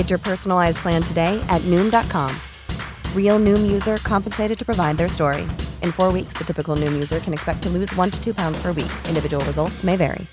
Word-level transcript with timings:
Get 0.00 0.10
your 0.10 0.18
personalized 0.20 0.78
plan 0.82 1.02
today 1.02 1.40
at 1.48 1.60
Noom.com. 1.70 2.30
Real 3.14 3.38
Noom 3.38 3.72
user 3.72 3.96
compensated 3.98 4.58
to 4.58 4.64
provide 4.64 4.96
their 4.96 5.08
story. 5.08 5.42
In 5.82 5.92
four 5.92 6.12
weeks, 6.12 6.32
the 6.38 6.44
typical 6.44 6.74
Noom 6.76 6.92
user 7.02 7.20
can 7.20 7.32
expect 7.32 7.62
to 7.62 7.68
lose 7.68 7.94
one 7.96 8.10
to 8.10 8.18
two 8.24 8.32
pounds 8.34 8.62
per 8.62 8.72
week. 8.72 8.90
Individual 9.08 9.44
results 9.44 9.84
may 9.84 9.96
vary. 9.96 10.26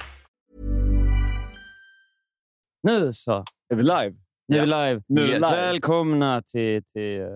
Nu 2.83 3.13
så. 3.13 3.43
Är 3.69 3.75
vi 3.75 3.83
live? 3.83 4.15
Nu 4.47 4.57
är 4.57 4.61
vi 4.61 4.65
live. 4.67 5.01
Nu 5.07 5.21
är 5.21 5.25
vi 5.27 5.33
live. 5.33 5.51
Välkomna 5.51 6.41
till, 6.41 6.83
till 6.93 7.21
uh, 7.21 7.27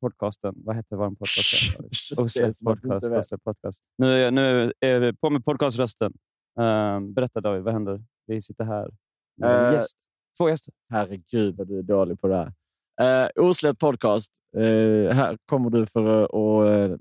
podcasten. 0.00 0.54
Vad 0.56 0.76
heter 0.76 0.96
vår 0.96 1.10
podcast? 1.10 1.76
Osläppt 2.16 2.58
som 2.58 2.68
att 2.68 2.82
du 2.82 2.88
inte 2.88 3.00
podcast. 3.00 3.26
Osläppt 3.26 3.44
podcast. 3.44 3.82
Nu, 3.98 4.12
är 4.12 4.16
jag- 4.18 4.34
nu 4.34 4.72
är 4.80 4.98
vi 4.98 5.12
på 5.12 5.30
med 5.30 5.44
podcaströsten. 5.44 6.12
Um, 6.60 7.12
berätta 7.14 7.40
David, 7.40 7.62
vad 7.62 7.72
händer? 7.74 8.02
Vi 8.26 8.42
sitter 8.42 8.64
här 8.64 8.90
med 9.36 9.50
en 9.60 9.66
Eh, 9.66 9.72
gäst. 9.74 9.96
Två 10.42 10.48
gäster. 10.48 10.74
Herregud 10.90 11.56
vad 11.56 11.68
du 11.68 11.78
är 11.78 11.82
dålig 11.82 12.20
på 12.20 12.28
det 12.28 12.36
här. 12.36 13.24
Uh, 13.24 13.44
Osläppt 13.44 13.80
podcast. 13.80 14.32
Eh, 14.56 15.14
här 15.14 15.38
kommer 15.46 15.70
du 15.70 15.86
för 15.86 16.22
att 16.24 16.90
eh, 16.90 16.96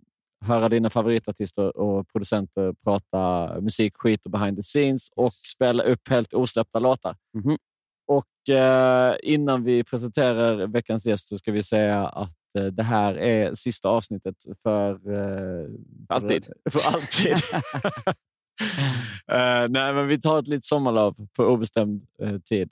höra 0.47 0.69
dina 0.69 0.89
favoritartister 0.89 1.77
och 1.77 2.07
producenter 2.07 2.73
prata 2.83 3.49
musik, 3.61 3.93
skit 3.97 4.25
och 4.25 4.31
behind 4.31 4.57
the 4.57 4.63
scenes 4.63 5.09
och 5.15 5.31
spela 5.33 5.83
upp 5.83 6.07
helt 6.09 6.33
osläppta 6.33 6.79
låtar. 6.79 7.15
Mhm. 7.33 7.57
Och 8.07 8.49
eh, 8.55 9.15
Innan 9.23 9.63
vi 9.63 9.83
presenterar 9.83 10.67
veckans 10.67 11.05
gäst 11.05 11.29
så 11.29 11.37
ska 11.37 11.51
vi 11.51 11.63
säga 11.63 12.07
att 12.07 12.55
eh, 12.57 12.65
det 12.65 12.83
här 12.83 13.15
är 13.17 13.55
sista 13.55 13.89
avsnittet 13.89 14.35
för... 14.63 14.91
eh, 14.91 15.69
Alltid. 16.09 16.45
För, 16.45 16.79
för 16.79 16.95
alltid. 16.95 17.35
Eh, 19.27 19.67
nej, 19.69 19.93
men 19.93 20.07
vi 20.07 20.21
tar 20.21 20.39
ett 20.39 20.47
litet 20.47 20.65
sommarlov 20.65 21.27
på 21.35 21.43
obestämd 21.43 22.07
eh, 22.21 22.37
tid. 22.37 22.69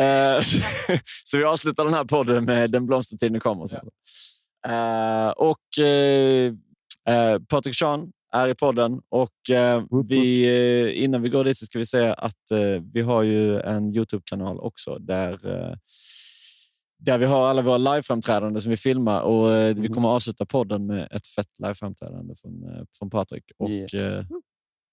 Eh, 0.00 0.42
så 1.24 1.38
vi 1.38 1.44
avslutar 1.44 1.84
den 1.84 1.94
här 1.94 2.04
podden 2.04 2.44
med 2.44 2.70
Den 2.70 2.86
blomstertiden 2.86 3.40
kommer. 3.40 3.66
sen. 3.66 3.88
Eh, 4.66 5.28
och 5.28 5.78
eh, 5.84 7.38
Patrik 7.48 7.76
Sean 7.76 8.12
är 8.32 8.48
i 8.48 8.54
podden 8.54 9.00
och 9.08 9.50
eh, 9.50 9.84
vi, 10.08 10.92
innan 10.92 11.22
vi 11.22 11.28
går 11.28 11.44
dit 11.44 11.58
så 11.58 11.66
ska 11.66 11.78
vi 11.78 11.86
säga 11.86 12.14
att 12.14 12.42
vi 12.92 13.00
har 13.00 13.22
ju 13.22 13.60
en 13.60 13.94
Youtube-kanal 13.94 14.60
också 14.60 14.98
där 14.98 15.38
där 17.04 17.18
vi 17.18 17.26
har 17.26 17.46
alla 17.46 17.62
våra 17.62 17.78
liveframträdanden 17.78 18.62
som 18.62 18.70
vi 18.70 18.76
filmar 18.76 19.20
och 19.20 19.52
eh, 19.52 19.76
vi 19.76 19.88
kommer 19.88 20.08
att 20.08 20.14
avsluta 20.14 20.46
podden 20.46 20.86
med 20.86 21.08
ett 21.10 21.26
fett 21.26 21.58
liveframträdande 21.58 22.34
från, 22.36 22.86
från 22.98 23.10
Patrik. 23.10 23.44
Och 23.58 23.94
eh, 23.94 24.24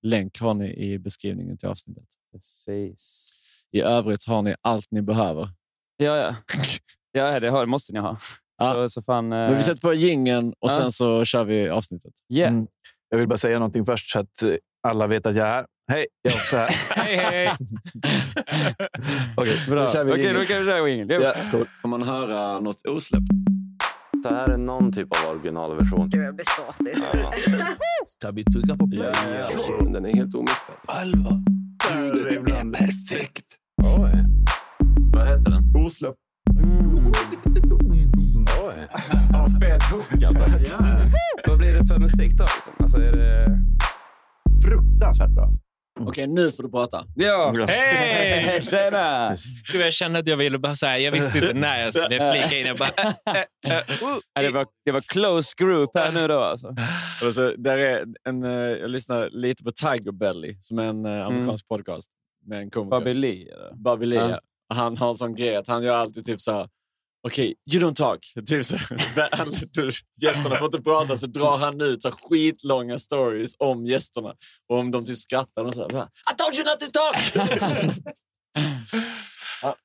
länk 0.02 0.40
har 0.40 0.54
ni 0.54 0.74
i 0.74 1.00
beskrivningen 1.00 1.58
till 1.58 1.68
avsnittet. 1.70 2.08
Precis. 2.32 3.38
I 3.72 3.82
övrigt 3.82 4.28
har 4.28 4.42
ni 4.42 4.56
allt 4.62 4.88
ni 4.92 5.02
behöver. 5.02 5.50
Ja, 5.98 6.18
ja. 6.18 6.36
ja 7.12 7.40
det 7.40 7.50
har, 7.50 7.66
måste 7.66 7.94
ni 7.94 8.00
ha. 8.00 8.18
Ja. 8.58 8.74
Så, 8.74 8.90
så 8.90 9.02
fan, 9.02 9.28
Men 9.30 9.56
vi 9.56 9.62
sätter 9.62 9.82
på 9.82 9.94
gingen 9.94 10.48
och 10.50 10.72
Ja. 10.72 10.78
sen 10.80 10.92
så 10.92 11.26
kör 11.26 11.44
vi 11.44 11.70
avsnittet. 11.70 12.14
Yeah. 12.34 12.54
Mm. 12.54 12.68
Jag 13.10 13.18
vill 13.18 13.28
bara 13.28 13.38
säga 13.38 13.60
någonting 13.60 13.86
först 13.86 14.12
så 14.12 14.20
att 14.20 14.44
eh, 14.44 14.54
alla 14.88 15.08
vet 15.08 15.26
att 15.26 15.36
jag 15.36 15.48
är 15.48 15.52
här. 15.52 15.66
Hej, 15.92 16.06
jag 16.22 16.34
är 16.34 16.38
också 16.38 16.56
här. 16.58 16.70
hej, 17.04 17.16
hej! 17.18 17.52
Okej, 19.38 19.56
Bra. 19.70 19.82
då 19.86 19.92
kör 19.92 20.04
vi 20.04 20.12
Okej, 20.12 20.24
jingle. 20.24 20.40
då 20.40 20.46
kan 20.46 20.60
vi 20.60 20.66
köra 20.66 20.90
jingeln. 20.90 21.52
Cool. 21.52 21.68
Får 21.82 21.90
man 21.90 22.04
höra 22.04 22.60
något 22.60 22.86
osläppt? 22.88 23.24
Det 24.24 24.30
här 24.30 24.48
är 24.50 24.58
någon 24.58 24.92
typ 24.94 25.08
av 25.24 25.32
originalversion. 25.32 26.10
Gud, 26.10 26.24
jag 26.26 26.36
blir 26.36 26.46
såsig. 26.46 26.96
Ska 28.06 28.32
vi 28.32 28.44
trycka 28.44 28.76
på 28.78 28.88
play? 28.88 29.12
Den 29.94 30.06
är 30.06 30.14
helt 30.16 30.36
omixad. 30.36 30.76
Alva. 30.86 31.44
Ljudet 31.96 32.34
är 32.50 32.72
perfekt. 32.72 33.51
Vad 35.14 35.28
heter 35.28 35.52
den? 35.52 35.86
Osläppt. 35.86 36.18
Ja, 39.32 39.48
fet 39.62 39.84
hook 39.84 40.24
alltså. 40.24 40.44
Vad 41.48 41.58
blir 41.58 41.74
det 41.74 41.86
för 41.86 42.00
musik 42.00 42.32
då? 42.38 42.44
Liksom? 42.44 42.74
Alltså, 42.80 42.98
är 42.98 43.12
det... 43.12 43.60
Fruktansvärt 44.64 45.30
bra. 45.30 45.50
Okej, 46.00 46.28
nu 46.28 46.52
får 46.52 46.64
du 46.64 46.70
prata. 46.70 47.06
Ja! 47.16 47.66
Hej! 47.68 48.62
Tjena! 48.62 49.36
Gud, 49.72 49.82
jag 49.82 49.94
kände 49.94 50.20
att 50.20 50.28
jag 50.28 50.38
ville 50.38 50.60
bara 50.60 50.76
säga, 50.76 50.98
jag 51.00 51.12
visste 51.12 51.38
inte 51.38 51.54
när 51.54 51.80
jag 51.80 51.94
skulle 51.94 52.32
flika 52.32 52.60
in. 52.60 52.66
Jag 52.66 52.78
bara, 52.78 52.90
äh, 52.90 53.36
äh, 53.36 53.78
äh, 53.78 53.78
uh. 53.78 54.20
Ja, 54.34 54.42
det, 54.42 54.52
var, 54.52 54.66
det 54.86 54.92
var 54.92 55.02
close 55.02 55.54
group 55.58 55.92
här 55.94 56.12
nu 56.12 56.28
då 56.28 56.40
alltså. 56.40 56.76
Alltså, 57.22 57.54
där 57.58 57.78
är 57.78 58.06
en, 58.30 58.44
eh, 58.44 58.52
jag 58.52 58.90
lyssnar 58.90 59.30
lite 59.30 59.64
på 59.64 59.72
Tiger 59.72 60.12
Belly, 60.12 60.58
som 60.62 60.80
är 60.80 60.84
en 60.84 61.06
eh, 61.06 61.26
amerikansk 61.26 61.68
podcast 61.68 62.10
med 62.46 62.60
en 62.62 62.70
komiker. 62.70 63.00
Bobby 63.76 64.06
Lee. 64.06 64.20
Ja. 64.20 64.30
ja. 64.30 64.40
Han 64.74 64.98
har 64.98 65.10
en 65.10 65.16
sån 65.16 65.36
grej 65.36 65.56
att 65.56 65.68
han 65.68 65.84
gör 65.84 65.96
alltid 65.96 66.26
typ 66.26 66.42
så 66.42 66.52
här. 66.52 66.70
Okej, 67.28 67.56
you 67.74 67.84
don't 67.84 67.96
talk. 67.96 68.34
Typ 68.48 68.66
så, 68.66 68.78
gästerna 70.22 70.58
får 70.58 70.66
inte 70.66 70.82
prata 70.82 71.18
så 71.18 71.28
drar 71.28 71.58
han 71.58 71.82
ut 71.82 72.02
så 72.02 72.12
skitlånga 72.12 73.00
stories 73.00 73.56
om 73.60 73.86
gästerna. 73.86 74.36
Och 74.70 74.78
om 74.78 74.92
de 74.92 75.06
typ 75.06 75.18
skrattar 75.18 75.66
och 75.66 75.74
så 75.76 75.82
här, 75.82 76.04
I 76.04 76.36
told 76.38 76.56
you 76.56 76.64
not 76.66 76.80
to 76.80 76.86
talk! 76.92 77.48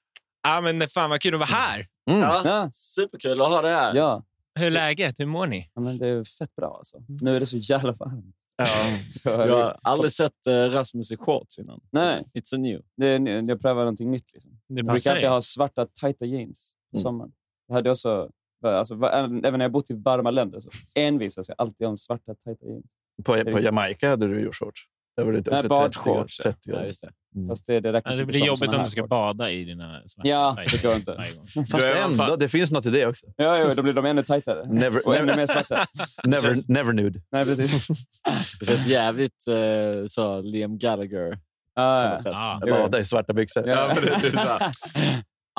Ja, 0.42 0.60
men 0.60 0.88
fan 0.88 1.10
vad 1.10 1.20
kul 1.20 1.34
att 1.34 1.40
vara 1.40 1.48
här. 1.48 1.86
ja, 2.04 2.42
Ja. 2.44 2.70
superkul 2.72 3.40
att 3.42 3.48
ha 3.48 3.62
det 3.62 3.68
här. 3.68 3.94
Ja. 3.94 4.22
Hur 4.54 4.66
är 4.66 4.70
läget? 4.70 5.14
Hur 5.18 5.26
mår 5.26 5.46
ni? 5.46 5.70
ja, 5.74 5.80
men 5.80 5.98
det 5.98 6.06
är 6.08 6.24
fett 6.24 6.56
bra 6.56 6.76
alltså. 6.78 6.96
Nu 7.08 7.36
är 7.36 7.40
det 7.40 7.46
så 7.46 7.56
jävla 7.56 7.92
varmt. 7.92 8.36
Ja. 8.56 8.66
Så, 9.22 9.28
Jag 9.28 9.48
har 9.64 9.78
aldrig 9.82 10.12
sett 10.12 10.46
eh, 10.46 10.52
Rasmus 10.52 11.12
i 11.12 11.16
shorts 11.16 11.58
innan. 11.58 11.80
Nej. 11.90 12.24
It's 12.34 12.54
a 12.54 12.58
new. 12.58 12.82
det 12.96 13.06
är, 13.08 13.18
ny- 13.18 13.42
jag 13.48 13.60
prövar 13.60 13.80
någonting 13.82 14.10
nytt. 14.10 14.32
Liksom. 14.32 14.50
Det 14.68 14.74
Jag 14.76 14.86
brukar 14.86 15.10
alltid 15.10 15.28
ha 15.28 15.40
svarta 15.40 15.86
tajta 15.86 16.24
jeans 16.24 16.74
på 16.90 16.96
Mm. 16.96 17.02
sommaren. 17.02 17.32
Jag 17.68 17.74
hade 17.74 17.90
också, 17.90 18.30
alltså, 18.62 18.94
va- 18.94 19.10
även 19.12 19.40
när 19.40 19.60
jag 19.64 19.72
bott 19.72 19.90
i 19.90 19.94
varma 19.94 20.30
länder 20.30 20.60
så 20.60 20.70
envisas 20.94 21.48
jag 21.48 21.54
alltid 21.58 21.86
om 21.86 21.96
svarta 21.96 22.34
tajta 22.34 22.66
jeans. 22.66 22.86
På, 23.24 23.44
på 23.52 23.60
Jamaica 23.60 24.08
hade 24.08 24.26
du 24.28 24.40
ju 24.40 24.52
shorts. 24.52 24.80
Där 25.16 25.24
var 25.24 25.32
det 25.32 25.46
Nej, 25.50 25.56
också 25.56 25.68
badshorts, 25.68 26.36
30, 26.36 26.42
30 26.52 26.58
Ja, 26.64 26.72
grader. 26.72 26.86
just 26.86 27.00
det. 27.00 27.10
Fast 27.48 27.66
det, 27.66 27.80
det 27.80 27.92
räknas 27.92 28.14
Ja, 28.14 28.20
det 28.20 28.26
blir 28.26 28.44
jobbigt 28.46 28.74
om 28.74 28.84
du 28.84 28.90
ska 28.90 29.00
shorts. 29.00 29.10
bada 29.10 29.50
i 29.50 29.64
dina 29.64 30.02
Ja, 30.16 30.56
det 30.72 30.82
går 30.82 30.94
inte. 30.94 31.24
Fast 31.70 31.84
ändå, 31.84 32.36
det 32.36 32.48
finns 32.48 32.70
något 32.70 32.86
i 32.86 32.90
det 32.90 33.06
också. 33.06 33.26
Ja, 33.36 33.58
jo, 33.60 33.74
då 33.74 33.82
blir 33.82 33.92
de 33.92 34.04
ännu 34.04 34.22
tajtare. 34.22 34.66
Never, 34.66 35.06
Och 35.06 35.14
ännu 35.16 35.24
never, 35.26 35.36
mer 35.36 35.46
svarta. 35.46 35.86
never, 36.24 36.72
never 36.72 36.92
nude. 36.92 37.20
Nej, 37.32 37.44
precis. 37.44 37.88
Det 38.60 38.66
känns 38.66 38.86
jävligt 38.86 39.46
eh, 39.48 40.06
så 40.06 40.40
Liam 40.40 40.78
Gallagher. 40.78 41.38
Ah, 41.74 42.04
ja. 42.04 42.20
Ja. 42.24 42.60
Jag 42.66 42.68
badar 42.80 42.98
i 43.00 43.04
svarta 43.04 43.32
byxor. 43.32 43.68
Ja, 43.68 43.92
men 43.94 44.04
det, 44.04 44.10
det 44.20 44.26
är 44.26 44.30
så 44.30 44.38
här, 44.38 44.70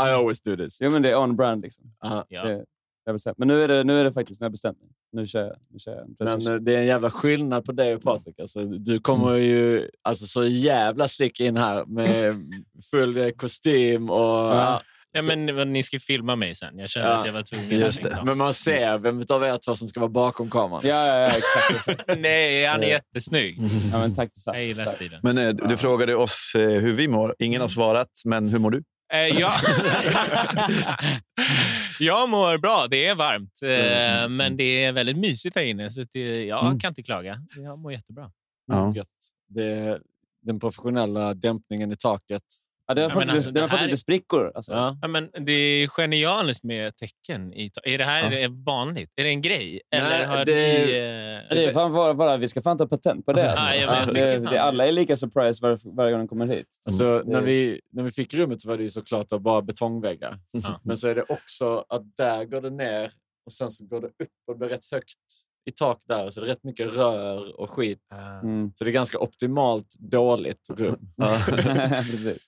I 0.09 0.11
always 0.13 0.41
do 0.41 0.55
this. 0.57 0.77
Jo, 0.81 0.89
men 0.91 1.01
det 1.01 1.09
är 1.11 1.17
on 1.17 1.35
brand. 1.35 1.61
Liksom. 1.61 1.83
Aha. 2.05 2.25
Ja. 2.29 2.43
Det, 2.43 2.63
Jag 3.07 3.15
bestämt. 3.15 3.37
Men 3.37 3.47
nu 3.47 3.63
är 3.63 3.67
det, 3.67 3.83
nu 3.83 3.99
är 3.99 4.03
det 4.03 4.11
faktiskt, 4.13 4.41
har 4.41 4.45
jag 4.45 4.51
bestämt 4.51 4.81
mig. 4.81 4.89
Nu 5.11 5.27
kör 5.27 5.41
jag. 5.43 5.55
Nu 5.73 5.79
kör 5.79 5.91
jag 5.91 6.01
en 6.01 6.15
Men 6.43 6.53
eh, 6.53 6.59
det 6.59 6.75
är 6.75 6.79
en 6.79 6.85
jävla 6.85 7.11
skillnad 7.11 7.65
på 7.65 7.71
dig 7.71 7.95
och 7.95 8.03
Patrik. 8.03 8.39
Alltså, 8.39 8.61
du 8.65 8.99
kommer 8.99 9.27
Mm. 9.29 9.43
ju 9.43 9.89
alltså, 10.01 10.25
så 10.25 10.45
jävla 10.45 11.07
slick 11.07 11.39
in 11.39 11.57
här 11.57 11.85
med 11.85 12.35
full 12.91 13.17
eh, 13.17 13.29
kostym 13.29 14.09
och... 14.09 14.19
Ja. 14.55 14.81
Ja, 15.11 15.21
men, 15.27 15.55
men 15.55 15.73
ni 15.73 15.83
ska 15.83 15.99
filma 15.99 16.35
mig 16.35 16.55
sen. 16.55 16.79
Jag 16.79 16.89
kände 16.89 17.09
Ja, 17.09 17.15
att 17.19 17.25
jag 17.25 17.33
var 17.33 17.41
tvungen. 17.43 17.79
just 17.79 18.03
det. 18.03 18.09
Liksom. 18.09 18.25
Men 18.25 18.37
man 18.37 18.53
ser 18.53 18.97
vem 18.97 19.23
av 19.29 19.43
er 19.43 19.57
två 19.65 19.75
som 19.75 19.87
ska 19.87 19.99
vara 19.99 20.09
bakom 20.09 20.49
kameran. 20.49 20.81
Ja, 20.83 21.07
ja, 21.07 21.19
ja, 21.19 21.25
exakt. 21.27 21.87
exakt. 21.87 22.19
Nej, 22.19 22.65
han 22.65 22.79
är 22.79 22.83
Eh. 22.83 22.89
jättesnygg. 22.89 23.57
Ja, 23.91 23.99
men 23.99 24.15
tack 24.15 24.29
detsamma. 24.33 24.57
Jag 24.57 24.65
gillar 24.67 24.85
stilen. 24.85 25.19
Men 25.23 25.37
eh, 25.37 25.49
du 25.69 25.77
frågade 25.77 26.15
oss 26.15 26.51
eh, 26.55 26.61
hur 26.69 26.93
vi 26.93 27.07
mår. 27.07 27.35
Ingen 27.39 27.61
har 27.61 27.67
svarat, 27.67 28.09
men 28.25 28.49
hur 28.49 28.59
mår 28.59 28.71
du? 28.71 28.83
Eh, 29.13 29.19
ja. 29.39 29.53
jag 31.99 32.29
mår 32.29 32.57
bra. 32.57 32.87
Det 32.89 33.05
är 33.07 33.15
varmt, 33.15 33.61
eh, 33.61 33.69
Mm. 34.17 34.35
men 34.37 34.57
det 34.57 34.63
är 34.83 34.91
väldigt 34.91 35.17
mysigt 35.17 35.55
här 35.55 35.63
inne. 35.63 35.89
Så 35.89 36.01
att 36.01 36.09
det, 36.13 36.45
jag 36.45 36.65
Mm. 36.65 36.79
kan 36.79 36.89
inte 36.91 37.03
klaga. 37.03 37.41
Jag 37.57 37.79
mår 37.79 37.91
jättebra. 37.91 38.31
Ja. 38.67 38.93
Det 39.49 39.99
den 40.41 40.59
professionella 40.59 41.33
dämpningen 41.33 41.91
i 41.91 41.97
taket. 41.97 42.43
Ja, 42.87 42.93
det 42.93 43.01
har 43.01 43.09
fått, 43.09 43.17
men 43.17 43.27
lite, 43.27 43.33
alltså, 43.35 43.51
den 43.51 43.61
har 43.61 43.67
det 43.67 43.71
fått 43.71 43.79
här- 43.79 43.85
lite 43.87 43.97
sprickor. 43.97 44.51
Alltså. 44.55 44.73
Ja. 44.73 44.97
Ja, 45.01 45.07
men 45.07 45.29
det 45.45 45.51
är 45.51 45.87
genialiskt 45.87 46.63
med 46.63 46.95
tecken. 46.95 47.53
I, 47.53 47.71
är 47.83 47.97
det 47.97 48.03
här 48.03 48.31
Ja. 48.31 48.49
vanligt? 48.65 49.11
Är 49.15 49.23
det 49.23 49.29
en 49.29 49.41
grej? 49.41 49.81
Eller 49.95 50.09
Nej, 50.09 50.25
har 50.25 50.45
det- 50.45 50.53
ni... 50.55 50.81
Eh, 51.49 51.55
Det 51.55 51.65
är 51.65 51.73
fan 51.73 51.93
bara, 51.93 52.13
bara, 52.13 52.37
vi 52.37 52.47
ska 52.47 52.61
fan 52.61 52.77
ta 52.77 52.87
patent 52.87 53.25
på 53.25 53.33
det. 53.33 53.51
Alltså. 53.51 53.65
Ja, 53.65 53.75
jag 53.75 54.13
det, 54.13 54.37
det, 54.51 54.61
alla 54.61 54.87
är 54.87 54.91
lika 54.91 55.15
surprised 55.15 55.61
var, 55.61 55.95
varje 55.95 56.11
gång 56.11 56.19
de 56.21 56.27
kommer 56.27 56.47
hit. 56.47 56.67
Alltså, 56.85 57.17
Det- 57.19 57.31
när, 57.31 57.41
vi, 57.41 57.81
när 57.93 58.03
vi 58.03 58.11
fick 58.11 58.33
rummet 58.33 58.61
så 58.61 58.69
var 58.69 58.77
det 58.77 58.83
ju 58.83 58.89
såklart 58.89 59.27
bara 59.29 59.61
betongväggar. 59.61 60.39
Ja. 60.51 60.81
Men 60.83 60.97
så 60.97 61.07
är 61.07 61.15
det 61.15 61.23
också 61.23 61.85
att 61.89 62.01
där 62.17 62.45
går 62.45 62.61
det 62.61 62.69
ner 62.69 63.11
och 63.45 63.51
sen 63.53 63.71
så 63.71 63.85
går 63.85 64.01
det 64.01 64.07
upp 64.07 64.29
och 64.47 64.53
det 64.53 64.57
blir 64.59 64.69
rätt 64.69 64.91
högt 64.91 65.17
i 65.67 65.71
tak 65.71 66.01
där. 66.07 66.29
Så 66.29 66.39
det 66.41 66.45
är 66.45 66.49
rätt 66.49 66.63
mycket 66.63 66.97
rör 66.97 67.59
och 67.59 67.69
skit. 67.69 67.99
Mm. 68.43 68.71
Så 68.75 68.83
det 68.83 68.89
är 68.89 68.93
ganska 68.93 69.19
optimalt 69.19 69.95
dåligt 69.99 70.69
rum. 70.69 70.99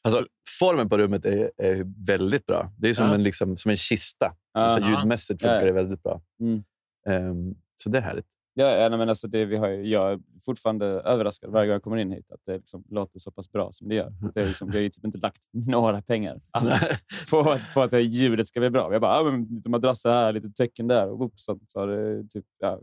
Alltså, 0.02 0.26
formen 0.60 0.90
på 0.90 0.98
rummet 0.98 1.26
är, 1.26 1.52
är 1.58 2.06
väldigt 2.06 2.46
bra. 2.46 2.72
Det 2.78 2.90
är 2.90 2.94
som, 2.94 3.08
Ja. 3.08 3.14
en, 3.14 3.24
liksom, 3.24 3.58
som 3.58 3.72
en 3.72 3.78
kista. 3.78 4.32
Alltså, 4.54 4.80
Ja. 4.80 4.90
ljudmässigt 4.90 5.42
funkar 5.42 5.60
Ja. 5.60 5.66
det 5.66 5.72
väldigt 5.72 6.04
bra. 6.04 6.22
Mm. 6.42 6.64
Ehm, 7.10 7.56
så 7.84 7.90
det 7.90 7.98
är 7.98 8.02
härligt. 8.02 8.26
Ja, 8.54 8.66
ja, 8.76 8.90
men 8.98 9.10
alltså 9.10 9.28
det, 9.28 9.46
vi 9.46 9.56
har 9.58 9.68
jag 9.70 10.12
är 10.12 10.20
fortfarande 10.46 10.86
överraskad 10.86 11.52
varje 11.52 11.68
gång 11.68 11.74
jag 11.74 11.84
kommer 11.84 11.98
in 11.98 12.12
hit 12.12 12.32
att 12.32 12.40
det 12.46 12.54
liksom 12.58 12.84
låter 12.90 13.20
så 13.20 13.32
pass 13.32 13.52
bra 13.52 13.72
som 13.72 13.90
det 13.90 13.96
gör. 13.96 14.14
Det 14.34 14.42
är 14.42 14.46
liksom, 14.46 14.70
vi 14.70 14.78
har 14.78 14.82
ju 14.82 14.90
typ 14.90 15.06
inte 15.06 15.18
lagt 15.18 15.42
några 15.52 16.02
pengar 16.02 16.42
alls 16.52 16.84
på, 17.30 17.40
att- 17.40 17.62
på 17.74 17.82
att 17.82 17.92
det 17.92 18.02
ljudet 18.02 18.48
ska 18.48 18.60
bli 18.60 18.70
bra. 18.70 18.88
Vi 18.90 18.96
har 18.96 19.00
bara 19.00 19.16
ja, 19.18 19.32
men 19.32 19.44
lite 19.56 19.70
madrasser 19.70 20.10
här, 20.10 20.34
lite 20.34 20.50
tecken 20.50 20.88
där 20.88 21.10
och 21.10 21.26
upp, 21.26 21.34
så, 21.36 21.60
så 21.68 21.80
har 21.80 21.88
det 21.88 22.30
typ, 22.30 22.46
ja, 22.60 22.80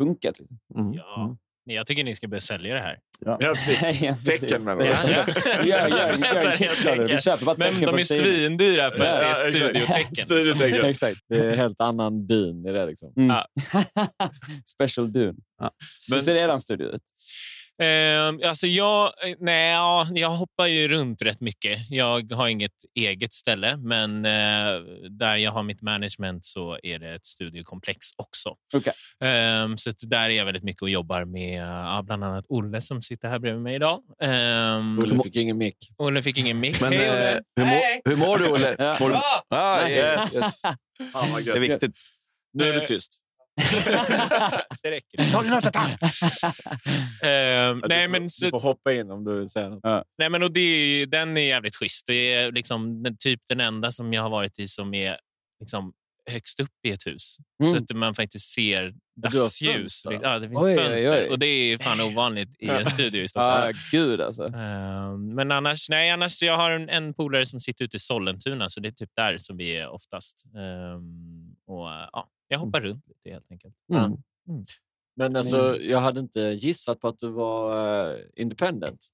funkat. 0.00 0.38
Liksom. 0.38 0.58
Mm. 0.76 0.92
Ja. 0.92 1.36
Jag 1.64 1.86
tycker 1.86 2.04
ni 2.04 2.14
ska 2.16 2.28
börja 2.28 2.40
sälja 2.40 2.74
det 2.74 2.80
här. 2.80 2.98
Ja, 3.20 3.36
precis. 3.54 3.82
Ja, 4.02 4.16
precis. 4.24 4.40
Tecken 4.40 4.64
menar 4.64 4.82
du? 4.82 4.86
Ja, 4.86 5.24
ja. 5.64 5.88
Ja, 5.88 6.56
Kickstarter. 6.56 7.06
Vi 7.16 7.20
köper 7.20 7.44
bara 7.44 7.56
Men 7.58 7.80
de 7.80 7.94
är 7.94 8.02
svindyra 8.02 8.90
för 8.90 9.04
Ja, 9.04 9.12
att 9.12 9.20
det 9.20 9.26
är 9.26 9.50
studiotecken. 9.50 10.14
Studiotecken. 10.16 10.84
Exakt. 10.84 11.16
Det 11.28 11.36
är 11.36 11.50
en 11.50 11.58
helt 11.58 11.80
annan 11.80 12.26
dyn 12.26 12.66
i 12.66 12.72
det. 12.72 12.86
Liksom. 12.86 13.12
Mm. 13.16 13.28
Ja. 13.36 13.46
Special 14.66 15.12
Dune. 15.12 15.38
Ja. 15.58 15.70
Hur 16.12 16.20
ser 16.20 16.34
eran 16.34 16.60
studio 16.60 16.86
ut? 16.86 17.02
Eh, 17.80 18.48
alltså 18.48 18.66
jag, 18.66 19.04
eh, 19.06 19.34
nej, 19.38 19.72
ja, 19.72 20.06
jag 20.14 20.30
hoppar 20.30 20.66
ju 20.66 20.88
runt 20.88 21.22
rätt 21.22 21.40
mycket. 21.40 21.90
Jag 21.90 22.32
har 22.32 22.48
inget 22.48 22.72
eget 22.94 23.34
ställe, 23.34 23.76
men 23.76 24.24
eh, 24.24 24.80
där 25.10 25.36
jag 25.36 25.52
har 25.52 25.62
mitt 25.62 25.82
management 25.82 26.44
så 26.44 26.78
är 26.82 26.98
det 26.98 27.14
ett 27.14 27.26
studiokomplex 27.26 27.98
också. 28.16 28.54
Okej. 28.74 28.92
Eh, 29.28 29.74
så 29.76 29.90
där 30.00 30.24
är 30.24 30.28
jag 30.28 30.44
väldigt 30.44 30.62
mycket 30.62 30.82
och 30.82 30.90
jobbar 30.90 31.24
med 31.24 31.62
ja, 31.62 32.02
bland 32.02 32.24
annat 32.24 32.44
Olle 32.48 32.80
som 32.80 33.02
sitter 33.02 33.28
här 33.28 33.38
bredvid 33.38 33.62
mig 33.62 33.74
idag. 33.74 34.00
Eh, 34.22 34.78
Olle 34.78 35.22
fick 35.22 35.36
ingen 35.36 35.58
mick. 35.58 35.76
Olle 35.96 36.22
fick 36.22 36.38
ingen 36.38 36.60
mick. 36.60 36.80
Men 36.80 36.92
Hej, 36.92 37.06
eh, 37.06 37.12
Olle! 37.12 37.40
hur, 37.56 37.64
mår, 37.64 37.70
Hej! 37.70 38.02
hur 38.04 38.16
mår 38.16 38.38
du, 38.38 38.50
Olle? 38.50 38.76
Ja. 38.78 38.96
Mår 39.00 39.08
du... 39.08 39.16
Ah, 39.48 39.88
yes, 39.88 40.34
yes. 40.34 40.62
Det 41.44 41.50
är 41.50 41.60
viktigt. 41.60 41.92
Nu 42.52 42.64
är 42.64 42.72
det 42.72 42.80
Eh, 42.80 42.84
tyst. 42.84 43.18
det 44.82 44.90
räcker. 44.90 45.32
Ta 45.32 45.42
dina 45.42 45.60
tatar! 45.60 45.98
Eh, 47.22 47.76
nej, 47.88 48.06
du, 48.06 48.06
får, 48.06 48.12
men 48.12 48.30
så, 48.30 48.44
du 48.44 48.50
får 48.50 48.60
hoppa 48.60 48.92
in 48.92 49.10
om 49.10 49.24
du 49.24 49.38
vill 49.40 49.48
säga 49.48 49.68
något. 49.68 50.06
Nej, 50.18 50.30
men 50.30 50.42
och 50.42 50.52
det, 50.52 50.60
är- 50.60 51.06
den 51.06 51.36
är 51.36 51.40
jävligt 51.48 51.76
schysst. 51.76 52.06
Det 52.06 52.34
är 52.34 52.52
liksom 52.52 53.02
den, 53.02 53.16
typ 53.18 53.40
den 53.48 53.60
enda 53.60 53.92
som 53.92 54.12
jag 54.12 54.22
har 54.22 54.30
varit 54.30 54.58
i 54.58 54.68
som 54.68 54.94
är 54.94 55.16
liksom 55.60 55.92
högst 56.30 56.60
upp 56.60 56.70
i 56.86 56.90
ett 56.90 57.06
hus. 57.06 57.36
Mm. 57.62 57.72
Så 57.72 57.76
att 57.78 57.96
man 57.96 58.14
faktiskt 58.14 58.52
ser 58.54 58.94
dagsljus. 59.22 59.74
fönster, 59.74 60.10
alltså? 60.14 60.30
Ja, 60.30 60.38
det 60.38 60.48
finns 60.48 60.64
Oj, 60.64 60.70
oj, 60.70 60.76
fönster. 60.84 61.22
oj. 61.24 61.28
Och 61.30 61.38
det 61.38 61.46
är 61.46 61.78
fan 61.78 62.00
ovanligt 62.00 62.48
i 62.58 62.68
en 62.68 62.86
studio 62.86 63.22
i 63.22 63.28
Stockholm. 63.28 63.62
Ah, 63.68 63.72
gud 63.90 64.20
alltså. 64.20 64.44
Eh, 64.46 65.16
Men 65.16 65.52
annars, 65.52 65.88
nej, 65.88 66.10
annars 66.10 66.42
jag 66.42 66.56
har 66.56 66.70
en, 66.70 66.88
en 66.88 67.14
polare 67.14 67.46
som 67.46 67.60
sitter 67.60 67.84
ute 67.84 67.96
i 67.96 68.00
Sollentuna, 68.00 68.68
så 68.68 68.80
det 68.80 68.88
är 68.88 68.92
typ 68.92 69.10
där 69.16 69.38
som 69.38 69.56
vi 69.56 69.76
är 69.76 69.88
oftast. 69.88 70.44
Ehm, 70.46 71.54
och 71.66 71.86
ja, 72.12 72.28
Jag 72.52 72.58
hoppar 72.58 72.80
runt 72.80 73.06
lite 73.08 73.30
helt 73.30 73.50
enkelt. 73.50 73.74
Mm. 73.92 74.16
Men 75.16 75.36
alltså, 75.36 75.76
jag 75.80 76.00
hade 76.00 76.20
inte 76.20 76.40
gissat 76.40 77.00
på 77.00 77.08
att 77.08 77.18
du 77.18 77.28
var 77.28 78.10
eh, 78.12 78.18
independent. 78.36 79.08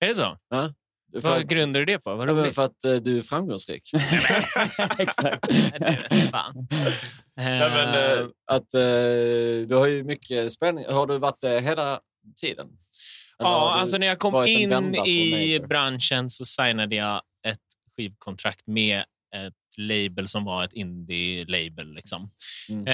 Är 0.00 0.08
det 0.08 0.14
så? 0.14 0.38
Ja. 0.48 0.74
För, 1.12 1.20
Vad 1.20 1.38
att, 1.38 1.44
grundar 1.44 1.80
du 1.80 1.86
det 1.86 1.98
på? 1.98 2.14
Vad 2.14 2.46
ja, 2.46 2.50
för 2.50 2.64
att 2.64 2.84
eh, 2.84 2.94
du 2.94 3.18
är 3.18 3.22
framgångsrik. 3.22 3.90
Exakt. 4.98 5.52
Fan. 6.30 6.68
Nej, 7.36 7.70
men, 7.70 8.18
eh, 8.18 8.26
att, 8.44 8.70
du 9.68 9.74
har 9.74 9.86
ju 9.86 10.04
mycket 10.04 10.52
spänning. 10.52 10.84
Har 10.88 11.06
du 11.06 11.18
varit 11.18 11.40
det 11.40 11.60
hela 11.60 12.00
tiden? 12.40 12.66
Eller 13.38 13.50
Ja, 13.50 13.74
alltså 13.74 13.98
när 13.98 14.06
jag 14.06 14.18
kom 14.18 14.46
in 14.46 14.94
i 15.06 15.60
branschen 15.68 16.30
så 16.30 16.44
signade 16.44 16.96
jag 16.96 17.22
ett 17.46 17.58
skivkontrakt 17.96 18.66
med 18.66 19.04
ett 19.34 19.54
label 19.78 20.28
som 20.28 20.44
var 20.44 20.64
ett 20.64 20.72
indie-label. 20.72 21.92
Liksom. 21.94 22.30
Mm. 22.68 22.86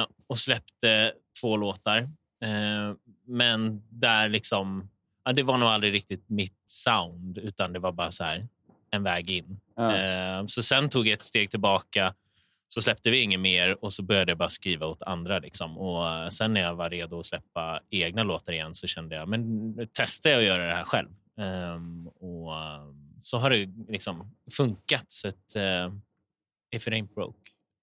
Eh, 0.00 0.06
och 0.26 0.38
släppte 0.38 1.12
två 1.40 1.56
låtar. 1.56 1.98
Eh, 2.44 2.94
men 3.26 3.82
där 3.88 4.28
liksom... 4.28 4.90
Ja, 5.24 5.32
det 5.32 5.42
var 5.42 5.58
nog 5.58 5.68
aldrig 5.68 5.92
riktigt 5.92 6.28
mitt 6.28 6.62
sound, 6.66 7.38
utan 7.38 7.72
det 7.72 7.78
var 7.78 7.92
bara 7.92 8.10
så 8.10 8.24
här 8.24 8.48
en 8.90 9.02
väg 9.02 9.30
in. 9.30 9.60
Ja. 9.76 9.96
Eh, 9.96 10.46
så 10.46 10.62
sen 10.62 10.88
tog 10.88 11.06
jag 11.06 11.12
ett 11.12 11.22
steg 11.22 11.50
tillbaka. 11.50 12.14
Så 12.68 12.80
släppte 12.82 13.10
vi 13.10 13.22
inget 13.22 13.40
mer 13.40 13.84
och 13.84 13.92
så 13.92 14.02
började 14.02 14.30
jag 14.30 14.38
bara 14.38 14.50
skriva 14.50 14.86
åt 14.86 15.02
andra. 15.02 15.38
Liksom. 15.38 15.78
Och 15.78 16.08
eh, 16.08 16.28
sen 16.28 16.54
när 16.54 16.60
jag 16.60 16.74
var 16.74 16.90
redo 16.90 17.20
att 17.20 17.26
släppa 17.26 17.80
egna 17.90 18.22
låtar 18.22 18.52
igen 18.52 18.74
så 18.74 18.86
kände 18.86 19.16
jag 19.16 19.28
men 19.28 19.70
nu 19.70 19.88
testar 19.92 20.30
jag 20.30 20.38
att 20.38 20.46
göra 20.46 20.66
det 20.66 20.74
här 20.74 20.84
själv. 20.84 21.08
Ehm, 21.40 22.08
och 22.08 22.56
ehm, 22.56 23.10
så 23.22 23.38
har 23.38 23.50
det 23.50 23.68
liksom 23.88 24.34
funkat. 24.56 25.04
Så 25.08 25.28
att, 25.28 25.56
eh, 25.56 25.92
if 26.70 26.88
it 26.88 26.92
ain't 26.94 27.14
broke, 27.14 27.38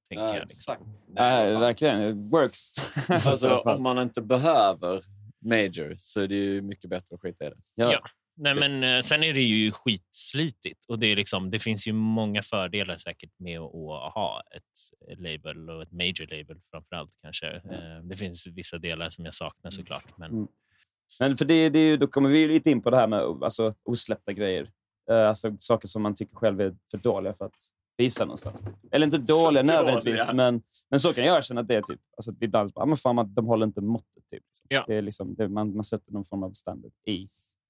Ja, 0.10 0.22
jag. 0.28 0.34
Liksom. 0.34 0.46
exakt. 0.46 0.82
Nej, 1.08 1.46
Nej, 1.46 1.52
fan. 1.54 1.62
verkligen. 1.62 2.02
It 2.02 2.32
works. 2.34 2.72
Alltså, 3.10 3.58
om 3.58 3.84
man 3.84 3.98
inte 3.98 4.22
behöver 4.22 5.02
major 5.46 5.96
så 6.00 6.22
är 6.22 6.28
det 6.28 6.36
ju 6.36 6.62
mycket 6.62 6.90
bättre 6.90 7.16
att 7.16 7.22
skita 7.22 7.46
i 7.46 7.50
det. 7.50 7.58
ja. 7.76 7.92
Ja. 7.92 8.02
Nej, 8.40 8.56
men, 8.56 8.84
eh, 8.84 9.02
sen 9.02 9.24
är 9.24 9.34
det 9.34 9.42
ju 9.42 9.72
skitslitigt 9.72 10.86
och 10.88 11.00
det, 11.00 11.08
är 11.12 11.16
liksom, 11.16 11.52
det 11.52 11.60
finns 11.60 11.88
ju 11.88 11.94
många 11.94 12.42
fördelar 12.42 12.98
säkert 12.98 13.32
med 13.40 13.60
att, 13.60 14.14
ha 14.14 14.42
ett 14.56 15.18
label 15.20 15.70
och 15.70 15.82
ett 15.84 15.92
major 15.92 16.38
label 16.38 16.58
framför 16.72 16.96
allt 16.96 17.12
kanske. 17.24 17.48
Eh, 17.48 18.00
Det 18.04 18.16
finns 18.18 18.48
vissa 18.48 18.78
delar 18.78 19.10
som 19.10 19.26
jag 19.26 19.34
saknar 19.34 19.72
såklart. 19.72 20.18
Men, 20.18 20.32
Mm. 20.32 20.48
Men 21.20 21.38
för 21.38 21.46
det, 21.46 21.70
det 21.70 21.80
är 21.80 21.84
ju, 21.84 21.98
då 21.98 22.08
kommer 22.08 22.30
vi 22.30 22.48
lite 22.48 22.70
in 22.72 22.82
på 22.82 22.90
det 22.90 22.98
här 22.98 23.08
med 23.08 23.20
alltså, 23.20 23.76
osläppta 23.84 24.34
grejer. 24.34 24.72
Eh, 25.12 25.28
Alltså 25.30 25.58
saker 25.60 25.88
som 25.88 26.02
man 26.02 26.16
tycker 26.16 26.36
själv 26.36 26.62
är 26.62 26.76
för 26.92 26.98
dåliga 26.98 27.34
för 27.34 27.46
att 27.46 27.56
visa 27.98 28.26
någonstans. 28.26 28.64
Eller 28.92 29.06
inte 29.06 29.18
dåliga 29.18 29.66
För 29.66 29.74
nödvändigtvis, 29.74 30.18
dåliga. 30.18 30.34
men, 30.34 30.62
men 30.90 31.00
så 31.00 31.14
kan 31.14 31.24
jag 31.26 31.46
känna 31.46 31.62
att 31.62 31.68
det 31.68 31.76
är. 31.76 31.82
Typ, 31.82 32.02
alltså, 32.18 32.32
att 32.32 32.38
ibland 32.42 32.72
bara, 32.74 32.84
ah, 32.84 32.86
men 32.86 32.98
fan, 32.98 33.16
man, 33.16 33.34
de 33.34 33.46
håller 33.46 33.66
inte 33.66 33.82
måttet. 33.82 34.28
Typ. 34.32 34.44
Ja. 34.68 34.84
Det 34.88 34.96
är 34.96 35.02
liksom, 35.02 35.36
det, 35.36 35.50
man, 35.50 35.76
man 35.76 35.84
sätter 35.84 36.14
någon 36.14 36.26
form 36.26 36.44
av 36.44 36.52
standard 36.52 36.92
i 37.06 37.30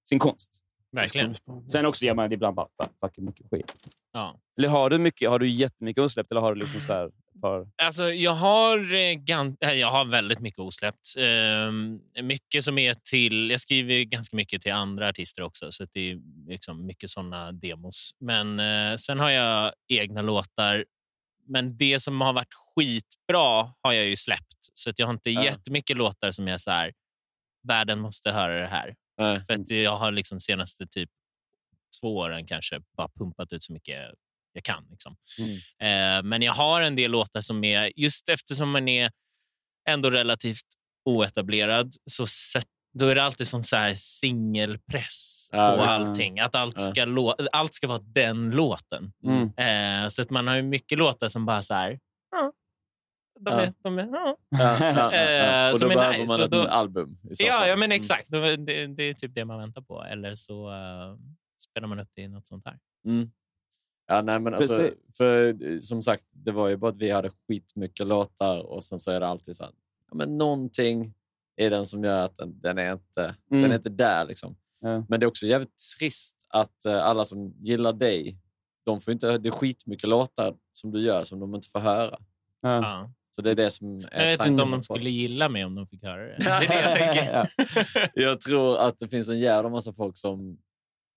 sin 0.09 0.19
konst. 0.19 0.63
Verkligen. 0.91 1.35
Sen 1.71 1.85
också 1.85 2.05
gör 2.05 2.13
man 2.13 2.31
ibland 2.31 2.55
bara 2.55 2.67
fuck, 2.81 2.91
fucking 2.99 3.25
mycket 3.25 3.49
skit. 3.51 3.73
Ja. 4.13 4.39
Eller 4.57 4.69
har 4.69 4.89
du, 4.89 4.97
mycket, 4.97 5.29
har 5.29 5.39
du 5.39 5.49
jättemycket 5.49 6.03
osläppt 6.03 6.31
eller 6.31 6.41
har 6.41 6.53
du 6.53 6.59
liksom 6.59 6.81
så 6.81 6.93
här 6.93 7.11
par... 7.41 7.67
Alltså, 7.83 8.11
jag, 8.11 8.31
har, 8.31 8.77
eh, 8.77 9.15
gan- 9.17 9.73
jag 9.73 9.91
har 9.91 10.05
väldigt 10.05 10.39
mycket 10.39 10.59
osläppt. 10.59 11.15
Ehm, 11.19 11.99
mycket 12.23 12.63
som 12.63 12.77
är 12.77 12.93
till... 12.93 13.49
Jag 13.51 13.61
skriver 13.61 14.03
ganska 14.03 14.35
mycket 14.35 14.61
till 14.61 14.71
andra 14.73 15.07
artister 15.09 15.41
också, 15.43 15.71
så 15.71 15.85
det 15.93 16.11
är 16.11 16.19
liksom 16.49 16.85
mycket 16.85 17.09
såna 17.09 17.51
demos. 17.51 18.11
Men 18.19 18.59
eh, 18.59 18.95
sen 18.97 19.19
har 19.19 19.29
jag 19.29 19.73
egna 19.87 20.21
låtar. 20.21 20.85
Men 21.47 21.77
det 21.77 21.99
som 21.99 22.21
har 22.21 22.33
varit 22.33 22.53
skitbra 22.75 23.73
har 23.81 23.93
jag 23.93 24.05
ju 24.05 24.15
släppt. 24.15 24.57
Så 24.73 24.89
att 24.89 24.99
jag 24.99 25.07
har 25.07 25.13
inte 25.13 25.31
Ja. 25.31 25.43
jättemycket 25.43 25.97
låtar 25.97 26.31
som 26.31 26.47
är 26.47 26.57
så 26.57 26.71
här... 26.71 26.93
Världen 27.67 27.99
måste 27.99 28.31
höra 28.31 28.59
det 28.61 28.67
här. 28.67 28.95
Nej. 29.17 29.41
För 29.45 29.53
att 29.53 29.69
jag 29.69 29.97
har 29.97 30.11
liksom 30.11 30.39
senaste 30.39 30.87
typ 30.87 31.09
två 32.01 32.15
åren 32.17 32.47
kanske 32.47 32.79
bara 32.97 33.09
pumpat 33.09 33.53
ut 33.53 33.63
så 33.63 33.73
mycket 33.73 33.95
jag 34.53 34.63
kan. 34.63 34.87
Liksom. 34.89 35.17
Mm. 35.39 36.17
Eh, 36.19 36.23
men 36.23 36.41
jag 36.41 36.53
har 36.53 36.81
en 36.81 36.95
del 36.95 37.11
låtar 37.11 37.41
som 37.41 37.63
är, 37.63 37.91
just 37.99 38.29
eftersom 38.29 38.69
man 38.71 38.87
är 38.87 39.11
ändå 39.89 40.09
relativt 40.11 40.65
oetablerad, 41.05 41.91
så 42.11 42.27
sätt, 42.27 42.67
då 42.99 43.07
är 43.07 43.15
det 43.15 43.23
alltid 43.23 43.47
sån 43.47 43.63
så 43.63 43.75
här 43.75 43.93
singelpress 43.97 45.49
Ja, 45.51 45.71
på 45.75 45.81
visst. 45.81 45.89
allting. 46.09 46.39
Att 46.39 46.55
allt 46.55 46.75
Ja. 46.79 46.91
ska, 46.91 47.05
lå- 47.05 47.47
allt 47.51 47.73
ska 47.73 47.87
vara 47.87 47.99
den 48.05 48.49
låten. 48.51 49.13
Mm. 49.23 49.43
Eh, 50.03 50.09
så 50.09 50.21
att 50.21 50.29
man 50.29 50.47
har 50.47 50.55
ju 50.55 50.61
mycket 50.63 50.97
låtar 50.97 51.27
som 51.27 51.45
bara 51.45 51.61
så 51.61 51.73
här... 51.73 51.99
Ja, 52.31 52.51
de 53.39 53.53
Ja. 53.53 53.61
är, 53.61 53.73
de 53.83 53.99
är, 53.99 54.07
ja. 54.11 54.37
Ja, 54.49 54.57
ja, 54.59 54.77
ja, 54.79 55.13
ja. 55.13 55.67
Eh, 55.67 55.73
Och 55.73 55.79
då 55.79 55.87
behöver 55.87 56.13
nice, 56.19 56.27
man 56.33 56.41
ett 56.41 56.51
då- 56.51 56.67
album. 56.67 57.17
Ja, 57.23 57.67
ja, 57.67 57.75
men 57.75 57.83
Mm. 57.83 57.95
exakt. 57.95 58.31
Det, 58.31 58.57
det, 58.57 58.87
det 58.87 59.03
är 59.03 59.13
typ 59.13 59.35
det 59.35 59.45
man 59.45 59.59
väntar 59.59 59.81
på. 59.81 60.03
Eller 60.03 60.35
så 60.35 60.69
eh, 60.71 61.17
spelar 61.59 61.87
man 61.87 61.99
upp 61.99 62.09
det 62.15 62.21
i 62.21 62.27
något 62.27 62.47
sånt 62.47 62.65
här. 62.65 62.79
Mm. 63.05 63.31
Ja, 64.07 64.21
nej, 64.21 64.39
men 64.39 64.53
alltså, 64.53 64.77
Precis. 64.77 64.97
för, 65.17 65.63
eh, 65.73 65.79
som 65.79 66.03
sagt, 66.03 66.23
det 66.31 66.51
var 66.51 66.67
ju 66.69 66.77
bara 66.77 66.91
att 66.91 66.97
vi 66.97 67.09
hade 67.11 67.29
skitmycket 67.47 68.07
låtar 68.07 68.59
och 68.59 68.83
sen 68.83 68.99
så 68.99 69.11
är 69.11 69.19
det 69.19 69.27
alltid 69.27 69.55
så 69.55 69.63
här, 69.63 69.73
ja, 70.09 70.15
men 70.15 70.37
någonting 70.37 71.13
är 71.55 71.69
den 71.69 71.85
som 71.85 72.03
gör 72.03 72.25
att 72.25 72.35
den, 72.37 72.59
den, 72.61 72.77
är, 72.77 72.93
inte, 72.93 73.35
den 73.49 73.59
Mm. 73.59 73.71
är 73.71 73.75
inte 73.75 73.89
där. 73.89 74.25
Liksom. 74.25 74.55
Ja. 74.79 75.05
Men 75.09 75.19
det 75.19 75.25
är 75.25 75.27
också 75.27 75.45
jävligt 75.45 75.75
trist 75.99 76.35
att 76.49 76.85
eh, 76.85 77.05
alla 77.05 77.25
som 77.25 77.53
gillar 77.59 77.93
dig, 77.93 78.37
de 78.85 79.01
får 79.01 79.11
inte, 79.11 79.37
det 79.37 79.49
är 79.49 79.51
skitmycket 79.51 80.09
låtar 80.09 80.55
som 80.71 80.91
du 80.91 81.01
gör 81.01 81.23
som 81.23 81.39
de 81.39 81.55
inte 81.55 81.69
får 81.69 81.79
höra. 81.79 82.17
Ja. 82.61 83.11
Så 83.37 83.41
det 83.41 83.51
är 83.51 83.55
det 83.55 83.71
som 83.71 83.99
är 84.11 84.25
jag 84.25 84.37
vet 84.37 84.47
inte 84.47 84.63
om 84.63 84.71
de 84.71 84.83
skulle 84.83 85.09
gilla 85.09 85.49
mig 85.49 85.65
om 85.65 85.75
de 85.75 85.87
fick 85.87 86.03
höra 86.03 86.21
det. 86.23 86.35
Det 86.39 86.49
är 86.49 86.67
det 86.67 86.81
jag 86.81 86.97
tänker. 86.97 87.33
Ja. 87.33 88.07
Jag 88.13 88.41
tror 88.41 88.77
att 88.77 88.99
det 88.99 89.07
finns 89.07 89.29
en 89.29 89.39
jävla 89.39 89.69
massa 89.69 89.93
folk 89.93 90.17
som 90.17 90.57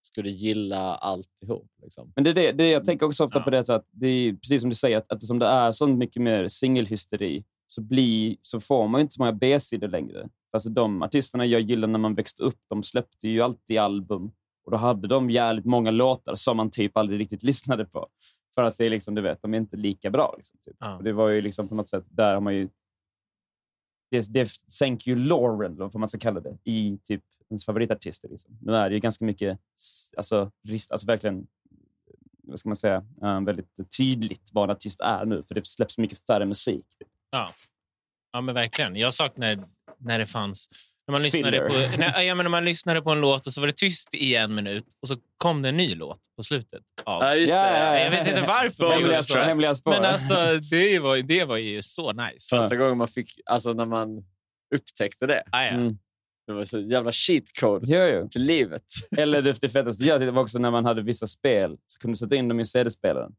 skulle 0.03 0.31
gilla 0.31 0.95
alltihop. 0.95 1.71
Liksom. 1.83 2.13
Men 2.15 2.25
det 2.25 2.31
är 2.31 2.35
det, 2.35 2.53
det 2.53 2.69
jag 2.69 2.85
tänker 2.85 3.07
också 3.07 3.25
ofta 3.25 3.39
Ja. 3.39 3.43
på 3.45 3.51
det, 3.51 3.65
så 3.65 3.73
att 3.73 3.87
det 3.91 4.07
är 4.07 4.33
precis 4.33 4.61
som 4.61 4.71
du 4.71 4.77
säger, 4.77 4.99
att 4.99 5.13
eftersom 5.13 5.39
det 5.39 5.47
är 5.47 5.73
så 5.73 5.87
mycket 5.87 6.23
mer 6.23 6.49
singelhysteri 6.49 7.45
så, 7.67 7.83
blir, 7.83 8.37
så 8.43 8.61
får 8.61 8.89
man 8.89 9.01
inte 9.01 9.15
så 9.15 9.23
många 9.23 9.33
B-sidor 9.33 9.89
längre. 9.89 10.29
Alltså 10.53 10.71
de 10.71 11.03
artisterna 11.03 11.47
jag 11.47 11.61
gillar 11.61 11.89
när 11.89 11.99
man 11.99 12.15
växte 12.15 12.43
upp, 12.43 12.59
de 12.71 12.83
släppte 12.83 13.29
ju 13.29 13.43
alltid 13.43 13.79
album 13.79 14.31
och 14.65 14.71
då 14.71 14.77
hade 14.77 15.09
de 15.09 15.31
jävligt 15.31 15.65
många 15.65 15.91
låtar 15.91 16.35
som 16.35 16.57
man 16.57 16.71
typ 16.71 16.97
aldrig 16.97 17.21
riktigt 17.21 17.43
lyssnade 17.51 17.85
på. 17.85 18.09
För 18.55 18.63
att 18.63 18.79
det 18.79 18.85
är 18.85 18.91
liksom, 18.91 19.15
du 19.15 19.23
vet, 19.23 19.43
de 19.43 19.55
är 19.55 19.59
inte 19.59 19.77
lika 19.77 20.11
bra. 20.11 20.35
Liksom, 20.37 20.59
typ. 20.65 20.77
Och 20.99 21.05
det 21.05 21.13
var 21.13 21.29
ju 21.29 21.41
liksom 21.41 21.69
på 21.69 21.75
något 21.75 21.89
sätt, 21.89 22.05
där 22.09 22.35
har 22.35 22.41
man 22.41 22.55
ju... 22.55 22.69
Det, 24.11 24.33
det 24.33 24.51
sänker 24.51 25.11
ju 25.11 25.17
Lauren, 25.17 25.73
eller 25.73 25.85
vad 25.85 25.95
man 25.95 26.09
ska 26.09 26.19
kalla 26.19 26.41
det, 26.41 26.59
i 26.65 26.99
typ 27.05 27.23
ens 27.51 27.65
favoritartister. 27.65 28.29
Liksom. 28.29 28.59
Nu 28.63 28.75
är 28.75 28.89
det 28.89 28.95
ju 28.95 29.01
ganska 29.01 29.25
mycket, 29.25 29.59
alltså, 30.17 30.51
rist, 30.69 30.93
alltså 30.93 31.07
verkligen, 31.07 31.47
vad 32.43 32.59
ska 32.59 32.69
man 32.69 32.77
säga, 32.77 33.05
eh, 33.23 33.41
väldigt 33.41 33.97
tydligt 33.99 34.51
vad 34.53 34.65
en 34.65 34.77
artist 34.77 35.01
är 35.01 35.25
nu, 35.25 35.43
för 35.43 35.55
det 35.55 35.67
släpps 35.67 35.99
mycket 35.99 36.27
färre 36.27 36.47
musik. 36.47 36.87
Typ. 36.99 37.09
Ja. 37.31 37.53
ja, 38.33 38.41
men 38.41 38.55
verkligen. 38.55 38.97
Jag 38.97 39.15
saknar 39.15 39.65
när 39.99 40.19
det 40.19 40.27
fanns... 40.27 40.71
När 41.11 41.19
man, 41.19 41.23
lyssnade 41.23 41.69
Filler. 41.69 41.91
på, 41.91 41.97
när, 41.99 42.23
ja, 42.23 42.35
men 42.35 42.45
när 42.45 42.51
man 42.51 42.65
lyssnade 42.65 43.03
på 43.03 43.11
en 43.11 43.21
låt 43.21 43.47
och 43.47 43.53
så 43.53 43.61
var 43.61 43.67
det 43.69 43.73
tyst 43.77 44.09
i 44.15 44.35
en 44.37 44.55
minut 44.55 44.85
och 45.03 45.09
så 45.09 45.17
kom 45.37 45.63
det 45.63 45.69
en 45.69 45.77
ny 45.77 45.95
låt 45.95 46.21
på 46.37 46.43
slutet. 46.43 46.83
Av. 47.05 47.23
Ja, 47.23 47.35
just 47.37 47.53
Ja, 47.55 47.63
det. 47.63 47.79
ja, 47.79 47.85
ja. 47.85 47.99
Jag 48.01 48.11
vet 48.11 48.29
inte 48.29 48.41
varför. 48.43 48.83
man 48.83 48.93
Hemliga 48.93 49.09
gjorde 49.17 49.23
så. 49.23 49.39
hemliga 49.39 49.75
spår. 49.75 49.91
Men 49.91 50.05
alltså, 50.05 50.35
det 50.71 50.99
var, 50.99 51.17
det 51.17 51.45
var 51.45 51.57
ju 51.57 51.83
så 51.83 52.13
nice. 52.13 52.57
Första 52.57 52.77
gången 52.77 52.99
man 52.99 53.09
fick, 53.09 53.31
alltså 53.47 53.73
när 53.73 53.87
man 53.87 54.25
upptäckte 54.75 55.27
det. 55.27 55.43
Ah, 55.53 55.63
ja. 55.65 55.69
Mm. 55.71 55.99
Det 56.47 56.53
var 56.53 56.65
så 56.65 56.81
jävla 56.81 57.13
cheat 57.13 57.45
code 57.61 57.85
Jo, 57.89 58.03
jo. 58.03 58.29
till 58.29 58.43
livet. 58.43 58.83
Eller 59.19 59.43
det, 59.43 59.53
det 59.53 59.69
fetaste 59.69 60.05
jag 60.05 60.21
tyckte 60.21 60.31
var 60.31 60.43
också 60.43 60.59
när 60.59 60.71
man 60.71 60.85
hade 60.85 61.03
vissa 61.03 61.27
spel 61.27 61.77
så 61.87 61.99
kunde 61.99 62.13
du 62.13 62.17
sätta 62.17 62.35
in 62.35 62.49
dem 62.49 62.61
i 62.61 62.65
CD-spelaren. 62.65 63.33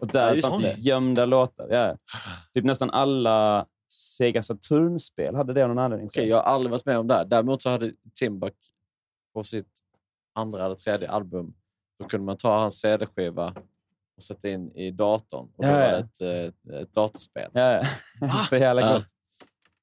Och 0.00 0.08
Ja, 0.12 0.20
där 0.20 0.34
just 0.34 0.48
fanns 0.48 0.62
det. 0.62 0.72
det 0.74 0.80
gömda 0.80 1.26
låtar. 1.26 1.66
Ja. 1.70 1.96
Typ 2.54 2.64
nästan 2.64 2.90
alla 2.90 3.66
Sega 3.92 4.42
Saturn-spel 4.42 5.34
hade 5.34 5.52
det 5.52 5.66
någon 5.66 5.78
anledning. 5.78 6.06
Okej, 6.08 6.28
jag 6.28 6.36
har 6.36 6.42
aldrig 6.42 6.70
varit 6.70 6.86
med 6.86 6.98
om 6.98 7.06
det 7.06 7.14
här. 7.14 7.24
Däremot 7.24 7.62
så 7.62 7.70
hade 7.70 7.92
Timbuk 8.14 8.54
på 9.34 9.44
sitt 9.44 9.72
andra 10.34 10.64
eller 10.64 10.74
tredje 10.74 11.10
album, 11.10 11.54
då 11.98 12.04
kunde 12.04 12.24
man 12.26 12.36
ta 12.36 12.58
hans 12.58 12.80
CD-skiva 12.80 13.54
och 14.16 14.22
sätta 14.22 14.48
in 14.48 14.72
i 14.76 14.90
datorn. 14.90 15.48
Och 15.56 15.64
då 15.64 15.68
Ja, 15.68 15.72
var 15.74 15.80
ja. 15.80 15.90
det 15.90 15.98
ett, 15.98 16.64
eh, 16.70 16.80
ett 16.80 16.94
datorspel. 16.94 17.50
Ja, 17.54 17.82
ja. 18.20 18.38
så 18.50 18.56
jävla 18.56 18.82
Ja. 18.82 18.92
gott. 18.92 19.04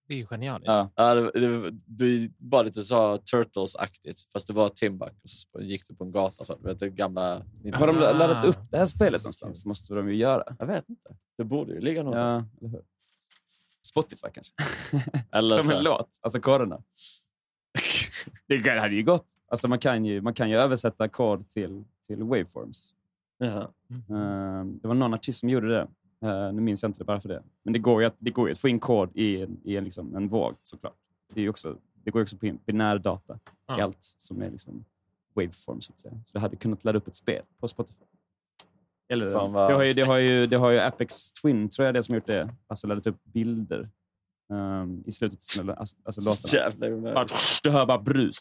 Det 0.08 0.14
är 0.14 0.18
ju 0.18 0.26
genialiskt. 0.28 0.68
Ja. 0.68 0.92
Ja, 0.96 1.14
det, 1.14 1.32
det, 1.32 1.72
det 1.86 2.32
var 2.40 2.64
lite 2.64 2.84
så 2.84 3.18
Turtles-aktigt, 3.18 4.32
fast 4.34 4.48
det 4.48 4.54
var 4.54 4.70
Timbuk. 4.70 5.12
Och 5.24 5.30
så 5.30 5.62
gick 5.62 5.88
du 5.88 5.96
på 5.96 6.04
en 6.04 6.12
gata. 6.12 6.44
Så, 6.44 6.56
du 6.56 6.64
vet, 6.68 6.80
det 6.80 6.90
gamla... 6.90 7.44
Har 7.74 7.88
de 7.88 7.98
Ah. 7.98 8.12
laddat 8.12 8.46
upp 8.46 8.58
det 8.72 8.78
här 8.78 8.86
spelet 8.86 9.22
någonstans? 9.24 9.66
Måste 9.66 9.94
de 9.94 10.10
ju 10.10 10.16
göra. 10.16 10.56
Jag 10.60 10.66
vet 10.68 10.90
inte. 10.90 11.16
Det 11.38 11.44
borde 11.44 11.74
ju 11.74 11.80
ligga 11.80 12.04
någonstans. 12.04 12.50
Ja? 12.62 12.70
Spotify 13.88 14.27
kanske? 14.34 14.53
Eller 15.32 15.56
Som 15.56 15.63
så. 15.67 15.77
en 15.77 15.84
låt, 15.84 16.10
alltså 16.22 16.38
ackorden. 16.38 16.84
det 18.48 18.79
hade 18.79 18.96
ju 18.96 19.03
gått. 19.03 19.25
Alltså 19.50 19.67
man, 19.67 19.79
kan 19.79 20.06
ju, 20.06 20.22
man 20.22 20.34
kan 20.34 20.50
ju 20.50 20.56
översätta 20.58 21.03
ackord 21.03 21.50
till, 21.50 21.84
till 22.08 22.24
waveforms. 22.24 22.96
Jaha. 23.38 23.62
Eh, 23.89 24.65
det 24.65 24.88
var 24.88 24.94
någon 24.94 25.13
artist 25.13 25.39
som 25.39 25.50
gjorde 25.50 25.67
det. 25.70 25.88
Eh, 26.27 26.53
nu 26.53 26.62
minns 26.62 26.84
jag 26.84 26.89
inte 26.89 27.03
varför 27.03 27.29
det. 27.29 27.44
Men 27.63 27.74
det 27.74 27.79
går 27.79 28.01
ju 28.01 28.08
att, 28.08 28.15
det 28.20 28.32
går 28.32 28.48
ju 28.48 28.51
att 28.51 28.60
få 28.60 28.67
in 28.70 28.79
kod 28.79 29.10
i, 29.17 29.41
en- 29.41 29.60
i 29.63 29.75
en, 29.77 29.84
liksom, 29.84 30.15
en 30.15 30.27
våg 30.27 30.56
såklart. 30.63 30.96
Det, 31.34 31.41
är 31.41 31.50
också, 31.50 31.77
det 32.03 32.12
går 32.12 32.20
ju 32.20 32.24
också 32.24 32.38
på 32.38 32.46
in 32.46 32.60
binär 32.65 32.98
data 33.00 33.34
i 33.36 33.38
Ja. 33.67 33.84
allt 33.84 33.98
som 34.17 34.41
är 34.41 34.50
liksom 34.51 34.86
waveform 35.34 35.82
så 35.82 35.94
att 35.94 36.00
säga. 36.00 36.13
Så 36.25 36.34
det 36.34 36.39
hade 36.39 36.56
kunnat 36.56 36.84
ladda 36.84 36.98
upp 36.98 37.08
ett 37.08 37.15
spel 37.15 37.44
på 37.60 37.67
Spotify. 37.67 38.06
Eller, 39.10 39.32
Fan, 39.32 39.54
vad 39.54 39.70
det, 39.70 39.76
har 39.76 39.84
ju, 39.84 39.94
det, 39.94 40.02
har 40.02 40.18
ju, 40.18 40.48
det 40.48 40.58
har 40.58 40.70
ju 40.70 40.80
Apex 40.80 41.32
Twin, 41.32 41.70
tror 41.70 41.86
jag 41.86 41.96
det 41.96 42.04
som 42.04 42.16
gjort 42.16 42.28
det. 42.28 42.50
Alltså 42.68 42.88
laddat 42.88 43.08
upp 43.08 43.24
bilder 43.24 43.90
ehm, 44.54 45.04
i 45.06 45.12
slutet 45.12 45.40
av 45.60 45.70
alltså, 45.70 45.98
alltså 46.06 46.22
Så 46.22 46.58
låtarna. 46.58 47.26
du 47.64 47.70
hör 47.70 47.86
bara 47.86 47.98
brus. 47.98 48.38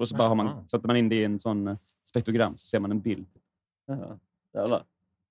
Och 0.00 0.08
så 0.08 0.16
bara 0.16 0.28
har 0.28 0.34
man, 0.34 0.68
sätter 0.68 0.86
man 0.86 0.96
in 0.96 1.08
det 1.08 1.16
i 1.16 1.24
en 1.24 1.40
sån 1.40 1.68
eh, 1.68 1.76
spektrogram 2.08 2.56
så 2.56 2.66
ser 2.66 2.80
man 2.80 2.90
en 2.90 3.00
bild. 3.00 3.26
Jaha. 3.86 4.18
Jävlar. 4.54 4.84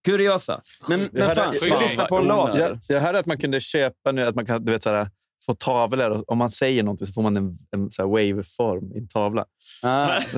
Kuriosa. 0.06 0.62
Men, 0.90 1.10
men 1.12 1.36
fan, 1.36 1.54
vi 1.62 1.70
lyssna 1.82 2.06
på 2.06 2.18
en 2.18 2.26
låt? 2.26 2.58
Jag, 2.58 2.80
jag 2.90 3.02
hörde 3.02 3.20
att 3.20 3.26
man 3.26 3.38
kunde 3.38 3.60
köpa 3.60 4.12
nu, 4.12 4.22
att 4.22 4.36
man 4.36 4.46
kan 4.46 4.66
du 4.66 4.72
vet, 4.72 4.84
såhär, 4.84 5.10
få 5.46 5.56
tavlor. 5.56 6.10
och 6.10 6.30
Om 6.32 6.38
man 6.38 6.52
säger 6.52 6.84
någonting 6.84 7.08
så 7.08 7.14
får 7.14 7.22
man 7.22 7.38
en, 7.38 7.58
en 7.72 7.92
såhär 7.92 8.10
waveform 8.10 8.94
i 8.96 8.98
en 8.98 9.08
tavla. 9.08 9.46
Ah. 9.84 10.20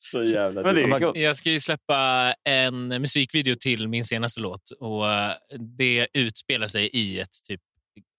Så 0.00 0.22
jävla 0.22 0.72
Men. 0.72 1.12
Jag 1.14 1.36
ska 1.36 1.50
ju 1.50 1.60
släppa 1.60 2.34
en 2.44 2.88
musikvideo 2.88 3.54
till 3.54 3.88
min 3.88 4.04
senaste 4.04 4.40
låt 4.40 4.70
och 4.70 5.12
eh, 5.12 5.32
det 5.58 6.08
utspelar 6.12 6.68
sig 6.68 6.86
i 6.86 7.20
ett 7.20 7.44
typ 7.48 7.60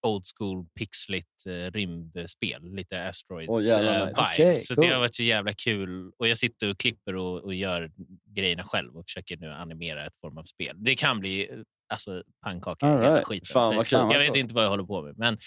old 0.07 0.23
school 0.37 0.65
pixligt 0.77 1.45
eh, 1.47 1.71
rymdspel. 1.71 2.75
Lite 2.75 3.07
Asteroids 3.07 3.49
Åh, 3.49 3.63
jävlar 3.63 4.01
eh, 4.01 4.07
nice. 4.07 4.21
Okej, 4.33 4.55
Så 4.55 4.75
cool. 4.75 4.85
det 4.85 4.93
har 4.93 4.99
varit 4.99 5.15
så 5.15 5.23
jävla 5.23 5.53
kul. 5.53 6.11
Och 6.17 6.27
Jag 6.27 6.37
sitter 6.37 6.69
och 6.69 6.77
klipper 6.77 7.15
och, 7.15 7.43
och 7.43 7.53
gör 7.53 7.91
grejerna 8.35 8.63
själv 8.63 8.97
och 8.97 9.03
försöker 9.05 9.37
nu 9.37 9.51
animera 9.51 10.05
ett 10.05 10.19
form 10.21 10.37
av 10.37 10.43
spel. 10.43 10.75
Det 10.77 10.95
kan 10.95 11.19
bli 11.19 11.49
alltså, 11.93 12.23
pannkaka 12.43 12.87
All 12.87 12.99
right. 12.99 13.25
skiten. 13.25 13.47
Fan, 13.53 13.75
vad 13.75 13.87
För 13.87 13.97
kul. 13.97 14.09
Jag 14.13 14.19
vet 14.19 14.35
inte 14.35 14.53
vad 14.53 14.63
jag 14.63 14.69
håller 14.69 14.83
på 14.83 15.01
med. 15.01 15.17
Men, 15.17 15.37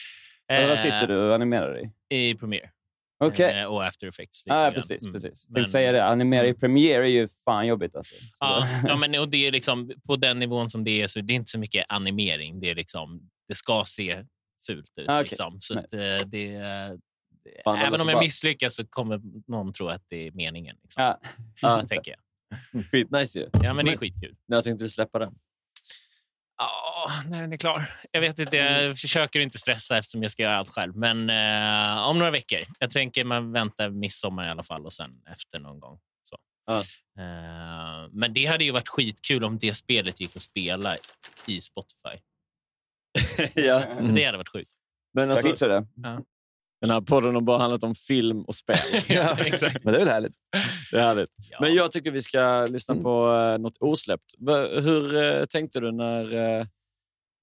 Eller 0.48 0.68
vad 0.68 0.76
eh, 0.78 0.82
sitter 0.82 1.06
du 1.06 1.16
och 1.28 1.34
animerar 1.34 1.80
i? 1.80 1.90
I 2.30 2.34
Premiere. 2.34 2.70
Okej. 3.24 3.60
Eh, 3.60 3.66
och 3.66 3.84
After 3.84 4.06
Effects. 4.06 4.42
Ah, 4.46 4.70
precis, 4.70 5.02
Mm. 5.02 5.12
precis. 5.12 5.44
Jag 5.48 5.54
Men- 5.54 5.66
säga 5.66 5.92
det. 5.92 6.04
Animera 6.04 6.46
i 6.46 6.54
Premiere 6.54 7.04
är 7.04 7.12
ju 7.12 7.28
fan 7.44 7.66
jobbigt. 7.66 7.96
Alltså. 7.96 8.14
Så 8.14 8.20
Ja, 8.40 8.68
ja 8.86 8.96
men, 9.00 9.14
och 9.20 9.28
det 9.28 9.46
är 9.46 9.52
liksom, 9.52 9.90
på 10.06 10.16
den 10.16 10.38
nivån 10.38 10.70
som 10.70 10.84
det 10.84 11.02
är 11.02 11.06
så 11.06 11.20
det 11.20 11.32
är 11.32 11.34
inte 11.34 11.50
så 11.50 11.58
mycket 11.58 11.86
animering. 11.88 12.60
Det, 12.60 12.70
är 12.70 12.74
liksom, 12.74 13.30
det 13.48 13.54
ska 13.54 13.84
se 13.86 14.24
fult 14.66 14.92
ut. 14.96 15.08
Ah, 15.08 15.14
okej. 15.20 15.28
liksom. 15.28 15.56
Så 15.60 15.74
Nice. 15.74 15.86
att, 15.86 15.92
eh, 16.22 16.28
det, 16.28 16.58
det, 17.44 17.62
Fan, 17.64 17.78
även 17.78 18.00
om 18.00 18.08
jag 18.08 18.16
bra. 18.16 18.20
misslyckas 18.24 18.74
så 18.76 18.86
kommer 18.86 19.20
någon 19.50 19.72
tro 19.72 19.88
att 19.88 20.02
det 20.08 20.26
är 20.26 20.30
meningen. 20.32 20.76
Liksom. 20.82 21.02
Ja. 21.02 21.20
Ja. 21.60 21.86
tänker 21.88 22.10
jag. 22.10 22.84
Skitnice 22.90 23.38
ju. 23.38 23.48
Ja, 23.52 23.74
men 23.74 23.84
det 23.84 23.92
är 23.92 23.96
skitkul. 23.96 24.36
När 24.48 24.60
tänkte 24.60 24.84
du 24.84 24.88
släppa 24.88 25.18
den? 25.18 25.34
Ja, 26.58 26.68
när 27.28 27.40
den 27.40 27.52
är 27.52 27.56
klar. 27.56 27.94
Jag 28.10 28.20
vet 28.20 28.38
inte, 28.38 28.56
jag 28.56 28.98
försöker 28.98 29.40
inte 29.40 29.58
stressa 29.58 29.98
eftersom 29.98 30.22
jag 30.22 30.30
ska 30.30 30.42
göra 30.42 30.56
allt 30.56 30.70
själv. 30.70 30.96
Men 30.96 31.30
eh, 31.30 32.08
om 32.08 32.18
några 32.18 32.30
veckor. 32.30 32.58
Jag 32.78 32.90
tänker 32.90 33.24
man 33.24 33.52
väntar 33.52 33.90
midsommar 33.90 34.46
i 34.46 34.50
alla 34.50 34.62
fall 34.62 34.86
och 34.86 34.92
sen 34.92 35.10
efter 35.32 35.58
någon 35.58 35.80
gång. 35.80 35.98
Så. 36.22 36.36
Ja. 36.66 36.80
Eh, 37.18 38.08
men 38.10 38.34
det 38.34 38.46
hade 38.46 38.64
ju 38.64 38.70
varit 38.70 38.88
skitkul 38.88 39.44
om 39.44 39.58
det 39.58 39.74
spelet 39.74 40.20
gick 40.20 40.36
att 40.36 40.42
spela 40.42 40.96
i 41.46 41.60
Spotify. 41.60 42.18
ja. 43.54 43.84
Det 44.14 44.24
hade 44.24 44.38
varit 44.38 44.48
sjukt. 44.48 44.70
Men 45.14 45.22
Jag 45.22 45.30
alltså, 45.30 45.48
fixar 45.48 45.68
det. 45.68 45.86
den 46.80 46.90
här 46.90 47.00
podden 47.00 47.34
har 47.34 47.42
bara 47.42 47.58
handlat 47.58 47.82
om 47.82 47.94
film 47.94 48.42
och 48.42 48.54
spel. 48.54 48.78
Ja, 49.06 49.36
exakt. 49.38 49.84
Men 49.84 49.92
det 49.92 50.00
är 50.00 50.04
väl 50.04 50.14
härligt? 50.14 50.32
Det 50.92 50.98
är 50.98 51.02
härligt. 51.02 51.30
Ja. 51.50 51.58
Men 51.60 51.74
jag 51.74 51.92
tycker 51.92 52.10
vi 52.10 52.22
ska 52.22 52.66
lyssna 52.70 52.94
på 52.94 53.26
uh, 53.26 53.58
något 53.58 53.76
osläppt. 53.80 54.34
Hur 54.70 55.16
eh, 55.16 55.44
tänkte 55.44 55.80
du 55.80 55.92
när, 55.92 56.34
eh, 56.34 56.66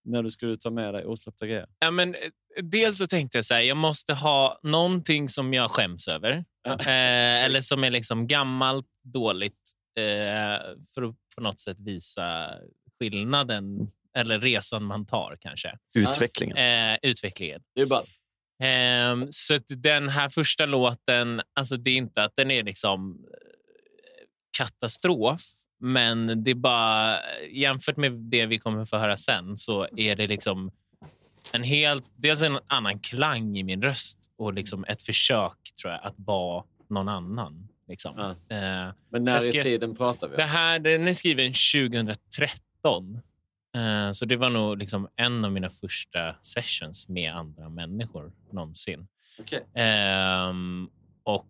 när 0.05 0.23
du 0.23 0.29
skulle 0.29 0.55
ta 0.57 0.69
med 0.69 0.93
dig 0.93 1.05
osläppta 1.05 1.47
grejer? 1.47 1.67
Ja, 1.79 1.91
men, 1.91 2.15
eh, 2.15 2.21
dels 2.63 2.97
så 2.97 3.07
tänkte 3.07 3.37
jag 3.37 3.45
så 3.45 3.53
här, 3.53 3.61
jag 3.61 3.77
måste 3.77 4.13
ha 4.13 4.59
någonting 4.63 5.29
som 5.29 5.53
jag 5.53 5.71
skäms 5.71 6.07
över. 6.07 6.45
Ja. 6.63 6.71
Eh, 6.71 7.43
eller 7.45 7.61
som 7.61 7.83
är 7.83 7.89
liksom 7.89 8.27
gammalt, 8.27 8.87
dåligt. 9.13 9.71
Eh, 9.97 10.59
för 10.93 11.01
att 11.01 11.15
på 11.35 11.41
något 11.41 11.59
sätt 11.59 11.77
visa 11.79 12.55
skillnaden 12.99 13.91
eller 14.17 14.39
resan 14.39 14.83
man 14.83 15.05
tar 15.05 15.37
kanske. 15.41 15.77
Utvecklingen. 15.95 16.57
Eh, 16.57 16.97
utvecklingen. 17.01 17.61
Det 17.75 17.81
är 17.81 17.85
bara... 17.85 18.03
Ehm, 18.63 19.27
så 19.29 19.55
att 19.55 19.63
den 19.67 20.09
här 20.09 20.29
första 20.29 20.65
låten, 20.65 21.41
alltså 21.53 21.77
det 21.77 21.91
är 21.91 21.95
inte 21.95 22.23
att 22.23 22.33
den 22.35 22.51
är 22.51 22.63
liksom 22.63 23.25
eh, 23.33 24.25
katastrof, 24.57 25.41
men 25.79 26.43
det 26.43 26.51
är 26.51 26.55
bara 26.55 27.17
jämfört 27.51 27.97
med 27.97 28.11
det 28.11 28.45
vi 28.45 28.57
kommer 28.59 28.85
få 28.85 28.97
höra 28.97 29.17
sen 29.17 29.57
så 29.57 29.87
är 29.97 30.15
det 30.15 30.27
liksom 30.27 30.71
en 31.53 31.63
helt, 31.63 32.05
dels 32.15 32.41
en 32.41 32.59
annan 32.67 32.99
klang 32.99 33.57
i 33.57 33.63
min 33.63 33.81
röst 33.81 34.19
och 34.37 34.53
liksom 34.53 34.85
ett 34.87 35.01
försök 35.01 35.57
tror 35.81 35.93
jag 35.93 36.03
att 36.03 36.13
vara 36.17 36.63
någon 36.89 37.09
annan. 37.09 37.67
Liksom. 37.87 38.13
Ja. 38.17 38.29
Eh, 38.57 38.93
Men 39.09 39.23
när 39.23 39.31
Jag 39.33 39.43
i 39.43 39.49
skrev- 39.49 39.61
tiden 39.61 39.95
pratar 39.95 40.27
vi 40.27 40.35
det 40.35 40.43
om? 40.43 40.49
här, 40.49 40.79
den 40.79 41.07
är 41.07 41.13
skriven 41.13 41.53
2013. 41.53 43.21
Eh, 43.75 44.11
Så 44.11 44.25
det 44.25 44.35
var 44.35 44.49
nog 44.49 44.77
liksom 44.77 45.07
en 45.15 45.45
av 45.45 45.51
mina 45.51 45.69
första 45.69 46.35
sessions 46.41 47.09
med 47.09 47.33
andra 47.35 47.69
människor 47.69 48.31
någonsin. 48.51 49.07
Okej. 49.39 49.65
Ehm, 49.75 50.89
och 51.23 51.47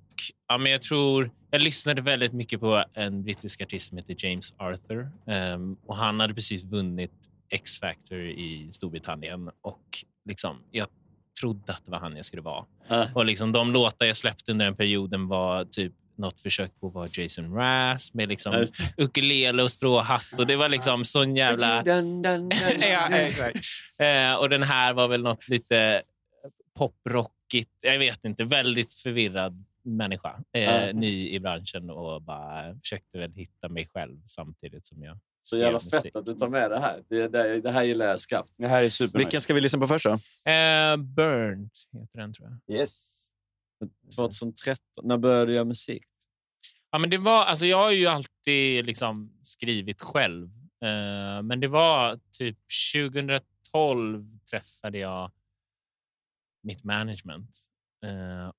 ja, 0.48 0.58
men 0.58 0.72
jag 0.72 0.82
tror... 0.82 1.32
Jag 1.52 1.62
lyssnade 1.62 2.02
väldigt 2.02 2.34
mycket 2.34 2.60
på 2.60 2.84
en 2.94 3.24
brittisk 3.24 3.62
artist 3.62 3.90
som 3.90 3.98
heter 3.98 4.16
James 4.18 4.54
Arthur. 4.58 5.10
Ehm, 5.28 5.78
och 5.86 5.96
Han 5.96 6.20
hade 6.20 6.34
precis 6.34 6.64
vunnit 6.64 7.12
X-Factor 7.50 8.20
i 8.20 8.70
Storbritannien. 8.72 9.50
Och 9.62 10.06
liksom, 10.26 10.58
jag 10.72 10.88
trodde 11.40 11.74
att 11.74 11.86
det 11.86 11.92
var 11.92 12.00
han 12.00 12.16
jag 12.16 12.26
skulle 12.26 12.42
vara. 12.42 12.66
Ja. 12.88 13.08
Och 13.14 13.26
liksom, 13.26 13.52
de 13.52 13.72
låtar 13.72 14.06
jag 14.06 14.18
släppte 14.18 14.52
under 14.52 14.66
den 14.66 14.76
perioden 14.76 15.28
var 15.28 15.66
typ 15.66 15.94
något 16.16 16.42
försök 16.42 16.72
på 16.80 16.88
att 16.88 16.94
vara 16.94 17.10
Jason 17.12 17.50
Mraz 17.50 18.14
med 18.14 18.30
liksom 18.30 18.66
ukulele 18.98 19.64
och 19.64 19.72
stråhatt. 19.72 20.40
Och 20.40 20.48
det 20.48 20.56
var 20.56 20.70
liksom 20.70 21.06
sån 21.06 21.36
jävla... 21.36 21.84
Ja, 22.80 23.08
exakt. 23.08 23.60
Eh, 23.98 24.34
och 24.34 24.50
den 24.50 24.64
här 24.64 24.94
var 24.94 25.08
väl 25.08 25.22
något 25.22 25.48
lite 25.48 26.02
poprockigt. 26.78 27.72
Jag 27.82 28.00
vet 28.00 28.26
inte. 28.26 28.44
Väldigt 28.44 28.94
förvirrad 28.94 29.66
människa. 29.96 30.44
Eh, 30.54 30.64
Ja. 30.64 30.92
Ny 30.94 31.30
i 31.30 31.40
branschen 31.40 31.90
och 31.90 32.22
bara 32.22 32.80
försökte 32.80 33.18
väl 33.18 33.34
hitta 33.34 33.70
mig 33.70 33.88
själv 33.94 34.22
samtidigt 34.26 34.88
som 34.88 35.04
jag... 35.04 35.18
Så 35.42 35.58
jävla 35.58 35.80
fett 35.80 36.16
att 36.16 36.26
du 36.26 36.34
tar 36.34 36.50
med 36.50 36.72
det 36.72 36.80
här. 36.80 37.04
Det, 37.10 37.28
det, 37.28 37.62
det 37.62 37.72
här 37.72 37.84
gillar 37.84 38.06
jag 38.06 38.20
skarpt. 38.20 38.54
Det 38.58 38.68
här 38.68 38.84
är 38.84 38.90
super 38.90 39.20
Vilken 39.20 39.42
ska 39.42 39.54
vi 39.54 39.62
lyssna 39.62 39.80
på 39.80 39.88
först 39.88 40.06
då? 40.06 40.12
Eh, 40.52 40.98
Burnt 40.98 41.74
heter 41.94 42.20
den, 42.20 42.34
tror 42.34 42.60
jag. 42.68 42.78
Yes. 42.80 43.28
2013. 44.16 44.80
När 45.04 45.18
började 45.18 45.46
du 45.46 45.54
göra 45.54 45.66
musik? 45.66 46.04
Ja, 46.92 46.98
men 46.98 47.10
det 47.10 47.18
var, 47.18 47.44
alltså 47.46 47.66
jag 47.66 47.78
har 47.78 47.92
ju 47.92 48.08
alltid 48.08 48.86
liksom 48.86 49.40
skrivit 49.44 50.02
själv. 50.02 50.46
Eh, 50.84 51.42
men 51.44 51.60
det 51.60 51.68
var 51.68 52.20
typ 52.32 52.58
2012 53.72 54.40
träffade 54.50 54.98
jag 54.98 55.32
mitt 56.64 56.84
management 56.84 57.58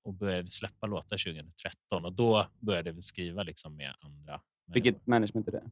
och 0.03 0.15
började 0.15 0.51
släppa 0.51 0.87
låtar 0.87 1.33
2013. 1.33 2.05
Och 2.05 2.13
då 2.13 2.47
började 2.59 2.93
väl 2.93 3.03
skriva 3.03 3.43
liksom 3.43 3.77
med 3.77 3.95
andra. 4.01 4.41
Vilket 4.67 5.07
management 5.07 5.49
är 5.49 5.53
det? 5.53 5.71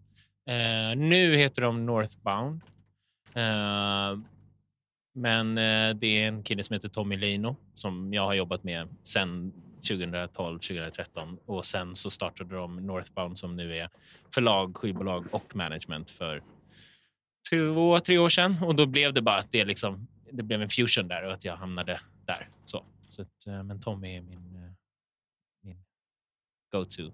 Eh, 0.49 0.97
nu 0.97 1.37
heter 1.37 1.63
de 1.63 1.87
Northbound. 1.87 2.63
Eh, 3.35 4.19
men 5.15 5.59
eh, 5.59 5.95
det 5.95 6.07
är 6.07 6.29
en 6.29 6.43
kille 6.43 6.63
som 6.63 6.75
heter 6.75 6.89
Tommy 6.89 7.17
Leino 7.17 7.57
som 7.75 8.15
jag 8.15 8.23
har 8.23 8.35
jobbat 8.35 8.65
med 8.65 8.89
sedan 9.03 9.53
2012-2013. 9.83 11.39
Och 11.47 11.65
sen 11.65 11.95
så 11.95 12.11
startade 12.11 12.55
de 12.55 12.77
Northbound 12.77 13.39
som 13.39 13.57
nu 13.57 13.77
är 13.77 13.89
förlag, 14.35 14.77
skivbolag 14.77 15.27
och 15.33 15.57
management 15.57 16.11
för 16.11 16.43
två, 17.51 18.01
tre 18.01 18.19
år 18.19 18.29
sedan. 18.29 18.57
Och 18.63 18.75
då 18.75 18.87
blev 18.87 19.15
det 19.15 19.23
bara 19.23 19.39
att 19.39 19.53
det, 19.53 19.65
liksom, 19.65 20.09
det 20.31 20.43
blev 20.43 20.63
en 20.63 20.69
fusion 20.69 21.09
där 21.09 21.27
och 21.27 21.33
att 21.33 21.45
jag 21.45 21.57
hamnade 21.57 22.01
där. 22.27 22.49
Så, 22.65 22.85
så 23.09 23.23
att, 23.23 23.47
eh, 23.47 23.63
men 23.63 23.81
Tommy 23.81 24.17
är 24.17 24.21
min, 24.21 24.57
eh, 24.57 24.73
min 25.63 25.85
go-to. 26.73 27.03
Nice. 27.03 27.13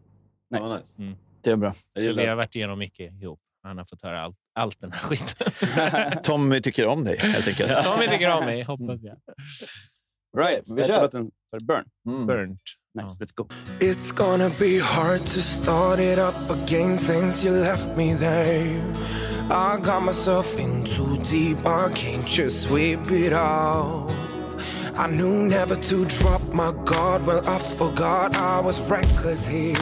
Ja, 0.51 0.79
nice. 0.79 1.03
Mm. 1.03 1.17
Det 1.41 1.51
är 1.51 1.57
bra. 1.57 1.75
Jag 1.95 2.05
Så 2.05 2.13
vi 2.13 2.27
har 2.27 2.37
varit 2.37 2.55
igenom 2.55 2.79
mycket 2.79 3.23
ihop. 3.23 3.41
Han 3.63 3.79
har 3.79 3.85
fått 3.85 4.03
höra 4.03 4.21
allt, 4.23 4.37
allt 4.55 4.81
den 4.81 4.93
här 4.93 5.01
skiten. 5.09 6.23
Tommy 6.23 6.61
tycker 6.61 6.87
om 6.87 7.05
dig 7.05 7.19
helt 7.19 7.49
enkelt. 7.49 7.85
Tommy 7.85 8.07
tycker 8.07 8.31
om 8.31 8.45
mig, 8.45 8.63
hoppas 8.63 9.01
jag. 9.03 9.17
Right, 10.37 10.71
vi 10.71 10.85
kör. 10.85 11.03
Låten 11.03 11.31
för 11.51 11.61
Burn. 11.65 11.85
Mm. 12.07 12.27
Burnt. 12.27 12.61
Nice, 12.95 13.17
let's 13.21 13.33
go. 13.35 13.49
It's 13.81 14.13
gonna 14.17 14.51
be 14.61 14.79
hard 14.79 15.21
to 15.21 15.41
start 15.41 15.99
it 16.01 16.19
up 16.19 16.51
again 16.51 16.99
since 16.99 17.47
you 17.47 17.61
left 17.61 17.97
me 17.97 18.17
there. 18.17 18.81
I 19.51 19.77
got 19.83 20.03
myself 20.03 20.59
in 20.61 20.85
too 20.85 21.17
deep, 21.17 21.59
I 21.67 21.93
can't 21.95 22.27
just 22.27 22.63
sweep 22.63 23.11
it 23.11 23.33
off. 23.33 24.24
I 24.97 25.09
knew 25.09 25.49
never 25.49 25.75
to 25.75 26.05
drop 26.05 26.41
my 26.53 26.73
guard. 26.85 27.27
Well, 27.27 27.47
I 27.49 27.59
forgot 27.59 28.37
I 28.37 28.61
was 28.61 28.81
reckless 28.83 29.45
here. 29.45 29.75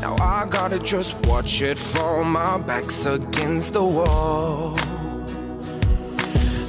Now 0.00 0.16
I 0.16 0.46
gotta 0.48 0.78
just 0.78 1.14
watch 1.26 1.60
it 1.60 1.76
fall. 1.76 2.24
My 2.24 2.56
back's 2.56 3.04
against 3.04 3.74
the 3.74 3.84
wall. 3.84 4.76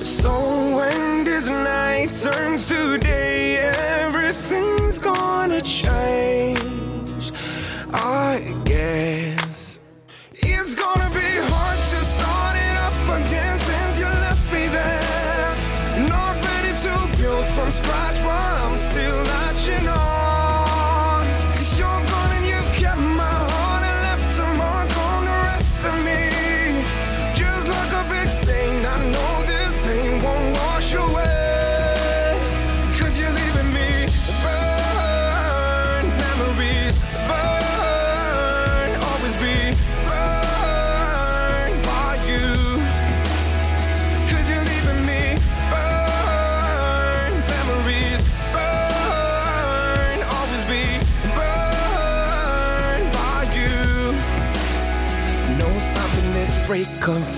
So 0.04 0.32
when 0.76 1.24
this 1.24 1.48
night 1.48 2.12
turns 2.12 2.68
to 2.68 2.98
day, 2.98 3.58
everything's 3.58 5.00
gonna 5.00 5.62
change. 5.62 6.63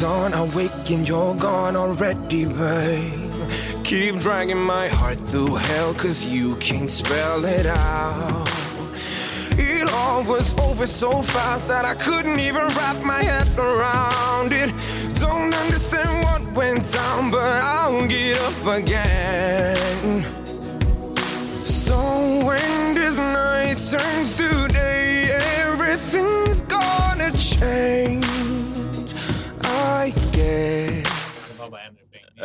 Dawn. 0.06 0.34
I 0.36 0.44
wake 0.58 0.88
and 0.96 1.04
you're 1.08 1.36
gone 1.36 1.76
already, 1.76 2.46
babe. 2.46 3.42
Keep 3.90 4.14
dragging 4.26 4.64
my 4.76 4.88
heart 4.98 5.20
through 5.30 5.56
hell, 5.68 5.92
cause 5.96 6.24
you 6.24 6.48
can't 6.68 6.92
spell 7.02 7.44
it 7.44 7.66
out. 7.66 8.48
It 9.58 9.88
all 10.00 10.22
was 10.24 10.48
over 10.68 10.86
so 10.86 11.12
fast 11.34 11.68
that 11.72 11.86
I 11.86 11.96
couldn't 12.06 12.40
even 12.40 12.66
wrap 12.78 12.98
my 13.14 13.22
head 13.32 13.50
around 13.58 14.50
it. 14.64 14.70
Don't 15.26 15.54
understand 15.64 16.14
what 16.26 16.42
went 16.60 16.84
down, 16.98 17.32
but 17.32 17.56
I'll 17.78 18.08
get 18.08 18.38
up 18.50 18.62
again. 18.80 20.18
So 21.86 21.98
when 22.48 22.94
this 23.00 23.18
night 23.18 23.78
turns 23.94 24.30
to 24.40 24.50
day, 24.68 25.32
everything's 25.62 26.62
gonna 26.76 27.32
change. 27.52 28.25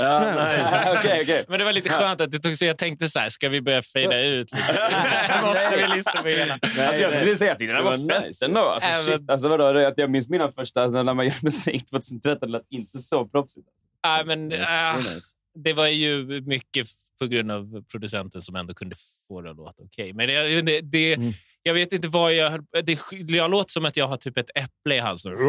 Ja, 0.04 0.30
nice. 0.30 0.92
Okej, 0.98 1.22
okej. 1.22 1.44
Men 1.48 1.58
det 1.58 1.64
var 1.64 1.72
lite 1.72 1.88
skönt 1.88 2.20
att 2.20 2.30
det 2.30 2.38
tog 2.38 2.58
så 2.58 2.64
jag 2.64 2.78
tänkte 2.78 3.08
så 3.08 3.18
här, 3.18 3.28
ska 3.28 3.48
vi 3.48 3.60
börja 3.60 3.82
fejda 3.82 4.20
ut? 4.22 4.52
Liksom? 4.52 4.74
Måste 5.42 5.76
vi 5.76 5.96
lyssna 5.96 6.22
på 6.22 6.28
hela? 6.28 6.52
Alltså, 6.52 7.00
jag 7.02 7.14
skulle 7.14 7.36
säga 7.36 7.52
att 7.52 7.58
det 7.58 7.66
där 7.66 7.82
var, 7.82 7.96
var 7.96 8.14
fett 8.14 8.26
nice. 8.28 8.44
ändå. 8.44 8.60
Alltså, 8.60 8.88
Även- 8.88 9.04
shit. 9.18 9.30
Alltså, 9.30 9.48
vadå, 9.48 9.64
att 9.86 9.98
jag 9.98 10.10
minns 10.10 10.28
mina 10.28 10.52
första, 10.52 10.88
när 10.88 11.14
man 11.14 11.26
gör 11.26 11.34
musik 11.42 11.86
2013, 11.90 12.50
lät 12.50 12.62
inte 12.70 12.98
så 12.98 13.26
proffsigt. 13.28 13.66
Ja, 14.02 14.22
men, 14.26 14.48
Det 14.48 14.66
ah, 14.68 14.96
nice. 14.96 15.36
det 15.54 15.72
var 15.72 15.86
ju 15.86 16.40
mycket 16.40 16.86
på 17.18 17.26
grund 17.26 17.50
av 17.52 17.82
producenten 17.90 18.40
som 18.42 18.56
ändå 18.56 18.74
kunde 18.74 18.96
få 19.28 19.40
det 19.40 19.50
att 19.50 19.56
låta 19.56 19.82
okej. 19.82 20.12
Men 20.12 20.28
det, 20.28 20.62
det, 20.62 20.80
det, 20.80 21.14
Mm. 21.14 21.32
Jag 21.62 21.74
vet 21.74 21.92
inte 21.92 22.08
vad 22.08 22.34
jag... 22.34 22.66
Det, 22.84 22.98
jag 23.28 23.50
låter 23.50 23.70
som 23.72 23.84
att 23.84 23.96
jag 23.96 24.06
har 24.08 24.16
typ 24.16 24.38
ett 24.38 24.50
äpple 24.54 24.94
i 24.94 24.98
halsen. 24.98 25.32
Det 25.32 25.44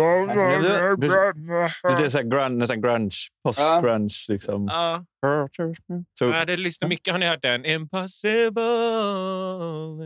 är 2.06 2.10
så 2.10 2.22
grunge, 2.22 2.50
nästan 2.50 2.82
grunge, 2.82 3.10
post-grunge. 3.44 4.10
Liksom. 4.30 4.68
Ja, 4.68 5.06
ja, 6.20 6.46
det 6.46 6.58
lyssnar 6.58 6.90
mycket. 6.90 7.12
Har 7.14 7.20
ni 7.20 7.26
hört 7.26 7.42
den? 7.42 7.66
Impossible, 7.66 8.62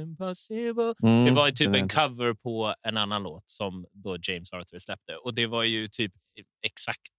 impossible. 0.02 0.94
mm, 1.04 1.26
Det 1.26 1.32
var 1.32 1.46
ju 1.46 1.52
typ 1.52 1.76
en 1.76 1.90
cover 1.90 2.34
på 2.34 2.76
en 2.88 2.98
annan 2.98 3.24
låt 3.24 3.44
som 3.50 3.86
då 3.92 4.18
James 4.22 4.54
Arthur 4.54 4.80
släppte. 4.80 5.16
Och 5.16 5.34
det 5.34 5.48
var 5.48 5.64
ju 5.64 5.88
typ 5.88 6.14
exakt 6.66 7.12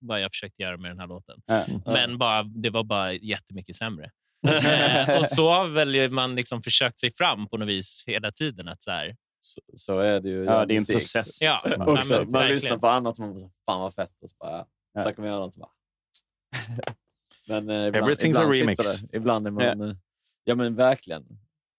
vad 0.00 0.20
jag 0.20 0.30
försökte 0.32 0.62
göra 0.62 0.76
med 0.76 0.90
den 0.90 0.98
här 0.98 1.06
låten. 1.06 1.42
Ja. 1.46 1.64
Men 1.86 2.18
bara, 2.18 2.42
det 2.42 2.70
var 2.70 2.84
bara 2.84 3.12
jättemycket 3.12 3.76
sämre. 3.76 4.10
Och 5.20 5.28
så 5.28 5.50
har 5.50 5.68
väl 5.68 6.10
man 6.10 6.34
liksom 6.34 6.62
försökt 6.62 7.00
sig 7.00 7.12
fram 7.14 7.48
på 7.48 7.56
något 7.56 7.68
vis 7.68 8.04
hela 8.06 8.32
tiden. 8.32 8.68
Att 8.68 8.82
så 8.82 8.90
här, 8.90 9.16
Så, 9.40 9.60
så 9.74 9.98
är 9.98 10.20
det 10.20 10.28
ju. 10.28 10.44
Ja, 10.44 10.66
det 10.66 10.74
är 10.74 10.78
en 10.78 10.86
process. 10.98 11.40
Ja, 11.42 11.60
ja, 11.64 11.86
Också, 11.86 12.14
man 12.14 12.30
verkligen. 12.32 12.48
lyssnar 12.54 12.78
på 12.78 12.88
annat 12.88 13.18
och 13.18 13.24
man 13.24 13.36
bara, 13.38 13.50
fan 13.66 13.80
vad 13.80 13.94
fett. 13.94 14.10
Och 14.22 14.30
så 14.30 14.36
bara, 14.40 14.66
ja. 14.94 15.00
Så 15.00 15.12
kan 15.12 15.24
man 15.24 15.26
göra 15.32 15.40
något. 15.40 15.56
Bara. 15.56 15.70
Men 17.48 17.70
eh, 17.70 17.86
ibland, 17.86 18.06
Everything's 18.10 18.26
ibland 18.28 18.48
a 18.50 18.54
remix. 18.54 19.00
det. 19.00 19.16
Ibland 19.16 19.46
är 19.46 19.50
man... 19.50 19.80
eh, 19.90 19.96
Ja, 20.44 20.54
men 20.54 20.74
verkligen. 20.74 21.24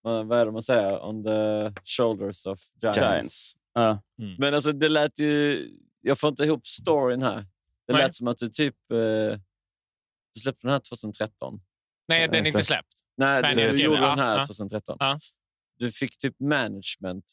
Man, 0.04 0.28
vad 0.28 0.40
är 0.40 0.46
det 0.46 0.52
man 0.52 0.64
säger? 0.64 1.04
On 1.06 1.24
the 1.24 1.72
shoulders 1.84 2.46
of 2.46 2.60
giants. 2.82 2.98
Giants. 3.00 3.54
Ja. 3.74 4.02
Men 4.38 4.54
alltså 4.54 4.72
det 4.72 4.90
lät 4.90 5.20
ju... 5.20 5.60
Jag 6.02 6.20
får 6.20 6.30
inte 6.30 6.44
ihop 6.44 6.68
storyn 6.68 7.22
här. 7.22 7.38
Det 7.88 7.94
Nej. 7.94 8.02
lät 8.02 8.16
som 8.16 8.28
att 8.28 8.38
du 8.38 8.50
typ... 8.50 8.76
Eh, 8.92 8.98
du 10.34 10.40
släppte 10.42 10.60
den 10.68 10.72
här 10.72 10.80
2013. 10.80 11.60
Nej, 12.08 12.28
den 12.28 12.44
är 12.44 12.48
inte 12.48 12.64
släppt. 12.64 12.88
Nej, 13.18 13.42
Nej, 13.42 13.56
du, 13.56 13.84
gjorde 13.84 14.02
den 14.02 14.20
här 14.20 14.38
Ja, 14.38 14.44
2013. 14.44 14.98
Ja. 15.00 15.20
Du 15.80 15.92
fick 15.92 16.18
typ 16.18 16.40
management 16.40 17.26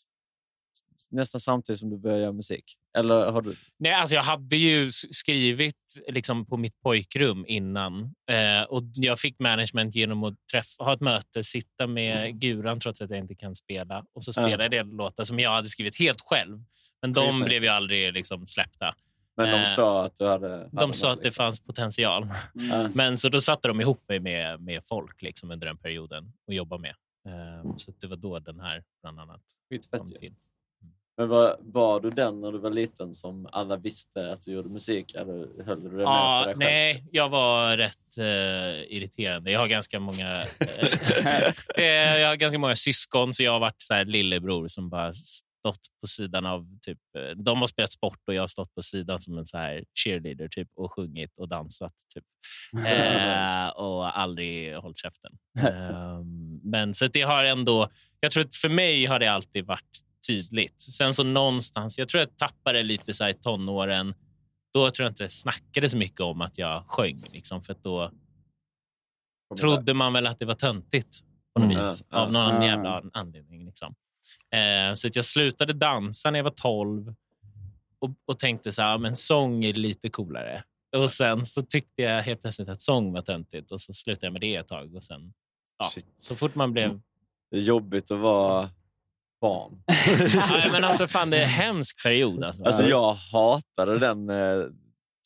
nästan 1.11 1.41
samtidigt 1.41 1.81
som 1.81 1.91
du 1.91 1.99
började 1.99 2.23
göra 2.23 2.33
musik. 2.33 2.65
Eller 2.99 3.31
har 3.31 3.41
du... 3.41 3.57
Nej, 3.79 3.93
alltså 3.93 4.15
jag 4.15 4.23
hade 4.23 4.57
ju 4.57 4.91
skrivit 4.93 5.77
liksom 6.09 6.47
på 6.47 6.57
mitt 6.57 6.81
pojkrum 6.81 7.45
innan. 7.49 8.15
Eh, 8.31 8.63
och 8.69 8.83
Jag 8.95 9.21
fick 9.21 9.39
management 9.39 9.95
genom 9.95 10.25
att 10.25 10.35
träffa, 10.53 10.85
ha 10.85 10.95
ett 10.95 11.01
möte, 11.01 11.45
sitta 11.45 11.87
med 11.87 12.41
Guran 12.41 12.81
trots 12.81 13.01
att 13.01 13.11
jag 13.11 13.19
inte 13.19 13.35
kan 13.35 13.55
spela. 13.55 14.05
Och 14.15 14.25
så 14.25 14.33
spelade 14.33 14.77
jag 14.77 14.95
låtar 14.95 15.25
som 15.25 15.39
jag 15.39 15.51
hade 15.51 15.69
skrivit 15.69 15.99
helt 15.99 16.21
själv. 16.21 16.65
Men 17.03 17.13
de 17.13 17.41
blev 17.41 17.63
ju 17.63 17.69
aldrig 17.69 18.13
liksom 18.13 18.47
släppta. 18.47 18.95
Men 19.37 19.51
de 19.51 19.57
Eh, 19.59 19.65
sa 19.65 20.05
att 20.05 20.17
du 20.17 20.27
hade... 20.27 20.49
hade 20.49 20.69
De 20.73 20.87
något, 20.87 20.97
sa 20.97 21.11
att 21.13 21.19
det 21.19 21.25
liksom. 21.25 21.45
fanns 21.45 21.61
potential. 21.61 22.29
Ja. 22.55 22.89
Men 22.95 23.19
så 23.19 23.29
då 23.29 23.41
satte 23.41 23.69
de 23.69 23.81
ihop 23.81 24.03
mig 24.09 24.21
med, 24.21 24.61
med 24.61 24.83
folk 24.85 25.23
liksom 25.23 25.51
under 25.51 25.67
den 25.67 25.77
perioden 25.77 26.33
och 26.47 26.55
jobbade 26.55 26.83
med. 26.83 26.95
Eh, 27.27 27.77
så 27.77 27.91
att 27.91 28.01
det 28.01 28.07
var 28.07 28.17
då 28.17 28.39
den 28.39 28.61
här 28.61 28.83
bland 29.03 29.21
annat 29.21 29.41
Skitfett 29.71 29.99
kom 30.01 30.07
till. 30.09 30.35
Men 31.17 31.29
var, 31.29 31.57
var 31.61 32.01
du 32.01 32.11
den 32.11 32.41
när 32.41 32.53
du 32.53 32.59
var 32.59 32.71
liten 32.71 33.15
som 33.15 33.49
alla 33.53 33.77
visste 33.77 34.33
att 34.33 34.43
du 34.43 34.53
gjorde 34.53 34.69
musik? 34.69 35.15
Eller 35.15 35.65
höll 35.65 35.83
du 35.83 35.89
det 35.89 35.97
med 35.97 36.05
för 36.07 36.13
Ja, 36.13 36.37
dig 36.39 36.45
själv? 36.47 36.59
nej, 36.59 37.05
jag 37.13 37.29
var 37.29 37.77
rätt 37.77 38.19
eh, 38.19 38.97
irriterande. 38.97 39.51
Jag 39.51 39.61
har 39.61 39.67
ganska 39.67 40.01
många 40.01 40.31
eh, 40.43 41.53
eh, 41.85 42.19
jag 42.21 42.29
har 42.29 42.37
ganska 42.37 42.59
många 42.59 42.77
syskon, 42.77 43.35
så 43.35 43.43
jag 43.43 43.53
har 43.53 43.61
varit 43.61 43.83
så 43.83 43.95
här 43.95 44.05
lillebror 44.05 44.69
som 44.69 44.89
bara 44.91 45.13
stått 45.61 45.81
på 46.01 46.07
sidan 46.07 46.47
av... 46.47 46.79
Typ, 46.83 46.99
eh, 47.19 47.37
de 47.37 47.61
har 47.61 47.67
spelat 47.67 47.93
sport 47.93 48.19
och 48.27 48.35
jag 48.35 48.43
har 48.43 48.49
stått 48.49 48.75
på 48.75 48.83
sidan 48.83 49.21
som 49.21 49.39
en 49.39 49.47
så 49.47 49.59
här 49.59 49.85
cheerleader 49.95 50.49
typ, 50.49 50.69
och 50.75 50.93
sjungit 50.93 51.31
och 51.37 51.49
dansat. 51.49 51.95
Typ. 52.15 52.25
Eh, 52.87 53.69
och 53.69 54.19
aldrig 54.19 54.77
hållit 54.77 54.99
käften. 54.99 55.33
Eh, 55.59 56.21
men 56.63 56.95
så 56.95 57.07
det 57.07 57.23
har 57.23 57.45
ändå... 57.45 57.89
Jag 58.21 58.33
tror 58.33 58.45
att 58.45 58.57
för 58.57 58.69
mig 58.69 59.07
har 59.07 59.19
det 59.19 59.27
alltid 59.27 59.67
varit 59.67 60.01
tydligt. 60.27 60.81
Sen 60.83 61.15
så 61.15 61.23
någonstans, 61.23 61.99
jag 61.99 62.09
tror 62.09 62.21
jag 62.21 62.37
tappade 62.37 62.83
lite 62.83 63.15
så 63.15 63.29
i 63.29 63.35
tonåren. 63.35 64.15
Då 64.73 64.91
tror 64.91 65.05
jag 65.05 65.11
inte 65.11 65.25
det 65.25 65.31
snackade 65.31 65.89
så 65.89 65.97
mycket 65.97 66.21
om 66.21 66.41
att 66.41 66.59
jag 66.59 66.85
sjöng. 66.87 67.25
Liksom, 67.33 67.63
för 67.63 67.77
då 67.83 68.11
trodde 69.61 69.95
man 69.95 70.13
väl 70.13 70.27
att 70.27 70.39
det 70.39 70.45
var 70.45 70.55
töntigt 70.55 71.21
på 71.55 71.61
något 71.61 71.73
Mm. 71.73 71.79
vis. 71.87 72.03
Av 72.11 72.33
någon 72.33 72.63
jävla 72.63 73.03
anledning. 73.13 73.65
Liksom. 73.65 73.95
Eh, 74.53 74.95
så 74.95 75.07
att 75.07 75.17
jag 75.17 75.25
slutade 75.25 75.73
dansa 75.73 76.31
när 76.31 76.39
jag 76.39 76.45
var 76.45 76.51
12 76.51 77.15
och, 78.01 78.11
och 78.27 78.39
tänkte 78.39 78.73
så 78.73 78.83
här, 78.83 78.99
men 78.99 79.17
sång 79.17 79.65
är 79.65 79.73
lite 79.73 80.11
coolare. 80.11 80.65
Och 80.97 81.11
sen 81.11 81.47
så 81.47 81.63
tyckte 81.63 82.03
jag 82.03 82.23
helt 82.23 82.43
plötsligt 82.43 82.69
att 82.69 82.83
sång 82.83 83.13
var 83.13 83.23
töntigt 83.23 83.71
och 83.71 83.81
så 83.81 83.93
slutade 83.93 84.27
jag 84.27 84.33
med 84.33 84.41
det 84.41 84.57
ett 84.57 84.69
tag. 84.69 84.95
Och 84.95 85.05
sen, 85.05 85.33
ja, 85.79 85.89
Shit. 85.95 86.07
så 86.19 86.37
fort 86.37 86.55
man 86.55 86.73
blev... 86.73 87.01
Det 87.51 87.57
är 87.57 87.61
jobbigt 87.61 88.11
att 88.11 88.19
vara 88.19 88.71
barn. 89.41 89.83
Nej, 90.51 90.69
men 90.73 90.85
alltså, 90.85 91.07
fan, 91.07 91.31
det 91.31 91.39
är 91.39 91.43
en 91.43 91.49
hemsk 91.49 92.03
period. 92.03 92.45
Alltså. 92.45 92.65
Alltså 92.65 92.89
jag 92.89 93.13
hatade 93.13 93.99
den 93.99 94.31
eh, 94.31 94.67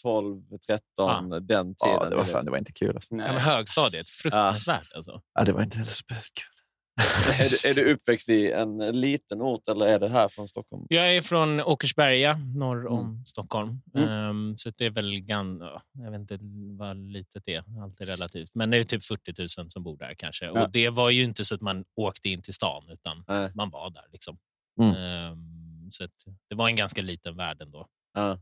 12, 0.03 0.43
13, 0.67 1.31
den 1.31 1.75
tiden. 1.75 1.75
Ja, 2.01 2.09
det, 2.11 2.17
var 2.17 2.25
fan, 2.25 2.45
det 2.45 2.51
var 2.51 2.59
inte 2.59 2.73
kul. 2.73 2.95
Alltså. 2.95 3.17
ja, 3.17 3.33
men 3.33 3.41
högstadiet, 3.41 4.09
fruktansvärt. 4.09 4.93
Alltså. 4.95 5.23
Ja, 5.35 5.45
det 5.45 5.53
var 5.53 5.63
inte 5.63 5.79
heller 5.79 5.91
så 5.91 6.05
kul. 6.05 6.54
är, 7.41 7.51
du, 7.51 7.69
är 7.71 7.75
du 7.75 7.93
uppväxt 7.93 8.29
i 8.29 8.53
en 8.53 9.01
liten 9.01 9.43
ort 9.43 9.69
eller 9.69 9.87
är 9.87 10.01
du 10.01 10.09
här 10.09 10.29
från 10.29 10.49
Stockholm? 10.49 10.87
Jag 10.89 11.17
är 11.17 11.23
från 11.23 11.61
Åkersberga, 11.61 12.37
norr 12.57 12.87
om 12.87 13.01
Mm. 13.01 13.25
Stockholm. 13.25 13.81
Mm. 13.95 14.09
Ehm, 14.09 14.57
så 14.57 14.71
det 14.71 14.87
är 14.87 14.91
väl 14.91 15.21
gan, 15.21 15.59
ja, 15.61 15.83
jag 15.93 16.11
vet 16.11 16.21
inte 16.21 16.39
vad 16.79 16.97
litet 16.97 17.45
det 17.45 17.55
är, 17.55 17.65
allt 17.83 18.01
är 18.01 18.05
relativt. 18.05 18.55
Men 18.55 18.71
det 18.71 18.79
är 18.79 18.85
typ 18.85 19.05
40 19.05 19.61
000 19.61 19.71
som 19.71 19.83
bor 19.83 19.97
där 19.97 20.15
kanske. 20.15 20.45
Ja. 20.45 20.63
Och 20.63 20.71
Det 20.71 20.89
var 20.91 21.11
ju 21.11 21.23
inte 21.23 21.45
så 21.45 21.55
att 21.55 21.61
man 21.61 21.85
åkte 21.97 22.29
in 22.29 22.43
till 22.43 22.55
stan, 22.55 22.85
utan 22.89 23.25
Nej. 23.29 23.51
man 23.55 23.71
var 23.71 23.91
där. 23.91 24.05
Liksom. 24.13 24.39
Mm. 24.81 24.95
Ehm, 24.95 25.91
så 25.91 26.09
det 26.49 26.55
var 26.55 26.69
en 26.69 26.77
ganska 26.77 27.03
liten 27.03 27.37
värld 27.37 27.63
ändå. 27.63 27.87
Ja. 28.15 28.39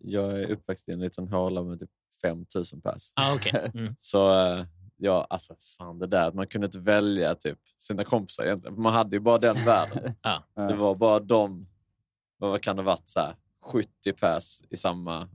Jag 0.00 0.40
är 0.42 0.50
uppväxt 0.50 0.88
i 0.88 0.92
en 0.92 1.00
liten 1.00 1.28
håla 1.28 1.62
med 1.62 1.80
typ 1.80 1.90
5 2.22 2.46
000 2.54 2.64
pers. 2.82 3.12
Ah, 3.16 3.34
okay. 3.34 3.70
mm. 3.74 3.96
Så 4.00 4.30
eh, 4.30 4.64
ja, 4.98 5.26
alltså 5.30 5.54
fan 5.78 5.98
det 5.98 6.06
där. 6.06 6.32
Man 6.32 6.46
kunde 6.46 6.64
inte 6.64 6.78
välja 6.80 7.34
typ 7.34 7.58
sina 7.78 8.04
kompisar 8.04 8.44
egentligen. 8.44 8.80
Man 8.82 8.92
hade 8.92 9.16
ju 9.16 9.20
bara 9.20 9.38
den 9.38 9.64
världen. 9.64 10.14
Ja. 10.22 10.42
Det 10.68 10.74
var 10.74 10.94
bara 10.94 11.20
de, 11.20 11.66
vad 12.38 12.62
kan 12.62 12.76
det 12.76 12.82
ha 12.82 12.86
varit, 12.86 13.08
så 13.08 13.20
här, 13.20 13.34
70 13.64 14.12
pers 14.12 14.62
i 14.70 14.76
samma 14.76 15.28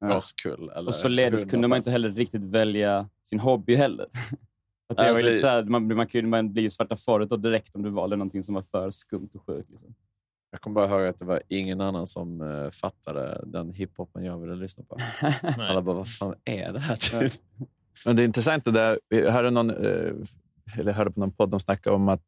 Ja. 0.00 0.16
årskull. 0.16 0.68
Eller 0.76 0.88
Och 0.88 0.94
således 0.94 1.40
100 1.40 1.50
kunde 1.50 1.68
man 1.68 1.76
inte 1.76 1.90
heller 1.90 2.10
riktigt 2.10 2.42
välja 2.42 3.08
sin 3.24 3.40
hobby 3.40 3.74
heller. 3.74 4.06
Att 4.88 4.96
det 4.96 5.08
Alltså- 5.08 5.24
var 5.24 5.30
lite 5.30 5.40
så 5.40 5.46
här, 5.46 5.62
man, 5.62 5.96
man, 5.96 6.06
kunde, 6.06 6.28
man 6.28 6.52
blir 6.52 6.62
ju 6.62 6.70
svarta 6.70 6.96
fåret 6.96 7.42
direkt 7.42 7.74
om 7.74 7.82
du 7.82 7.90
valde 7.90 8.16
någonting 8.16 8.44
som 8.44 8.54
var 8.54 8.62
för 8.62 8.90
skumt 8.90 9.28
och 9.34 9.46
sjukt. 9.46 9.70
Liksom. 9.70 9.94
Jag 10.50 10.60
kommer 10.60 10.74
bara 10.74 11.00
ihåg 11.00 11.06
att 11.08 11.18
det 11.18 11.24
var 11.24 11.42
ingen 11.48 11.80
annan 11.80 12.06
som 12.06 12.40
uh, 12.40 12.70
fattade 12.70 13.42
den 13.46 13.72
hiphopen 13.72 14.24
jag 14.24 14.38
ville 14.38 14.54
lyssna 14.54 14.84
på. 14.84 14.96
Alla 15.62 15.82
bara, 15.82 15.96
vad 15.96 16.08
fan 16.08 16.34
är 16.44 16.72
det 16.72 16.80
här? 16.80 16.96
Typ? 16.96 17.32
Men 18.04 18.16
det 18.16 18.22
är 18.22 18.24
intressant 18.24 18.64
det 18.64 18.70
där. 18.70 18.98
Jag 19.08 19.32
hörde, 19.32 19.50
någon, 19.50 19.70
eh, 19.70 20.12
eller 20.78 20.92
hörde 20.92 21.10
på 21.10 21.20
någon 21.20 21.32
podd 21.32 21.50
de 21.50 21.60
snackade 21.60 21.96
om 21.96 22.08
att 22.08 22.24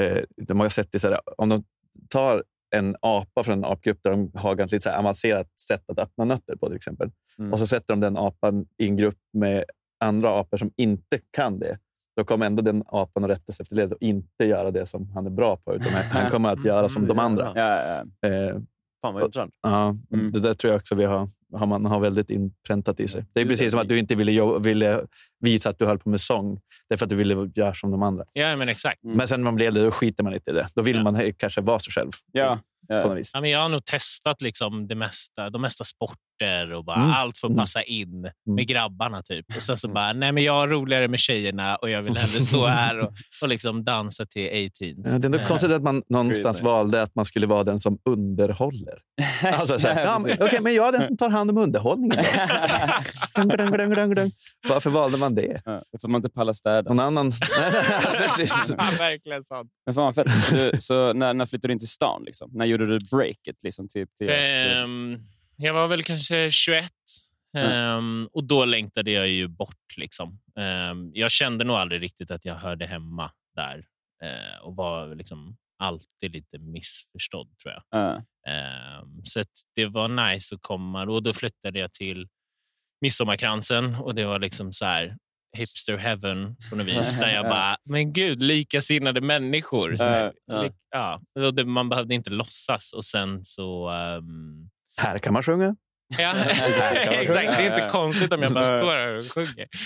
eh, 0.00 0.18
de 0.36 0.60
har 0.60 0.68
sett 0.68 0.92
det 0.92 0.98
så 0.98 1.08
här, 1.08 1.20
om 1.36 1.48
de 1.48 1.64
tar 2.08 2.44
en 2.76 2.96
apa 3.00 3.42
från 3.42 3.58
en 3.58 3.64
apgrupp 3.64 3.98
där 4.02 4.10
de 4.10 4.30
har 4.34 4.54
ganska 4.54 4.76
lite 4.76 4.90
så 4.90 4.96
avancerat 4.96 5.60
sätt 5.60 5.90
att 5.90 5.98
öppna 5.98 6.24
nötter 6.24 6.56
på 6.56 6.66
till 6.66 6.76
exempel. 6.76 7.10
Mm. 7.38 7.52
Och 7.52 7.58
så 7.58 7.66
sätter 7.66 7.94
de 7.94 8.00
den 8.00 8.16
apan 8.16 8.66
i 8.78 8.86
en 8.88 8.96
grupp 8.96 9.18
med 9.32 9.64
andra 10.00 10.40
apor 10.40 10.56
som 10.56 10.70
inte 10.76 11.20
kan 11.30 11.58
det. 11.58 11.78
Då 12.16 12.24
kommer 12.24 12.46
ändå 12.46 12.62
den 12.62 12.84
apan 12.86 13.24
att 13.24 13.30
rätta 13.30 13.52
sig 13.52 13.64
efter 13.64 13.76
ledet 13.76 13.92
och 13.92 14.02
inte 14.02 14.44
göra 14.44 14.70
det 14.70 14.86
som 14.86 15.10
han 15.10 15.26
är 15.26 15.30
bra 15.30 15.56
på. 15.56 15.74
Utan 15.74 15.92
han 15.92 16.30
kommer 16.30 16.48
att 16.48 16.64
göra 16.64 16.88
som 16.88 17.06
de 17.06 17.18
andra. 17.18 17.52
Ja, 17.54 18.04
ja. 18.20 18.28
Eh, 18.28 18.56
Fan 19.02 19.14
vad 19.14 19.22
intressant. 19.24 19.54
Ja, 19.62 19.96
Mm. 20.12 20.32
Det 20.32 20.40
där 20.40 20.54
tror 20.54 20.72
jag 20.72 20.78
också 20.78 20.94
vi 20.94 21.04
har, 21.04 21.30
har, 21.54 21.66
man 21.66 21.84
har 21.86 22.00
väldigt 22.00 22.30
inpräntat 22.30 23.00
i 23.00 23.08
sig. 23.08 23.24
Det 23.32 23.40
är 23.40 23.44
Det 23.44 23.48
är 23.48 23.50
precis 23.52 23.70
som 23.70 23.78
det. 23.78 23.82
att 23.82 23.88
du 23.88 23.98
inte 23.98 24.14
ville, 24.14 24.58
ville 24.58 25.06
visa 25.40 25.70
att 25.70 25.78
du 25.78 25.86
höll 25.86 25.98
på 25.98 26.08
med 26.08 26.20
sång 26.20 26.60
därför 26.88 27.06
att 27.06 27.10
du 27.10 27.16
ville 27.16 27.50
göra 27.54 27.74
som 27.74 27.90
de 27.90 28.02
andra. 28.02 28.24
Ja, 28.32 28.56
men 28.56 28.68
exakt. 28.68 29.04
Mm. 29.04 29.16
Men 29.16 29.28
sen 29.28 29.40
när 29.40 29.44
man 29.44 29.54
blir 29.54 29.66
äldre, 29.66 29.82
då 29.82 29.90
skiter 29.90 30.24
man 30.24 30.32
lite 30.32 30.50
i 30.50 30.54
det. 30.54 30.68
Då 30.74 30.82
vill 30.82 30.96
Ja. 30.96 31.02
man 31.02 31.32
kanske 31.32 31.60
vara 31.60 31.78
sig 31.78 31.92
själv 31.92 32.10
Ja, 32.32 32.58
på 32.88 32.94
ja. 32.94 33.06
något 33.06 33.18
vis. 33.18 33.30
Ja, 33.34 33.40
men 33.40 33.50
jag 33.50 33.58
har 33.60 33.68
nog 33.68 33.84
testat 33.84 34.42
liksom 34.42 34.86
det 34.88 34.94
mesta, 34.94 35.50
de 35.50 35.62
mesta 35.62 35.84
sporter 35.84 36.16
och 36.72 36.84
bara 36.84 36.96
Mm. 36.96 37.10
allt 37.10 37.38
för 37.38 37.46
att 37.46 37.50
Mm. 37.50 37.58
passa 37.62 37.82
in 37.82 38.30
med 38.46 38.66
grabbarna. 38.66 39.22
typ. 39.22 39.46
Och 39.56 39.62
sen 39.62 39.76
så 39.76 39.88
bara, 39.88 40.12
nej 40.12 40.32
men 40.32 40.42
jag 40.44 40.52
har 40.52 40.68
roligare 40.68 41.08
med 41.08 41.18
tjejerna 41.20 41.76
och 41.76 41.90
jag 41.90 42.02
vill 42.02 42.16
hellre 42.16 42.40
stå 42.40 42.62
här 42.66 42.98
och, 42.98 43.12
och 43.42 43.48
liksom 43.48 43.84
dansa 43.84 44.26
till 44.26 44.48
18s. 44.50 45.02
Ja, 45.04 45.10
Det 45.18 45.24
är 45.24 45.26
ändå 45.26 45.38
Eh, 45.38 45.46
konstigt 45.46 45.70
att 45.70 45.82
man 45.82 46.02
någonstans 46.08 46.56
Skitnice. 46.56 46.64
valde 46.64 47.02
att 47.02 47.14
man 47.14 47.24
skulle 47.24 47.46
vara 47.46 47.64
den 47.64 47.80
som 47.80 47.98
underhåller. 48.04 48.98
Alltså, 49.44 49.78
så 49.78 49.88
här, 49.88 50.04
ja, 50.04 50.18
men, 50.18 50.32
okej, 50.40 50.58
men 50.62 50.74
jag 50.74 50.88
är 50.88 50.92
den 50.92 51.02
som 51.02 51.16
tar 51.16 51.30
hand 51.30 51.50
om 51.50 51.58
underhållningen. 51.58 52.24
Varför 54.68 54.90
valde 54.90 55.18
man 55.18 55.34
det? 55.34 55.62
Ja, 55.64 55.82
det 55.92 55.98
får 55.98 56.08
man 56.08 56.18
inte 56.18 56.28
palla 56.28 56.54
städa. 56.54 56.88
Någon 56.94 57.00
annan? 57.00 57.30
Verkligen 58.98 59.44
sant. 59.44 59.70
Men 59.86 59.94
fan 59.94 60.14
fett. 60.14 60.30
Så, 60.44 60.70
så 60.80 61.12
när, 61.12 61.34
när 61.34 61.46
flyttade 61.46 61.68
du 61.68 61.72
in 61.72 61.78
till 61.78 61.88
stan? 61.88 62.22
Liksom? 62.26 62.50
När 62.52 62.66
gjorde 62.66 62.86
du 62.86 62.98
breaket? 63.10 63.56
Liksom, 63.62 63.88
till, 63.88 64.06
till, 64.18 64.28
Ehm, 64.30 65.18
jag 65.56 65.74
var 65.74 65.88
väl 65.88 66.02
kanske 66.04 66.50
21 66.50 66.84
ehm, 67.56 68.28
och 68.32 68.44
då 68.44 68.64
längtade 68.64 69.10
jag 69.10 69.28
ju 69.28 69.48
bort. 69.48 69.96
Liksom. 69.96 70.40
Ehm, 70.58 71.10
jag 71.14 71.30
kände 71.30 71.64
nog 71.64 71.76
aldrig 71.76 72.02
riktigt 72.02 72.30
att 72.30 72.44
jag 72.44 72.54
hörde 72.54 72.86
hemma 72.86 73.30
där 73.56 73.86
eh, 74.22 74.62
och 74.62 74.76
var 74.76 75.14
liksom 75.14 75.56
alltid 75.78 76.32
lite 76.32 76.58
missförstådd, 76.58 77.58
tror 77.62 77.74
jag. 77.74 77.82
Ja. 77.90 78.24
Ehm, 78.52 79.24
så 79.24 79.42
det 79.74 79.86
var 79.86 80.08
nice 80.32 80.54
att 80.54 80.62
komma. 80.62 81.02
Och 81.02 81.22
då 81.22 81.32
flyttade 81.32 81.78
jag 81.78 81.92
till 81.92 82.28
Midsommarkransen 83.00 83.94
och 83.94 84.14
det 84.14 84.24
var 84.24 84.38
liksom 84.38 84.72
så 84.72 84.84
här 84.84 85.16
hipster 85.56 85.96
heaven 85.96 86.56
på 86.70 86.76
något 86.76 86.86
vis. 86.86 87.18
Där 87.20 87.34
jag 87.34 87.44
bara, 87.50 87.76
men 87.84 88.12
gud, 88.12 88.42
likasinnade 88.42 89.20
människor. 89.20 89.96
Så, 89.96 90.04
Ja, 90.04 90.32
ja. 90.46 91.20
lik- 91.34 91.66
man 91.66 91.88
behövde 91.88 92.14
inte 92.14 92.30
låtsas. 92.30 92.92
Och 92.92 93.04
sen 93.04 93.44
så... 93.44 93.88
ehm, 93.90 94.70
Här 94.96 95.18
kan 95.18 95.32
man 95.32 95.42
sjunga. 95.42 95.76
Ja, 96.18 96.34
exakt. 96.50 97.58
Det 97.58 97.66
är 97.66 97.76
inte 97.76 97.88
konstigt 97.90 98.32
om 98.32 98.42
jag 98.42 98.52
bara 98.52 98.78
står 98.78 98.92
här 98.92 99.18
och 99.18 99.32
sjunger. 99.32 99.68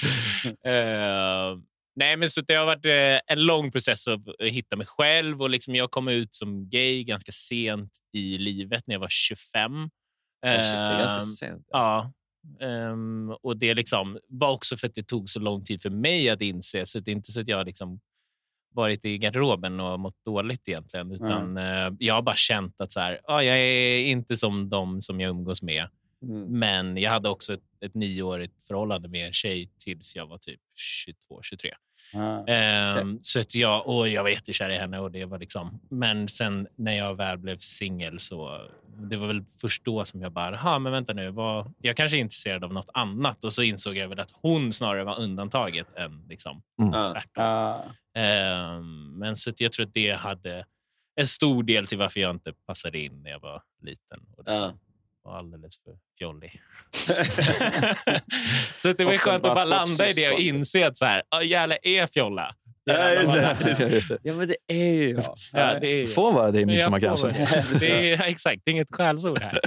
Eh, 0.66 1.58
nej, 1.96 2.16
men 2.16 2.30
så 2.30 2.40
det 2.40 2.54
har 2.54 2.66
varit 2.66 2.84
eh, 2.84 3.20
en 3.26 3.46
lång 3.46 3.72
process 3.72 4.08
att 4.08 4.20
hitta 4.40 4.76
mig 4.76 4.86
själv. 4.86 5.42
och 5.42 5.50
liksom 5.50 5.74
Jag 5.74 5.90
kom 5.90 6.08
ut 6.08 6.34
som 6.34 6.68
gay 6.70 7.04
ganska 7.04 7.32
sent 7.32 7.90
i 8.12 8.38
livet, 8.38 8.82
när 8.86 8.94
jag 8.94 9.00
var 9.00 9.08
25. 9.08 9.72
Oh, 9.72 9.86
shit, 9.86 9.92
det 10.42 10.78
är 10.78 10.98
ganska 10.98 11.46
Eh, 11.46 11.50
sent. 11.50 11.66
Ja. 11.70 12.12
Ehm, 12.60 13.30
och 13.42 13.56
Det 13.56 13.74
liksom 13.74 14.18
var 14.28 14.50
också 14.50 14.76
för 14.76 14.86
att 14.86 14.94
det 14.94 15.02
tog 15.06 15.28
så 15.28 15.40
lång 15.40 15.64
tid 15.64 15.82
för 15.82 15.90
mig 15.90 16.30
att 16.30 16.40
inse. 16.42 16.86
Så 16.86 17.00
det 17.00 17.10
är 17.10 17.12
inte 17.12 17.32
så 17.32 17.40
att 17.40 17.48
jag 17.48 17.66
liksom 17.66 18.00
varit 18.76 19.04
i 19.04 19.18
garderoben 19.18 19.80
och 19.80 20.00
mått 20.00 20.24
dåligt 20.24 20.68
egentligen. 20.68 21.12
Utan 21.12 21.56
eh, 21.56 21.92
Jag 21.98 22.14
har 22.14 22.22
bara 22.22 22.34
känt 22.34 22.80
att 22.80 22.92
så 22.92 23.00
här, 23.00 23.20
ah, 23.24 23.40
jag 23.42 23.58
är 23.58 23.98
inte 23.98 24.36
som 24.36 24.68
de 24.68 25.02
som 25.02 25.20
jag 25.20 25.30
umgås 25.30 25.62
med. 25.62 25.88
Mm. 26.22 26.58
Men 26.58 26.96
jag 26.96 27.10
hade 27.10 27.28
också 27.28 27.54
ett, 27.54 27.60
ett 27.80 27.94
nioårigt 27.94 28.64
förhållande 28.66 29.08
med 29.08 29.26
en 29.26 29.32
tjej 29.32 29.70
tills 29.84 30.16
jag 30.16 30.26
var 30.26 30.38
typ 30.38 30.60
22, 30.74 31.42
23. 31.42 31.70
Ja. 32.12 32.46
Ehm, 32.46 33.18
Så 33.22 33.40
att 33.40 33.54
jag, 33.54 33.86
och 33.88 34.08
jag 34.08 34.22
var 34.22 34.30
jättekär 34.30 34.70
i 34.70 34.76
henne. 34.76 34.98
Och 34.98 35.10
det 35.10 35.24
var 35.24 35.38
liksom, 35.38 35.80
men 35.90 36.28
sen 36.28 36.66
när 36.76 36.92
jag 36.96 37.14
väl 37.14 37.38
blev 37.38 37.58
singel 37.58 38.18
så 38.18 38.60
det 38.98 39.16
var 39.16 39.26
väl 39.26 39.44
först 39.60 39.84
då 39.84 40.04
som 40.04 40.20
jag 40.22 40.32
bara, 40.32 40.54
"Aha, 40.56 40.78
men 40.78 40.92
vänta 40.92 41.12
nu, 41.12 41.30
vad, 41.30 41.74
jag 41.78 41.96
kanske 41.96 42.16
är 42.16 42.20
intresserad 42.20 42.64
av 42.64 42.72
något 42.72 42.88
annat. 42.94 43.44
Och 43.44 43.52
så 43.52 43.62
insåg 43.62 43.96
jag 43.96 44.08
väl 44.08 44.20
att 44.20 44.30
hon 44.32 44.72
snarare 44.72 45.04
var 45.04 45.20
undantaget 45.20 45.86
än 45.96 46.24
liksom, 46.28 46.62
Mm. 46.78 46.92
Tvärtom. 46.92 47.42
Ja. 48.16 48.22
Ehm, 48.22 49.18
men 49.18 49.36
så 49.36 49.50
jag 49.56 49.72
tror 49.72 49.86
att 49.86 49.94
det 49.94 50.10
hade 50.12 50.64
en 51.20 51.26
stor 51.26 51.62
del 51.62 51.86
till 51.86 51.98
varför 51.98 52.20
jag 52.20 52.30
inte 52.30 52.52
passade 52.66 52.98
in 52.98 53.22
när 53.22 53.30
jag 53.30 53.40
var 53.40 53.62
liten. 53.82 54.20
Och 54.36 54.44
liksom 54.48 54.66
Ja. 54.66 54.78
var 55.30 55.38
alldeles 55.38 55.74
för 55.84 55.92
fjollig. 56.18 56.62
så 58.78 58.92
det 58.92 59.04
var 59.04 59.14
Och 59.14 59.20
skönt 59.20 59.46
att 59.46 59.54
bara 59.54 59.64
landa 59.64 60.08
i 60.08 60.12
det 60.12 60.28
och 60.28 60.32
sportsyskon. 60.32 60.58
inse 60.58 60.86
att 60.86 60.98
så 60.98 61.04
här, 61.04 61.22
"Ja, 61.30 61.42
jävlar 61.42 61.78
är 61.82 62.06
fjolla. 62.06 62.54
Ja, 62.84 63.10
just 63.10 63.32
det. 63.32 63.42
Jävlar, 63.42 63.90
Just 63.94 64.08
det. 64.08 64.18
Ja, 64.22 64.34
men 64.34 64.48
det 64.48 64.56
är 64.66 64.92
ju 64.94 65.10
jag. 65.10 65.34
Ja, 65.52 65.78
det 65.80 65.86
är, 65.88 66.06
Får 66.06 66.32
vara 66.32 66.50
det 66.50 66.60
i 66.60 66.66
Midsommarkransen. 66.66 67.32
det. 67.80 68.12
Är, 68.12 68.22
exakt, 68.28 68.62
det 68.64 68.70
är 68.70 68.72
inget 68.72 68.88
skällsord 68.94 69.38
här. 69.42 69.58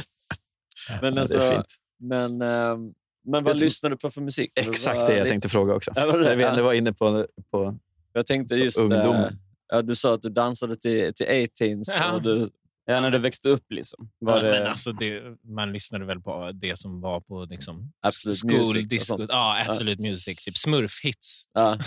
Men, 1.02 1.14
Ja, 1.16 1.22
alltså, 1.22 1.38
det 1.38 1.46
är 1.46 1.52
fint. 1.56 1.66
men, 2.00 2.42
ehm, 2.42 2.94
men 3.26 3.44
vad 3.44 3.58
lyssnar 3.58 3.90
du 3.90 3.98
på 3.98 4.12
för 4.12 4.22
musik? 4.22 4.52
Exakt 4.56 5.08
det 5.08 5.18
jag 5.18 5.28
tänkte 5.28 5.50
fråga 5.50 5.74
också. 5.74 5.92
Ja, 5.96 6.06
det? 6.12 6.34
Jag 6.36 6.64
var 6.64 6.74
inne 6.74 6.94
på, 6.94 7.28
på 7.52 7.78
Jag 8.14 8.28
tänkte 8.28 8.56
just... 8.56 8.80
Ungdomen. 8.80 9.24
eh, 9.24 9.32
ja, 9.70 9.82
du 9.82 9.96
sa 9.96 10.14
att 10.14 10.22
du 10.22 10.30
dansade 10.30 10.76
till, 10.78 11.14
till 11.14 11.26
18s. 11.26 11.84
Ja. 11.98 12.12
Och 12.12 12.22
du, 12.22 12.50
ja, 12.94 13.00
när 13.02 13.12
du 13.12 13.18
växte 13.18 13.50
upp 13.50 13.66
liksom. 13.72 14.10
Var 14.20 14.38
Ja, 14.38 14.44
det... 14.44 14.50
men 14.60 14.68
alltså 14.68 14.92
det, 14.92 15.22
man 15.44 15.72
lyssnade 15.74 16.06
väl 16.06 16.22
på 16.22 16.52
det 16.54 16.80
som 16.80 17.02
var 17.02 17.22
på 17.22 17.46
liksom, 17.50 17.92
Absolute 18.02 18.48
Music. 18.48 19.10
Ja, 19.30 19.66
Absolute 19.68 20.02
Music. 20.02 20.46
Typ 20.46 20.58
smurfhits. 20.58 21.44
ja. 21.54 21.72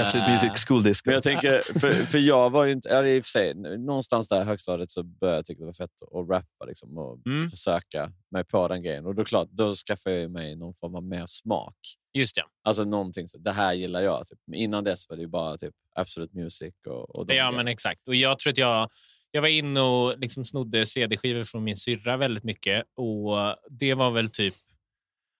Absolute 0.00 0.30
Music 0.30 0.64
School 0.66 0.82
Disco. 0.82 1.08
Men 1.10 1.14
jag 1.14 1.22
tänker, 1.22 1.78
för, 1.78 1.94
för 2.04 2.18
jag 2.18 2.50
var 2.50 2.64
ju 2.64 2.72
inte... 2.72 2.88
Ja, 2.88 3.06
i 3.06 3.20
och 3.20 3.24
för 3.24 3.28
sig, 3.30 3.54
någonstans 3.78 4.28
där 4.28 4.40
i 4.40 4.44
högstadiet 4.44 4.90
så 4.90 5.02
började 5.02 5.38
jag 5.38 5.44
tycka 5.44 5.60
det 5.60 5.66
var 5.66 5.72
fett 5.72 5.90
att 6.02 6.28
rappa 6.30 6.64
liksom, 6.66 6.98
och 6.98 7.18
Mm. 7.26 7.48
försöka 7.48 8.12
mig 8.30 8.44
på 8.44 8.68
den 8.68 8.82
grejen. 8.82 9.06
Och 9.06 9.14
då, 9.14 9.24
klart, 9.24 9.48
då 9.50 9.74
skaffade 9.74 10.16
jag 10.20 10.30
mig 10.30 10.56
någon 10.56 10.74
form 10.74 10.94
av 10.94 11.02
mer 11.04 11.24
smak. 11.26 11.76
Just 12.14 12.34
det. 12.34 12.42
Alltså 12.64 12.84
någonting, 12.84 13.28
så, 13.28 13.38
det 13.38 13.52
här 13.52 13.72
gillar 13.72 14.00
jag. 14.00 14.26
Typ. 14.26 14.38
Men 14.46 14.58
innan 14.58 14.84
dess 14.84 15.08
var 15.08 15.16
det 15.16 15.22
ju 15.22 15.28
bara 15.28 15.56
typ 15.58 15.74
Absolute 15.94 16.36
Music. 16.36 16.74
Och, 16.86 17.16
och 17.16 17.22
Ja, 17.22 17.24
grejerna. 17.24 17.50
men 17.52 17.68
exakt. 17.68 18.08
Och 18.08 18.14
jag 18.14 18.38
tror 18.38 18.50
att 18.50 18.58
jag, 18.58 18.88
jag 19.30 19.40
var 19.42 19.48
inne 19.48 19.80
och 19.80 20.18
liksom 20.18 20.44
snodde 20.44 20.86
CD-skivor 20.86 21.44
från 21.44 21.64
min 21.64 21.76
syrra 21.76 22.16
väldigt 22.16 22.44
mycket. 22.44 22.84
Och 22.96 23.56
Det 23.70 23.94
var 23.94 24.10
väl 24.10 24.30
typ 24.30 24.54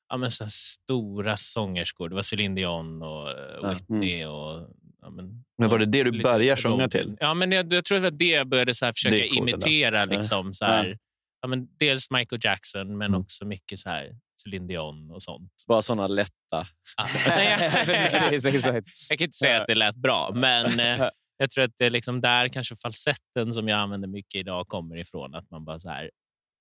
ja, 0.08 0.16
men 0.16 0.30
så 0.30 0.46
stora 0.48 1.36
sångerskor. 1.36 2.08
Det 2.08 2.14
var 2.14 2.22
Céline 2.22 2.54
Dion 2.54 3.02
och 3.02 3.30
eh, 3.30 3.36
Ja. 3.62 3.72
Whitney. 3.72 4.24
Och, 4.24 4.68
ja, 5.02 5.10
men, 5.10 5.44
Men 5.58 5.68
var 5.68 5.78
det 5.78 5.86
det 5.86 6.02
du 6.04 6.22
började 6.22 6.62
sjunga 6.62 6.88
till? 6.88 7.16
Ja, 7.20 7.34
men 7.34 7.52
jag, 7.52 7.72
jag 7.72 7.84
tror 7.84 8.04
att 8.04 8.18
det 8.18 8.24
jag 8.30 8.48
började 8.48 8.74
så 8.74 8.92
försöka 8.92 9.16
Det 9.16 9.26
imitera. 9.26 10.04
Liksom, 10.04 10.54
så 10.54 10.64
här, 10.64 10.98
ja. 11.42 11.48
men 11.48 11.68
dels 11.78 12.10
Michael 12.10 12.40
Jackson, 12.44 12.98
men 12.98 13.10
Mm. 13.10 13.20
också 13.20 13.44
mycket 13.44 13.78
så 13.78 13.88
här 13.90 14.10
Céline 14.42 14.66
Dion 14.66 15.10
och 15.10 15.22
sånt. 15.22 15.52
Bara 15.68 15.82
sådana 15.82 16.06
lätta. 16.06 16.32
Ja. 16.50 16.66
Jag 18.32 19.18
kan 19.18 19.24
inte 19.24 19.36
säga 19.38 19.60
att 19.60 19.66
det 19.66 19.74
lät 19.74 19.96
bra, 19.96 20.30
men 20.34 20.80
eh, 20.80 21.08
jag 21.38 21.50
tror 21.50 21.64
att 21.64 21.76
det 21.78 21.86
är 21.86 21.90
liksom 21.90 22.20
där 22.20 22.48
kanske 22.48 22.76
falsetten 22.76 23.54
som 23.54 23.68
jag 23.68 23.78
använder 23.78 24.08
mycket 24.08 24.38
idag 24.38 24.68
kommer 24.68 24.96
ifrån. 24.96 25.34
Att 25.34 25.50
man 25.50 25.64
bara 25.64 25.78
så 25.78 25.88
här, 25.88 26.10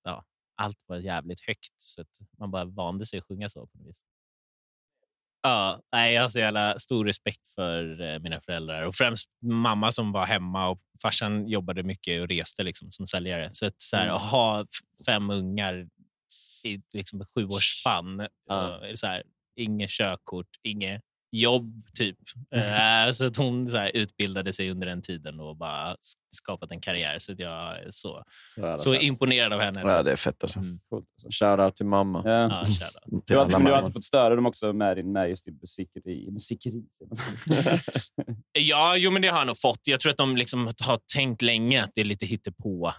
ja, 0.04 0.24
allt 0.56 0.78
var 0.86 0.96
jävligt 0.96 1.40
högt, 1.46 1.74
så 1.76 2.00
att 2.00 2.08
man 2.38 2.50
bara 2.50 2.64
vande 2.64 3.06
sig 3.06 3.18
att 3.18 3.24
sjunga 3.24 3.48
så. 3.48 3.66
på 3.66 3.78
något 3.78 3.86
vis. 3.86 4.02
Ja, 5.42 5.82
nej, 5.92 6.14
jag 6.14 6.22
har 6.22 6.28
så 6.28 6.38
jävla 6.38 6.78
stor 6.78 7.04
respekt 7.04 7.48
för 7.54 8.00
eh, 8.00 8.18
mina 8.18 8.40
föräldrar 8.40 8.82
och 8.82 8.94
främst 8.94 9.28
mamma 9.42 9.92
som 9.92 10.12
var 10.12 10.26
hemma 10.26 10.68
och 10.68 10.80
farsan 11.02 11.48
jobbade 11.48 11.82
mycket 11.82 12.22
och 12.22 12.28
reste 12.28 12.62
liksom, 12.62 12.90
som 12.90 13.06
säljare. 13.06 13.50
Så 13.52 13.66
att, 13.66 13.82
så 13.82 13.96
här, 13.96 14.08
att 14.08 14.22
ha 14.22 14.66
fem 15.06 15.30
ungar 15.30 15.88
i 16.64 16.82
liksom, 16.92 17.20
och, 17.20 17.60
så 18.94 19.06
här, 19.06 19.22
inget 19.56 19.90
körkort, 19.90 20.48
inget 20.62 21.02
jobb 21.30 21.82
typ. 21.94 22.18
Eh, 22.54 23.12
så 23.12 23.24
att 23.24 23.36
hon 23.36 23.70
så 23.70 23.76
här, 23.76 23.90
utbildade 23.94 24.52
sig 24.52 24.70
under 24.70 24.86
den 24.86 25.02
tiden 25.02 25.40
och 25.40 25.56
bara 25.56 25.96
skapat 26.36 26.72
en 26.72 26.80
karriär. 26.80 27.18
Så 27.18 27.32
att 27.32 27.38
jag 27.38 27.78
är 27.78 27.88
så, 27.90 28.24
Så, 28.44 28.78
så 28.78 28.94
imponerad 28.94 29.52
av 29.52 29.60
henne. 29.60 29.80
Ja, 29.80 30.02
det 30.02 30.12
är 30.12 30.16
fett 30.16 30.42
alltså. 30.42 30.58
Mm. 30.58 30.78
Alltså. 30.94 31.44
Shoutout 31.44 31.76
till 31.76 31.86
mamma. 31.86 32.22
Ja. 32.24 32.30
Ja, 32.30 32.64
shoutout. 32.64 33.26
Du 33.26 33.36
har, 33.36 33.44
alltid, 33.44 33.60
du 33.60 33.64
har 33.64 33.78
alltid 33.78 33.94
fått 33.94 34.04
störa 34.04 34.36
dem 34.36 34.46
också 34.46 34.72
med, 34.72 34.96
din, 34.96 35.12
med 35.12 35.28
just 35.28 35.48
i 35.48 35.52
musikeri. 35.52 36.30
musikeri. 36.30 36.82
Ja, 38.52 38.96
jo, 38.96 39.10
men 39.10 39.22
det 39.22 39.28
har 39.28 39.38
jag 39.38 39.46
nog 39.46 39.58
fått. 39.58 39.80
Jag 39.84 40.00
tror 40.00 40.12
att 40.12 40.18
de 40.18 40.36
liksom 40.36 40.66
har 40.80 41.00
tänkt 41.14 41.42
länge 41.42 41.84
att 41.84 41.90
det 41.94 42.00
är 42.00 42.04
lite 42.04 42.26
hittepå 42.26 42.92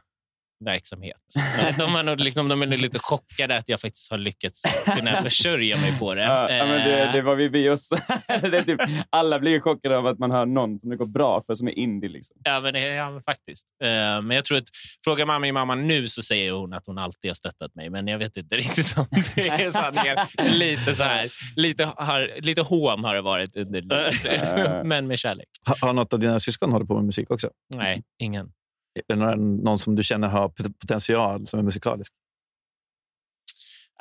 verksamhet. 0.65 1.17
De, 1.77 1.95
har 1.95 2.03
nog 2.03 2.19
liksom, 2.19 2.47
de 2.47 2.61
är 2.61 2.65
nog 2.67 2.79
lite 2.79 2.99
chockade 2.99 3.57
att 3.57 3.69
jag 3.69 3.81
faktiskt 3.81 4.11
har 4.11 4.17
lyckats 4.17 4.61
kunna 4.95 5.21
försörja 5.21 5.77
mig 5.77 5.99
på 5.99 6.13
det. 6.15 6.21
Ja, 6.23 6.51
ja, 6.51 6.65
men 6.65 6.87
det, 6.89 6.99
Eh, 6.99 7.13
det 7.13 7.21
var 7.21 7.35
vi, 7.35 7.69
också. 7.69 7.95
det 8.27 8.57
är 8.57 8.61
typ, 8.61 8.81
alla 9.09 9.39
blir 9.39 9.59
chockade 9.59 9.97
av 9.97 10.07
att 10.07 10.19
man 10.19 10.31
har 10.31 10.45
någon 10.45 10.79
som 10.79 10.89
det 10.89 10.95
går 10.95 11.05
bra 11.05 11.43
för 11.47 11.55
som 11.55 11.67
är 11.67 11.71
indie. 11.79 12.09
Liksom. 12.09 12.35
Ja, 12.43 12.59
men, 12.59 12.73
det- 12.73 12.79
ja, 12.79 13.11
men 13.11 13.21
faktiskt. 13.21 13.65
Eh, 13.83 13.87
men 14.21 14.31
jag 14.31 14.45
tror 14.45 14.57
att 14.57 14.67
frågar 15.03 15.25
man 15.25 15.41
min 15.41 15.53
mamma 15.53 15.75
nu 15.75 16.07
så 16.07 16.23
säger 16.23 16.51
hon 16.51 16.73
att 16.73 16.83
hon 16.85 16.97
alltid 16.97 17.29
har 17.29 17.35
stöttat 17.35 17.75
mig. 17.75 17.89
Men 17.89 18.07
jag 18.07 18.17
vet 18.19 18.37
inte 18.37 18.55
riktigt 18.55 18.97
om 18.97 19.05
det 19.35 19.47
är 19.47 19.71
sanningen. 19.71 20.17
Lite, 20.59 20.95
så 20.95 21.03
här, 21.03 21.25
lite, 21.55 21.85
har, 21.95 22.41
lite 22.41 22.61
hån 22.61 23.03
har 23.03 23.15
det 23.15 23.21
varit 23.21 23.55
under 23.55 23.81
livet. 23.81 24.85
men 24.85 25.07
med 25.07 25.19
kärlek. 25.19 25.47
Har, 25.65 25.87
har 25.87 25.93
något 25.93 26.13
av 26.13 26.19
dina 26.19 26.39
syskon 26.39 26.71
hållit 26.71 26.87
på 26.87 26.95
med 26.95 27.03
musik 27.05 27.31
också? 27.31 27.49
Nej, 27.75 28.01
ingen. 28.19 28.51
Är 28.93 29.15
det 29.15 29.35
någon, 29.35 29.79
som 29.79 29.95
du 29.95 30.03
känner 30.03 30.27
har 30.27 30.49
pot- 30.49 30.79
potential 30.79 31.47
som 31.47 31.59
är 31.59 31.63
musikalisk? 31.63 32.13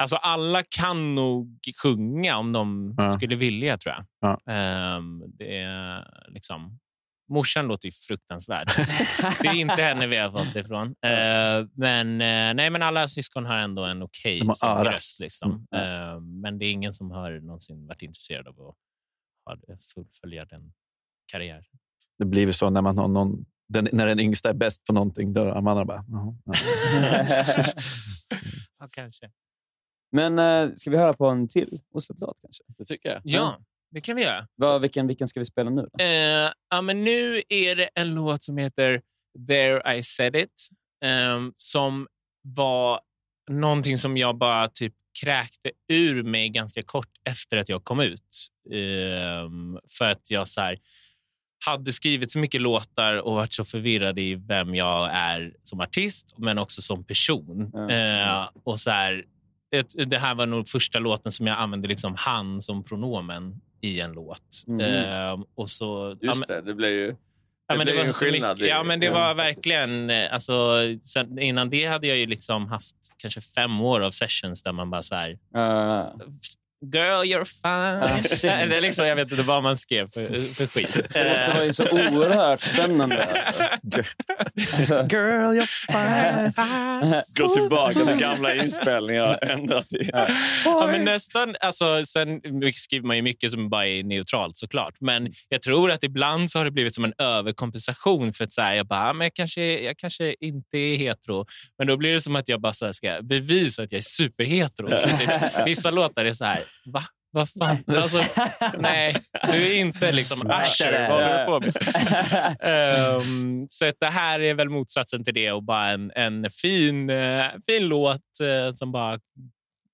Alltså 0.01 0.16
alla 0.16 0.62
kan 0.62 1.14
nog 1.14 1.59
sjunga 1.83 2.37
om 2.37 2.53
de 2.53 2.94
Ja. 2.98 3.12
skulle 3.12 3.37
vilja, 3.37 3.79
tror 3.79 3.94
jag. 3.94 4.07
Ja. 4.20 4.53
Ehm, 4.53 5.22
det 5.38 5.59
är 5.59 6.05
liksom... 6.29 6.79
Morsan 7.31 7.66
låter 7.66 7.87
ju 7.88 7.92
fruktansvärd. 7.92 8.68
det 9.42 9.48
är 9.48 9.55
inte 9.55 9.83
henne 9.83 10.07
vi 10.07 10.16
har 10.16 10.31
fått 10.31 10.53
det 10.55 10.61
ifrån. 10.61 10.87
Eh, 10.87 11.66
men, 11.74 12.20
eh, 12.20 12.55
nej, 12.55 12.70
men 12.70 12.83
alla 12.83 13.09
syskon 13.09 13.46
har 13.46 13.57
ändå 13.57 13.85
en 13.85 14.03
okej 14.03 14.40
örat. 14.64 14.87
röst. 14.94 15.20
Liksom. 15.20 15.66
Mm. 15.70 15.85
Eh, 16.14 16.20
men 16.20 16.59
det 16.59 16.64
är 16.66 16.70
ingen 16.72 16.94
som 16.94 17.11
har 17.11 17.31
någonsin 17.40 17.87
varit 17.87 18.03
intresserad 18.03 18.48
av 18.48 18.74
att 19.51 19.85
fullfölja 19.94 20.44
den 20.44 20.72
karriären. 21.33 21.64
Det 22.18 22.24
blir 22.24 22.44
väl 22.46 22.55
så 22.55 22.70
när, 22.70 22.83
man 22.83 22.98
har 22.98 23.09
någon, 23.09 23.44
den, 23.68 23.88
när 23.92 24.07
den 24.07 24.20
yngsta 24.20 24.48
är 24.48 24.54
bäst 24.54 24.85
på 24.85 24.92
någonting. 24.92 25.33
Då 25.33 25.44
är 25.44 25.61
man 25.61 25.87
bara... 25.87 26.04
"Jaha, 26.09 26.35
ja." 26.44 26.52
Ja, 28.81 28.88
kanske. 28.90 29.31
Men 30.12 30.38
eh, 30.38 30.74
ska 30.76 30.90
vi 30.90 30.96
höra 30.96 31.12
på 31.12 31.26
en 31.26 31.48
till 31.48 31.78
Oslo-låt 31.94 32.37
kanske? 32.42 32.64
Det 32.78 32.85
tycker 32.85 33.09
jag. 33.09 33.20
Ja, 33.24 33.59
det 33.90 34.00
kan 34.00 34.16
vi 34.16 34.22
göra. 34.22 34.48
Vad, 34.54 34.81
vilken, 34.81 35.07
vilken 35.07 35.28
ska 35.28 35.40
vi 35.40 35.44
spela 35.44 35.70
nu? 35.70 35.88
Då? 35.92 36.04
Eh, 36.04 36.52
ja, 36.70 36.83
men 36.83 37.04
nu 37.04 37.42
är 37.48 37.76
det 37.76 37.88
en 37.94 38.14
låt 38.14 38.44
som 38.44 38.57
heter 38.57 39.00
There 39.48 39.96
I 39.98 40.02
said 40.02 40.37
it. 40.37 40.68
ehm, 41.04 41.52
som 41.59 42.07
var 42.42 43.00
någonting 43.50 43.98
som 43.98 44.16
jag 44.16 44.38
bara 44.38 44.68
typ 44.68 44.94
kräkte 45.22 45.70
ur 45.88 46.22
mig 46.22 46.48
ganska 46.48 46.83
kort 46.83 47.11
efter 47.24 47.57
att 47.57 47.68
jag 47.68 47.85
kom 47.85 48.00
ut. 48.00 48.48
Ehm, 48.72 49.78
för 49.98 50.04
att 50.04 50.31
jag 50.31 50.48
så 50.48 50.61
här, 50.61 50.78
hade 51.66 51.92
skrivit 51.92 52.33
så 52.33 52.38
mycket 52.38 52.61
låtar 52.61 53.16
och 53.16 53.35
varit 53.35 53.53
så 53.53 53.64
förvirrad 53.64 54.18
i 54.18 54.35
vem 54.35 54.75
jag 54.75 55.11
är 55.12 55.53
som 55.62 55.81
artist, 55.81 56.35
men 56.37 56.59
också 56.59 56.83
som 56.83 57.05
person. 57.05 57.71
Ja. 57.75 57.90
Eh, 58.42 58.49
och 58.64 58.81
så 58.81 58.90
här, 58.90 59.25
det, 59.71 60.05
det 60.05 60.18
här 60.18 60.35
var 60.35 60.47
nog 60.47 60.68
första 60.68 60.99
låten 60.99 61.33
som 61.33 61.47
jag 61.47 61.59
använde 61.59 61.88
liksom 61.88 62.14
han 62.18 62.62
som 62.62 62.85
pronomen 62.85 63.61
i 63.81 64.01
en 64.01 64.12
låt. 64.12 64.64
Mhm. 64.66 64.81
Ehm, 64.81 65.44
och 65.55 65.71
så, 65.71 66.16
ja, 66.21 66.27
Just 66.27 66.49
men, 66.49 66.57
det, 66.57 66.71
det 66.71 66.75
blev 66.75 66.90
ju... 66.90 67.16
Ja, 67.71 67.77
men 67.77 67.87
det, 67.87 67.92
blir 67.92 68.01
var 68.01 68.07
en 68.07 68.12
skillnad. 68.12 68.59
mycket, 68.59 68.71
ja, 68.71 68.83
men 68.83 69.01
det 69.01 69.11
var 69.11 69.35
verkligen... 69.35 70.11
eh, 70.11 70.35
Alltså, 70.35 70.79
sen, 71.03 71.38
innan 71.38 71.71
det 71.71 71.87
hade 71.87 72.07
jag 72.07 72.16
ju 72.16 72.27
liksom 72.27 72.66
haft 72.66 72.97
kanske 73.18 73.40
fem 73.40 73.81
år 73.81 74.01
av 74.01 74.11
sessions 74.11 74.62
där 74.62 74.73
man 74.73 74.90
bara 74.90 75.03
så 75.03 75.14
här... 75.14 75.38
Girl, 76.81 77.25
you're 77.25 77.45
fine. 77.45 78.45
Ah. 78.45 78.49
Eller 78.62 78.81
liksom, 78.81 79.07
jag 79.07 79.17
vet 79.17 79.31
inte 79.31 79.43
vad 79.43 79.62
man 79.62 79.79
skrev 79.79 80.11
för, 80.11 80.25
för 80.55 80.67
skit. 80.67 80.95
Det 81.12 81.29
måste 81.31 81.53
vara 81.55 81.64
ju 81.64 81.73
så 81.73 81.85
oerhört 81.91 82.61
spännande. 82.61 83.25
Alltså. 83.25 83.62
Girl, 85.11 85.59
you're 85.59 85.67
fine. 85.88 87.23
Gå 87.38 87.55
tillbaka 87.55 88.07
till 88.07 88.17
gamla 88.17 88.55
inspelningar. 88.55 89.38
Ändra 89.43 89.83
till. 89.83 90.11
Ja, 90.64 90.87
men 90.87 91.05
nästan, 91.05 91.55
alltså, 91.61 92.07
sen 92.07 92.41
skriver 92.75 93.07
man 93.07 93.17
ju 93.17 93.23
mycket 93.23 93.51
som 93.51 93.71
bara 93.71 93.87
är 93.87 94.03
neutralt 94.03 94.59
såklart. 94.59 94.95
Men 95.01 95.33
jag 95.49 95.62
tror 95.62 95.91
att 95.91 96.05
ibland 96.05 96.51
så 96.51 96.59
har 96.59 96.64
det 96.64 96.71
blivit 96.71 96.95
som 96.95 97.05
en 97.05 97.14
överkompensation 97.19 98.33
för 98.33 98.45
att 98.45 98.53
så 98.53 98.62
här, 98.62 98.75
jag 98.75 98.87
bara, 98.87 99.11
"Ah, 99.11 99.12
men 99.12 99.25
jag 99.25 99.35
kanske, 99.35 99.81
jag 99.81 99.97
kanske 99.99 100.35
inte 100.41 100.79
är 100.79 100.97
hetero. 100.97 101.47
Men 101.79 101.87
då 101.87 101.97
blir 101.97 102.12
det 102.12 102.21
som 102.21 102.37
att 102.37 102.49
jag 102.49 102.61
bara 102.61 102.73
ska 102.93 103.23
bevisa 103.23 103.83
att 103.83 103.93
jag 103.93 103.99
är 103.99 104.03
superhetero. 104.03 104.88
Typ, 104.88 105.67
vissa 105.67 105.91
låtar 105.91 106.25
är 106.25 106.33
så 106.33 106.45
här, 106.45 106.59
va? 106.87 107.02
Vad 107.31 107.50
fan? 107.50 107.76
Alltså, 107.87 108.22
nej, 108.78 109.16
du 109.44 109.50
är 109.72 109.78
inte 109.81 110.12
liksom 110.12 110.38
it. 110.38 110.44
Vad 110.44 111.11
håller 111.11 111.38
du 111.38 111.44
på 111.46 111.61
med? 111.61 111.76
Ehm, 112.61 113.66
så 113.70 113.88
att 113.88 113.94
det 114.00 114.07
här 114.07 114.40
är 114.40 114.54
väl 114.54 114.68
motsatsen 114.68 115.24
till 115.24 115.35
det 115.35 115.52
och 115.52 115.62
bara 115.62 115.88
en, 115.90 116.11
en 116.11 116.50
fin, 116.50 117.11
eh, 117.11 117.44
fin 117.66 117.83
låt 117.88 118.40
eh, 118.40 118.74
som 118.74 118.92
bara 118.92 119.20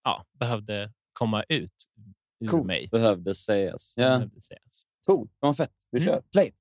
ja, 0.04 0.24
behövde 0.40 0.92
komma 1.12 1.44
ut 1.48 1.70
ur 2.40 2.48
Coolt. 2.48 2.66
mig. 2.66 2.88
Behövde 2.92 3.34
sägas. 3.34 3.94
Ja. 3.96 4.08
Behövde 4.08 4.40
sägas. 4.42 4.84
Cool. 5.06 5.28
Vad 5.40 5.56
fett. 5.56 5.70
Vi 5.90 5.98
Mm. 6.00 6.04
kör. 6.14 6.22
Play 6.32 6.52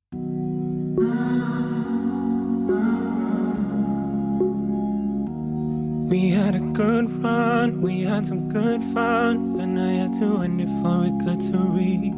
We 6.10 6.30
had 6.30 6.56
a 6.56 6.60
good 6.60 7.10
run, 7.24 7.82
we 7.82 8.02
had 8.02 8.26
some 8.28 8.50
good 8.50 8.84
fun. 8.84 9.54
Then 9.54 9.78
I 9.78 9.92
had 10.02 10.14
to 10.16 10.42
end 10.42 10.62
it 10.62 10.70
for 10.82 11.06
it 11.06 11.18
good 11.26 11.42
to 11.52 11.58
read. 11.58 12.14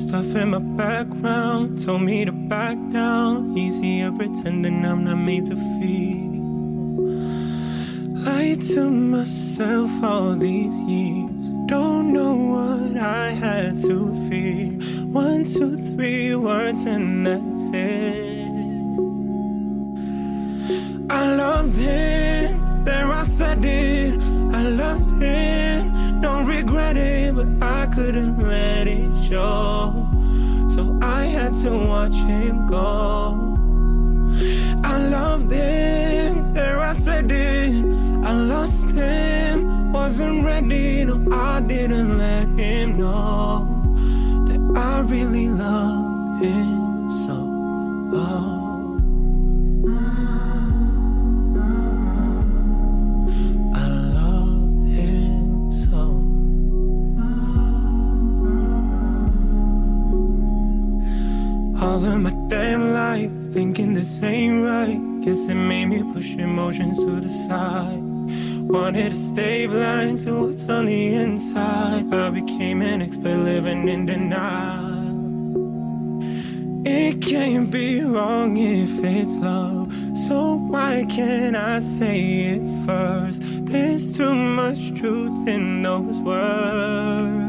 Stuff 0.00 0.34
in 0.36 0.50
my 0.50 0.58
background 0.58 1.84
told 1.84 2.02
me 2.02 2.24
to 2.24 2.32
back 2.32 2.78
down. 2.90 3.56
Easier 3.56 4.10
pretending 4.12 4.84
I'm 4.84 5.04
not 5.04 5.16
made 5.16 5.46
to 5.46 5.56
feel. 5.56 6.28
Lied 8.24 8.62
to 8.72 8.90
myself 8.90 9.90
all 10.02 10.34
these 10.34 10.80
years. 10.82 11.50
Don't 11.66 12.12
know 12.12 12.34
what 12.34 12.96
I 12.96 13.28
had 13.30 13.76
to 13.78 14.14
fear. 14.28 14.72
One, 15.06 15.44
two, 15.44 15.76
three 15.94 16.34
words, 16.34 16.86
and 16.86 17.26
that's 17.26 17.68
it. 17.74 18.28
I 21.10 21.34
loved 21.34 21.76
him, 21.76 22.37
there 22.84 23.10
I 23.10 23.22
said 23.22 23.64
it. 23.64 24.20
I 24.52 24.62
loved 24.62 25.22
him, 25.22 26.20
don't 26.20 26.46
regret 26.46 26.96
it, 26.96 27.34
but 27.34 27.48
I 27.60 27.86
couldn't 27.86 28.38
let 28.46 28.86
it 28.86 29.16
show. 29.16 30.08
So 30.68 30.98
I 31.02 31.24
had 31.24 31.54
to 31.62 31.70
watch 31.76 32.14
him 32.14 32.66
go. 32.66 33.56
I 34.84 34.96
loved 35.08 35.52
him, 35.52 36.54
there 36.54 36.78
I 36.80 36.92
said 36.92 37.30
it. 37.30 37.84
I 38.24 38.32
lost 38.32 38.90
him, 38.90 39.92
wasn't 39.92 40.44
ready, 40.44 41.04
no, 41.04 41.26
I 41.32 41.60
didn't 41.60 42.18
let 42.18 42.48
him 42.48 42.98
know 42.98 43.66
that 44.46 44.60
I 44.76 45.00
really 45.00 45.48
love 45.48 46.40
him 46.40 47.10
so. 47.10 47.36
Oh. 48.12 48.57
All 61.80 62.04
of 62.04 62.20
my 62.20 62.32
damn 62.48 62.92
life 62.92 63.30
thinking 63.52 63.94
this 63.94 64.20
ain't 64.24 64.64
right. 64.64 64.98
Guess 65.22 65.48
it 65.48 65.54
made 65.54 65.86
me 65.86 66.02
push 66.12 66.34
emotions 66.34 66.98
to 66.98 67.20
the 67.20 67.30
side. 67.30 68.02
Wanted 68.68 69.10
to 69.10 69.16
stay 69.16 69.68
blind 69.68 70.18
to 70.20 70.40
what's 70.40 70.68
on 70.68 70.86
the 70.86 71.14
inside. 71.14 72.12
I 72.12 72.30
became 72.30 72.82
an 72.82 73.00
expert 73.00 73.36
living 73.36 73.86
in 73.86 74.06
denial. 74.06 74.88
It 76.84 77.22
can't 77.22 77.70
be 77.70 78.00
wrong 78.00 78.56
if 78.56 79.04
it's 79.04 79.38
love. 79.38 79.94
So 80.16 80.54
why 80.54 81.06
can't 81.08 81.54
I 81.54 81.78
say 81.78 82.20
it 82.54 82.86
first? 82.86 83.40
There's 83.66 84.16
too 84.16 84.34
much 84.34 84.94
truth 84.98 85.46
in 85.46 85.82
those 85.82 86.20
words. 86.20 87.47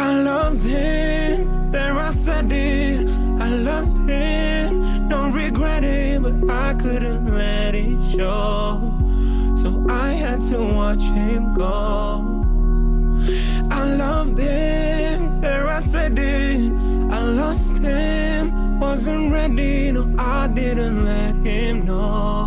I 0.00 0.20
loved 0.22 0.62
him, 0.62 1.72
there 1.72 1.96
I 1.98 2.10
said 2.10 2.52
it. 2.52 3.00
I 3.40 3.48
loved 3.48 4.08
him, 4.08 5.08
don't 5.08 5.32
regret 5.32 5.82
it, 5.82 6.22
but 6.22 6.48
I 6.48 6.74
couldn't 6.74 7.34
let 7.34 7.74
it 7.74 8.04
show. 8.04 8.94
So 9.56 9.84
I 9.90 10.10
had 10.12 10.40
to 10.52 10.58
watch 10.62 11.02
him 11.02 11.52
go. 11.52 12.44
I 13.72 13.82
loved 14.04 14.38
him, 14.38 15.40
there 15.40 15.66
I 15.66 15.80
said 15.80 16.16
it. 16.16 16.70
I 17.10 17.20
lost 17.24 17.78
him, 17.78 18.78
wasn't 18.78 19.32
ready, 19.32 19.90
no, 19.90 20.14
I 20.16 20.46
didn't 20.46 21.06
let 21.06 21.34
him 21.34 21.86
know 21.86 22.37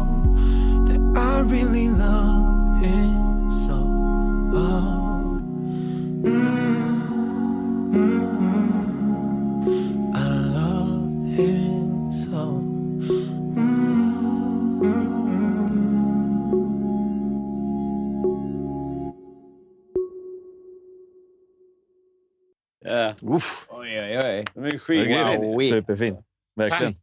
oj. 25.00 25.08
De 25.08 25.14
är 25.14 25.38
skit. 25.38 25.42
Wow. 25.42 25.62
Superfin. 25.62 26.18
Verkligen. 26.56 26.96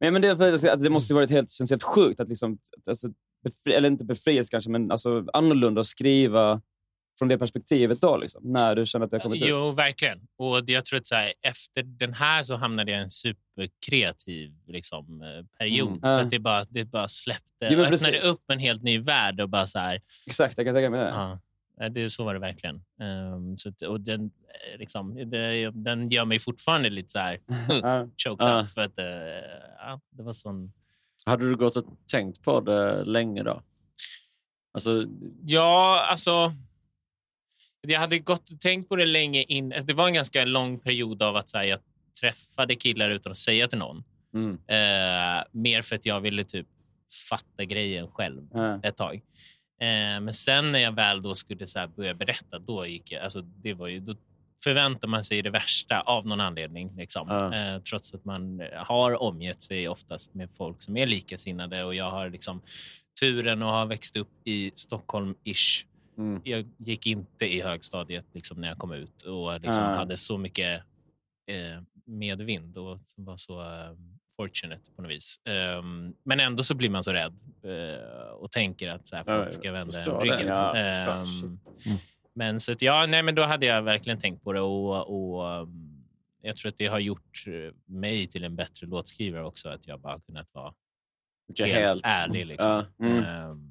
Men, 0.00 0.12
men 0.12 0.22
det, 0.22 0.76
det 0.76 0.90
måste 0.90 1.12
ju 1.12 1.14
varit 1.14 1.30
helt, 1.30 1.50
känns 1.50 1.70
helt 1.70 1.82
sjukt 1.82 2.20
att 2.20 2.28
liksom, 2.28 2.58
alltså, 2.86 3.08
befri, 3.44 3.74
eller 3.74 3.88
inte 3.88 4.04
befrias 4.04 4.50
kanske, 4.50 4.70
men 4.70 4.90
alltså, 4.90 5.24
annorlunda 5.32 5.80
att 5.80 5.86
skriva 5.86 6.60
från 7.18 7.28
det 7.28 7.38
perspektivet 7.38 8.00
då, 8.00 8.16
liksom, 8.16 8.42
när 8.44 8.74
du 8.74 8.86
känner 8.86 9.04
att 9.04 9.10
det 9.10 9.16
har 9.16 9.22
kommit 9.22 9.42
ut. 9.42 9.48
Jo, 9.48 9.70
verkligen. 9.70 10.20
Och 10.38 10.70
jag 10.70 10.84
tror 10.84 10.98
att 10.98 11.06
så 11.06 11.14
här, 11.14 11.32
efter 11.42 11.82
den 11.82 12.14
här 12.14 12.42
så 12.42 12.56
hamnade 12.56 12.92
jag 12.92 13.00
i 13.00 13.04
en 13.04 13.10
superkreativ 13.10 14.54
liksom, 14.66 15.22
eh, 15.22 15.44
period. 15.58 15.88
Mm. 15.88 16.00
För 16.00 16.20
att 16.20 16.30
det 16.30 16.38
bara, 16.38 16.64
det 16.64 16.84
bara 16.84 17.08
släppte. 17.08 17.44
Jo, 17.60 17.80
öppnade 17.80 17.90
precis. 17.90 18.24
upp 18.24 18.50
en 18.52 18.58
helt 18.58 18.82
ny 18.82 18.98
värld 18.98 19.40
och 19.40 19.48
bara 19.48 19.66
så 19.66 19.78
här, 19.78 20.00
Exakt, 20.26 20.58
jag 20.58 20.66
kan 20.66 20.74
tänka 20.74 20.90
mig 20.90 21.00
det. 21.00 21.08
Ja, 21.08 21.38
det, 21.90 22.10
så 22.10 22.24
var 22.24 22.34
det 22.34 22.40
verkligen. 22.40 22.84
Ehm, 23.00 23.56
så 23.56 23.72
och 23.88 24.00
den, 24.00 24.20
eh, 24.24 24.78
liksom, 24.78 25.30
det, 25.30 25.70
den 25.70 26.10
gör 26.10 26.24
mig 26.24 26.38
fortfarande 26.38 26.90
lite 26.90 27.08
så 27.08 27.18
här 27.18 27.38
choked 28.24 28.46
Ja. 28.46 28.60
up. 28.64 28.70
För 28.70 28.80
att, 28.80 28.98
eh, 28.98 29.04
ja, 29.78 30.00
det 30.10 30.22
var 30.22 30.32
sån... 30.32 30.72
Hade 31.26 31.48
du 31.48 31.56
gått 31.56 31.76
och 31.76 31.86
tänkt 32.12 32.42
på 32.42 32.60
det 32.60 33.04
länge 33.04 33.42
då? 33.42 33.62
Alltså, 34.72 35.04
Ja, 35.42 36.06
alltså... 36.10 36.52
Jag 37.86 38.00
hade 38.00 38.18
gått 38.18 38.50
och 38.50 38.60
tänkt 38.60 38.88
på 38.88 38.96
det 38.96 39.06
länge 39.06 39.42
in. 39.42 39.74
Det 39.84 39.92
var 39.92 40.06
en 40.08 40.14
ganska 40.14 40.44
lång 40.44 40.78
period 40.78 41.22
av 41.22 41.36
att 41.36 41.50
så 41.50 41.58
här, 41.58 41.64
jag 41.64 41.78
träffade 42.20 42.74
killar 42.74 43.10
utan 43.10 43.30
att 43.30 43.38
säga 43.38 43.68
till 43.68 43.78
någon. 43.78 44.04
mm. 44.34 44.52
Eh, 44.52 45.44
mer 45.52 45.82
för 45.82 45.94
att 45.94 46.06
jag 46.06 46.20
ville 46.20 46.44
typ 46.44 46.66
fatta 47.28 47.64
grejen 47.64 48.08
själv 48.08 48.42
ett 48.82 48.96
tag. 48.96 49.22
Eh, 49.84 50.20
men 50.20 50.32
sen 50.32 50.72
när 50.72 50.78
jag 50.78 50.92
väl 50.92 51.22
då 51.22 51.34
skulle 51.34 51.66
så 51.66 51.88
börja 51.96 52.14
berätta, 52.14 52.58
då 52.58 52.86
gick 52.86 53.12
jag... 53.12 53.22
Alltså, 53.22 53.40
det 53.40 53.74
var 53.74 53.88
ju, 53.88 54.00
då 54.00 54.14
förväntar 54.64 55.08
man 55.08 55.24
sig 55.24 55.42
det 55.42 55.50
värsta 55.50 56.00
av 56.00 56.26
någon 56.26 56.40
anledning. 56.40 56.92
Liksom. 56.96 57.30
Eh, 57.30 57.82
trots 57.82 58.14
att 58.14 58.24
man 58.24 58.62
har 58.74 59.22
omgett 59.22 59.62
sig 59.62 59.88
oftast 59.88 60.34
med 60.34 60.50
folk 60.50 60.82
som 60.82 60.96
är 60.96 61.06
likasinnade. 61.06 61.84
Och 61.84 61.94
jag 61.94 62.10
har 62.10 62.30
liksom 62.30 62.62
turen 63.20 63.62
att 63.62 63.68
ha 63.68 63.84
växt 63.84 64.16
upp 64.16 64.46
i 64.46 64.70
Stockholm-ish. 64.70 65.84
Mm. 66.18 66.40
Jag 66.44 66.66
gick 66.78 67.06
inte 67.06 67.54
i 67.54 67.60
högstadiet 67.60 68.24
liksom, 68.32 68.60
när 68.60 68.68
jag 68.68 68.78
kom 68.78 68.92
ut 68.92 69.22
och 69.22 69.60
liksom 69.60 69.84
Ah. 69.84 69.96
hade 69.96 70.16
så 70.16 70.38
mycket 70.38 70.82
eh, 71.46 71.82
medvind 72.06 72.76
och 72.76 72.98
var 73.16 73.36
så 73.36 73.62
fortunate 74.36 74.82
på 74.96 75.02
något 75.02 75.10
vis. 75.10 75.40
Ehm, 75.48 76.14
men 76.24 76.40
ändå 76.40 76.62
så 76.62 76.74
blir 76.74 76.90
man 76.90 77.04
så 77.04 77.12
rädd 77.12 77.34
eh, 77.64 78.30
och 78.32 78.50
tänker 78.52 78.88
att 78.88 79.08
så 79.08 79.16
här, 79.16 79.24
Ja, 79.26 79.38
folk 79.42 79.52
ska 79.52 79.72
vända 79.72 79.98
ryggen. 80.20 80.46
Ja, 80.46 80.76
Ehm, 80.76 81.26
såklart. 81.26 81.86
Mm. 81.86 81.98
Men 82.34 82.60
så 82.60 82.72
att, 82.72 82.82
ja, 82.82 83.06
nej, 83.06 83.22
men 83.22 83.34
då 83.34 83.42
hade 83.42 83.66
jag 83.66 83.82
verkligen 83.82 84.18
tänkt 84.20 84.44
på 84.44 84.52
det 84.52 84.60
och, 84.60 85.36
och 85.36 85.60
um, 85.62 86.04
jag 86.42 86.56
tror 86.56 86.68
att 86.68 86.78
det 86.78 86.86
har 86.86 86.98
gjort 86.98 87.44
eh, 87.46 87.74
mig 87.86 88.26
till 88.26 88.44
en 88.44 88.56
bättre 88.56 88.86
låtskrivare 88.86 89.44
också, 89.44 89.68
att 89.68 89.86
jag 89.86 90.00
bara 90.00 90.20
kunnat 90.20 90.48
vara 90.52 90.74
helt, 91.58 91.72
helt. 91.74 92.04
ärlig. 92.04 92.46
Liksom. 92.46 92.70
Ja. 92.98 93.06
Mm. 93.06 93.24
Ehm, 93.24 93.70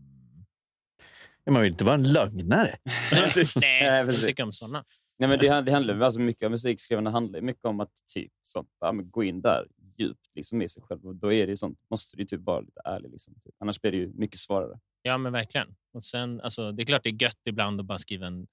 Ja, 1.46 1.52
Man 1.52 1.62
vill 1.62 1.72
inte 1.72 1.84
vara 1.84 1.96
en 1.96 2.12
lögnare. 2.14 2.68
nej, 3.62 3.84
jag 3.84 4.06
precis. 4.06 4.26
tycker 4.26 4.44
om 4.44 4.54
sådana. 4.54 4.84
Nej, 5.20 5.30
men 5.30 5.40
det, 5.40 5.48
hand- 5.48 5.66
det 5.66 5.72
handlar 5.72 6.00
alltså 6.02 6.20
mycket 6.20 6.46
om 6.46 6.52
musikskrivande 6.52 7.10
handlar 7.12 7.40
ju 7.40 7.46
mycket 7.46 7.66
om 7.66 7.80
att 7.80 7.92
typ 8.14 8.32
sånt, 8.44 8.70
ja, 8.80 8.92
men 8.92 9.10
gå 9.12 9.24
in 9.24 9.42
där 9.42 9.68
djupt 10.00 10.30
liksom, 10.36 10.62
i 10.62 10.70
sig 10.70 10.84
själv. 10.84 11.06
Och 11.06 11.16
då 11.16 11.34
är 11.34 11.48
det 11.48 11.58
sånt, 11.58 11.80
måste 11.90 12.18
du 12.18 12.26
typ 12.26 12.42
vara 12.42 12.60
lite 12.60 12.82
ärlig. 12.86 13.12
Liksom, 13.12 13.34
typ. 13.44 13.56
Annars 13.60 13.82
blir 13.82 13.92
det 13.92 13.98
ju 13.98 14.12
mycket 14.14 14.40
svårare. 14.40 14.80
Ja, 15.02 15.18
men 15.18 15.34
verkligen. 15.34 15.76
Och 15.94 16.06
sen, 16.06 16.42
alltså, 16.42 16.72
det 16.72 16.84
är 16.84 16.86
klart 16.86 17.04
det 17.04 17.10
är 17.10 17.24
gött 17.24 17.40
ibland 17.46 17.80
att 17.80 17.86
bara 17.86 17.98
skriva 17.98 18.28
en 18.28 18.48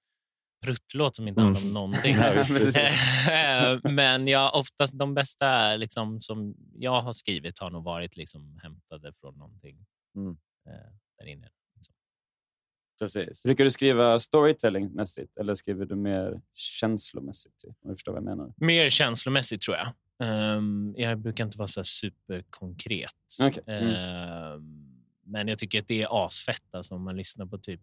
pruttlåt 0.64 1.16
som 1.16 1.28
inte 1.28 1.41
Mm. 1.41 1.55
handlar 1.55 1.68
om 1.68 1.74
någonting. 1.74 2.14
Ja, 2.18 2.32
visst, 2.36 2.51
precis. 2.51 3.84
men 3.84 4.28
jag, 4.28 4.55
oftast 4.55 4.99
de 4.99 5.14
bästa 5.14 5.76
liksom, 5.76 6.20
som 6.20 6.55
jag 6.74 7.01
har 7.03 7.12
skrivit 7.12 7.59
har 7.59 7.70
nog 7.70 7.84
varit 7.84 8.16
liksom, 8.16 8.59
hämtade 8.62 9.12
från 9.12 9.34
någonting 9.38 9.86
Mm. 10.16 10.36
eh, 10.66 10.72
där 11.18 11.26
inne. 11.26 11.49
Precis. 12.99 13.45
Brukar 13.45 13.64
du 13.64 13.70
skriva 13.70 14.18
storytelling-mässigt 14.18 15.36
eller 15.41 15.55
skriver 15.55 15.86
du 15.86 15.97
mer 15.97 16.41
känslomässigt? 16.55 17.59
Typ, 17.59 17.76
om 17.82 17.91
du 17.91 17.97
förstår 17.97 18.12
vad 18.12 18.22
jag 18.22 18.24
menar. 18.36 18.53
Mer 18.57 18.91
känslomässigt 18.91 19.62
tror 19.62 19.76
jag. 19.76 19.88
Ehm, 20.20 20.94
jag 20.96 21.18
brukar 21.18 21.44
inte 21.44 21.58
vara 21.58 21.68
så 21.68 21.84
superkonkret. 21.84 23.14
Okej. 23.42 23.62
Mm. 23.66 23.88
Ehm, 23.94 24.86
men 25.24 25.48
jag 25.48 25.58
tycker 25.58 25.80
att 25.80 25.88
det 25.88 26.02
är 26.02 26.26
asfett 26.26 26.74
alltså, 26.74 26.94
om 26.94 27.02
man 27.04 27.16
lyssnar 27.16 27.46
på 27.46 27.58
typ 27.58 27.80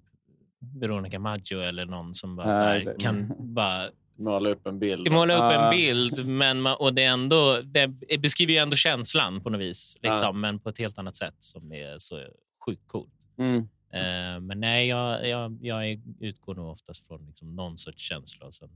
Veronica 0.60 1.20
Maggio 1.20 1.60
eller 1.60 1.86
någon 1.86 2.16
som 2.16 2.36
bara, 2.36 2.54
så 2.54 2.62
här, 2.62 2.76
exakt. 2.78 3.02
kan 3.02 3.34
bara 3.54 3.90
Måla 4.20 4.50
upp 4.50 4.68
en 4.68 4.80
bild. 4.80 5.12
måla 5.12 5.34
upp 5.36 5.42
Ah. 5.42 5.64
en 5.72 5.78
bild. 5.78 6.28
Men 6.28 6.62
man, 6.62 6.76
och 6.80 6.94
det, 6.94 7.04
är 7.04 7.10
ändå, 7.12 7.62
det 7.62 7.88
beskriver 8.20 8.54
ju 8.54 8.60
ändå 8.60 8.76
känslan 8.76 9.42
på 9.42 9.50
något 9.50 9.62
vis. 9.62 9.98
Liksom, 10.02 10.26
Ja. 10.28 10.32
Men 10.32 10.60
på 10.60 10.70
ett 10.70 10.78
helt 10.78 10.98
annat 10.98 11.16
sätt 11.18 11.36
som 11.40 11.72
är 11.72 11.96
så 12.00 12.20
sjukt 12.66 12.88
coolt. 12.88 13.14
Mm. 13.38 13.68
Ehm, 13.94 14.48
men 14.48 14.60
nej, 14.60 14.88
jag, 14.88 15.28
jag, 15.28 15.58
jag 15.62 16.02
utgår 16.20 16.56
nog 16.56 16.68
oftast 16.70 17.08
från 17.08 17.26
liksom 17.28 17.56
någon 17.56 17.78
sorts 17.78 18.02
känsla. 18.04 18.46
Och 18.46 18.54
sen 18.54 18.70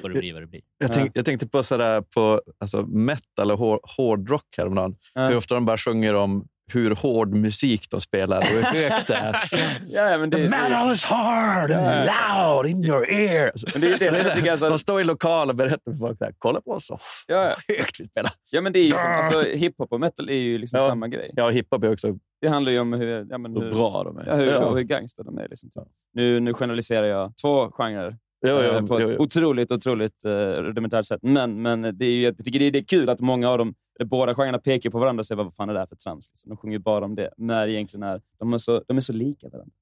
får 0.00 0.08
det 0.08 0.18
bli 0.18 0.32
vad 0.32 0.42
det 0.42 0.46
blir. 0.46 0.60
Jag, 0.78 0.92
tänk, 0.92 1.10
jag 1.14 1.24
tänkte 1.24 1.48
på, 1.48 1.62
sådär, 1.62 2.00
på 2.00 2.42
alltså, 2.60 2.82
metal 2.82 3.50
och 3.50 3.58
hår, 3.58 3.80
hårdrock 3.96 4.44
häromdagen. 4.56 4.96
Ja. 5.14 5.28
Hur 5.28 5.36
ofta 5.36 5.54
de 5.54 5.64
bara 5.64 5.78
sjunger 5.78 6.14
om 6.14 6.46
hur 6.72 6.94
hård 6.94 7.34
musik 7.34 7.90
de 7.90 8.00
spelar 8.00 8.38
och 8.38 8.44
hur 8.44 8.62
högt 8.62 9.06
det 9.06 9.14
är. 9.14 9.36
Ja, 9.88 10.10
ja, 10.10 10.18
men 10.18 10.30
det, 10.30 10.36
The 10.36 10.48
metal 10.48 10.92
is 10.92 11.04
hard 11.04 11.70
and 11.70 11.86
loud 12.06 12.66
in 12.70 12.84
your 12.84 13.10
ears. 13.12 13.64
Men 13.74 13.80
det 13.80 13.86
är 13.92 13.98
det 13.98 14.14
som 14.14 14.26
jag 14.26 14.36
tycker, 14.36 14.50
alltså- 14.50 14.68
De 14.68 14.78
står 14.78 15.00
i 15.00 15.04
lokal 15.04 15.48
och 15.48 15.54
berättar 15.56 15.92
för 15.92 15.98
folk, 15.98 16.18
där, 16.18 16.34
kolla 16.38 16.60
på 16.60 16.70
oss 16.70 16.86
så 16.86 16.98
ja, 17.26 17.44
ja. 17.44 17.74
högt 17.78 18.00
vi 18.00 18.04
spelar. 18.04 18.32
ja, 18.52 18.60
men 18.60 18.72
det 18.72 18.78
är 18.78 18.84
ju 18.84 18.90
som, 18.90 18.98
alltså, 19.10 19.42
hiphop 19.42 19.92
och 19.92 20.00
metal 20.00 20.28
är 20.28 20.34
ju 20.34 20.58
liksom 20.58 20.80
Ja. 20.80 20.86
samma 20.86 21.08
grej. 21.08 21.30
Ja, 21.36 21.50
hiphop 21.50 21.84
är 21.84 21.92
också 21.92 22.08
Det 22.40 22.48
handlar 22.48 22.72
ju 22.72 22.78
om 22.80 22.92
hur, 22.92 23.26
ja, 23.30 23.38
men 23.38 23.52
Hur 23.56 23.62
hur, 23.62 23.72
bra 23.72 24.04
de 24.04 24.18
är. 24.18 24.26
ja, 24.26 24.34
hur, 24.36 24.46
Ja. 24.46 24.74
hur 24.74 24.82
gangster 24.82 25.24
de 25.24 25.38
är. 25.38 25.48
Liksom, 25.48 25.70
typ. 25.70 25.82
nu, 26.14 26.40
nu 26.40 26.54
generaliserar 26.54 27.06
jag 27.06 27.32
två 27.42 27.70
genrer 27.70 28.16
Jo, 28.42 28.58
eh, 28.58 28.78
jo, 28.80 28.86
på 28.86 28.98
ett 28.98 29.02
jo, 29.02 29.10
jo. 29.10 29.22
otroligt, 29.22 29.72
otroligt 29.72 30.24
uh, 30.24 30.30
rudimentärt 30.62 31.06
sätt. 31.06 31.20
Men, 31.22 31.62
men 31.62 31.82
det 31.82 32.04
är 32.04 32.10
ju, 32.10 32.22
jag 32.22 32.44
tycker 32.44 32.70
det 32.70 32.78
är, 32.78 32.82
kul 32.82 33.08
att 33.08 33.20
många 33.20 33.48
av 33.50 33.58
dem, 33.58 33.74
båda 34.04 34.34
genrerna 34.34 34.58
pekar 34.58 34.90
på 34.90 34.98
varandra 34.98 35.20
och 35.20 35.26
säger 35.26 35.42
vad 35.44 35.54
fan 35.54 35.68
är 35.68 35.72
det 35.72 35.78
här 35.78 35.86
för 35.86 35.96
trams? 35.96 36.30
Liksom. 36.30 36.48
De 36.48 36.56
sjunger 36.56 36.76
ju 36.76 36.78
bara 36.78 37.04
om 37.04 37.14
det. 37.14 37.30
När 37.36 37.68
egentligen 37.68 38.02
är, 38.02 38.20
de 38.38 38.52
är 38.52 38.58
så, 38.58 38.82
de 38.86 38.96
är 38.96 39.00
så 39.00 39.12
lika 39.12 39.48
varandra. 39.48 39.74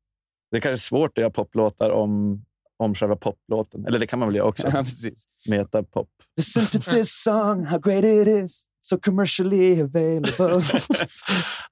Det 0.50 0.56
är 0.56 0.60
kanske 0.60 0.86
svårt 0.86 1.18
att 1.18 1.22
göra 1.22 1.30
poplåtar 1.30 1.90
om, 1.90 2.44
om 2.76 2.94
själva 2.94 3.16
poplåten. 3.16 3.86
Eller 3.86 3.98
det 3.98 4.06
kan 4.06 4.18
man 4.18 4.28
väl 4.28 4.36
göra 4.36 4.48
också. 4.48 4.66
Ja, 4.72 4.82
precis. 4.82 5.24
Metapop. 5.48 6.08
Listen 6.36 6.80
to 6.80 6.90
this 6.90 7.22
song, 7.22 7.64
how 7.64 7.78
great 7.78 8.04
it 8.04 8.28
is. 8.28 8.66
So 8.90 8.98
commercially 8.98 9.80
available. 9.82 10.60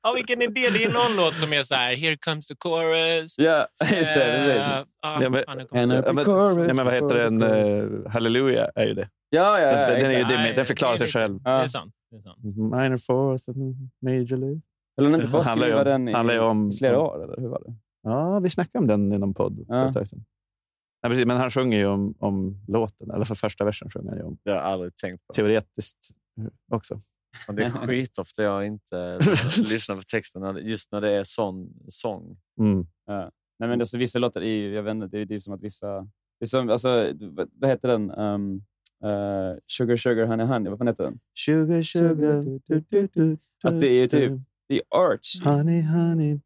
Ja, 0.02 0.12
vilken 0.14 0.42
idé! 0.42 0.60
Det 0.72 0.84
är 0.84 0.92
någon 0.92 1.16
låt 1.24 1.34
som 1.34 1.52
är 1.52 1.62
så 1.62 1.74
här, 1.74 1.96
here 1.96 2.16
comes 2.16 2.46
the 2.46 2.54
chorus. 2.64 3.38
ja, 3.38 3.66
just 3.96 4.14
det. 4.14 4.24
Eh, 4.24 4.44
precis. 4.44 4.84
ja, 5.02 5.20
Ja, 5.22 5.30
men- 5.30 5.44
fan. 5.44 5.58
Ja, 6.06 6.12
men- 6.12 6.24
chorus 6.24 6.56
Nej, 6.66 6.74
men 6.76 6.84
vad 6.84 6.94
heter 6.94 7.14
den? 7.14 7.40
chorus. 7.40 8.04
Uh, 8.04 8.10
Halleluja 8.10 8.70
är 8.74 8.84
ju 8.86 8.94
det. 8.94 9.08
Ja, 9.30 9.60
ja, 9.60 9.66
ja. 9.66 9.72
Den, 9.90 10.00
den, 10.00 10.10
är 10.10 10.18
ju, 10.18 10.24
Nej, 10.24 10.52
den 10.56 10.66
förklarar 10.66 10.96
sig 10.96 11.06
själv. 11.08 11.34
Det 11.42 11.50
Ja. 11.50 11.62
är 11.62 11.66
sant. 11.66 11.94
Det 12.10 12.16
är 12.16 12.20
sant. 12.22 12.38
Minor 12.44 12.96
fourth 12.98 13.48
and 13.50 13.76
major 14.02 14.36
league. 14.36 14.60
Eller 15.00 15.14
inte 15.14 15.28
bara 15.28 15.44
skriva 15.44 15.78
om- 15.78 15.84
den 15.84 16.08
i, 16.08 16.12
handlar 16.12 16.34
ju 16.34 16.40
om- 16.40 16.70
i 16.70 16.76
flera 16.76 17.00
år, 17.00 17.24
eller 17.24 17.40
hur 17.40 17.48
var 17.48 17.62
det? 17.66 17.74
Ja, 18.02 18.38
vi 18.40 18.50
snackade 18.50 18.78
om 18.78 18.86
den 18.86 19.12
i 19.12 19.18
någon 19.18 19.34
podd 19.34 19.64
för 19.66 19.74
Ja. 19.74 19.88
ett 19.88 19.94
tag 19.94 20.08
sedan. 20.08 20.24
Nej, 21.02 21.10
precis, 21.10 21.26
men 21.26 21.36
han 21.36 21.50
sjunger 21.50 21.78
ju 21.78 21.86
om, 21.86 22.14
om 22.18 22.64
låten, 22.68 23.10
eller 23.10 23.24
för 23.24 23.34
första 23.34 23.64
versen 23.64 23.90
sjunger 23.90 24.08
han 24.08 24.18
ju 24.18 24.24
om 24.24 24.38
Det 24.44 24.50
har 24.50 24.56
jag 24.58 24.66
aldrig 24.66 24.96
tänkt 24.96 25.26
på. 25.26 25.32
teoretiskt 25.34 26.10
också. 26.72 27.00
Men 27.46 27.56
det 27.56 27.64
är 27.64 27.86
skitofta 27.86 28.42
jag 28.42 28.66
inte 28.66 29.18
lyssnar 29.58 29.96
på 29.96 30.02
texten 30.02 30.56
just 30.66 30.92
när 30.92 31.00
det 31.00 31.10
är 31.10 31.24
sån 31.24 31.68
sång. 31.88 32.36
Mm. 32.60 32.86
Nej, 33.58 33.68
men 33.68 33.80
alltså, 33.80 33.98
vissa 33.98 34.18
låtar 34.18 34.40
är 34.40 34.46
ju, 34.46 34.74
jag 34.74 34.82
vet 34.82 34.90
inte, 34.90 35.06
det 35.06 35.18
är, 35.18 35.24
det 35.24 35.34
är 35.34 35.40
som 35.40 35.54
att 35.54 35.62
vissa... 35.62 36.00
Det 36.40 36.44
är 36.44 36.46
som, 36.46 36.70
alltså, 36.70 37.12
vad, 37.52 37.70
heter 37.70 37.88
den? 37.88 38.10
Um, 38.10 38.62
eh, 39.04 39.58
sugar, 39.66 39.96
sugar, 39.96 40.26
honey, 40.26 40.46
honey. 40.46 40.70
Vad 40.70 40.78
fan 40.78 40.86
heter 40.88 41.04
den? 41.04 41.18
Sugar, 41.34 41.82
sugar, 41.82 42.60
du, 42.66 42.84
du, 42.88 43.08
du, 43.12 43.36
Att 43.62 43.80
det 43.80 43.86
är 43.86 43.92
ju 43.92 44.06
typ... 44.06 44.32
Det 44.68 44.74
är 44.74 44.82
arch. 44.90 45.44
Honey, 45.44 45.82
honey. 45.82 46.38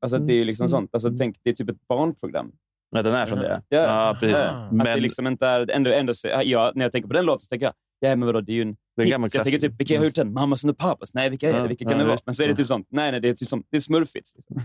Alltså, 0.00 0.18
det 0.18 0.32
är 0.32 0.36
ju 0.36 0.44
liksom 0.44 0.68
sånt. 0.68 0.90
Alltså, 0.92 1.10
tänk, 1.18 1.36
det 1.42 1.50
är 1.50 1.54
typ 1.54 1.70
ett 1.70 1.88
barnprogram. 1.88 2.52
Ja, 2.90 3.02
den 3.02 3.14
är 3.14 3.26
från 3.26 3.38
det. 3.38 3.62
Ja. 3.68 3.78
Ja, 3.78 4.16
precis. 4.20 4.38
Att 4.38 4.70
det 4.70 4.76
Men 4.76 5.00
liksom 5.00 5.26
inte 5.26 5.46
är... 5.46 5.70
Ändå, 5.70 5.90
ändå, 5.90 6.14
så- 6.14 6.28
ja, 6.28 6.72
när 6.74 6.84
jag 6.84 6.92
tänker 6.92 7.08
på 7.08 7.14
den 7.14 7.24
låten 7.26 7.40
så 7.40 7.48
tänker 7.48 7.66
jag, 7.66 7.74
ja 8.00 8.16
men 8.16 8.26
vadå, 8.26 8.40
det 8.40 8.52
är 8.52 8.56
ju 8.56 8.62
en 8.62 8.76
det 8.96 9.02
är 9.02 9.04
en 9.04 9.06
hit. 9.06 9.12
gammal 9.12 9.30
Så 9.30 9.36
jag 9.36 9.44
tänker 9.44 9.58
typ, 9.58 9.80
vilka 9.80 9.98
har 9.98 10.04
gjort 10.04 10.14
den? 10.14 10.32
Mamas 10.32 10.64
and 10.64 10.74
the 10.76 10.82
Papas? 10.82 11.14
Nej, 11.14 11.30
vilka 11.30 11.48
är 11.48 11.54
Ja, 11.54 11.62
det? 11.62 11.68
Vilka 11.68 11.84
ja, 11.84 11.88
kan 11.90 11.98
det 11.98 12.04
vara? 12.04 12.16
Men 12.26 12.34
så 12.34 12.42
är 12.42 12.48
det 12.48 12.54
typ 12.54 12.66
sånt. 12.66 12.86
Nej, 12.90 13.10
nej, 13.10 13.20
det 13.20 13.28
är 13.28 13.32
typ 13.32 13.48
som, 13.48 13.64
det 13.70 13.76
är 13.76 13.80
smurfigt. 13.80 14.30
Liksom. 14.36 14.62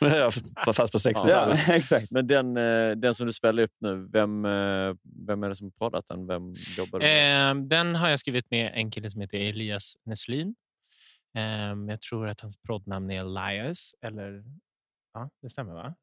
Ja, 0.00 0.30
fast 0.72 0.92
på 0.92 0.98
60 0.98 1.28
Ja, 1.28 1.52
exakt. 1.68 2.10
Men 2.10 2.26
den, 2.26 2.56
eh, 2.56 2.90
den 2.90 3.14
som 3.14 3.26
du 3.26 3.32
spelar 3.32 3.62
upp 3.62 3.72
nu, 3.80 4.08
vem, 4.12 4.44
eh, 4.44 4.94
vem 5.26 5.42
är 5.42 5.48
det 5.48 5.54
som 5.54 5.64
har 5.66 5.70
proddat 5.90 6.04
den? 6.08 6.26
Vem 6.26 6.54
jobbar 6.76 6.98
du 6.98 7.04
med? 7.06 7.50
Eh, 7.50 7.54
den 7.62 7.94
har 7.94 8.08
jag 8.08 8.18
skrivit 8.18 8.50
med 8.50 8.70
en 8.74 8.90
kille 8.90 9.10
som 9.10 9.20
heter 9.20 9.38
Elias 9.38 9.94
Neslin. 10.06 10.54
Eh, 11.36 11.42
jag 11.88 12.00
tror 12.00 12.28
att 12.28 12.40
hans 12.40 12.56
proddnamn 12.56 13.10
är 13.10 13.20
Elias. 13.20 13.94
Eller... 14.02 14.44
Ja, 15.14 15.30
det 15.42 15.50
stämmer 15.50 15.74
va? 15.74 15.94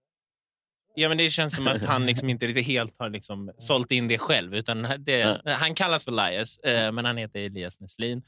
Ja, 0.96 1.10
men 1.10 1.18
det 1.18 1.30
känns 1.30 1.56
som 1.56 1.68
att 1.68 1.86
han 1.86 2.06
liksom 2.06 2.30
inte 2.30 2.48
riktigt 2.48 2.68
helt 2.68 2.94
har 3.00 3.10
liksom 3.10 3.52
sålt 3.58 3.92
in 3.92 4.08
det 4.08 4.18
själv. 4.18 4.56
Utan 4.56 4.82
det, 5.00 5.42
Han 5.46 5.76
kallas 5.76 6.06
för 6.06 6.12
Elias, 6.12 6.58
eh, 6.58 6.92
men 6.92 7.06
han 7.06 7.18
heter 7.18 7.40
Elias 7.40 7.80
Neslin. 7.80 8.24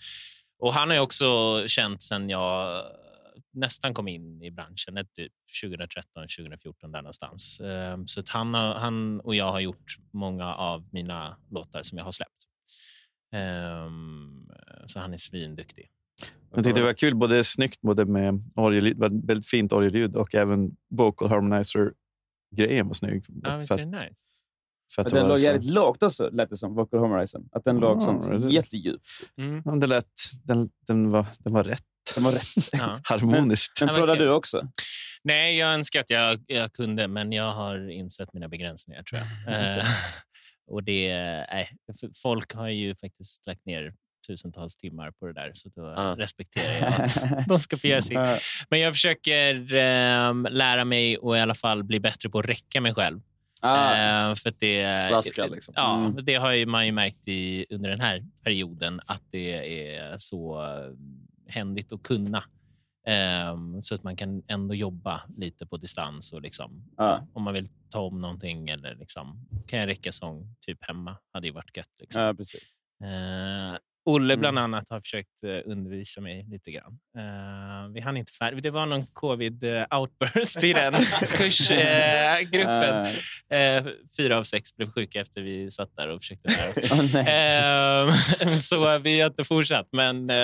Och 0.59 0.73
han 0.73 0.87
har 0.89 0.95
ju 0.95 1.01
också 1.01 1.63
känt 1.67 2.03
sen 2.03 2.29
jag 2.29 2.83
nästan 3.53 3.93
kom 3.93 4.07
in 4.07 4.43
i 4.43 4.51
branschen, 4.51 4.97
ett 4.97 5.13
typ 5.13 5.31
2013, 5.63 6.27
2014 6.37 6.91
där 6.91 7.01
någonstans. 7.01 7.59
Eh, 7.59 7.97
Så 8.05 8.19
att 8.19 8.29
han, 8.29 8.53
han 8.53 9.19
och 9.19 9.35
jag 9.35 9.51
har 9.51 9.59
gjort 9.59 9.95
många 10.13 10.53
av 10.53 10.87
mina 10.91 11.37
låtar 11.51 11.83
som 11.83 11.97
jag 11.97 12.05
har 12.05 12.11
släppt. 12.11 12.31
Ehm, 13.33 14.49
Så 14.85 14.99
han 14.99 15.13
är 15.13 15.17
svinduktig. 15.17 15.89
Jag 16.55 16.63
tyckte 16.63 16.79
det 16.79 16.85
var 16.85 16.93
kul, 16.93 17.15
både 17.15 17.43
snyggt 17.43 17.81
både 17.81 18.05
med 18.05 18.43
var 18.55 19.27
väldigt 19.27 19.47
fint 19.47 19.73
orgelljud 19.73 20.15
och 20.15 20.35
även 20.35 20.71
vocal 20.89 21.29
harmonizer-grejen 22.51 22.87
var 22.87 22.93
snygg. 22.93 23.23
Ja, 23.43 23.57
visst 23.57 23.67
För 23.67 23.75
är 23.79 23.85
det 23.85 23.91
nice? 23.91 24.15
för 24.95 25.01
att 25.01 25.05
Men 25.07 25.13
den 25.15 25.23
var 25.23 25.29
låg 25.29 25.37
så- 25.39 25.43
jävligt 25.43 25.71
lågt 25.71 26.03
också, 26.03 26.29
lät 26.29 26.49
det 26.49 26.57
som, 26.57 26.75
vocal 26.75 26.99
harmonizern. 26.99 27.49
Att 27.51 27.63
den 27.65 27.77
låg 27.77 28.01
sånt 28.03 28.27
det- 28.27 28.49
jättedjupt. 28.49 29.03
Mm. 29.37 29.61
Ja, 29.65 29.71
det 29.75 29.87
lät, 29.87 30.05
den, 30.43 30.69
den, 30.87 31.11
var, 31.11 31.25
den 31.39 31.53
var 31.53 31.63
rätt. 31.63 31.83
Den 32.15 32.23
var 32.23 32.31
rätt. 32.31 32.41
Ja. 32.71 32.99
Harmoniskt. 33.03 33.81
Men 33.81 33.87
men 33.87 33.95
kul. 34.17 34.25
du 34.25 34.31
också? 34.31 34.61
Nej, 35.23 35.57
jag 35.57 35.73
önskar 35.73 35.99
att 35.99 36.09
jag, 36.09 36.43
jag 36.47 36.73
kunde, 36.73 37.07
men 37.07 37.31
jag 37.31 37.53
har 37.53 37.89
insett 37.89 38.33
mina 38.33 38.47
begränsningar 38.47 39.03
tror 39.03 39.21
jag. 39.21 39.27
Eh, 39.79 39.85
och 40.69 40.83
det, 40.83 41.09
nej, 41.51 41.69
för 41.99 42.09
folk 42.21 42.53
har 42.53 42.67
ju 42.69 42.95
faktiskt 42.95 43.45
lagt 43.47 43.65
ner 43.65 43.93
tusentals 44.27 44.75
timmar 44.75 45.11
på 45.11 45.27
det 45.27 45.33
där, 45.33 45.51
så 45.53 45.69
då 45.75 45.81
Ja. 45.81 46.15
respekterar 46.17 46.73
jag 46.73 46.87
att 47.01 47.47
de 47.47 47.59
ska 47.59 47.77
få 47.77 47.87
göra 47.87 48.01
sitt. 48.01 48.17
Men 48.69 48.79
jag 48.79 48.93
försöker 48.93 49.73
ehm, 49.73 50.47
lära 50.51 50.85
mig 50.85 51.17
och 51.17 51.37
i 51.37 51.39
alla 51.39 51.55
fall 51.55 51.83
bli 51.83 51.99
bättre 51.99 52.29
på 52.29 52.39
att 52.39 52.45
räcka 52.45 52.81
mig 52.81 52.93
själv. 52.93 53.21
Ah, 53.61 53.95
Eh, 53.95 54.35
för 54.35 54.53
det, 54.59 55.01
Slaska, 55.07 55.47
liksom. 55.47 55.73
Ja, 55.77 55.97
Mm. 56.05 56.25
det 56.25 56.35
har 56.35 56.51
ju 56.51 56.65
man 56.65 56.85
ju 56.85 56.91
märkt 56.91 57.27
i, 57.27 57.65
under 57.69 57.89
den 57.89 58.01
här 58.01 58.23
perioden 58.43 59.01
att 59.05 59.21
det 59.31 59.51
är 59.89 60.15
så 60.17 60.63
eh, 60.63 60.91
händigt 61.53 61.91
att 61.91 62.03
kunna. 62.03 62.43
Ehm, 63.07 63.83
så 63.83 63.95
att 63.95 64.03
man 64.03 64.15
kan 64.15 64.43
ändå 64.47 64.75
jobba 64.75 65.21
lite 65.37 65.65
på 65.65 65.77
distans. 65.77 66.33
och 66.33 66.41
liksom, 66.41 66.83
Ja. 66.97 67.27
Om 67.33 67.43
man 67.43 67.53
vill 67.53 67.67
ta 67.89 67.99
om 67.99 68.21
någonting 68.21 68.69
eller 68.69 68.95
liksom, 68.95 69.47
kan 69.67 69.79
jag 69.79 69.87
räcka 69.87 70.11
sång 70.11 70.55
typ 70.65 70.77
hemma. 70.85 71.17
hade 71.33 71.47
ju 71.47 71.53
varit 71.53 71.77
gött. 71.77 71.87
Liksom. 71.99 72.21
ja, 72.21 72.33
precis. 72.33 72.77
Eh, 73.03 73.77
Olle 74.09 74.33
Mm. 74.33 74.39
bland 74.39 74.59
annat 74.59 74.89
har 74.89 75.01
försökt 75.01 75.43
eh, 75.43 75.71
undervisa 75.71 76.21
mig 76.21 76.45
lite 76.49 76.71
grann. 76.71 76.99
Eh, 77.17 77.91
vi 77.93 78.01
hann 78.01 78.17
inte 78.17 78.31
färdigt. 78.33 78.63
Det 78.63 78.71
var 78.71 78.85
någon 78.85 79.03
covid-outburst 79.03 80.63
i 80.63 80.73
den 80.73 80.93
kursgruppen. 81.37 83.05
Eh, 83.53 83.83
fyra 84.17 84.37
av 84.37 84.43
sex 84.43 84.75
blev 84.75 84.91
sjuka 84.91 85.21
efter 85.21 85.41
vi 85.41 85.71
satt 85.71 85.89
där 85.97 86.09
och 86.09 86.21
försökte 86.21 86.49
lära 86.49 86.69
oss. 86.69 87.15
Ehm, 88.47 88.49
så 88.61 88.97
vi 88.99 89.19
har 89.21 89.29
inte 89.29 89.43
fortsatt, 89.43 89.87
men 89.91 90.29
eh, 90.29 90.35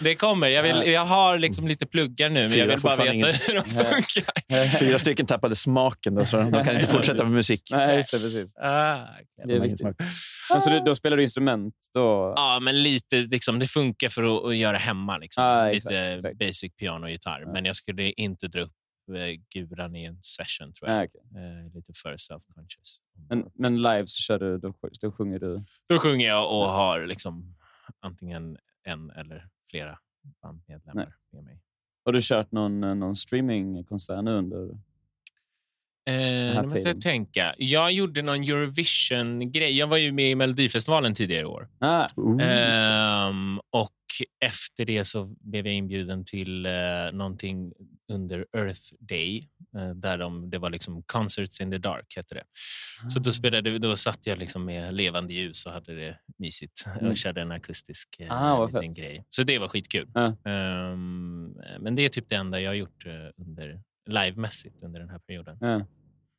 det 0.00 0.14
kommer. 0.14 0.48
Jag, 0.48 0.62
vill, 0.62 0.92
jag 0.92 1.04
har 1.04 1.38
liksom 1.38 1.68
lite 1.68 1.86
pluggar 1.86 2.28
nu, 2.28 2.40
men 2.40 2.50
Fyra 2.50 2.60
jag 2.64 2.68
vill 2.68 2.80
bara 2.80 2.96
veta 2.96 3.12
hur 3.46 3.54
de 3.54 3.62
funkar. 3.64 4.78
Fyra 4.78 4.98
stycken 4.98 5.26
tappade 5.26 5.56
smaken, 5.56 6.14
då, 6.14 6.24
så 6.26 6.36
de 6.36 6.64
kan 6.64 6.74
inte 6.74 6.86
fortsätta 6.86 7.24
med 7.24 7.32
musik. 7.32 7.62
Nej, 7.70 7.96
just 7.96 8.10
det. 8.10 8.18
Precis. 8.18 8.56
Ah, 8.56 9.06
Det 9.46 9.54
är 9.54 9.60
viktigt. 9.60 9.86
Men 10.50 10.60
så 10.60 10.70
du, 10.70 10.80
då 10.80 10.94
spelar 10.94 11.16
du 11.16 11.22
instrument? 11.22 11.74
Då? 11.94 12.31
Ja, 12.36 12.60
men 12.60 12.82
lite 12.82 13.16
liksom, 13.16 13.58
det 13.58 13.66
funkar 13.66 14.08
för 14.08 14.22
att, 14.22 14.44
att 14.44 14.56
göra 14.56 14.76
hemma. 14.76 15.18
Liksom. 15.18 15.44
Ah, 15.44 15.64
lite 15.66 15.76
exakt, 15.76 16.14
exakt. 16.14 16.38
basic 16.38 16.76
piano 16.76 17.06
och 17.06 17.10
gitarr. 17.10 17.44
Men 17.52 17.64
jag 17.64 17.76
skulle 17.76 18.10
inte 18.10 18.48
dra 18.48 18.60
upp 18.60 18.72
eh, 19.16 19.40
guran 19.54 19.96
i 19.96 20.04
en 20.04 20.18
session, 20.22 20.72
tror 20.72 20.90
jag. 20.90 21.00
Ah, 21.00 21.04
okej. 21.04 21.20
Eh, 21.42 21.74
lite 21.74 21.92
för 21.94 22.16
self-conscious. 22.16 22.96
men, 23.28 23.50
men 23.54 23.82
live 23.82 24.06
så 24.06 24.22
kör 24.22 24.38
du, 24.38 24.58
då, 24.58 24.74
då 25.00 25.12
sjunger 25.12 25.38
du? 25.38 25.64
Då 25.88 25.98
sjunger 25.98 26.26
jag 26.26 26.60
och 26.60 26.68
har 26.68 27.06
liksom 27.06 27.54
antingen 28.00 28.58
en 28.84 29.10
eller 29.10 29.48
flera 29.70 29.98
bandmedlemmar 30.42 31.14
med 31.32 31.44
mig. 31.44 31.60
Har 32.04 32.12
du 32.12 32.20
kört 32.22 32.52
någon, 32.52 32.84
eh, 32.84 32.94
någon 32.94 33.16
streamingkonsert 33.16 34.24
nu 34.24 34.30
under? 34.30 34.78
Eh, 36.06 36.14
nu 36.14 36.62
måste 36.62 36.78
tiden. 36.78 36.92
jag 36.94 37.00
tänka. 37.00 37.54
Jag 37.58 37.92
gjorde 37.92 38.22
någon 38.22 38.42
Eurovision-grej. 38.42 39.78
Jag 39.78 39.86
var 39.86 39.96
ju 39.96 40.12
med 40.12 40.30
i 40.30 40.34
Melodifestivalen 40.34 41.14
tidigare 41.14 41.42
i 41.42 41.44
år. 41.44 41.68
Ah, 41.80 42.06
Ehm, 42.40 43.58
och 43.70 43.90
efter 44.44 44.84
det 44.84 45.04
så 45.04 45.24
blev 45.40 45.66
jag 45.66 45.74
inbjuden 45.74 46.24
till 46.24 46.66
eh, 46.66 46.72
någonting 47.12 47.72
under 48.12 48.46
Earth 48.56 48.80
Day. 49.00 49.48
Eh, 49.76 49.90
där 49.90 50.18
de, 50.18 50.50
det 50.50 50.58
var 50.58 50.70
liksom 50.70 51.02
Concerts 51.02 51.60
in 51.60 51.70
the 51.70 51.78
Dark, 51.78 52.16
hette 52.16 52.34
det. 52.34 52.44
Så 53.10 53.18
Ah. 53.18 53.22
då, 53.22 53.32
spelade, 53.32 53.78
då 53.78 53.96
satt 53.96 54.26
jag 54.26 54.38
liksom 54.38 54.64
med 54.64 54.94
levande 54.94 55.34
ljus 55.34 55.66
och 55.66 55.72
hade 55.72 55.94
det 55.94 56.18
mysigt. 56.38 56.84
Mm. 56.98 57.10
Och 57.10 57.16
körde 57.16 57.40
en 57.42 57.50
akustisk 57.52 58.08
eh, 58.20 58.42
Ah, 58.42 58.56
vad 58.56 58.68
liten 58.74 58.94
fett. 58.94 58.96
grej. 59.04 59.24
Så 59.30 59.42
det 59.42 59.58
var 59.58 59.68
skitkul. 59.68 60.08
Ja. 60.14 60.24
Ehm, 60.50 61.52
men 61.80 61.94
det 61.94 62.02
är 62.04 62.08
typ 62.08 62.28
det 62.28 62.36
enda 62.36 62.60
jag 62.60 62.70
har 62.70 62.74
gjort 62.74 63.06
eh, 63.06 63.12
under 63.46 63.80
livemässigt 64.06 64.82
under 64.82 65.00
den 65.00 65.08
här 65.10 65.18
perioden. 65.18 65.56
ja. 65.60 65.86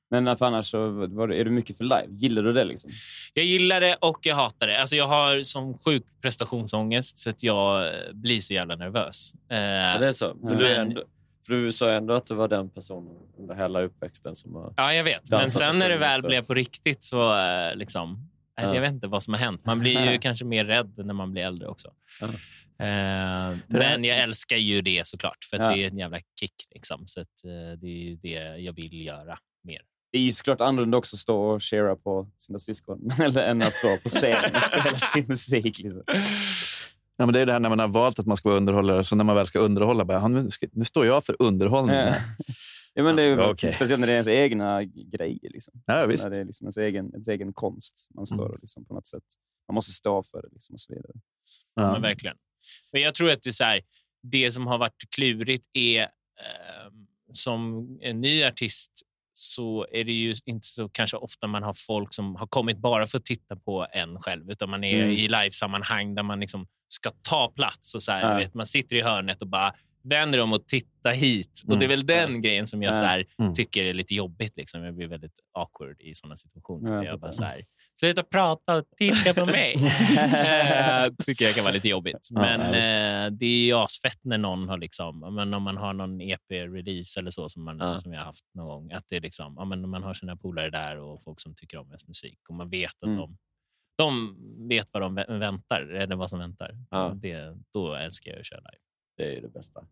Men 0.10 0.38
för 0.38 0.46
annars 0.46 0.66
så 0.72 0.90
var 0.90 1.28
det, 1.28 1.36
är 1.40 1.46
du 1.46 1.52
mycket 1.52 1.78
för 1.78 1.84
live. 1.84 2.08
Gillar 2.10 2.44
du 2.44 2.54
det? 2.54 2.64
liksom? 2.64 2.92
Jag 3.34 3.46
gillar 3.46 3.82
det 3.82 3.96
och 4.02 4.20
jag 4.26 4.36
hatar 4.36 4.68
det. 4.68 4.82
Alltså 4.82 4.96
jag 4.96 5.08
har 5.08 5.44
som 5.44 5.78
sjuk 5.80 6.04
prestationsångest 6.22 7.20
så 7.20 7.30
att 7.30 7.44
jag 7.44 7.88
eh, 7.88 7.94
blir 8.14 8.42
så 8.42 8.54
jävla 8.54 8.76
nervös. 8.76 9.34
Eh, 9.52 9.58
Ja, 9.58 9.98
det 10.00 10.08
är 10.08 10.12
så. 10.12 10.36
För, 10.42 10.50
Ja. 10.50 10.56
du, 10.58 10.68
är 10.68 10.78
Men- 10.78 10.88
ändå, 10.88 11.02
för 11.46 11.54
du 11.54 11.72
sa 11.72 11.90
ändå 11.92 12.14
att 12.14 12.26
du 12.26 12.36
var 12.36 12.48
den 12.48 12.70
personen 12.70 13.14
under 13.38 13.56
hela 13.56 13.82
uppväxten 13.82 14.36
som 14.36 14.56
har... 14.56 14.74
Ja, 14.78 14.94
jag 14.94 15.04
vet. 15.04 15.30
Men 15.32 15.50
sen 15.50 15.80
när 15.80 15.90
det 15.90 15.98
väl 15.98 16.22
blev 16.22 16.42
på 16.46 16.54
riktigt 16.54 17.04
så 17.04 17.38
eh, 17.40 17.76
liksom... 17.76 18.30
nej, 18.58 18.66
Ja. 18.68 18.74
Jag 18.76 18.82
vet 18.82 18.92
inte 18.92 19.08
vad 19.08 19.24
som 19.24 19.34
har 19.34 19.42
hänt. 19.42 19.66
Man 19.66 19.80
blir 19.80 20.12
ju 20.12 20.18
kanske 20.22 20.46
mer 20.46 20.66
rädd 20.66 21.06
när 21.06 21.14
man 21.14 21.32
blir 21.32 21.44
äldre 21.44 21.68
också. 21.68 21.92
Ja. 22.22 22.28
Eh, 22.84 23.58
men 23.68 24.04
jag 24.04 24.18
älskar 24.20 24.58
ju 24.58 24.82
det 24.82 25.08
såklart, 25.08 25.44
för 25.50 25.58
att 25.58 25.64
Ja. 25.64 25.76
det 25.76 25.84
är 25.84 25.88
en 25.88 25.98
jävla 25.98 26.20
kick. 26.40 26.54
Liksom. 26.76 27.08
Så 27.08 27.22
att, 27.22 27.44
eh, 27.46 27.80
det 27.80 27.88
är 27.88 28.04
ju 28.10 28.16
det 28.16 28.58
jag 28.60 28.74
vill 28.74 29.06
göra 29.06 29.40
mer. 29.64 29.82
Det 30.12 30.18
är 30.18 30.22
ju 30.22 30.32
såklart 30.32 30.62
annorlunda 30.62 30.98
också 30.98 31.16
att 31.16 31.20
stå 31.20 31.42
och 31.42 31.62
cheera 31.64 31.96
på 31.96 32.30
sina 32.38 32.60
syskon 32.60 33.10
eller 33.22 33.48
än 33.48 33.62
att 33.62 33.74
stå 33.74 33.98
på 33.98 34.10
scen 34.10 34.38
och 34.56 34.62
spela 34.62 34.98
sin 35.14 35.26
musik. 35.28 35.64
Liksom. 35.80 36.04
Ja, 37.18 37.26
men 37.26 37.34
det 37.34 37.40
är 37.40 37.46
det 37.46 37.52
här 37.54 37.60
när 37.60 37.70
man 37.70 37.80
har 37.80 37.88
valt 37.88 38.20
att 38.20 38.26
man 38.26 38.38
ska 38.38 38.50
vara 38.50 38.58
underhållare, 38.58 39.04
så 39.04 39.16
när 39.16 39.24
man 39.24 39.36
väl 39.36 39.46
ska 39.46 39.60
underhålla, 39.60 40.06
bara, 40.06 40.18
"Ja, 40.18 40.28
nu, 40.28 40.50
ska, 40.50 40.68
nu 40.72 40.86
står 40.86 41.06
jag 41.06 41.26
för 41.26 41.36
underhållning. 41.40 41.96
Ja. 41.96 42.16
Ja, 42.94 43.04
men 43.04 43.16
det 43.16 43.22
är 43.24 43.28
ju 43.28 43.36
Ja, 43.38 43.52
okej. 43.52 43.72
speciellt 43.74 44.00
när 44.00 44.08
det 44.08 44.14
är 44.14 44.16
ens 44.16 44.28
egna 44.28 44.84
grejer. 44.84 45.50
Liksom. 45.52 45.74
Ja, 45.86 46.02
Så 46.02 46.08
visst. 46.08 46.24
När 46.24 46.32
det 46.32 46.38
är 46.42 46.46
liksom 46.46 46.66
ens 46.66 46.78
egen, 46.78 47.12
ens 47.14 47.28
egen 47.28 47.54
konst. 47.54 48.08
Man 48.16 48.26
står 48.26 48.48
och 48.50 48.60
liksom 48.62 48.86
på 48.86 48.94
något 48.94 49.08
sätt. 49.08 49.24
Man 49.68 49.76
måste 49.76 49.92
stå 49.92 50.24
för 50.24 50.42
det 50.42 50.48
liksom 50.52 50.74
och 50.74 50.82
så 50.82 50.94
vidare. 50.94 51.12
Ja. 51.76 51.84
Ja. 51.84 51.92
Men 51.92 52.02
verkligen. 52.02 52.38
Men 52.94 53.02
jag 53.02 53.16
tror 53.16 53.32
att 53.32 53.44
det, 53.44 53.60
är 53.62 53.66
här, 53.66 53.82
det 54.24 54.52
som 54.52 54.68
har 54.68 54.78
varit 54.78 55.04
klurigt 55.16 55.66
är 55.74 56.02
eh, 56.02 56.08
som 57.34 57.88
en 58.02 58.22
ny 58.22 58.44
artist 58.44 58.92
så 59.36 59.88
är 59.92 60.04
det 60.04 60.12
ju 60.12 60.36
inte 60.46 60.68
så 60.68 60.90
kanske 60.90 61.18
ofta 61.18 61.48
man 61.48 61.64
har 61.64 61.74
folk 61.74 62.14
som 62.14 62.36
har 62.36 62.48
kommit 62.48 62.78
bara 62.78 63.06
för 63.08 63.18
att 63.18 63.26
titta 63.26 63.56
på 63.56 63.88
en 63.92 64.22
själv, 64.22 64.52
utan 64.52 64.70
man 64.70 64.84
är 64.84 65.04
Mm. 65.04 65.12
i 65.16 65.28
livesammanhang 65.28 66.16
där 66.16 66.24
man 66.24 66.40
liksom 66.40 66.68
ska 66.88 67.12
ta 67.22 67.52
plats. 67.56 67.96
Och 67.96 68.04
så 68.04 68.12
här, 68.12 68.32
Ja. 68.32 68.38
vet, 68.38 68.54
man 68.54 68.68
sitter 68.68 68.96
i 68.96 69.02
hörnet 69.02 69.42
och 69.42 69.48
bara 69.48 69.74
vänder 70.04 70.40
om 70.40 70.54
och 70.54 70.68
tittar 70.68 71.14
hit. 71.14 71.62
Och 71.68 71.78
Det 71.80 71.86
är 71.86 71.90
väl 71.90 72.06
den 72.06 72.42
grejen 72.42 72.68
som 72.68 72.84
jag 72.84 72.90
Ja. 72.96 73.00
så 73.00 73.06
här, 73.06 73.26
Mm. 73.40 73.54
tycker 73.54 73.84
är 73.86 73.94
lite 73.94 74.16
jobbigt. 74.16 74.58
Liksom. 74.58 74.84
Jag 74.84 74.96
blir 74.96 75.08
väldigt 75.08 75.40
awkward 75.54 76.02
i 76.02 76.16
sådana 76.16 76.38
situationer. 76.38 76.94
Ja, 76.96 77.04
jag 77.04 77.20
bara 77.20 77.32
så 77.32 77.44
här, 77.44 77.62
Sluta 78.00 78.24
prata 78.24 78.76
och 78.78 78.84
titta 78.98 79.34
på 79.34 79.46
mig. 79.46 79.76
Eh, 80.74 81.14
tycker 81.26 81.46
jag 81.46 81.54
kan 81.56 81.64
vara 81.64 81.74
lite 81.74 81.88
jobbigt. 81.90 82.28
Men 82.32 82.62
ja, 82.62 82.78
eh, 82.78 83.32
det 83.32 83.46
är 83.46 83.66
ju 83.66 83.74
asfett 83.74 84.20
när 84.24 84.38
någon 84.38 84.70
har 84.70 84.78
liksom, 84.78 85.20
men 85.36 85.54
om 85.54 85.64
man 85.64 85.78
har 85.78 85.94
någon 85.94 86.22
EP-release 86.22 87.20
eller 87.20 87.32
så 87.32 87.50
som, 87.50 87.64
man, 87.64 87.78
Ja. 87.80 87.98
som 87.98 88.14
jag 88.14 88.20
har 88.20 88.26
haft 88.26 88.46
någon 88.56 88.68
gång. 88.68 88.92
Att 88.92 89.04
det 89.10 89.16
är 89.16 89.22
liksom, 89.22 89.56
ja, 89.58 89.66
men 89.66 89.90
man 89.90 90.04
har 90.04 90.14
sina 90.14 90.36
polare 90.38 90.70
där 90.70 90.98
och 91.00 91.24
folk 91.24 91.40
som 91.42 91.56
tycker 91.56 91.78
om 91.78 91.88
ens 91.88 92.08
musik 92.08 92.40
och 92.50 92.56
man 92.56 92.70
vet 92.70 92.92
att 93.02 93.08
Mm. 93.08 93.18
de, 93.18 93.38
de 93.98 94.38
vet 94.70 94.88
vad 94.94 95.02
de 95.02 95.20
vä- 95.20 95.40
väntar, 95.40 95.82
eller 95.82 96.16
vad 96.16 96.30
som 96.30 96.40
väntar. 96.40 96.72
Ja. 96.90 97.12
Det, 97.16 97.58
då 97.74 97.96
älskar 97.96 98.32
jag 98.32 98.40
att 98.40 98.46
köra 98.46 98.60
live. 98.60 98.80
Det 99.18 99.24
är 99.24 99.32
ju 99.32 99.42
det 99.42 99.48
bästa. 99.54 99.86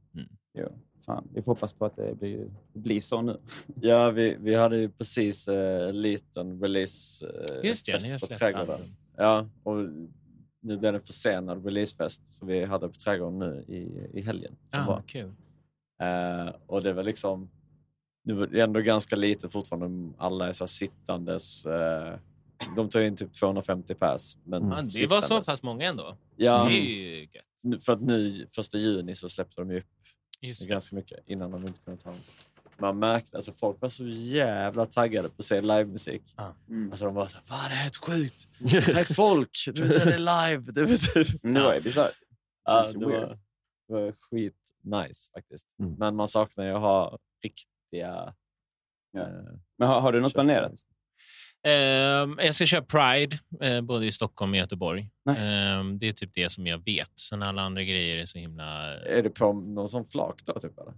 Jo, 0.54 0.68
fan. 1.06 1.28
Vi 1.34 1.42
får 1.42 1.52
hoppas 1.52 1.74
på 1.74 1.86
att 1.86 1.96
det 1.96 2.16
blir, 2.20 2.38
det 2.74 2.80
blir 2.80 3.00
så 3.00 3.22
nu. 3.22 3.40
Ja, 3.82 4.10
vi, 4.12 4.38
vi 4.40 4.56
hade 4.56 4.78
ju 4.78 4.90
precis 4.90 5.48
eh, 5.48 5.90
en 5.90 6.02
liten 6.02 6.62
release 6.62 7.26
eh, 7.28 7.68
Just 7.68 7.86
det, 7.86 7.92
ni 7.92 8.12
har 8.12 8.18
fest 8.20 8.30
på 8.32 8.38
Trädgården. 8.38 8.70
album. 8.72 8.88
Ja, 9.18 9.50
och 9.64 9.76
nu 10.64 10.78
blev 10.78 10.94
det 10.94 11.00
en 11.00 11.02
försenad 11.02 11.66
releasefest 11.66 12.28
som 12.30 12.48
vi 12.48 12.66
hade 12.66 12.88
på 12.88 12.94
Trädgården 12.94 13.40
nu 13.40 13.66
i, 13.68 14.10
i 14.20 14.22
helgen. 14.22 14.56
Som 14.68 14.80
Ah, 14.80 14.86
var. 14.86 15.02
kul. 15.08 15.32
Eh, 16.02 16.54
och 16.68 16.82
det 16.84 16.94
var 16.94 17.04
liksom... 17.04 17.50
Nu 18.24 18.34
var 18.34 18.48
det 18.48 18.62
ändå 18.62 18.80
ganska 18.80 19.16
lite 19.16 19.50
fortfarande. 19.50 20.14
Alla 20.18 20.48
är 20.50 20.54
så 20.54 20.64
här 20.64 20.68
sittandes. 20.68 21.66
Eh, 21.66 22.14
de 22.76 22.90
tar 22.90 23.00
in 23.02 23.16
typ 23.16 23.34
250 23.34 23.96
pers. 23.96 24.38
Men 24.44 24.70
Ja, 24.70 24.82
det 25.00 25.08
var 25.08 25.22
så 25.22 25.38
pass 25.38 25.64
många 25.64 25.86
ändå. 25.86 26.18
Ja, 26.36 26.64
Det 26.70 26.74
är 26.74 26.82
ju 26.82 27.20
gött. 27.22 27.46
För 27.82 27.94
att 27.94 28.02
nu, 28.02 28.48
första 28.52 28.78
juni, 28.78 29.16
så 29.16 29.30
släppte 29.30 29.62
de 29.62 29.72
ju 29.72 29.78
upp 29.80 30.68
ganska 30.70 30.96
mycket 30.96 31.20
innan 31.30 31.52
de 31.52 31.68
inte 31.68 31.82
kunde 31.82 32.02
ta 32.02 32.10
dem. 32.10 32.20
Man 32.78 33.00
märkte, 33.00 33.38
alltså 33.38 33.54
folk 33.54 33.82
var 33.82 33.90
så 33.90 34.08
jävla 34.08 34.86
taggade 34.86 35.30
på 35.30 35.36
att 35.38 35.46
se 35.46 35.62
livemusik. 35.62 36.22
Mm. 36.70 36.92
Alltså 36.92 37.06
de 37.06 37.14
var 37.16 37.28
så 37.28 37.38
här, 37.38 37.46
"Va, 37.50 37.64
det 37.70 37.74
är 37.76 37.78
helt 37.78 37.98
sjukt! 37.98 38.48
Det 38.60 38.78
är 39.00 39.14
folk! 39.14 39.50
Du 39.74 39.82
vet, 39.82 40.04
det 40.04 40.14
är 40.14 40.18
live! 40.58 40.72
Det, 40.72 40.82
var 41.62 41.74
ju 41.76 41.82
bisarrt. 41.82 42.16
ja, 42.66 42.84
Känns 42.84 42.96
det, 43.00 43.06
weird. 43.08 43.22
var, 43.28 43.38
det 43.88 43.94
var 43.94 44.12
skit 44.30 44.56
nice 44.84 45.32
faktiskt. 45.34 45.68
Mm. 45.80 45.96
Men 46.00 46.16
man 46.16 46.28
saknar 46.28 46.66
ju 46.66 46.72
att 46.72 46.82
ha 46.82 47.18
riktiga... 47.44 48.34
Ja. 49.12 49.22
eh, 49.22 49.28
Men 49.78 49.88
har, 49.88 50.02
har 50.02 50.12
du 50.14 50.22
något 50.22 50.34
planerat? 50.34 50.74
Ehm, 51.64 52.40
jag 52.44 52.56
ska 52.56 52.66
köra 52.66 52.82
Pride, 52.82 53.38
eh, 53.62 53.82
både 53.82 54.06
i 54.06 54.12
Stockholm 54.12 54.52
och 54.52 54.58
Göteborg. 54.58 55.10
Nice. 55.26 55.52
Ehm, 55.58 56.00
det 56.00 56.08
är 56.08 56.14
typ 56.14 56.32
det 56.34 56.50
som 56.52 56.68
jag 56.68 56.86
vet. 56.86 57.20
Sen 57.20 57.44
alla 57.44 57.62
andra 57.62 57.84
grejer 57.84 58.18
är 58.18 58.26
så 58.26 58.40
himla... 58.40 58.98
är 59.00 59.22
det 59.24 59.30
på 59.30 59.54
någon 59.54 59.90
sån 59.90 60.06
flak 60.06 60.36
då? 60.46 60.60
Typ, 60.60 60.72
eller? 60.80 60.94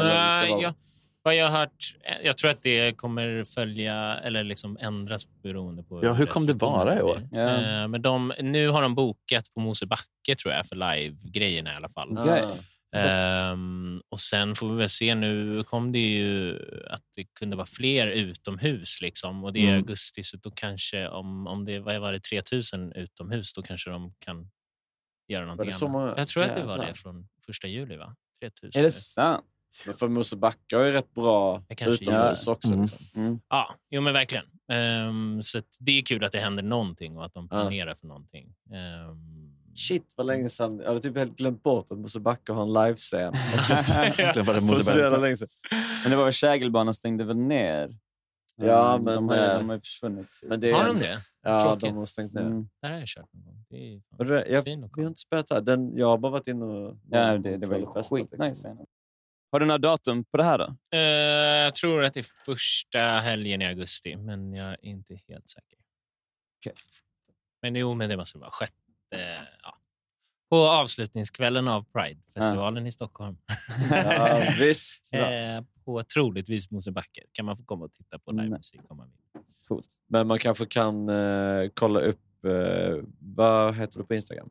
Eller 0.00 0.14
det 0.44 0.50
vara- 0.50 0.62
jag, 0.62 0.74
vad 1.22 1.36
jag 1.36 1.48
har 1.48 1.58
hört, 1.58 1.96
eh, 2.04 2.26
jag 2.26 2.36
tror 2.38 2.50
att 2.50 2.62
det 2.62 2.92
kommer 2.96 3.44
följa 3.44 4.18
eller 4.18 4.44
liksom 4.44 4.76
ändras 4.80 5.26
beroende 5.42 5.82
på... 5.82 6.04
Ja, 6.04 6.12
hur 6.12 6.26
kommer 6.26 6.46
det 6.46 6.52
vara 6.52 6.98
i 6.98 7.02
år? 7.02 7.28
Ja. 7.32 7.38
Eh, 7.40 7.88
men 7.88 8.02
de, 8.02 8.32
nu 8.40 8.68
har 8.68 8.82
de 8.82 8.94
bokat 8.94 9.54
på 9.54 9.60
Mosebacke 9.60 10.34
tror 10.42 10.54
jag 10.54 10.66
för 10.66 10.76
live-grejerna 10.76 11.72
i 11.72 11.76
alla 11.76 11.88
fall. 11.88 12.18
Ah. 12.18 12.54
Ehm, 12.96 13.98
och 14.08 14.20
sen 14.20 14.54
får 14.54 14.70
vi 14.70 14.76
väl 14.76 14.88
se. 14.88 15.14
Nu 15.14 15.64
kom 15.64 15.92
det 15.92 15.98
ju 15.98 16.58
att 16.90 17.02
det 17.16 17.24
kunde 17.24 17.56
vara 17.56 17.66
fler 17.66 18.06
utomhus. 18.06 19.00
Liksom. 19.00 19.44
Och 19.44 19.52
det 19.52 19.60
är 19.60 19.64
Mm. 19.64 19.76
augusti, 19.76 20.22
så 20.24 20.36
då 20.36 20.50
kanske 20.50 21.08
om, 21.08 21.46
om 21.46 21.64
det 21.64 21.78
vad 21.78 22.00
var 22.00 22.12
det 22.12 22.20
3000 22.20 22.92
utomhus, 22.92 23.52
då 23.52 23.62
kanske 23.62 23.90
de 23.90 24.14
kan 24.18 24.50
göra 25.28 25.42
någonting 25.46 25.68
annat. 25.68 25.90
många? 25.92 26.14
Jag 26.16 26.28
tror 26.28 26.44
att 26.44 26.54
det 26.54 26.64
var 26.64 26.86
det 26.86 26.94
från 26.94 27.28
första 27.46 27.66
juli, 27.68 27.96
va? 27.96 28.16
3000. 28.40 28.80
Är 28.80 28.84
det 28.84 28.90
sant? 28.92 29.44
Men 29.86 29.94
för 29.94 30.08
Mosebacke 30.08 30.76
har 30.76 30.84
ju 30.84 30.92
rätt 30.92 31.14
bra 31.14 31.64
utomhus 31.80 32.46
gör. 32.46 32.52
också. 32.52 32.68
Mm. 32.72 32.82
Liksom. 32.82 33.22
Mm. 33.22 33.40
Ja, 33.48 33.74
jo 33.90 34.00
men 34.00 34.12
verkligen. 34.12 34.44
Ehm, 34.72 35.42
så 35.42 35.62
det 35.80 35.92
är 35.98 36.02
kul 36.02 36.24
att 36.24 36.32
det 36.32 36.40
händer 36.40 36.62
någonting 36.62 37.16
och 37.16 37.24
att 37.24 37.34
de 37.34 37.48
Ja. 37.50 37.56
planerar 37.60 37.94
för 37.94 38.06
någonting. 38.06 38.54
Ehm, 38.74 39.57
Shit 39.78 40.12
vad 40.16 40.26
länge 40.26 40.48
sedan. 40.48 40.78
Jag 40.78 40.86
hade 40.86 41.00
typ 41.00 41.16
helt 41.16 41.36
glömt 41.36 41.62
bort 41.62 41.86
att 41.90 41.98
Mosebacke 41.98 42.52
har 42.52 42.62
en 42.62 42.72
livescen. 42.72 43.32
Men 46.02 46.10
det 46.10 46.16
var 46.16 46.24
väl 46.24 46.32
Kägelbanan 46.32 46.94
stängde 46.94 47.24
väl 47.24 47.36
ner? 47.36 47.96
Ja, 48.56 48.92
Mm, 48.94 49.04
men, 49.04 49.14
de, 49.14 49.28
har, 49.28 49.36
ju- 49.36 49.42
eh, 49.42 49.58
de 49.58 49.68
har 49.68 49.76
ju 49.76 49.80
försvunnit. 49.80 50.26
Men 50.42 50.60
det, 50.60 50.70
Har 50.70 50.86
de 50.86 50.98
det? 50.98 51.18
Ja, 51.42 51.62
Tråkigt. 51.62 51.80
de 51.80 51.96
har 51.96 52.06
stängt 52.06 52.32
ner. 52.34 52.40
Mm. 52.42 52.68
Där 52.82 52.90
har 52.90 52.98
jag 52.98 53.08
kört 53.08 53.32
någon 53.32 53.44
gång. 53.44 53.64
Det 53.68 53.76
är 53.94 54.00
fan 54.00 54.16
Men 54.18 54.26
det, 54.28 54.46
jag, 54.48 54.64
fin 54.64 54.90
vi 54.96 55.02
har 55.02 55.08
inte 55.08 55.20
spelat 55.20 55.50
här. 55.50 55.60
Den, 55.60 55.96
jag 55.96 56.06
har 56.06 56.18
bara 56.18 56.32
varit 56.32 56.48
inne 56.48 56.64
och 56.64 56.96
Ja, 57.10 57.38
det, 57.38 57.56
det 57.56 57.66
var 57.66 58.02
skitnice. 58.02 58.46
liksom. 58.48 58.86
Har 59.52 59.60
du 59.60 59.66
några 59.66 59.78
datum 59.78 60.24
på 60.24 60.36
det 60.36 60.44
här 60.44 60.58
då? 60.58 60.76
Eh, 60.96 61.00
jag 61.64 61.74
tror 61.74 62.04
att 62.04 62.14
det 62.14 62.20
är 62.20 62.26
första 62.44 62.98
helgen 63.00 63.62
i 63.62 63.66
augusti, 63.66 64.16
men 64.16 64.54
jag 64.54 64.68
är 64.70 64.84
inte 64.84 65.18
helt 65.28 65.48
säker. 65.50 65.78
Okej. 66.60 66.72
Men 67.62 67.74
jo, 67.76 67.94
men 67.94 68.08
det 68.10 68.16
måste 68.16 68.38
vara 68.38 68.50
sjätte... 69.10 69.48
ja. 69.62 69.74
På 70.50 70.68
avslutningskvällen 70.68 71.68
av 71.68 71.84
Pride-festivalen 71.92 72.86
i 72.86 72.90
Stockholm. 72.90 73.36
Ja, 73.90 74.42
visst. 74.58 75.14
eh, 75.14 75.64
på 75.84 76.02
troligtvis 76.04 76.70
Mosebacke 76.70 77.22
kan 77.32 77.44
man 77.44 77.56
få 77.56 77.64
komma 77.64 77.84
och 77.84 77.92
titta 77.92 78.18
på 78.18 78.32
livemusik 78.32 78.80
om 78.88 78.96
man 78.96 79.06
vill. 79.06 79.42
Coolt. 79.68 79.88
Men 80.06 80.26
man 80.26 80.38
kanske 80.38 80.66
kan 80.66 81.08
eh, 81.08 81.70
kolla 81.74 82.00
upp... 82.00 82.44
Eh, 82.44 83.04
vad 83.20 83.74
heter 83.74 83.98
du 83.98 84.04
på 84.04 84.14
Instagram? 84.14 84.50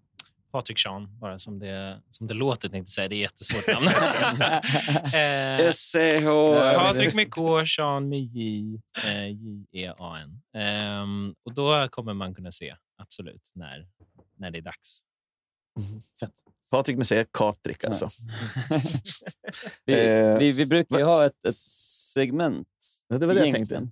Patrik 0.52 0.80
Sean, 0.80 1.20
bara 1.20 1.40
som 1.40 1.60
det, 1.60 2.02
som 2.12 2.28
det 2.28 2.34
låter 2.34 2.70
tänkte 2.70 2.92
säga. 2.92 3.08
Det 3.08 3.16
är 3.16 3.18
jättesvårt 3.18 3.68
namn. 3.68 3.88
eh, 5.68 5.72
SCH... 5.72 6.28
Patrik 6.76 7.16
med 7.16 7.32
K, 7.32 7.66
Sean 7.66 8.10
med 8.10 8.20
J, 8.20 8.82
eh, 9.06 9.28
J-E-A-N. 9.28 10.42
Ehm, 10.54 11.36
och 11.44 11.54
då 11.54 11.88
kommer 11.92 12.14
man 12.14 12.36
kunna 12.36 12.52
se, 12.52 12.76
absolut, 12.98 13.42
när, 13.54 13.88
när 14.38 14.52
det 14.52 14.58
är 14.58 14.62
dags. 14.62 15.02
Patrik 16.72 16.98
med 16.98 17.08
C, 17.08 17.26
Katrik 17.32 17.86
alltså. 17.86 18.10
vi, 19.86 19.94
Eh, 20.08 20.38
vi, 20.38 20.52
vi 20.52 20.66
brukar 20.66 20.98
ju 20.98 21.04
ha 21.04 21.26
ett, 21.26 21.46
ett 21.46 21.56
segment 22.14 22.68
Ja, 23.08 23.18
det 23.18 23.26
var 23.26 23.34
det 23.34 23.46
jag 23.46 23.54
tänkte. 23.56 23.76
Mm. 23.76 23.92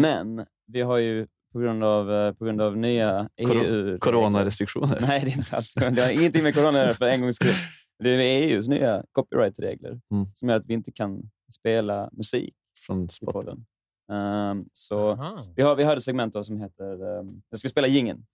Men 0.00 0.46
vi 0.66 0.80
har 0.82 0.98
ju 0.98 1.26
på 1.52 1.58
grund 1.58 1.84
av, 1.84 2.12
eh, 2.12 2.32
på 2.32 2.44
grund 2.44 2.60
av 2.60 2.76
nya 2.76 3.28
Kor- 3.46 3.64
EU... 3.64 3.98
Coronarestriktioner. 3.98 5.00
Nej, 5.00 5.20
det 5.20 5.30
är 5.30 5.36
inte 5.38 5.56
alls 5.56 5.74
Det 5.74 6.02
har 6.02 6.10
ingenting 6.10 6.42
med 6.42 6.54
corona 6.54 6.88
för 6.94 7.06
en 7.06 7.20
gångs 7.20 7.36
skull. 7.36 7.52
Det 7.98 8.10
är 8.10 8.18
EUs 8.20 8.68
nya 8.68 9.04
copyright-regler 9.12 10.00
Mm. 10.12 10.26
som 10.34 10.48
gör 10.48 10.56
att 10.56 10.66
vi 10.66 10.74
inte 10.74 10.92
kan 10.92 11.30
spela 11.52 12.10
musik 12.12 12.54
Från 12.86 13.08
podden. 13.26 13.66
Ehm, 14.12 14.64
så 14.72 15.10
Aha. 15.10 15.42
vi 15.56 15.62
har, 15.62 15.76
vi 15.76 15.84
har 15.84 15.96
ett 15.96 16.02
segment 16.02 16.32
då 16.34 16.44
som 16.44 16.60
heter... 16.60 17.18
ehm, 17.20 17.42
jag 17.50 17.60
ska 17.60 17.68
spela 17.68 17.86
jingeln. 17.86 18.26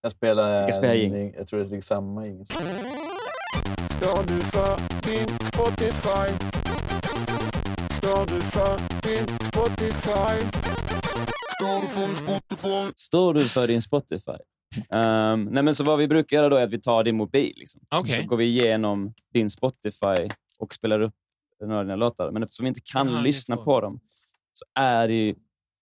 Jag 0.00 0.12
spelar, 0.12 0.60
Vilka 0.66 0.72
spelar 0.78 0.94
jing? 0.94 1.34
jag 1.36 1.48
tror 1.48 1.60
det 1.60 1.66
ligger 1.68 1.82
samma. 1.82 2.22
Står 3.96 4.26
du 4.26 4.40
för 4.40 4.78
din 5.02 5.28
Spotify? 5.38 6.28
Du 8.00 8.40
för 8.40 8.78
din 9.02 9.26
Spotify? 9.48 10.42
Står 12.96 13.34
du 13.34 13.44
för 13.44 13.66
din 13.66 13.82
Spotify? 13.82 14.32
Ehm, 14.90 15.44
nej, 15.44 15.62
men 15.62 15.74
så 15.74 15.84
vad 15.84 15.98
vi 15.98 16.08
brukar 16.08 16.36
göra 16.36 16.48
då 16.48 16.56
är 16.56 16.64
att 16.64 16.70
vi 16.70 16.80
tar 16.80 17.04
din 17.04 17.16
mobil. 17.16 17.54
Liksom. 17.56 17.80
Okej. 17.90 18.22
Så 18.22 18.28
går 18.28 18.36
vi 18.36 18.44
igenom 18.44 19.14
din 19.32 19.50
Spotify 19.50 20.28
och 20.58 20.74
spelar 20.74 21.00
upp 21.00 21.14
några 21.60 21.78
av 21.78 21.84
dina 21.84 21.96
låtar. 21.96 22.30
Men 22.30 22.42
eftersom 22.42 22.64
vi 22.64 22.68
inte 22.68 22.80
kan 22.80 23.08
är 23.08 23.22
lyssna 23.22 23.56
på 23.56 23.80
dem 23.80 24.00
så 24.52 24.64
är 24.74 25.08
det 25.08 25.14
ju 25.14 25.34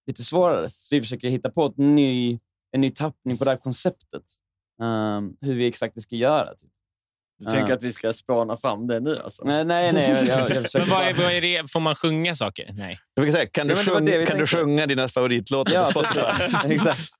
lite 0.07 0.25
svårare. 0.25 0.71
Så 0.71 0.95
vi 0.95 1.01
försöker 1.01 1.29
hitta 1.29 1.51
på 1.51 1.67
ett 1.67 1.77
ny, 1.77 2.39
en 2.77 2.81
ny 2.81 2.91
tappning 2.91 3.39
på 3.39 3.45
det 3.45 3.51
här 3.51 3.59
konceptet. 3.59 4.23
Ehm, 4.83 5.37
hur 5.41 5.55
vi 5.55 5.67
exakt 5.67 5.97
vi 5.97 6.01
ska 6.01 6.17
göra. 6.17 6.55
Typ. 6.55 6.71
Du 7.39 7.45
tänker 7.45 7.69
Ja. 7.69 7.75
att 7.77 7.83
vi 7.83 7.93
ska 7.93 8.13
spåna 8.13 8.57
fram 8.57 8.87
det 8.87 9.01
nu? 9.01 9.19
Alltså? 9.19 9.45
Nej, 9.45 9.65
nej, 9.65 9.93
nej. 9.93 10.11
Jag, 10.11 10.27
jag, 10.27 10.51
jag 10.51 10.67
Men 10.75 10.89
vad 10.91 11.07
är, 11.07 11.15
vad 11.15 11.33
är 11.33 11.41
det? 11.41 11.71
Får 11.73 11.81
man 11.81 11.95
sjunga 11.95 12.35
saker? 12.35 12.71
Nej. 12.73 12.95
Jag 13.15 13.25
fick 13.25 13.35
säga, 13.35 13.47
kan, 13.47 13.67
du, 13.69 13.75
Ja, 13.87 13.99
vi 14.19 14.27
kan 14.27 14.39
du 14.39 14.47
sjunga 14.47 14.87
dina 14.87 15.09
favoritlåtar 15.09 15.75
Ja, 15.75 15.85
på 15.85 15.91
Spotify? 15.91 16.21
precis. 16.21 16.65
Exakt. 16.71 17.11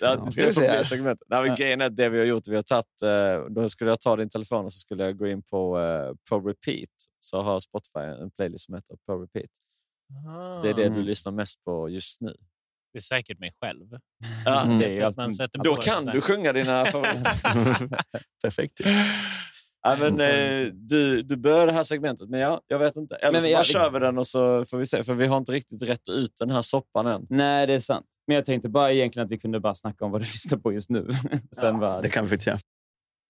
Ja, 0.00 0.30
ska 0.30 0.46
vi 0.46 0.52
se. 0.52 0.84
segmentet. 0.84 1.26
Nej, 1.30 1.42
men 1.42 1.54
grejen 1.54 1.80
är 1.80 1.86
att 1.86 1.96
det 1.96 2.08
vi 2.08 2.18
har 2.18 2.24
gjort, 2.26 2.48
vi 2.48 2.56
har 2.56 2.62
tagit, 2.62 3.02
eh, 3.02 3.50
då 3.54 3.68
skulle 3.68 3.90
jag 3.90 4.00
ta 4.00 4.16
din 4.16 4.28
telefon 4.28 4.64
och 4.64 4.72
så 4.72 4.78
skulle 4.78 5.04
jag 5.04 5.18
gå 5.18 5.26
in 5.26 5.42
på, 5.42 5.78
eh, 5.80 6.14
på 6.30 6.48
repeat. 6.48 6.88
Så 7.20 7.40
har 7.42 7.60
Spotify 7.60 7.98
en 8.22 8.30
playlist 8.30 8.64
som 8.64 8.74
heter 8.74 8.96
på 9.06 9.22
repeat. 9.22 9.50
Det 10.62 10.68
är 10.68 10.74
det 10.74 10.82
du 10.82 10.86
Mm. 10.86 11.04
lyssnar 11.04 11.32
mest 11.32 11.64
på 11.64 11.88
just 11.88 12.20
nu. 12.20 12.34
Det 12.94 12.98
är 12.98 13.00
säkert 13.00 13.38
mig 13.38 13.52
själv. 13.60 13.86
Ja, 14.44 14.62
Mm. 14.62 14.78
Det 14.78 14.84
är 14.96 15.00
för 15.00 15.06
att 15.08 15.16
man 15.16 15.34
sätter 15.34 15.58
Då 15.58 15.76
kan 15.76 16.04
du 16.06 16.20
sjunga 16.20 16.52
dina 16.52 16.86
favoriter. 16.86 17.22
Perfekt. 18.42 18.80
ja, 19.82 19.96
men, 20.00 20.20
eh, 20.20 20.66
du, 20.72 21.22
du 21.22 21.36
börjar 21.36 21.66
det 21.66 21.72
här 21.72 21.82
segmentet, 21.82 22.28
men 22.28 22.40
ja, 22.40 22.60
jag 22.66 22.78
vet 22.78 22.96
inte. 22.96 23.16
Eller 23.16 23.32
Men 23.32 23.42
så 23.42 23.48
jag- 23.48 23.58
bara 23.58 23.64
kör 23.64 23.90
vi 23.90 23.98
den 23.98 24.18
och 24.18 24.26
så 24.26 24.64
får 24.64 24.78
vi 24.78 24.86
se. 24.86 25.04
För 25.04 25.14
vi 25.14 25.26
har 25.26 25.36
inte 25.36 25.52
riktigt 25.52 25.82
rätt 25.82 26.08
ut 26.08 26.32
den 26.40 26.50
här 26.50 26.62
soppan 26.62 27.06
än. 27.06 27.26
Nej, 27.30 27.66
det 27.66 27.72
är 27.72 27.80
sant. 27.80 28.06
Men 28.26 28.34
jag 28.34 28.44
tänkte 28.44 28.68
bara 28.68 28.92
egentligen 28.92 29.24
att 29.26 29.32
vi 29.32 29.38
kunde 29.38 29.60
bara 29.60 29.74
snacka 29.74 30.04
om 30.04 30.10
vad 30.10 30.20
du 30.20 30.24
lyssnar 30.32 30.58
på 30.58 30.72
just 30.72 30.90
nu. 30.90 31.08
Sen 31.60 31.78
bara, 31.80 32.00
Det 32.02 32.08
kan 32.08 32.24
vi 32.24 32.30
faktiskt 32.30 32.46
göra. 32.46 32.58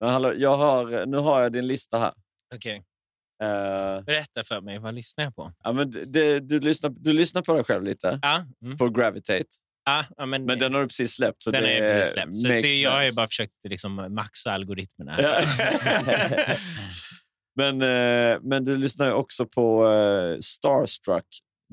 Men 0.01 0.11
hallå, 0.11 0.33
jag 0.37 0.57
har, 0.57 1.07
nu 1.07 1.17
har 1.17 1.41
jag 1.43 1.53
din 1.53 1.67
lista 1.67 1.99
här. 1.99 2.13
Okej. 2.55 2.83
Eh, 3.43 4.05
Berätta 4.05 4.45
för 4.45 4.61
mig, 4.61 4.79
vad 4.79 4.95
lyssnar 4.95 5.25
jag 5.25 5.37
på? 5.37 5.53
ja, 5.65 5.73
men 5.73 5.91
det, 5.91 6.05
det, 6.05 6.41
du, 6.41 6.61
lyssnar, 6.61 6.91
du 6.91 7.13
lyssnar 7.13 7.43
på 7.43 7.55
dig 7.55 7.65
själv 7.65 7.85
lite, 7.85 8.19
Ja, 8.23 8.45
mm. 8.63 8.79
på 8.79 8.89
Gravitate. 8.89 9.45
ja, 9.85 10.05
ja, 10.17 10.27
men, 10.27 10.45
Men 10.45 10.59
den 10.59 10.75
har 10.75 10.81
du 10.81 10.89
precis 10.89 11.15
släppt. 11.15 11.43
Så 11.43 11.51
den 11.51 11.63
det 11.63 11.79
är 11.79 11.99
precis 11.99 12.13
släppt. 12.13 12.37
Så 12.37 12.49
det, 12.49 12.61
jag 12.61 12.91
har 12.91 13.17
bara 13.17 13.29
försökt 13.29 13.53
liksom, 13.69 14.15
maxa 14.15 14.53
algoritmerna. 14.53 15.17
Men, 17.57 17.83
eh, 17.83 18.39
men 18.43 18.65
du 18.65 18.77
lyssnar 18.77 19.07
ju 19.07 19.13
också 19.13 19.47
på 19.47 19.89
eh, 19.89 20.39
Starstruck, 20.39 21.27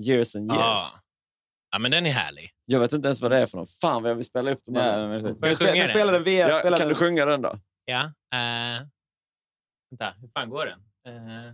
Years 0.08 0.36
and 0.36 0.52
Years. 0.52 0.60
Ja. 0.60 0.80
ja, 1.72 1.80
men 1.80 1.92
den 1.92 2.06
är 2.06 2.12
härlig. 2.12 2.52
Jag 2.66 2.80
vet 2.80 2.94
inte 2.94 3.08
ens 3.08 3.22
vad 3.22 3.32
det 3.32 3.38
är 3.38 3.46
för 3.46 3.58
någon. 3.58 3.68
Fan 3.68 4.02
vad 4.04 4.12
jag 4.12 4.16
vill 4.16 4.26
spela 4.26 4.52
upp 4.52 4.66
dem. 4.66 4.76
Ja, 4.76 5.08
men, 5.08 5.26
jag 5.26 5.38
spela, 5.38 5.56
sjunga 5.56 5.82
men 5.82 5.88
spela 5.88 6.12
den 6.12 6.24
via... 6.24 6.50
Ja, 6.50 6.60
spela 6.60 6.78
kan 6.78 6.88
den. 6.88 6.94
du 6.94 7.00
sjunga 7.00 7.26
den 7.26 7.42
då? 7.42 7.60
Ja. 7.86 8.04
Uh, 8.04 8.88
vänta, 9.92 10.16
hur 10.22 10.30
fan 10.34 10.50
går 10.50 10.66
den? 10.66 10.80
Eh, 11.08 11.54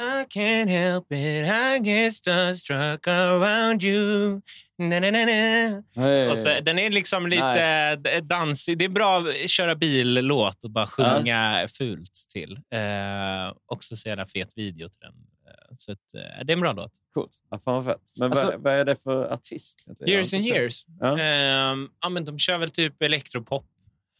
I 0.00 0.24
can't 0.30 0.70
help 0.70 1.12
it, 1.12 1.46
I 1.46 1.78
get 1.90 2.14
starstruck 2.14 3.06
around 3.08 3.82
you. 3.84 4.40
Na, 4.78 5.00
na, 5.00 5.10
na, 5.10 5.24
na. 5.24 5.82
Hej. 5.96 6.30
Och 6.30 6.38
så, 6.38 6.48
den 6.62 6.78
är 6.78 6.90
liksom 6.90 7.26
lite 7.26 7.96
d- 7.96 8.20
dansig. 8.20 8.78
Det 8.78 8.84
är 8.84 8.88
bra 8.88 9.18
att 9.18 9.50
köra 9.50 9.74
bil-låt 9.74 10.64
och 10.64 10.70
bara 10.70 10.86
sjunga 10.86 11.68
fult 11.68 12.12
till. 12.32 12.52
Uh, 12.52 13.54
också 13.66 13.96
så 13.96 14.08
jävla 14.08 14.26
fet 14.26 14.50
video 14.56 14.88
till 14.88 15.00
den. 15.00 15.14
Eh, 15.46 15.74
så 15.78 15.92
att, 15.92 15.98
eh, 16.14 16.44
det 16.44 16.52
är 16.52 16.56
en 16.56 16.60
bra 16.60 16.72
låt. 16.72 16.92
Coolt. 17.14 17.32
Ja, 17.50 17.58
fan 17.58 17.74
vad 17.74 17.84
fett. 17.84 18.02
Men 18.18 18.30
Alltså- 18.30 18.46
vad, 18.46 18.60
vad 18.60 18.72
är 18.72 18.84
det 18.84 18.96
för 19.02 19.32
artist? 19.32 19.78
Years 20.06 20.34
and 20.34 20.46
years. 20.46 20.84
Ja. 21.00 21.18
Ehm, 21.18 21.88
ja, 22.02 22.08
men 22.08 22.24
de 22.24 22.38
kör 22.38 22.58
väl 22.58 22.70
typ 22.70 23.02
elektropop. 23.02 23.66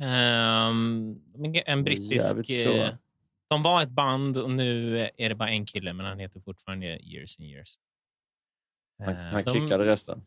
Um, 0.02 1.20
en 1.66 1.84
brittisk... 1.84 2.50
jävligt. 2.50 3.03
De 3.50 3.62
var 3.62 3.82
ett 3.82 3.88
band 3.90 4.36
och 4.36 4.50
nu 4.50 4.98
är 5.16 5.28
det 5.28 5.34
bara 5.34 5.48
en 5.48 5.66
kille, 5.66 5.92
men 5.92 6.06
han 6.06 6.18
heter 6.18 6.40
fortfarande 6.40 6.86
Years 6.86 7.38
and 7.38 7.48
years. 7.48 7.74
Han, 8.98 9.08
Eh, 9.08 9.16
han 9.20 9.44
de- 9.44 9.50
kickade 9.50 9.86
resten. 9.86 10.22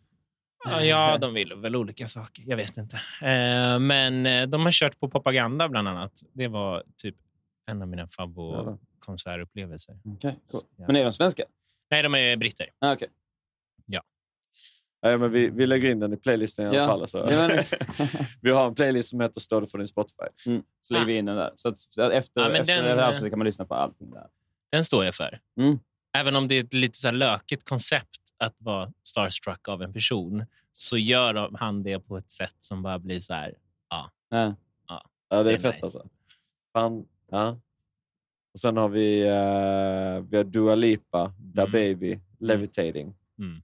Ja, 0.82 1.18
de 1.18 1.34
vill 1.34 1.54
väl 1.54 1.76
olika 1.76 2.08
saker. 2.08 2.44
Jag 2.48 2.58
vet 2.58 2.78
inte. 2.78 2.96
Eh, 3.22 3.80
men 3.80 4.26
eh, 4.26 4.48
de 4.48 4.62
har 4.66 4.72
kört 4.72 5.00
på 5.00 5.10
Propaganda 5.10 5.70
bland 5.70 5.88
annat. 5.88 6.12
Det 6.34 6.48
var 6.48 6.84
typ 6.98 7.16
en 7.68 7.82
av 7.82 7.88
mina 7.88 8.08
favoritkonsertupplevelser. 8.08 10.00
Okej, 10.06 10.40
cool. 10.52 10.62
Men 10.88 10.96
är 10.96 11.04
de 11.04 11.14
svenska? 11.14 11.44
Nej, 11.92 12.04
de 12.04 12.16
är 12.16 12.38
britter. 12.38 12.68
Ah, 12.80 12.94
okej. 12.94 13.08
Ja, 15.02 15.18
men 15.18 15.32
vi, 15.32 15.50
vi 15.50 15.66
lägger 15.66 15.90
in 15.92 16.00
den 16.00 16.14
i 16.14 16.18
playlisten 16.18 16.66
i 16.66 16.68
alla 16.68 16.78
Ja. 16.78 16.86
fall. 16.86 17.02
Alltså. 17.02 17.32
Ja, 17.32 17.48
men- 17.48 17.64
vi 18.42 18.52
har 18.52 18.68
en 18.68 18.76
playlist 18.76 19.10
som 19.10 19.20
heter 19.22 19.40
Står 19.40 19.62
det 19.62 19.68
för 19.68 19.78
din 19.78 19.88
Spotify. 19.88 20.24
Mm. 20.46 20.64
Så 20.82 20.94
lägger 20.94 21.06
vi 21.06 21.18
in 21.18 21.26
den 21.26 21.36
där. 21.36 21.52
Så 21.56 21.70
att, 21.70 21.78
så 21.78 22.02
att 22.02 22.12
efter, 22.12 22.42
Ja, 22.42 22.48
men 22.50 22.62
efter 22.62 22.74
den, 22.76 22.84
det 22.84 22.90
här 22.90 22.98
eh, 22.98 23.08
avsnittet 23.08 23.32
kan 23.32 23.40
man 23.40 23.46
lyssna 23.46 23.66
på 23.66 23.76
allting 23.76 24.12
där. 24.12 24.28
Den 24.72 24.86
står 24.86 25.06
jag 25.06 25.16
för. 25.16 25.40
Mm. 25.60 25.80
Även 26.18 26.36
om 26.36 26.48
det 26.48 26.56
är 26.56 26.64
ett 26.64 26.74
lite 26.74 26.98
så 26.98 27.08
här 27.08 27.16
lökigt 27.16 27.64
koncept 27.70 28.10
att 28.38 28.56
vara 28.58 28.92
starstruck 29.08 29.68
av 29.68 29.82
en 29.82 29.94
person 29.94 30.46
så 30.72 30.98
gör 30.98 31.58
han 31.60 31.84
det 31.84 32.00
på 32.00 32.18
ett 32.18 32.32
sätt 32.32 32.56
som 32.60 32.82
bara 32.84 33.00
blir 33.00 33.20
så 33.20 33.34
här... 33.34 33.54
Ja. 33.90 34.12
Ja, 34.30 34.56
det 35.30 35.36
är, 35.36 35.44
Det 35.44 35.52
är 35.52 35.58
fett 35.58 35.74
nice. 35.74 35.86
alltså. 35.86 36.08
Fan, 36.74 37.06
ja. 37.32 37.60
Och 38.54 38.60
sen 38.60 38.78
har 38.78 38.90
vi, 38.90 39.24
uh, 39.24 40.30
vi 40.30 40.38
har 40.38 40.44
Dua 40.44 40.76
Lipa, 40.76 41.34
Da 41.38 41.62
Mm. 41.62 41.72
Baby, 41.72 42.20
Levitating. 42.40 43.16
Mm. 43.40 43.62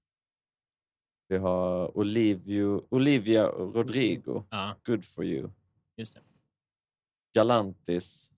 Vi 1.34 1.40
har 1.40 1.98
Olivio, 1.98 2.84
Olivia 2.90 3.44
Rodrigo, 3.48 4.44
Ja, 4.50 4.76
Good 4.86 5.06
for 5.06 5.26
you. 5.26 5.50
just 5.98 6.14
det. 6.14 6.20
Galantis, 7.36 8.30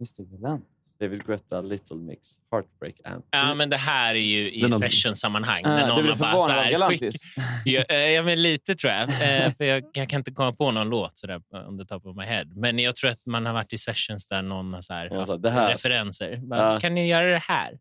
Just 0.00 0.16
det, 0.16 0.24
Galant. 0.24 0.64
David 1.00 1.24
Guetta, 1.26 1.60
Little 1.60 1.96
Mix, 1.96 2.40
Heartbreak 2.50 2.94
Amp. 3.04 3.24
Ja, 3.30 3.54
men 3.54 3.70
det 3.70 3.76
här 3.76 4.14
är 4.14 4.18
ju 4.20 4.52
i 4.52 4.70
session-sammanhang. 4.70 5.62
Ah, 5.64 5.68
när 5.68 5.80
du 5.80 5.86
någon 5.92 6.02
blir 6.02 6.14
bara 6.14 6.32
så 6.32 6.38
förvånad 6.38 6.58
av 6.66 6.70
Galantis? 6.72 7.34
Ja, 7.64 7.82
eh, 7.88 7.96
ja, 7.96 8.22
men 8.22 8.42
lite 8.42 8.74
tror 8.74 8.92
jag. 8.92 9.02
Eh, 9.02 9.52
för 9.54 9.64
jag. 9.64 9.84
Jag 9.92 10.08
kan 10.08 10.20
inte 10.20 10.30
komma 10.30 10.52
på 10.52 10.70
någon 10.70 10.88
låt 10.88 11.18
sådär, 11.18 11.42
on 11.68 11.78
the 11.78 11.84
top 11.84 12.06
of 12.06 12.16
my 12.16 12.24
head. 12.24 12.44
Men 12.54 12.78
jag 12.78 12.96
tror 12.96 13.10
att 13.10 13.26
man 13.26 13.46
har 13.46 13.52
varit 13.52 13.72
i 13.72 13.78
sessions 13.78 14.26
där 14.26 14.42
någon 14.42 14.74
har 14.74 14.80
så 14.80 14.92
här, 14.94 15.08
Ja, 15.10 15.18
haft 15.18 15.30
så 15.30 15.36
det 15.36 15.50
här- 15.50 15.70
referenser. 15.70 16.36
Bara, 16.36 16.72
Ja. 16.72 16.80
Kan 16.80 16.94
ni 16.94 17.08
göra 17.08 17.26
det 17.30 17.38
här? 17.38 17.78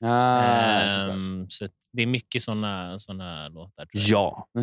Ah, 0.00 1.10
Ehm, 1.10 1.46
så 1.50 1.64
att 1.64 1.70
det 1.96 2.02
är 2.02 2.06
mycket 2.06 2.42
såna, 2.42 2.98
såna 2.98 3.48
låtar. 3.48 3.88
Ja. 3.92 4.48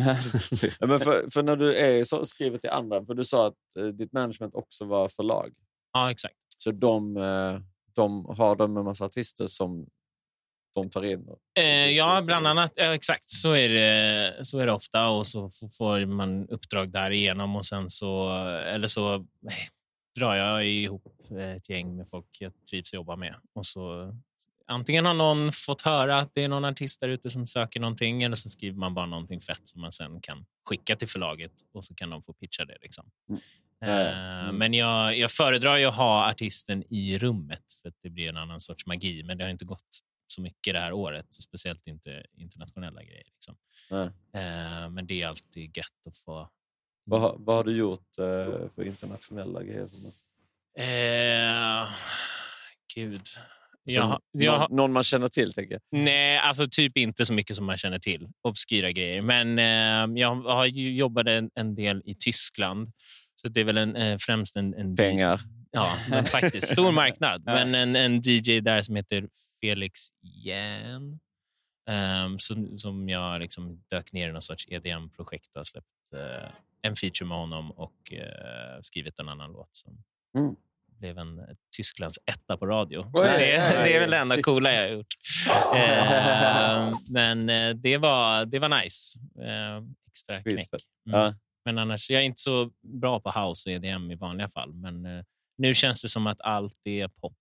Ja, 0.80 0.86
men 0.86 1.00
för, 1.00 1.30
för 1.30 1.42
när 1.42 1.56
du 1.56 1.76
är 1.76 2.04
så, 2.04 2.24
skriver 2.24 2.58
till 2.58 2.70
andra, 2.70 3.04
för 3.04 3.14
du 3.14 3.24
sa 3.24 3.46
att 3.46 3.54
eh, 3.78 3.86
ditt 3.86 4.12
management 4.12 4.54
också 4.54 4.84
var 4.84 5.08
förlag. 5.08 5.54
Ja, 5.92 6.10
exakt. 6.10 6.34
Så 6.58 6.70
de, 6.70 7.16
eh, 7.16 7.60
de 7.94 8.24
har 8.24 8.56
de 8.56 8.76
en 8.76 8.84
massa 8.84 9.04
artister 9.04 9.46
som 9.46 9.86
de 10.74 10.90
tar 10.90 11.04
in? 11.04 11.28
Och, 11.28 11.38
Eh, 11.58 11.90
ja, 11.90 12.22
bland 12.22 12.46
annat. 12.46 12.72
Ja, 12.76 12.94
exakt, 12.94 13.30
så 13.30 13.52
är, 13.52 13.68
det, 13.68 14.44
så 14.44 14.58
är 14.58 14.66
det 14.66 14.72
ofta. 14.72 15.08
Och 15.08 15.26
så 15.26 15.50
får 15.78 16.06
man 16.06 16.48
uppdrag 16.48 16.92
därigenom 16.92 17.56
och 17.56 17.66
sen 17.66 17.90
så, 17.90 18.30
eller 18.46 18.88
så 18.88 19.14
eh, 19.14 19.22
drar 20.16 20.34
jag 20.34 20.66
ihop 20.66 21.06
ett 21.38 21.70
gäng 21.70 21.96
med 21.96 22.08
folk 22.08 22.26
jag 22.38 22.52
trivs 22.70 22.88
att 22.88 22.94
jobba 22.94 23.16
med. 23.16 23.34
Och 23.54 23.66
så 23.66 24.14
Antingen 24.66 25.04
har 25.04 25.14
någon 25.14 25.52
fått 25.52 25.82
höra 25.82 26.18
att 26.18 26.30
det 26.34 26.44
är 26.44 26.48
någon 26.48 26.64
artist 26.64 27.00
där 27.00 27.08
ute 27.08 27.30
som 27.30 27.46
söker 27.46 27.80
någonting 27.80 28.22
eller 28.22 28.36
så 28.36 28.50
skriver 28.50 28.78
man 28.78 28.94
bara 28.94 29.06
någonting 29.06 29.40
fett 29.40 29.68
som 29.68 29.80
man 29.80 29.92
sen 29.92 30.20
kan 30.20 30.46
skicka 30.64 30.96
till 30.96 31.08
förlaget 31.08 31.52
och 31.74 31.84
så 31.84 31.94
kan 31.94 32.10
de 32.10 32.22
få 32.22 32.32
pitcha 32.32 32.64
det. 32.64 32.76
Liksom. 32.82 33.10
Eh, 33.30 33.38
Mm. 34.44 34.56
Men 34.56 34.74
jag, 34.74 35.18
jag 35.18 35.30
föredrar 35.30 35.84
att 35.84 35.94
ha 35.94 36.30
artisten 36.30 36.84
i 36.90 37.18
rummet 37.18 37.62
för 37.82 37.88
att 37.88 37.94
det 38.02 38.10
blir 38.10 38.28
en 38.28 38.36
annan 38.36 38.60
sorts 38.60 38.86
magi. 38.86 39.22
Men 39.22 39.38
det 39.38 39.44
har 39.44 39.50
inte 39.50 39.64
gått 39.64 39.98
så 40.26 40.40
mycket 40.40 40.74
det 40.74 40.80
här 40.80 40.92
året, 40.92 41.34
speciellt 41.34 41.86
inte 41.86 42.24
internationella 42.36 43.02
grejer. 43.02 43.24
Liksom. 43.24 43.56
Eh, 44.34 44.90
Men 44.90 45.06
det 45.06 45.22
är 45.22 45.28
alltid 45.28 45.76
gött 45.76 46.06
att 46.06 46.16
få... 46.16 46.50
Vad, 47.04 47.40
vad 47.40 47.56
har 47.56 47.64
du 47.64 47.72
gjort 47.76 48.18
eh, 48.18 48.68
för 48.74 48.84
internationella 48.84 49.62
grejer? 49.62 49.88
Eh, 50.78 51.88
gud. 52.94 53.20
Jag, 53.84 54.02
har- 54.02 54.20
någon, 54.68 54.76
någon 54.76 54.92
man 54.92 55.02
känner 55.02 55.28
till, 55.28 55.52
tänker 55.52 55.72
jag. 55.90 56.04
Nej, 56.04 56.38
alltså 56.38 56.66
typ 56.70 56.96
inte 56.96 57.26
så 57.26 57.32
mycket 57.32 57.56
som 57.56 57.66
man 57.66 57.76
känner 57.76 57.98
till. 57.98 58.28
Obskyra 58.42 58.92
grejer. 58.92 59.22
Men 59.22 59.58
eh, 59.58 60.20
jag 60.20 60.34
har 60.34 60.66
ju 60.66 60.94
jobbat 60.94 61.26
en, 61.28 61.50
en 61.54 61.74
del 61.74 62.02
i 62.04 62.14
Tyskland. 62.14 62.92
Så 63.34 63.48
det 63.48 63.60
är 63.60 63.64
väl 63.64 63.76
en, 63.78 63.96
eh, 63.96 64.18
främst 64.20 64.56
en, 64.56 64.74
en 64.74 64.96
Pengar. 64.96 65.40
Ja, 65.70 65.96
men 66.08 66.24
faktiskt. 66.24 66.68
Stor 66.68 66.92
marknad. 67.02 67.42
Men 67.44 67.74
en, 67.74 67.96
en 67.96 68.20
DJ 68.24 68.60
där 68.60 68.82
som 68.82 68.96
heter 68.96 69.28
Felix 69.60 70.00
Jan. 70.44 71.20
ehm, 71.90 72.38
som, 72.38 72.78
som 72.78 73.08
jag 73.08 73.40
liksom 73.40 73.82
dök 73.90 74.12
ner 74.12 74.28
i 74.28 74.32
någon 74.32 74.42
sorts 74.42 74.66
EDM-projekt 74.68 75.48
och 75.54 75.60
har 75.60 75.64
släppt 75.64 75.86
eh, 76.14 76.50
en 76.82 76.96
feature 76.96 77.28
med 77.28 77.38
honom 77.38 77.70
och 77.70 78.12
eh, 78.12 78.80
skrivit 78.82 79.18
en 79.18 79.28
annan 79.28 79.52
låt 79.52 79.76
som 79.76 80.02
Mm. 80.38 80.56
Blev 80.98 81.18
en 81.18 81.38
eh, 81.38 81.44
Tysklands 81.76 82.18
etta 82.26 82.56
på 82.56 82.66
radio. 82.66 83.10
Oj, 83.12 83.24
det, 83.24 83.30
oj, 83.30 83.84
det 83.84 83.96
är 83.96 84.00
väl 84.00 84.10
det 84.10 84.18
enda 84.18 84.34
shit. 84.34 84.44
coola 84.44 84.72
jag 84.72 84.82
har 84.82 84.88
gjort. 84.88 85.06
Eh, 85.76 86.98
men 87.10 87.50
eh, 87.50 87.70
det 87.70 87.98
var, 87.98 88.44
det 88.44 88.58
var 88.58 88.82
nice. 88.82 89.18
Eh, 89.40 89.82
extra 90.10 90.42
knäck. 90.42 90.66
Mm. 91.08 91.20
Ja. 91.20 91.34
Men 91.64 91.78
annars, 91.78 92.10
jag 92.10 92.20
är 92.22 92.26
inte 92.26 92.42
så 92.42 92.70
bra 92.82 93.20
på 93.20 93.30
house 93.30 93.70
och 93.70 93.74
EDM 93.74 94.10
i 94.10 94.14
vanliga 94.14 94.48
fall. 94.48 94.72
Men 94.74 95.06
eh, 95.06 95.24
nu 95.58 95.74
känns 95.74 96.02
det 96.02 96.08
som 96.08 96.26
att 96.26 96.40
allt 96.40 96.78
är 96.84 97.08
pop 97.08 97.36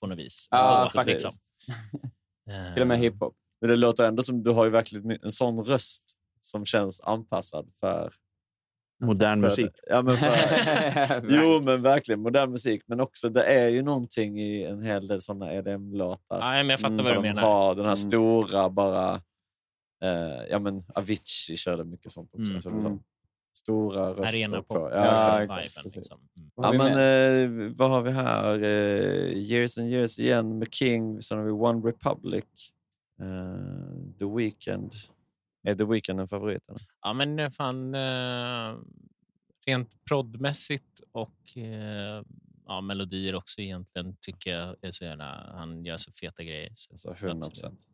på 0.00 0.06
något 0.06 0.18
vis. 0.18 0.48
Ja, 0.50 0.90
faktiskt. 0.94 1.14
liksom. 1.14 2.10
Eh, 2.50 2.72
Till 2.72 2.82
och 2.82 2.88
med 2.88 2.98
hiphop. 2.98 3.34
Men 3.60 3.70
det 3.70 3.76
låter 3.76 4.08
ändå 4.08 4.22
som 4.22 4.42
du 4.42 4.50
har 4.50 4.64
ju 4.64 4.70
verkligen 4.70 5.10
en 5.22 5.32
sån 5.32 5.64
röst 5.64 6.04
som 6.40 6.66
känns 6.66 7.00
anpassad 7.00 7.70
för... 7.80 8.12
Modern 9.00 9.40
för 9.40 9.48
musik. 9.48 9.70
Ja, 9.86 10.02
men 10.02 10.16
för, 10.16 10.28
jo, 11.28 11.60
men 11.62 11.82
verkligen 11.82 12.20
modern 12.20 12.50
musik. 12.50 12.82
Men 12.86 13.00
också 13.00 13.28
det 13.28 13.42
är 13.44 13.68
ju 13.68 13.82
någonting 13.82 14.38
i 14.40 14.64
en 14.64 14.82
hel 14.82 15.06
del 15.06 15.22
såna 15.22 15.52
EDM-låtar. 15.52 16.38
Ja, 16.38 16.50
men 16.50 16.68
jag 16.68 16.80
fattar 16.80 16.94
Mm, 16.94 17.04
vad 17.04 17.12
du 17.14 17.16
de 17.16 17.22
menar. 17.28 17.42
har 17.42 17.74
den 17.74 17.84
här 17.84 17.90
Mm. 17.90 17.96
stora 17.96 18.70
bara... 18.70 19.14
Eh, 20.04 20.44
ja, 20.50 20.58
men 20.58 20.84
Avicii 20.94 21.56
körde 21.56 21.84
mycket 21.84 22.12
sånt 22.12 22.30
också. 22.34 22.42
Mm. 22.42 22.54
Alltså, 22.54 22.70
liksom, 22.70 23.02
stora 23.56 24.10
röster. 24.10 24.22
Arena 24.38 24.62
på. 24.62 24.74
pop. 24.74 24.88
Ja, 24.92 25.04
Ja, 25.04 25.42
exakt. 25.42 25.76
viben, 25.76 25.92
liksom. 25.96 26.18
Mm. 26.36 26.50
Vad 26.54 26.66
har 26.66 26.74
Ja, 26.74 26.84
vi 26.84 26.90
men, 26.94 27.68
eh, 27.68 27.72
vad 27.76 27.90
har 27.90 28.02
vi 28.02 28.10
här? 28.10 28.62
Eh, 28.62 29.32
years 29.38 29.78
and 29.78 29.88
years 29.92 30.18
igen 30.18 30.58
med 30.58 30.74
King. 30.74 31.22
Sen 31.22 31.38
har 31.38 31.44
vi 31.44 31.50
One 31.50 31.88
Republic. 31.88 32.44
Eh, 33.20 34.18
The 34.18 34.24
Weeknd. 34.36 34.92
Är 35.62 35.74
The 35.74 35.84
Weeknd 35.84 36.20
en 36.20 36.28
favorit? 36.28 36.68
Eller? 36.68 36.82
Ja, 37.02 37.12
men 37.12 37.38
eh, 37.38 37.50
fan... 37.50 37.94
Eh, 37.94 38.78
rent 39.66 40.04
proddmässigt 40.04 41.00
och 41.12 41.56
eh, 41.56 42.22
ja, 42.66 42.80
melodier 42.80 43.34
också 43.34 43.60
egentligen 43.60 44.16
tycker 44.20 44.50
jag 44.50 44.76
är 44.82 44.90
så 44.90 45.04
jävla... 45.04 45.52
Han 45.54 45.84
gör 45.84 45.96
så 45.96 46.12
feta 46.12 46.42
grejer. 46.42 46.72
Så 46.76 47.10
absolut. 47.10 47.22
100 47.22 47.48
procent. 47.48 47.88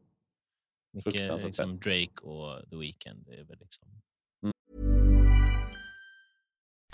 Mycket 0.93 1.45
liksom, 1.45 1.79
Drake 1.79 2.21
och 2.23 2.71
The 2.71 2.77
Weeknd. 2.77 3.29
är 3.29 3.45
väl 3.45 3.59
liksom... 3.59 4.03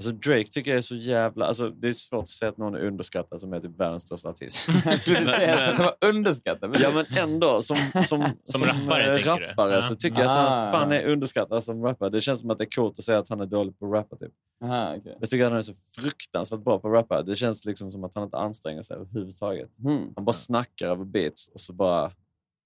Alltså 0.00 0.12
Drake 0.12 0.44
tycker 0.44 0.70
jag 0.70 0.78
är 0.78 0.82
så 0.82 0.94
jävla... 0.94 1.46
Alltså 1.46 1.70
det 1.70 1.88
är 1.88 1.92
svårt 1.92 2.22
att 2.22 2.28
säga 2.28 2.48
att 2.48 2.56
någon 2.56 2.74
är 2.74 2.78
underskattad 2.80 3.40
som 3.40 3.52
är 3.52 3.60
typ 3.60 3.80
världens 3.80 4.02
största 4.02 4.28
artist. 4.28 4.56
Skulle 5.00 5.20
du 5.20 5.26
säga 5.26 5.54
att 5.54 5.76
han 5.76 5.86
var 5.86 6.08
underskattad? 6.08 6.76
Ja, 6.80 6.90
men 6.90 7.06
ändå. 7.18 7.62
Som, 7.62 7.76
som, 7.76 8.02
som, 8.44 8.66
rappare, 8.66 9.06
eh, 9.06 9.14
du? 9.14 9.46
rappare 9.46 9.82
så 9.82 9.94
tycker 9.94 10.20
jag 10.20 10.30
att 10.30 10.36
han 10.36 10.68
Ah. 10.68 10.72
fan 10.72 10.92
är 10.92 11.04
underskattad 11.08 11.64
som 11.64 11.82
rappare. 11.82 12.10
Det 12.10 12.20
känns 12.20 12.40
som 12.40 12.50
att 12.50 12.58
det 12.58 12.64
är 12.64 12.70
coolt 12.70 12.98
att 12.98 13.04
säga 13.04 13.18
att 13.18 13.28
han 13.28 13.40
är 13.40 13.46
dålig 13.46 13.78
på 13.78 13.86
att 13.86 13.92
rappa. 13.92 14.16
Typ. 14.16 14.32
Aha, 14.64 14.96
okay. 14.96 15.14
Jag 15.20 15.28
tycker 15.28 15.44
att 15.44 15.50
han 15.50 15.58
är 15.58 15.62
så 15.62 15.74
fruktansvärt 16.00 16.60
bra 16.60 16.78
på 16.78 16.88
att 16.88 16.94
rappa. 16.94 17.22
Det 17.22 17.36
känns 17.36 17.64
liksom 17.64 17.92
som 17.92 18.04
att 18.04 18.14
han 18.14 18.24
inte 18.24 18.36
anstränger 18.36 18.82
sig 18.82 18.96
överhuvudtaget. 18.96 19.70
Mm. 19.84 20.12
Han 20.16 20.24
bara 20.24 20.32
snackar 20.32 20.86
över 20.86 21.04
beats 21.04 21.48
och 21.48 21.60
så 21.60 21.72
bara 21.72 22.12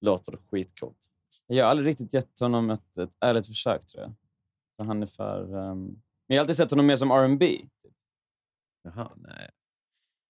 låter 0.00 0.32
det 0.32 0.38
skitcoolt. 0.50 0.98
Jag 1.46 1.64
har 1.64 1.70
aldrig 1.70 1.88
riktigt 1.88 2.14
gett 2.14 2.40
honom 2.40 2.70
ett, 2.70 2.98
ett 2.98 3.10
ärligt 3.20 3.46
försök, 3.46 3.86
tror 3.86 4.02
jag. 4.02 4.12
För 4.76 4.84
han 4.84 5.02
är 5.02 5.06
för... 5.06 5.70
ehm, 5.70 5.96
Men 6.28 6.34
jag 6.36 6.40
har 6.40 6.44
alltid 6.44 6.56
sett 6.56 6.70
honom 6.70 6.86
mer 6.86 6.96
som 6.96 7.10
R&B. 7.10 7.60
Jaha, 8.84 9.12
nej. 9.16 9.50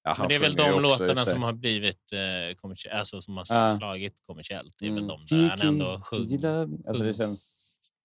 Ja, 0.03 0.15
Men 0.19 0.29
det 0.29 0.35
är 0.35 0.41
väl 0.41 0.55
de 0.55 0.81
låtarna 0.83 1.17
som 1.17 1.43
har 1.43 1.53
blivit 1.53 2.13
eh, 2.13 2.19
kommersie- 2.61 2.91
alltså 2.93 3.21
som 3.21 3.37
har 3.37 3.45
Ja. 3.49 3.75
slagit 3.79 4.23
kommersiellt. 4.27 4.75
Det 4.79 4.87
är 4.87 4.91
väl 4.91 5.05
Mm. 5.05 5.17
de 5.29 5.37
där 5.37 5.49
han 5.51 5.61
ändå 5.69 6.01
sjunger. 6.05 6.47
Alltså, 6.89 7.05
det 7.05 7.15
känns... 7.15 7.61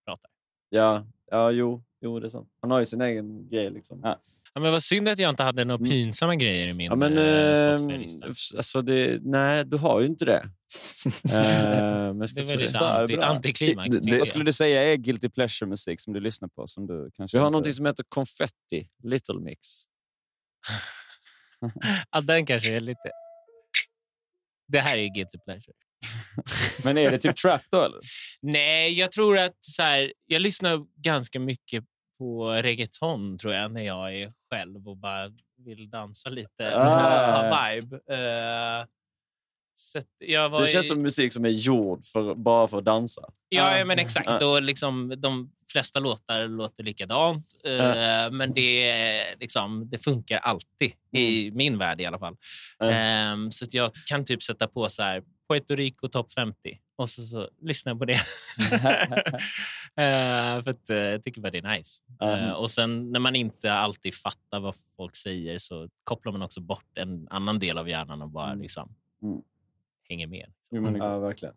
pratar. 0.05 0.29
Ja, 0.69 1.05
ja 1.31 1.51
jo, 1.51 1.83
jo, 2.01 2.19
det 2.19 2.27
är 2.27 2.29
sant. 2.29 2.49
Han 2.61 2.71
har 2.71 2.79
ju 2.79 2.85
sin 2.85 3.01
egen 3.01 3.49
grej. 3.49 3.69
Liksom. 3.69 3.99
Ja. 4.03 4.19
Ja, 4.53 4.61
men 4.61 4.71
vad 4.71 4.83
synd 4.83 5.07
att 5.09 5.19
jag 5.19 5.29
inte 5.29 5.43
hade 5.43 5.65
några 5.65 5.85
pinsamma 5.85 6.35
grejer 6.35 6.69
i 6.69 6.73
min 6.73 6.85
Ja, 6.85 6.95
men, 6.95 7.17
eh, 7.17 7.23
eh, 7.25 8.29
alltså 8.57 8.81
det, 8.81 9.19
nej, 9.21 9.65
du 9.65 9.77
har 9.77 9.99
ju 10.01 10.05
inte 10.07 10.25
det. 10.25 10.43
Eh, 11.33 11.33
men 12.13 12.19
jag 12.19 12.29
ska 12.29 12.39
Det 12.39 12.45
är 12.45 12.45
väldigt 12.47 12.65
försöka- 12.67 12.85
anti, 12.85 13.15
antiklimax. 13.17 13.89
Det- 13.89 13.99
tycker 14.01 14.11
det- 14.11 14.17
Vad 14.19 14.27
skulle 14.27 14.45
du 14.45 14.53
säga 14.53 14.83
är 14.83 14.95
guilty 14.95 15.29
pleasure-musik 15.29 16.01
som 16.01 16.13
du 16.13 16.19
lyssnar 16.19 16.49
på? 16.49 16.67
Som 16.67 16.87
du 16.87 17.11
kanske 17.17 17.37
Vi 17.37 17.39
har 17.39 17.47
inte- 17.47 17.51
någonting 17.51 17.73
som 17.73 17.85
heter 17.85 18.03
Confetti, 18.09 18.89
Little 19.03 19.39
Mix. 19.39 19.67
Ja, 22.11 22.21
den 22.21 22.45
kanske 22.45 22.75
är 22.75 22.79
lite... 22.79 23.11
Det 24.67 24.79
här 24.79 24.97
är 24.97 25.01
ju 25.01 25.09
guilty 25.09 25.37
pleasure. 25.45 25.73
Men 26.83 26.97
är 26.97 27.11
det 27.11 27.17
typ 27.17 27.35
trap 27.35 27.61
då, 27.71 27.81
eller? 27.83 27.99
Nej, 28.41 28.93
jag 28.99 29.11
tror 29.11 29.37
att 29.37 29.57
så 29.61 29.83
här, 29.83 30.13
jag 30.25 30.41
lyssnar 30.41 30.85
ganska 31.03 31.39
mycket 31.39 31.83
på 32.19 32.49
reggaeton 32.51 33.37
tror 33.37 33.53
jag 33.53 33.71
när 33.71 33.81
jag 33.81 34.15
är 34.15 34.33
själv 34.51 34.87
och 34.87 34.97
bara 34.97 35.31
vill 35.65 35.89
dansa 35.89 36.29
lite. 36.29 36.71
Ah. 36.75 37.69
Vibe. 37.71 37.99
Var 40.49 40.61
Det 40.61 40.67
känns 40.67 40.85
i- 40.85 40.89
som 40.89 41.01
musik 41.01 41.33
som 41.33 41.45
är 41.45 41.49
gjord 41.49 42.05
för, 42.05 42.35
bara 42.35 42.67
för 42.67 42.77
att 42.77 42.85
dansa. 42.85 43.21
Ja, 43.49 43.77
ja, 43.77 43.85
men 43.85 43.99
exakt. 43.99 44.31
Ja. 44.39 44.45
Och 44.47 44.61
liksom, 44.61 45.13
de 45.17 45.51
flesta 45.71 45.99
låtar 45.99 46.47
låter 46.47 46.83
likadant. 46.83 47.45
Ja. 47.63 48.29
Men 48.29 48.53
det, 48.53 48.89
är 48.89 49.35
liksom, 49.39 49.89
det 49.89 49.97
funkar 49.97 50.37
alltid, 50.37 50.91
i 51.11 51.51
min 51.51 51.77
värld 51.77 52.01
i 52.01 52.05
alla 52.05 52.19
fall. 52.19 52.35
Ja. 52.77 52.91
Ehm, 52.91 53.51
så 53.51 53.65
att 53.65 53.73
jag 53.73 53.91
kan 54.05 54.25
typ 54.25 54.43
sätta 54.43 54.67
på 54.67 54.89
så 54.89 55.03
här, 55.03 55.23
Puerto 55.49 55.75
Rico 55.75 56.07
topp 56.07 56.31
50 56.33 56.79
och 56.99 57.09
så, 57.09 57.21
så 57.21 57.49
lyssnar 57.61 57.91
jag 57.91 57.99
på 57.99 58.05
det. 58.05 58.19
Eh, 59.95 60.61
för 60.63 60.69
att 60.71 60.89
eh, 60.89 60.97
jag 60.97 61.23
tycker 61.23 61.41
bara 61.41 61.51
det 61.51 61.57
är 61.57 61.77
nice. 61.77 62.01
Ja. 62.19 62.37
Eh, 62.37 62.51
och 62.51 62.71
sen 62.71 63.11
när 63.11 63.19
man 63.19 63.35
inte 63.35 63.73
alltid 63.73 64.13
fattar 64.15 64.59
vad 64.59 64.75
folk 64.95 65.15
säger 65.15 65.57
så 65.57 65.89
kopplar 66.03 66.31
man 66.31 66.41
också 66.41 66.61
bort 66.61 66.85
en 66.97 67.27
annan 67.29 67.59
del 67.59 67.77
av 67.77 67.89
hjärnan 67.89 68.21
och 68.21 68.29
bara 68.29 68.53
liksom 68.53 68.95
Mm. 69.21 69.41
hänger 70.09 70.27
med. 70.27 70.53
Jo, 70.71 70.81
men 70.81 70.93
det- 70.93 70.99
Ja, 70.99 71.19
verkligen. 71.19 71.55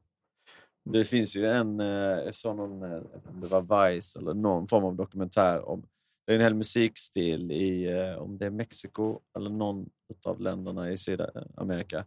Det 0.85 1.05
finns 1.05 1.37
ju 1.37 1.47
en, 1.47 1.79
jag 1.79 2.35
såg 2.35 2.57
någon, 2.57 2.83
om 3.29 3.41
det 3.41 3.47
var 3.49 3.91
Vice 3.91 4.19
eller 4.19 4.35
någon 4.35 4.69
form 4.69 4.85
av 4.85 4.95
dokumentär 4.97 5.69
om, 5.69 5.87
det 6.27 6.33
är 6.33 6.37
en 6.37 6.43
hel 6.43 6.55
musikstil 6.55 7.53
i, 7.53 7.95
om 8.19 8.39
det 8.39 8.47
är 8.47 8.51
Mexiko 8.51 9.21
eller 9.37 9.51
någon 9.51 9.91
av 10.25 10.41
länderna 10.41 10.91
i 10.91 10.99
Sydamerika. 10.99 12.05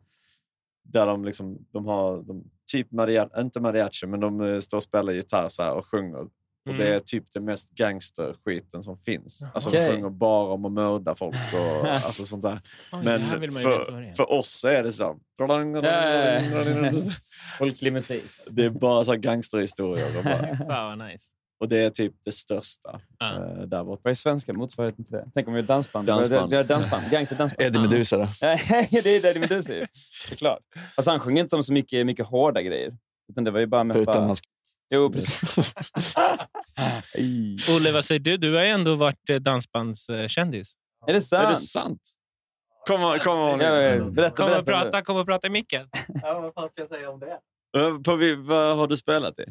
Där 0.83 1.05
de, 1.07 1.25
liksom, 1.25 1.65
de 1.71 1.85
har 1.85 2.23
de, 2.23 2.49
typ 2.75 2.91
mariachi, 2.91 3.39
inte 3.41 3.59
mariachi, 3.59 4.07
men 4.07 4.19
de 4.19 4.41
eh, 4.41 4.59
står 4.59 4.77
och 4.77 4.83
spelar 4.83 5.13
gitarr 5.13 5.47
så 5.49 5.63
här 5.63 5.73
och 5.73 5.85
sjunger. 5.91 6.17
Och 6.19 6.29
Mm. 6.69 6.77
det 6.77 6.95
är 6.95 6.99
typ 6.99 7.23
det 7.33 7.39
mest 7.39 7.69
gangsterskiten 7.69 8.83
som 8.83 8.97
finns. 8.97 9.47
Alltså 9.53 9.69
Okej. 9.69 9.87
de 9.87 9.93
sjunger 9.93 10.09
bara 10.09 10.53
om 10.53 10.65
att 10.65 10.71
mörda 10.71 11.15
folk 11.15 11.35
och 11.53 11.87
alltså 11.87 12.25
sånt 12.25 12.43
där. 12.43 12.59
Här 12.91 13.03
Men 13.03 13.51
för, 13.51 14.13
för 14.13 14.31
oss 14.31 14.63
är 14.63 14.83
det 14.83 14.93
så. 14.93 15.19
Folklig 17.57 17.93
musik. 17.93 18.23
Det 18.49 18.65
är 18.65 18.69
bara 18.69 19.05
så 19.05 19.11
här 19.11 19.19
gangsterhistorier. 19.19 20.17
Och, 20.17 20.23
bara, 20.23 20.57
Fan 20.57 20.99
vad 20.99 21.07
nice. 21.07 21.25
Och 21.59 21.67
det 21.67 21.77
är 21.77 21.89
typ 21.89 22.13
det 22.25 22.31
största 22.31 22.99
eh, 23.21 23.61
där 23.67 23.83
borta. 23.83 24.01
Vad 24.03 24.11
är 24.11 24.15
svenska 24.15 24.53
motsvarigheten 24.53 25.05
till 25.05 25.13
det? 25.13 25.25
Tänk 25.33 25.47
om 25.47 25.53
vi 25.53 25.59
gör 25.59 25.67
dansband. 25.67 26.07
Dansband. 26.07 26.49
Vi 26.49 26.55
gör 26.55 26.63
dansband. 26.63 27.03
Gangsterdansband. 27.11 27.67
Eddie 27.67 27.79
Meduza 27.79 28.17
då? 28.17 28.27
Nej, 28.41 28.87
det 28.91 29.05
är 29.05 29.25
Eddie 29.25 29.39
Meduza 29.39 29.73
ju. 29.73 29.85
Såklart. 30.29 30.61
Fast 30.95 31.07
han 31.07 31.19
sjöng 31.19 31.39
inte 31.39 31.55
om 31.55 31.63
så 31.63 31.73
mycket, 31.73 32.05
mycket 32.05 32.25
hårda 32.25 32.61
grejer. 32.61 32.97
Utan 33.31 33.43
det 33.43 33.51
var 33.51 33.59
ju 33.59 33.65
bara 33.65 33.83
mest 33.83 33.97
Förutom 33.97 34.13
bara... 34.13 34.25
hans... 34.25 34.41
Jo, 34.93 35.11
precis. 35.11 36.15
Olle, 37.75 37.91
vad 37.91 38.05
säger 38.05 38.19
du? 38.19 38.37
Du 38.37 38.53
har 38.55 38.61
ju 38.63 38.69
ändå 38.69 38.95
varit 38.95 39.29
eh, 39.29 39.35
dansbandskändis. 39.35 40.73
Är 41.07 41.13
det 41.13 41.21
sant? 41.21 41.43
Är 41.45 41.49
det 41.49 41.55
sant? 41.55 42.01
Kom 42.87 43.03
on, 43.03 43.19
kom. 43.19 43.61
Ja, 43.61 43.81
ja, 43.81 44.03
berätta, 44.03 44.35
Kom 44.35 44.45
och 44.45 44.63
berätta. 44.63 44.83
prata, 44.83 45.01
kom 45.01 45.17
och 45.17 45.25
prata 45.25 45.47
i 45.47 45.49
micken. 45.49 45.89
Ja, 46.21 46.39
vad 46.39 46.53
fan 46.53 46.69
ska 46.69 46.81
jag 46.81 46.89
säga 46.89 47.09
om 47.09 47.19
det? 47.19 47.39
Eh, 47.77 47.97
På, 48.05 48.35
vad 48.37 48.77
har 48.77 48.87
du 48.87 48.97
spelat 48.97 49.39
i? 49.39 49.45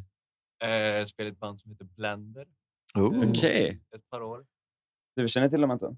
Eh, 0.65 0.71
jag 0.71 1.09
spelar 1.09 1.31
i 1.31 1.33
ett 1.33 1.39
band 1.41 1.61
som 1.61 1.71
heter 1.71 1.85
Blender. 1.85 2.47
Oh. 2.95 3.29
Okej. 3.31 3.81
Ett 3.97 4.11
par 4.11 4.23
år. 4.23 4.45
Du 5.17 5.29
känner 5.29 5.49
till 5.49 5.61
dem 5.61 5.71
inte? 5.71 5.97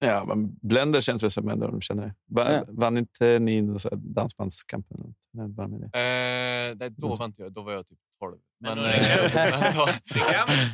Ja, 0.00 0.24
men 0.24 0.58
Blender 0.62 1.00
känns 1.00 1.22
väl 1.22 1.30
som 1.30 1.48
en 1.48 1.62
av 1.62 1.70
de 1.72 1.80
känner 1.80 2.02
det. 2.02 2.14
Va, 2.26 2.52
Ja. 2.52 2.64
Vann 2.68 2.96
inte 2.98 3.38
ni 3.38 3.62
någon 3.62 3.78
dansbandskampen? 3.94 5.14
Nej, 5.32 5.48
bara 5.48 5.68
med 5.68 5.80
det. 5.80 5.86
Eh, 5.98 6.76
nej, 6.76 6.90
då 6.90 7.14
var 7.14 7.24
inte 7.24 7.42
jag. 7.42 7.52
Då 7.52 7.62
var 7.62 7.72
jag 7.72 7.86
typ 7.86 7.98
12. 8.18 8.38
Men 8.60 8.78
Men, 8.78 8.84
eh, 8.94 9.02
men 9.60 9.76
då, 9.76 9.86
Grammis. 10.14 10.70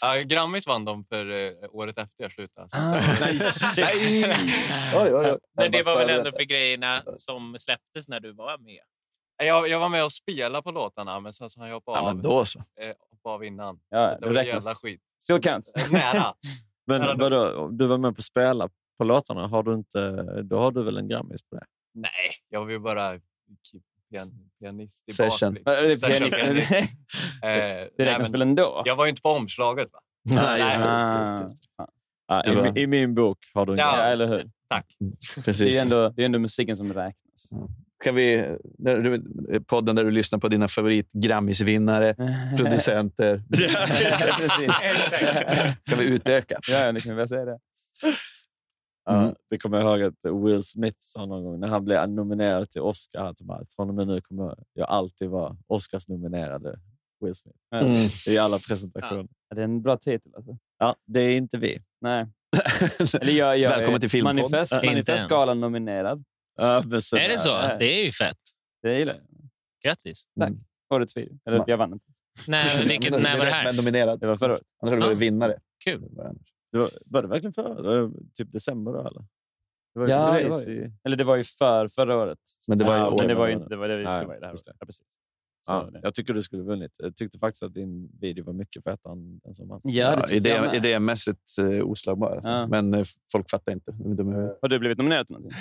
ja, 0.00 0.16
Grammis 0.26 0.66
vann 0.66 0.84
de 0.84 1.04
för 1.04 1.30
eh, 1.30 1.52
året 1.70 1.98
efter 1.98 2.22
jag 2.24 2.32
slutade. 2.32 2.68
Ah. 2.72 2.90
Nej. 3.20 3.38
Oj, 4.96 5.14
oj, 5.14 5.30
oj. 5.30 5.38
Men 5.56 5.72
det 5.72 5.82
var 5.82 5.98
väl 5.98 6.10
ändå 6.18 6.30
för 6.32 6.44
grejerna 6.44 7.02
som 7.18 7.56
släpptes 7.58 8.08
när 8.08 8.20
du 8.20 8.32
var 8.32 8.58
med? 8.58 8.80
Jag, 9.36 9.68
jag 9.68 9.80
var 9.80 9.88
med 9.88 10.04
och 10.04 10.12
spelade 10.12 10.62
på 10.62 10.70
låtarna, 10.70 11.20
men 11.20 11.32
sen 11.32 11.50
så 11.50 11.60
har 11.60 11.66
jag 11.66 11.74
hoppat 11.74 11.94
Ja, 11.96 12.00
av, 12.08 12.14
men 12.14 12.22
då 12.22 12.44
så. 12.44 12.58
eh, 12.58 12.64
hoppat 13.10 13.30
av 13.30 13.44
innan. 13.44 13.80
Ja, 13.88 14.06
så 14.06 14.12
det 14.14 14.20
det 14.20 14.26
var 14.26 14.34
räknas. 14.34 14.64
jävla 14.66 14.74
skit. 14.74 15.00
Still 15.22 15.40
counts. 15.40 15.74
Eh, 15.74 15.92
Nära. 15.92 16.34
Men 16.86 17.02
Ja, 17.02 17.14
då- 17.14 17.30
vadå, 17.30 17.68
du 17.68 17.86
var 17.86 17.98
med 17.98 18.14
på 18.16 18.18
att 18.20 18.24
spela 18.24 18.68
på 18.98 19.04
låtarna. 19.04 19.46
Har 19.46 19.62
du 19.62 19.74
inte, 19.74 20.22
då 20.42 20.58
har 20.58 20.70
du 20.72 20.82
väl 20.82 20.96
en 20.96 21.08
Grammis 21.08 21.42
på 21.42 21.56
det? 21.56 21.64
Nej, 21.94 22.10
jag 22.48 22.70
ju 22.70 22.78
bara 22.78 23.10
pian, 24.10 24.26
pianist 24.60 25.04
i 25.08 25.12
Session. 25.12 25.58
Vad 25.64 25.74
är 25.74 25.82
det, 25.82 25.96
Session 25.98 26.30
pianist? 26.30 26.72
Eh, 27.42 27.48
Det 27.96 28.04
räknas 28.04 28.30
väl 28.30 28.42
ändå? 28.42 28.82
Jag 28.84 28.96
var 28.96 29.04
ju 29.04 29.10
inte 29.10 29.22
på 29.22 29.28
omslaget. 29.30 29.88
Va? 29.92 29.98
Nej, 30.34 30.60
just 30.64 30.82
det. 30.82 30.88
Ah. 30.90 31.20
Just 31.20 31.36
det, 31.36 31.42
just 31.42 31.56
det. 31.78 31.86
Ja, 32.26 32.42
Det 32.46 32.80
i, 32.80 32.82
I 32.82 32.86
min 32.86 33.14
bok 33.14 33.38
har 33.54 33.66
du 33.66 33.72
en 33.72 33.78
Ja, 33.78 33.96
Ja, 33.96 34.02
Grammis. 34.02 34.20
eller 34.20 34.28
hur? 34.38 34.50
Tack. 34.68 34.96
Det 35.36 35.42
Precis. 35.42 35.78
är 35.78 35.82
ändå, 35.82 36.08
det 36.08 36.22
är 36.22 36.26
ändå 36.26 36.38
musiken 36.38 36.76
som 36.76 36.92
räknas. 36.92 37.50
Kan 38.04 38.14
vi, 38.14 38.56
när 38.78 38.96
du, 38.98 39.22
podden 39.60 39.96
där 39.96 40.04
du 40.04 40.10
lyssnar 40.10 40.38
på 40.38 40.48
dina 40.48 40.68
favorit 40.68 41.12
Grammisvinnare, 41.12 42.14
producenter. 42.56 43.42
kan 45.84 45.98
vi 45.98 46.04
utöka? 46.04 46.58
Ja, 46.68 46.92
det 46.92 47.00
kan 47.00 47.10
vi 47.12 47.16
väl 47.16 47.28
säga 47.28 47.44
det. 47.44 47.58
Ja, 49.04 49.22
Mm. 49.22 49.34
det 49.50 49.58
kommer 49.58 49.78
jag 49.80 50.00
ihåg 50.00 50.02
att 50.02 50.44
Will 50.46 50.62
Smith 50.62 50.96
sa 51.00 51.26
någon 51.26 51.44
gång 51.44 51.60
när 51.60 51.68
han 51.68 51.84
blev 51.84 52.08
nominerad 52.10 52.70
till 52.70 52.80
Oscar. 52.80 53.24
Att 53.24 53.40
han 53.40 53.46
bara, 53.46 53.64
från 53.76 53.88
och 53.88 53.94
med 53.94 54.06
nu 54.06 54.20
kommer 54.20 54.54
jag 54.74 54.88
alltid 54.88 55.28
vara 55.28 55.56
Oscars-nominerade 55.66 56.78
Will 57.24 57.34
Smith. 57.34 57.58
Mm. 57.74 58.08
I 58.28 58.38
alla 58.38 58.58
presentationer. 58.58 59.26
Ja, 59.48 59.54
Det 59.54 59.60
är 59.60 59.64
en 59.64 59.82
bra 59.82 59.96
titel. 59.96 60.32
Alltså. 60.36 60.56
Ja, 60.78 60.94
det 61.06 61.20
är 61.20 61.36
inte 61.36 61.58
vi. 61.58 61.78
Nej. 62.00 62.26
Eller 63.20 63.32
jag, 63.32 63.58
jag 63.58 63.70
Välkommen 63.70 64.00
till 64.00 64.10
Filmpodd. 64.10 64.34
Manifest. 64.34 64.72
Manifestgalan 64.84 65.60
nominerad. 65.60 66.24
Ja, 66.56 66.82
men 66.86 66.92
Är 66.94 67.28
det 67.28 67.38
så? 67.38 67.48
Ja. 67.50 67.76
Det 67.78 68.00
är 68.00 68.04
ju 68.04 68.12
fett. 68.12 68.36
Det 68.82 68.98
gillar 68.98 69.14
jag. 69.14 69.22
Grattis. 69.84 70.24
Tack. 70.40 70.52
Årets 70.94 71.16
video. 71.16 71.38
Eller 71.46 71.58
Va? 71.58 71.64
jag 71.66 71.76
vann 71.76 71.92
inte. 71.92 72.04
Nej, 72.46 72.84
vilket, 72.88 73.10
Men 73.12 73.22
när 73.22 73.38
var 73.38 73.44
det 73.44 73.50
Men 73.50 73.54
här? 73.66 73.72
nominerad. 73.76 74.20
Det 74.20 74.26
var 74.26 74.36
förra 74.36 74.52
året. 74.52 74.62
Han 74.80 74.88
trodde 74.90 75.02
det 75.02 75.06
var 75.06 75.12
Ja. 75.14 75.18
vinnare. 75.18 75.58
Kul. 75.84 76.00
Det 76.72 76.78
var, 76.78 76.90
var 77.06 77.22
det 77.22 77.28
verkligen 77.28 77.52
förra? 77.52 77.82
Var 77.82 77.96
det 78.02 78.12
typ 78.34 78.52
december 78.52 78.92
då 78.92 78.98
eller? 79.00 79.20
Det 79.94 80.00
var 80.00 80.06
ju 80.06 80.12
Ja, 80.12 80.38
det 80.38 80.48
var 80.48 80.68
i... 80.70 80.92
Eller 81.04 81.16
det 81.16 81.24
var 81.24 81.36
ju 81.36 81.44
för 81.44 81.88
förra 81.88 82.16
året. 82.16 82.38
Men 82.68 82.78
det 82.78 82.84
var 82.84 82.94
ju 82.96 83.00
Ja. 83.00 83.16
Men 83.18 83.28
det 83.28 83.34
var 83.34 83.46
ju 83.46 83.52
Ja, 83.52 83.58
inte 83.58 83.68
det. 83.68 83.76
Var 83.76 83.88
det, 83.88 83.98
det, 83.98 84.04
var 84.04 84.18
ju 84.22 84.26
det 84.30 84.30
här 84.36 84.40
det. 84.40 84.48
året. 84.48 84.60
Ja, 84.80 84.86
precis. 84.86 85.06
Så 85.66 85.72
Ja, 85.72 85.88
det. 85.92 86.00
jag 86.02 86.14
tycker 86.14 86.34
du 86.34 86.42
skulle 86.42 86.62
vunnit. 86.62 86.92
Jag 86.98 87.16
tyckte 87.16 87.38
faktiskt 87.38 87.62
att 87.62 87.74
din 87.74 88.10
video 88.20 88.44
var 88.44 88.52
mycket 88.52 88.84
fetare 88.84 89.12
än 89.12 89.38
den 89.44 89.54
som 89.54 89.68
vann. 89.68 89.80
Ja, 89.84 90.16
det 90.16 90.48
jag 90.48 90.74
idé, 90.74 90.76
idémässigt 90.76 91.58
eh, 91.60 91.66
oslagbar. 91.86 92.30
Alltså. 92.36 92.52
Ja. 92.52 92.66
Men 92.66 92.94
eh, 92.94 93.04
folk 93.32 93.50
fattar 93.50 93.72
inte. 93.72 93.90
De 93.92 94.28
är. 94.32 94.56
Har 94.62 94.68
du 94.68 94.78
blivit 94.78 94.98
nominerad 94.98 95.26
till 95.26 95.34
någonting? 95.36 95.58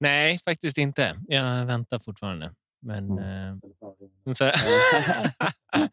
Nej, 0.00 0.38
faktiskt 0.44 0.78
inte. 0.78 1.20
Jag 1.28 1.66
väntar 1.66 1.98
fortfarande. 1.98 2.54
Men, 2.82 3.10
Mm. 3.18 3.50
eh, 3.50 3.58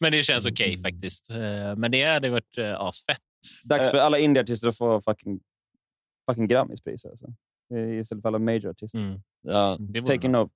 men 0.00 0.12
det 0.12 0.22
känns 0.22 0.46
okej 0.46 0.82
faktiskt. 0.82 1.30
Eh, 1.30 1.76
Men 1.76 1.90
det 1.90 2.04
hade 2.04 2.30
varit 2.30 2.58
eh, 2.58 2.80
asfett. 2.80 3.18
Dags 3.64 3.90
för 3.90 3.98
alla 3.98 4.18
indieartister 4.18 4.68
att 4.68 4.76
få 4.76 5.00
fucking, 5.00 5.40
fucking 6.30 6.46
Grammispris. 6.48 7.04
Alltså. 7.04 7.26
Istället 8.00 8.22
för 8.22 8.28
alla 8.28 8.38
major-artister. 8.38 8.98
Mm. 8.98 9.20
Ja, 9.42 9.78
Taking 10.06 10.34
off. 10.36 10.50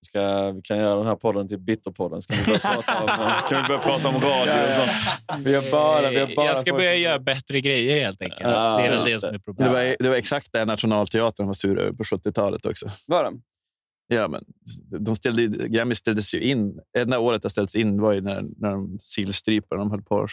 Vi, 0.00 0.06
ska, 0.06 0.50
vi 0.52 0.62
kan 0.62 0.78
göra 0.78 0.96
den 0.96 1.06
här 1.06 1.16
podden 1.16 1.48
till 1.48 1.58
Bitterpodden. 1.58 2.22
Ska 2.22 2.34
vi 2.34 2.44
börja 2.44 2.58
prata 2.82 3.00
om, 3.02 3.08
kan 3.48 3.62
vi 3.62 3.68
börja 3.68 3.80
prata 3.80 4.08
om 4.08 4.14
radio 4.14 4.66
och 4.68 4.72
sånt? 4.74 4.90
Vi 5.44 5.54
har 5.54 5.70
bara, 5.72 6.10
vi 6.10 6.18
har 6.20 6.36
bara 6.36 6.46
jag 6.46 6.56
ska 6.56 6.70
folk 6.70 6.80
börja 6.80 6.92
som- 6.92 7.00
göra 7.02 7.18
bättre 7.18 7.60
grejer 7.60 8.04
helt 8.04 8.22
enkelt. 8.22 8.40
Ja, 8.40 8.78
det 8.78 8.86
är 8.86 8.90
väl 8.96 9.04
det 9.04 9.14
det. 9.14 9.20
som 9.20 9.28
är 9.28 9.32
Det 9.32 9.40
problemet. 9.40 9.72
var, 9.72 9.96
det 9.98 10.08
var 10.08 10.16
exakt 10.16 10.48
det 10.52 10.64
Nationalteatern 10.64 11.46
var 11.46 11.54
sur 11.54 11.78
över 11.78 11.92
på 11.92 12.02
70-talet 12.02 12.66
också. 12.66 12.90
Var 13.06 13.24
de? 13.24 13.42
Ja, 14.14 14.28
men 14.28 14.44
de 15.04 15.16
ställde, 15.16 15.68
Grammy 15.68 15.94
ställdes 15.94 16.34
ju 16.34 16.40
in. 16.40 16.80
Enda 16.98 17.18
året 17.18 17.42
det 17.42 17.50
ställdes 17.50 17.76
in 17.76 18.00
var 18.00 18.12
ju 18.12 18.20
när, 18.20 18.42
när 18.56 18.70
de 18.70 18.98
sillstrypade. 19.02 19.80
De 19.80 19.90
höll 19.90 20.02
på 20.02 20.26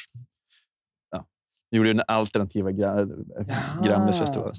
ja, 1.12 1.26
de 1.72 1.78
gjorde 1.78 1.90
ju 1.90 1.94
den 1.94 2.04
alternativa 2.08 2.72
gra, 2.72 3.08
Grammisfestivalen. 3.84 4.54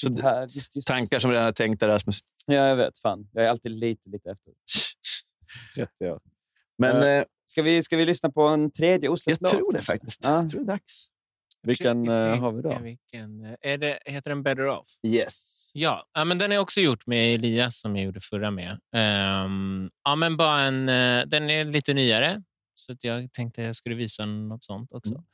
Så 0.00 0.08
Shit, 0.08 0.20
här, 0.22 0.42
just, 0.42 0.76
just, 0.76 0.88
Tankar 0.88 1.18
som 1.18 1.30
redan 1.30 1.46
är 1.46 1.52
tänkta 1.52 1.88
Rasmus. 1.88 2.20
Ja, 2.46 2.54
jag 2.54 2.76
vet. 2.76 2.98
Fan. 2.98 3.28
Jag 3.32 3.44
är 3.44 3.48
alltid 3.48 3.72
lite, 3.72 4.10
lite 4.10 4.30
efter. 4.30 4.52
30 5.76 6.10
år. 6.10 6.20
Men 6.78 7.18
eh, 7.18 7.24
Ska 7.50 7.62
vi, 7.62 7.82
ska 7.82 7.96
vi 7.96 8.04
lyssna 8.04 8.30
på 8.30 8.42
en 8.42 8.70
tredje 8.70 9.06
jag 9.06 9.12
osläppt 9.12 9.40
låt? 9.40 9.50
tror 9.50 9.72
det 9.72 9.82
faktiskt. 9.82 10.24
Ja. 10.24 10.30
Jag 10.30 10.50
tror 10.50 10.60
det 10.60 10.64
är 10.64 10.74
dags. 10.74 11.06
Vilken 11.62 12.08
eh, 12.08 12.36
har 12.36 12.52
vi 12.52 12.62
då? 12.62 12.78
Vilken, 12.78 13.56
är 13.60 13.78
det, 13.78 13.98
heter 14.04 14.30
den 14.30 14.42
Better 14.42 14.66
Off? 14.66 14.88
Yes. 15.06 15.70
Ja, 15.74 16.06
ja 16.12 16.24
men 16.24 16.38
den 16.38 16.52
är 16.52 16.58
också 16.58 16.80
gjort 16.80 17.06
med 17.06 17.34
Elias 17.34 17.80
som 17.80 17.96
jag 17.96 18.04
gjorde 18.04 18.20
förra 18.20 18.50
med. 18.50 18.78
Ehm, 18.94 19.90
ja, 20.04 20.16
men 20.16 20.36
bara 20.36 20.60
en, 20.60 20.86
den 21.30 21.50
är 21.50 21.64
lite 21.64 21.94
nyare, 21.94 22.42
så 22.74 22.92
att 22.92 23.04
jag 23.04 23.32
tänkte 23.32 23.62
jag 23.62 23.76
skulle 23.76 23.94
visa 23.94 24.26
något 24.26 24.64
sånt 24.64 24.92
också. 24.92 25.24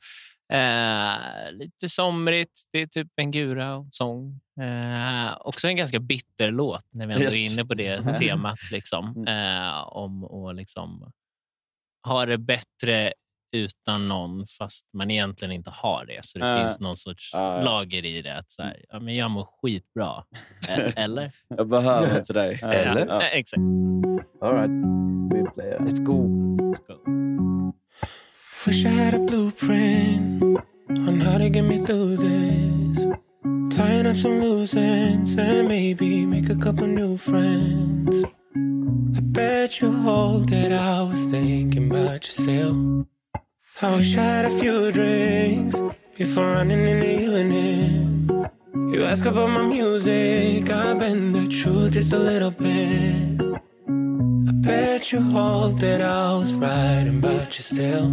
Eh, 0.53 1.51
lite 1.51 1.89
somrigt, 1.89 2.63
det 2.71 2.79
är 2.81 2.87
typ 2.87 3.07
en 3.15 3.31
gura-sång. 3.31 4.39
Eh, 4.61 5.37
också 5.39 5.67
en 5.67 5.75
ganska 5.75 5.99
bitter 5.99 6.51
låt 6.51 6.85
när 6.91 7.07
vi 7.07 7.13
ändå 7.13 7.23
Yes. 7.25 7.33
är 7.35 7.53
inne 7.53 7.65
på 7.65 7.73
det 7.73 8.17
temat. 8.19 8.59
Liksom. 8.71 9.27
Eh, 9.27 9.87
om 9.87 10.23
att 10.23 10.55
liksom 10.55 11.11
ha 12.07 12.25
det 12.25 12.37
bättre 12.37 13.13
utan 13.51 14.07
någon 14.07 14.47
fast 14.47 14.85
man 14.93 15.11
egentligen 15.11 15.51
inte 15.51 15.69
har 15.69 16.05
det. 16.05 16.25
Så 16.25 16.39
det 16.39 16.47
Ja. 16.47 16.59
finns 16.63 16.79
någon 16.79 16.97
sorts 16.97 17.29
ja. 17.33 17.61
lager 17.61 18.05
i 18.05 18.21
det. 18.21 18.37
Att 18.37 18.51
så 18.51 18.63
här, 18.63 18.85
ja, 18.89 18.99
men 18.99 19.15
jag 19.15 19.31
mår 19.31 19.47
skitbra. 19.61 20.23
E- 20.69 20.91
Eller? 20.95 21.31
Jag 21.47 21.67
behöver 21.67 22.19
inte 22.19 22.33
dig. 22.33 22.59
Eller? 22.63 23.07
Ja, 23.07 23.21
exakt. 23.21 23.61
All 24.41 24.53
right. 24.53 24.71
Vi 25.33 25.51
playar. 25.51 25.79
Let's 25.79 26.03
go. 26.03 26.23
Let's 26.61 26.87
go. 26.87 27.73
Wish 28.67 28.83
I 28.83 28.89
had 28.89 29.13
a 29.13 29.19
blueprint 29.19 30.43
on 30.89 31.21
how 31.21 31.37
to 31.37 31.49
get 31.49 31.61
me 31.61 31.77
through 31.85 32.17
this. 32.17 33.07
Tying 33.73 34.05
up 34.05 34.17
some 34.17 34.41
loose 34.41 34.75
ends 34.75 35.37
and 35.37 35.69
maybe 35.69 36.25
make 36.25 36.49
a 36.49 36.55
couple 36.57 36.85
new 36.85 37.15
friends. 37.15 38.25
I 39.15 39.21
bet 39.21 39.79
you 39.79 39.89
hope 39.89 40.47
that 40.47 40.73
I 40.73 41.01
was 41.03 41.27
thinking 41.27 41.89
about 41.89 42.25
you 42.25 42.31
still. 42.43 43.07
I 43.81 43.95
wish 43.95 44.17
I 44.17 44.21
had 44.21 44.45
a 44.45 44.49
few 44.49 44.91
drinks 44.91 45.81
before 46.17 46.51
running 46.51 46.85
you 46.85 47.35
and 47.35 47.53
him. 47.53 48.29
You 48.91 49.05
ask 49.05 49.25
about 49.25 49.49
my 49.49 49.63
music, 49.63 50.69
I 50.69 50.93
bend 50.93 51.33
the 51.33 51.47
truth 51.47 51.93
just 51.93 52.11
a 52.11 52.19
little 52.19 52.51
bit. 52.51 53.37
Bet 54.61 55.11
you 55.11 55.21
hope 55.21 55.79
that 55.79 56.01
I 56.01 56.37
was 56.37 56.53
right 56.53 57.05
about 57.07 57.57
you 57.57 57.63
still. 57.63 58.05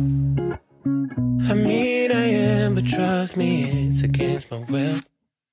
I 1.50 1.54
mean, 1.54 2.12
I 2.12 2.24
am, 2.24 2.74
but 2.74 2.86
trust 2.86 3.36
me, 3.36 3.88
it's 3.88 4.02
against 4.02 4.50
my 4.50 4.58
will. 4.68 4.98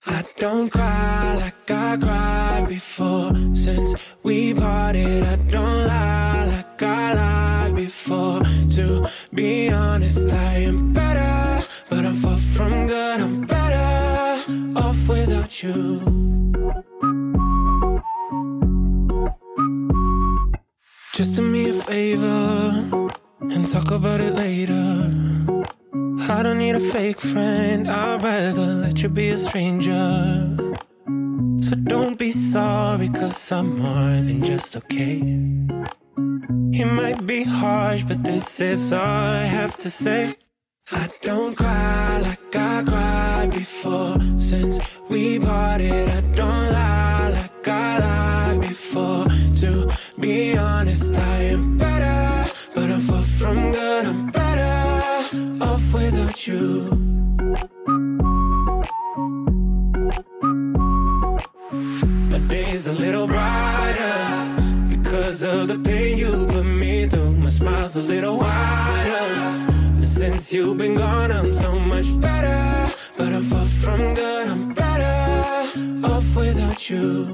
I 0.05 0.23
don't 0.37 0.69
cry 0.69 1.35
like 1.37 1.71
I 1.71 1.97
cried 1.97 2.65
before. 2.67 3.33
Since 3.53 3.95
we 4.23 4.53
parted, 4.53 5.23
I 5.23 5.35
don't 5.35 5.87
lie 5.87 6.45
like 6.45 6.81
I 6.83 7.13
lied 7.13 7.75
before. 7.75 8.41
To 8.75 9.07
be 9.33 9.69
honest, 9.69 10.29
I 10.29 10.53
am 10.69 10.91
better, 10.91 11.65
but 11.89 12.05
I'm 12.05 12.15
far 12.15 12.37
from 12.37 12.87
good. 12.87 13.21
I'm 13.21 13.41
better 13.41 14.51
off 14.75 15.07
without 15.07 15.63
you. 15.63 17.20
Just 21.13 21.35
do 21.35 21.41
me 21.41 21.69
a 21.69 21.73
favor 21.73 23.09
and 23.41 23.67
talk 23.69 23.91
about 23.91 24.21
it 24.21 24.33
later. 24.33 25.11
I 26.31 26.41
don't 26.41 26.57
need 26.57 26.75
a 26.75 26.79
fake 26.79 27.19
friend, 27.19 27.89
I'd 27.89 28.23
rather 28.23 28.65
let 28.65 29.03
you 29.03 29.09
be 29.09 29.29
a 29.29 29.37
stranger. 29.37 30.55
So 31.61 31.75
don't 31.83 32.17
be 32.17 32.31
sorry, 32.31 33.09
cause 33.09 33.51
I'm 33.51 33.77
more 33.77 34.21
than 34.21 34.41
just 34.41 34.77
okay. 34.77 35.19
It 36.71 36.85
might 36.85 37.25
be 37.25 37.43
harsh, 37.43 38.05
but 38.05 38.23
this 38.23 38.61
is 38.61 38.93
all 38.93 39.01
I 39.01 39.43
have 39.43 39.77
to 39.79 39.89
say. 39.89 40.35
I 40.93 41.09
don't 41.21 41.55
cry 41.55 42.19
like 42.19 42.55
I 42.55 42.83
cried 42.83 43.51
before. 43.51 44.19
Since 44.37 44.79
we 45.09 45.39
parted, 45.39 46.09
I 46.09 46.21
don't 46.35 46.71
lie 46.73 47.29
like 47.29 47.67
I 47.67 47.99
lied 47.99 48.61
before. 48.61 49.25
To 49.61 49.89
be 50.19 50.57
honest, 50.57 51.13
I 51.15 51.37
am 51.55 51.77
better, 51.77 52.51
but 52.75 52.91
I'm 52.91 52.99
far 52.99 53.21
from 53.21 53.71
good. 53.71 54.05
I'm 54.05 54.31
better 54.31 55.63
off 55.63 55.93
without 55.93 56.47
you. 56.47 56.83
My 62.31 62.39
day's 62.49 62.87
a 62.87 62.93
little 62.93 63.27
brighter 63.27 64.89
because 64.89 65.43
of 65.43 65.69
the 65.69 65.79
pain 65.79 66.17
you 66.17 66.45
put 66.47 66.65
me 66.65 67.07
through. 67.07 67.37
My 67.37 67.49
smile's 67.49 67.95
a 67.95 68.01
little 68.01 68.37
wider. 68.37 69.70
Since 70.17 70.53
you've 70.53 70.77
been 70.77 70.95
gone, 70.95 71.31
I'm 71.31 71.51
so 71.51 71.79
much 71.79 72.07
better. 72.19 72.91
But 73.17 73.33
I'm 73.33 73.43
far 73.43 73.65
from 73.65 74.13
good, 74.13 74.47
I'm 74.49 74.73
better 74.73 76.05
off 76.05 76.35
without 76.35 76.89
you. 76.89 77.27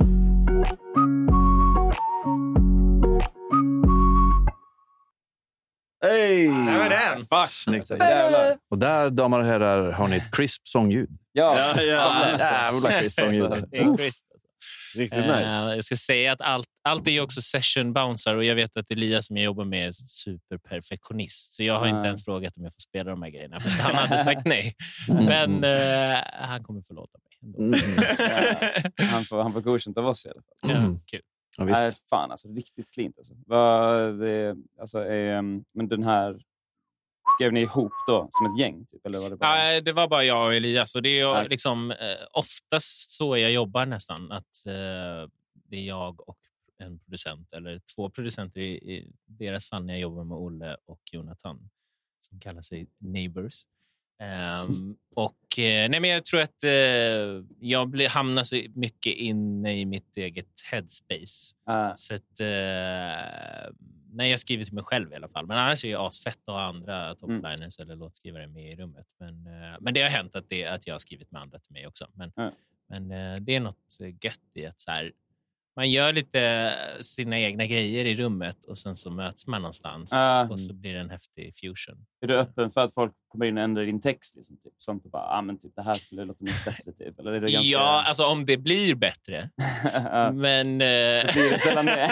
Hej! 6.03 6.47
Där 6.47 6.77
var 6.77 6.89
den. 6.89 7.19
Fuck. 7.19 7.49
Snyggt. 7.49 7.89
Jävlar. 7.89 8.57
Och 8.71 8.77
där, 8.77 9.09
damer 9.09 9.39
och 9.39 9.45
herrar, 9.45 9.91
har 9.91 10.07
ni 10.07 10.15
ett 10.17 10.31
crisp 10.35 10.61
sångljud. 10.67 11.09
Ja, 11.31 11.55
Ja, 11.75 11.81
ja. 11.81 12.31
Jävla 12.39 12.91
crisp 13.01 13.19
sångljud. 13.19 13.65
Riktigt 14.97 15.19
Eh, 15.19 15.35
nice. 15.35 15.75
Jag 15.75 15.83
ska 15.83 15.97
säga 15.97 16.31
att 16.31 16.41
allt, 16.41 16.67
allt 16.83 17.07
är 17.07 17.11
ju 17.11 17.21
också 17.21 17.41
session 17.41 17.93
bouncer 17.93 18.35
och 18.35 18.43
jag 18.43 18.55
vet 18.55 18.77
att 18.77 18.91
Elias 18.91 19.27
som 19.27 19.37
jag 19.37 19.43
jobbar 19.43 19.65
med 19.65 19.87
är 19.87 19.91
superperfektionist. 19.91 21.53
Så 21.53 21.63
jag 21.63 21.79
har 21.79 21.87
inte 21.87 21.97
Nej. 21.97 22.05
ens 22.05 22.25
frågat 22.25 22.57
om 22.57 22.63
jag 22.63 22.73
får 22.73 22.79
spela 22.79 23.11
de 23.11 23.21
här 23.21 23.29
grejerna. 23.29 23.59
För 23.59 23.69
han 23.69 23.95
hade 23.95 24.23
sagt 24.23 24.41
nej. 24.45 24.75
Mm. 25.09 25.25
Men 25.25 25.63
eh, 25.63 26.19
han 26.33 26.63
kommer 26.63 26.81
förlåta 26.81 27.17
mig. 27.17 27.27
Ändå. 27.43 27.59
Mm. 27.59 27.79
Han 29.11 29.23
får, 29.23 29.43
han 29.43 29.53
får 29.53 29.61
godkänt 29.61 29.97
av 29.97 30.05
oss 30.05 30.25
i 30.25 30.29
alla 30.29 30.41
fall. 30.41 30.91
ja, 30.91 30.99
kul. 31.05 31.21
Ja, 31.57 31.63
visst. 31.63 31.81
Nej, 31.81 31.91
fan 32.09 32.31
alltså. 32.31 32.47
Riktigt 32.47 32.91
cleant 32.91 33.17
alltså. 33.17 33.33
Vad 33.45 34.19
det, 34.19 34.55
alltså 34.79 34.99
är, 34.99 35.41
men 35.73 35.87
den 35.87 36.03
här... 36.03 36.39
Skrev 37.37 37.53
ni 37.53 37.61
ihop 37.61 37.93
då 38.07 38.29
som 38.31 38.45
ett 38.45 38.59
gäng? 38.59 38.85
Typ, 38.85 39.05
eller 39.05 39.19
var 39.19 39.29
det 39.29 39.35
bara... 39.35 39.73
Ja, 39.73 39.81
det 39.81 39.93
var 39.93 40.07
bara 40.07 40.23
jag 40.23 40.47
och 40.47 40.55
Elias. 40.55 40.95
Och 40.95 41.01
det 41.01 41.19
är 41.19 41.33
Nej. 41.33 41.47
liksom, 41.49 41.91
eh, 41.91 41.97
oftast 42.31 43.11
så 43.11 43.37
jag 43.37 43.51
jobbar 43.51 43.85
nästan. 43.85 44.31
Att 44.31 44.65
eh, 44.65 45.29
Det 45.53 45.77
är 45.77 45.85
jag 45.87 46.29
och 46.29 46.37
en 46.79 46.99
producent, 46.99 47.53
eller 47.53 47.81
två 47.95 48.09
producenter 48.09 48.61
i, 48.61 48.73
i 48.73 49.11
deras 49.25 49.69
fall 49.69 49.83
när 49.85 49.93
jag 49.93 50.01
jobbar 50.01 50.23
med 50.23 50.37
Olle 50.37 50.77
och 50.85 51.01
Jonathan, 51.11 51.69
som 52.21 52.39
kallar 52.39 52.61
sig 52.61 52.87
Neighbors. 52.97 53.65
Ehm, 54.19 54.95
och, 55.15 55.59
eh, 55.59 55.89
nej, 55.89 55.99
men 55.99 56.09
jag 56.09 56.25
tror 56.25 56.41
att 56.41 56.63
eh, 56.63 56.71
jag 57.59 57.89
blir, 57.89 58.09
hamnar 58.09 58.43
så 58.43 58.61
mycket 58.75 59.13
inne 59.15 59.79
i 59.79 59.85
mitt 59.85 60.17
eget 60.17 60.61
headspace. 60.71 61.55
Ah, 61.65 61.95
Så 61.95 62.15
att, 62.15 62.39
eh, 62.39 63.73
nej, 64.13 64.29
jag 64.29 64.39
skriver 64.39 64.65
till 64.65 64.73
mig 64.73 64.83
själv 64.83 65.11
i 65.11 65.15
alla 65.15 65.27
fall. 65.27 65.47
Men 65.47 65.57
annars 65.57 65.85
är 65.85 65.89
det 65.89 65.99
asfett 65.99 66.39
att 66.45 66.53
ha 66.53 66.61
andra 66.61 67.15
topliners 67.15 67.79
eller 67.79 67.95
låtskrivare 67.95 68.47
med 68.47 68.71
i 68.71 68.75
rummet. 68.75 69.07
Men, 69.19 69.43
men 69.79 69.93
det 69.93 70.01
har 70.01 70.09
hänt 70.09 70.35
att, 70.35 70.49
det, 70.49 70.65
att 70.65 70.87
jag 70.87 70.93
har 70.93 70.99
skrivit 70.99 71.31
med 71.31 71.41
andra 71.41 71.59
till 71.59 71.73
mig 71.73 71.87
också. 71.87 72.07
Men, 72.13 72.31
men 72.89 73.07
det 73.45 73.55
är 73.55 73.59
något 73.59 73.97
gött 74.21 74.39
i 74.53 74.65
att 74.65 74.81
så 74.81 74.91
här, 74.91 75.11
Man 75.77 75.91
gör 75.91 76.13
lite 76.13 76.73
sina 77.01 77.39
egna 77.39 77.65
grejer 77.65 78.05
i 78.05 78.15
rummet 78.15 78.65
och 78.65 78.77
sen 78.77 78.95
så 78.95 79.11
möts 79.11 79.47
man 79.47 79.61
någonstans 79.61 80.13
Ah. 80.13 80.47
och 80.49 80.59
så 80.59 80.73
blir 80.73 80.93
det 80.93 80.99
en 80.99 81.09
häftig 81.09 81.55
fusion. 81.55 82.05
Är 82.21 82.27
du 82.27 82.37
öppen 82.37 82.69
för 82.69 82.81
att 82.81 82.93
folk 82.93 83.13
kommer 83.31 83.45
in 83.45 83.57
och 83.57 83.63
ändrar 83.63 83.85
din 83.85 84.01
text? 84.01 84.35
Liksom, 84.35 84.57
typ? 84.57 84.73
Sånt 84.77 85.05
och 85.05 85.11
bara, 85.11 85.23
ah, 85.23 85.41
men 85.41 85.59
typ, 85.59 85.71
det 85.75 85.81
här 85.81 85.93
skulle 85.93 86.25
låta 86.25 86.43
mycket 86.43 86.65
bättre. 86.65 86.91
Typ. 86.91 87.19
Eller 87.19 87.31
är 87.31 87.41
det 87.41 87.51
ganska... 87.51 87.69
Ja, 87.69 88.03
alltså 88.07 88.25
om 88.25 88.45
det 88.45 88.57
blir 88.57 88.95
bättre. 88.95 89.49
Men... 90.33 90.81
eh, 90.81 90.87
Det 90.87 91.29
blir 91.33 91.49
det 91.51 91.59
sällan 91.59 91.85
det. 91.85 92.11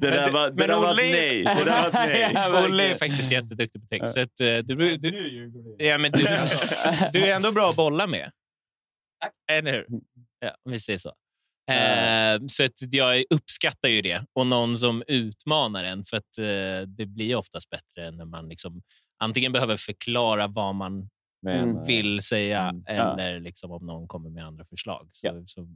Det 0.00 0.10
där 0.10 0.30
var, 0.30 0.48
det 0.50 0.54
Men 0.56 0.68
där 0.68 0.76
var 0.76 0.90
ett 0.90 0.96
nej. 0.96 1.44
Det 1.44 1.64
där 1.64 1.80
var 1.80 1.86
ett 1.88 1.92
nej. 1.94 2.20
Ja, 2.34 2.40
verkligen. 2.50 2.64
Olle 2.72 2.90
är 2.90 2.94
faktiskt 2.94 3.32
jätteduktig 3.32 3.82
på 3.82 3.88
text. 3.88 4.12
Så 4.14 4.20
att, 4.20 4.40
eh, 4.40 4.46
du, 4.46 4.74
du, 4.74 4.96
du, 4.96 5.76
ja, 5.78 5.98
men 5.98 6.12
du, 6.12 6.24
du 7.12 7.18
är 7.30 7.36
ändå 7.36 7.52
bra 7.52 7.68
att 7.68 7.76
bolla 7.76 8.06
med. 8.06 8.30
Eller 9.52 9.72
hur? 9.72 9.86
Ja, 10.40 10.56
om 10.64 10.72
vi 10.72 10.80
säger 10.80 10.98
så. 10.98 11.12
Eh, 11.70 12.40
så 12.46 12.64
att 12.64 12.94
jag 12.94 13.24
uppskattar 13.30 13.88
ju 13.88 14.02
det. 14.02 14.24
Och 14.32 14.46
någon 14.46 14.76
som 14.76 15.02
utmanar 15.06 15.84
en. 15.84 16.04
För 16.04 16.16
att 16.16 16.38
eh, 16.38 16.88
det 16.88 17.06
blir 17.06 17.36
oftast 17.36 17.70
bättre 17.70 18.10
när 18.10 18.24
man 18.24 18.48
liksom, 18.48 18.82
antingen 19.18 19.52
behöver 19.52 19.76
förklara 19.76 20.46
vad 20.46 20.74
man 20.74 21.08
Men, 21.42 21.84
vill 21.84 22.22
säga 22.22 22.60
Mm, 22.68 22.82
ja. 22.86 22.92
eller 23.12 23.40
liksom 23.40 23.70
om 23.72 23.86
någon 23.86 24.08
kommer 24.08 24.30
med 24.30 24.44
andra 24.46 24.64
förslag. 24.64 25.08
Så, 25.12 25.42
så 25.46 25.68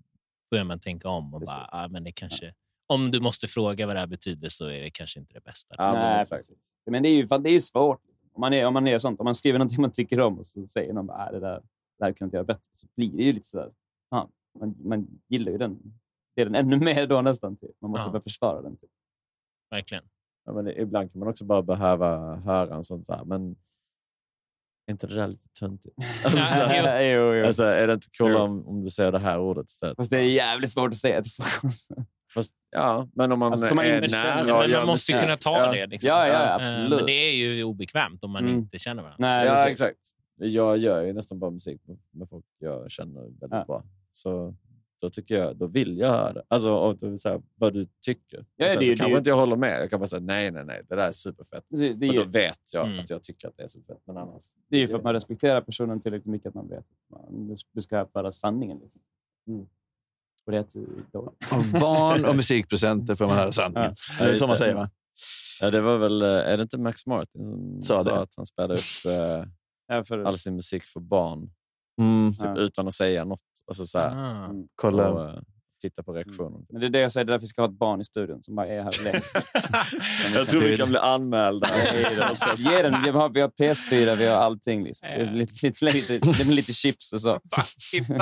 börjar 0.50 0.64
man 0.64 0.80
tänka 0.80 1.08
om 1.08 1.34
och 1.34 1.40
Precis. 1.40 1.56
bara, 1.56 1.68
ah, 1.72 1.88
men 1.88 2.04
det 2.04 2.12
kanske, 2.12 2.54
om 2.86 3.10
du 3.10 3.20
måste 3.20 3.46
fråga 3.48 3.86
vad 3.86 3.96
det 3.96 4.00
här 4.00 4.06
betyder 4.06 4.48
så 4.48 4.66
är 4.66 4.80
det 4.80 4.90
kanske 4.90 5.20
inte 5.20 5.34
det 5.34 5.40
bästa. 5.44 5.74
Ja, 5.78 5.92
men 5.94 6.02
Nej, 6.02 6.24
precis. 6.30 6.56
Men 6.90 7.02
det 7.02 7.08
är 7.08 7.14
ju, 7.16 7.26
det 7.26 7.50
är 7.50 7.60
svårt. 7.60 8.00
Om 8.34 8.40
man, 8.40 8.52
är, 8.52 8.66
om 8.66 8.74
man 8.74 8.86
är 8.88 8.98
sånt, 8.98 9.20
om 9.20 9.24
man 9.24 9.34
skriver 9.34 9.58
någonting 9.58 9.80
man 9.80 9.92
tycker 9.92 10.20
om 10.20 10.38
och 10.38 10.46
så 10.46 10.66
säger 10.66 10.92
någon 10.92 11.06
bara, 11.06 11.18
"Ah, 11.26 11.32
det 11.32 11.40
där, 11.40 11.62
det 11.98 12.04
här 12.04 12.12
kan 12.12 12.26
jag 12.28 12.34
göra 12.34 12.44
bättre, 12.44 12.62
så 12.74 12.86
blir 12.96 13.10
det 13.16 13.22
ju 13.22 13.32
lite 13.32 13.46
sådär. 13.48 13.70
Fan, 14.10 14.28
man, 14.60 14.74
man 14.84 15.06
gillar 15.28 15.52
ju 15.52 15.58
den 15.58 15.78
delen 16.36 16.54
ännu 16.54 16.76
mer 16.84 17.06
då 17.06 17.22
nästan. 17.22 17.56
Typ. 17.56 17.70
Man 17.80 17.90
måste 17.90 18.04
Ja. 18.06 18.10
börja 18.10 18.22
försvara 18.22 18.62
den. 18.62 18.76
Typ. 18.76 18.90
Verkligen. 19.70 20.04
Ja, 20.44 20.52
men 20.52 20.68
ibland 20.68 21.12
kan 21.12 21.18
man 21.18 21.28
också 21.28 21.44
bara 21.44 21.62
behöva 21.62 22.36
höra 22.36 22.74
en 22.74 22.84
sån 22.84 23.04
så 23.04 23.14
här, 23.14 23.24
men 23.24 23.56
är 24.86 24.92
inte 24.92 25.06
det 25.06 25.14
där 25.14 25.26
lite 25.26 25.48
töntigt? 25.60 25.96
Alltså, 26.24 26.38
så 26.38 26.44
här, 26.44 27.00
jo, 27.02 27.34
jo. 27.34 27.46
alltså, 27.46 27.62
är 27.62 27.86
det 27.86 27.92
inte 27.92 28.06
cool 28.18 28.30
Jo. 28.32 28.38
om, 28.38 28.66
om 28.68 28.82
du 28.84 28.90
säger 28.90 29.12
det 29.12 29.18
här 29.18 29.38
ordet 29.38 29.68
istället? 29.70 29.96
Fast 29.96 30.10
det 30.10 30.18
är 30.18 30.22
jävligt 30.22 30.70
svårt 30.70 30.90
att 30.90 30.96
säga 30.96 31.22
till 31.22 31.32
folk. 31.32 31.64
också. 31.64 31.94
Fast, 32.34 32.54
ja, 32.70 33.08
men 33.14 33.32
om 33.32 33.38
man 33.38 33.52
Alltså, 33.52 33.68
som 33.68 33.76
man 33.76 33.84
är 33.84 34.00
nära 34.00 34.44
men 34.60 34.70
gör 34.70 34.78
man 34.78 34.86
måste 34.86 35.12
kunna 35.20 35.36
ta 35.36 35.58
ja. 35.58 35.72
det. 35.72 35.86
Liksom. 35.86 36.08
Ja, 36.08 36.26
ja, 36.26 36.32
Eh, 36.44 36.54
absolut. 36.54 36.90
Men 36.98 37.06
det 37.06 37.12
är 37.12 37.32
ju 37.34 37.64
obekvämt 37.64 38.24
om 38.24 38.30
man 38.30 38.44
Mm. 38.44 38.58
inte 38.58 38.78
känner 38.78 39.02
varandra. 39.02 39.28
Nej, 39.28 39.46
Ja, 39.46 39.68
exakt. 39.68 39.98
Jag 40.36 40.78
gör 40.78 41.02
ju 41.02 41.12
nästan 41.12 41.38
bara 41.38 41.50
musik 41.50 41.80
med- 41.86 41.98
med 42.10 42.28
folk 42.28 42.44
jag 42.58 42.90
känner 42.90 43.20
väldigt 43.20 43.50
Ja. 43.50 43.64
bra. 43.64 43.84
Så 44.18 44.54
då, 45.00 45.08
tycker 45.08 45.34
jag, 45.38 45.56
då 45.56 45.66
vill 45.66 45.98
jag 45.98 46.08
höra 46.08 46.32
det. 46.32 46.42
Alltså, 46.48 46.72
och 46.72 46.98
det 46.98 47.08
vill 47.08 47.18
säga, 47.18 47.42
vad 47.54 47.72
du 47.74 47.86
tycker. 48.04 48.46
Ja, 48.56 48.68
sen 48.70 48.78
det 48.78 48.84
så 48.84 48.90
det 48.90 48.96
kanske 48.96 49.10
ju- 49.10 49.18
inte 49.18 49.30
jag 49.30 49.36
håller 49.36 49.56
med. 49.56 49.80
Jag 49.82 49.90
kan 49.90 50.00
bara 50.00 50.06
säga 50.06 50.20
nej, 50.20 50.50
nej, 50.50 50.64
nej. 50.64 50.82
Det 50.88 50.94
där 50.96 51.08
är 51.08 51.12
superfett. 51.12 51.64
Det, 51.68 51.92
det, 51.92 52.06
För 52.06 52.14
då 52.14 52.24
vet 52.24 52.60
jag 52.72 52.86
Mm. 52.86 52.98
att 53.00 53.10
jag 53.10 53.22
tycker 53.22 53.48
att 53.48 53.56
det 53.56 53.62
är 53.62 53.68
superfett. 53.68 54.02
Men 54.06 54.16
annars... 54.16 54.42
det 54.70 54.76
är 54.76 54.80
ju 54.80 54.88
för 54.88 54.96
att 54.96 55.04
man 55.04 55.12
respekterar 55.12 55.60
personen 55.60 56.00
tillräckligt 56.00 56.26
mycket 56.32 56.48
att 56.48 56.54
man 56.54 56.68
vet 56.68 56.78
att 56.78 57.10
man, 57.10 57.56
du, 57.72 57.80
ska 57.82 58.06
föra 58.12 58.32
sanningen. 58.32 58.78
Liksom. 58.78 59.00
Mm. 59.48 59.60
Och 60.46 60.52
det 60.52 60.56
är 60.56 60.60
att 60.60 60.70
du 60.70 60.80
är 60.82 61.80
barn 61.80 62.24
och 62.24 62.36
musikproducenter 62.36 63.14
får 63.14 63.26
man 63.26 63.36
höra 63.36 63.52
sanningen. 63.52 63.90
Ja. 64.18 64.24
Det 64.24 64.30
är 64.30 64.34
så 64.34 64.44
man 64.46 64.50
det. 64.54 64.58
säger, 64.58 64.74
va? 64.74 64.90
Ja, 65.60 65.70
det 65.70 65.80
var 65.80 65.98
väl, 65.98 66.22
eh, 66.22 66.28
är 66.28 66.56
det 66.56 66.62
inte 66.62 66.78
Max 66.78 67.06
Martin 67.06 67.42
som 67.82 67.96
Sa 67.96 68.02
sa, 68.02 68.14
det. 68.14 68.20
att 68.20 68.34
han 68.36 68.46
spelade 68.46 68.74
upp 68.74 70.10
eh, 70.12 70.26
all 70.26 70.38
sin 70.38 70.54
musik 70.54 70.82
för 70.82 71.00
barn 71.00 71.50
Mm. 72.00 72.32
typ, 72.32 72.42
Ja. 72.44 72.56
utan 72.58 72.86
att 72.88 72.94
säga 72.94 73.24
något? 73.24 73.40
Alltså, 73.68 73.86
så 73.86 73.98
här, 73.98 74.10
Ah. 74.10 74.50
Kolla. 74.76 75.08
och, 75.08 75.42
titta 75.82 76.02
på 76.02 76.12
reaktionen. 76.12 76.66
Men 76.72 76.80
det 76.80 76.86
är 76.86 76.90
det 76.90 76.98
jag 77.00 77.12
säger, 77.12 77.24
det 77.24 77.30
är 77.30 77.32
därför 77.32 77.40
vi 77.40 77.46
ska 77.46 77.62
ha 77.62 77.68
ett 77.68 77.78
barn 77.78 78.00
i 78.00 78.04
studion 78.04 78.42
som 78.42 78.54
bara 78.56 78.66
är 78.66 78.78
här 78.82 78.86
och 78.88 79.04
leker. 79.04 79.22
Jag 80.34 80.48
tror 80.48 80.60
vi 80.60 80.76
kan 80.76 80.88
bli 80.88 80.98
anmälda. 80.98 81.68
Ge 82.56 82.82
den, 82.82 83.02
vi, 83.04 83.10
har, 83.10 83.28
vi 83.28 83.40
har 83.40 83.48
PS4, 83.48 84.16
vi 84.16 84.26
har 84.26 84.36
allting. 84.36 84.84
Liksom. 84.84 85.08
Det 85.08 85.14
är 85.14 85.32
Lite, 85.32 85.66
lite, 85.66 85.84
lite, 85.84 86.12
lite, 86.26 86.44
lite 86.44 86.72
chips 86.72 87.12
och 87.12 87.20
så. 87.20 87.40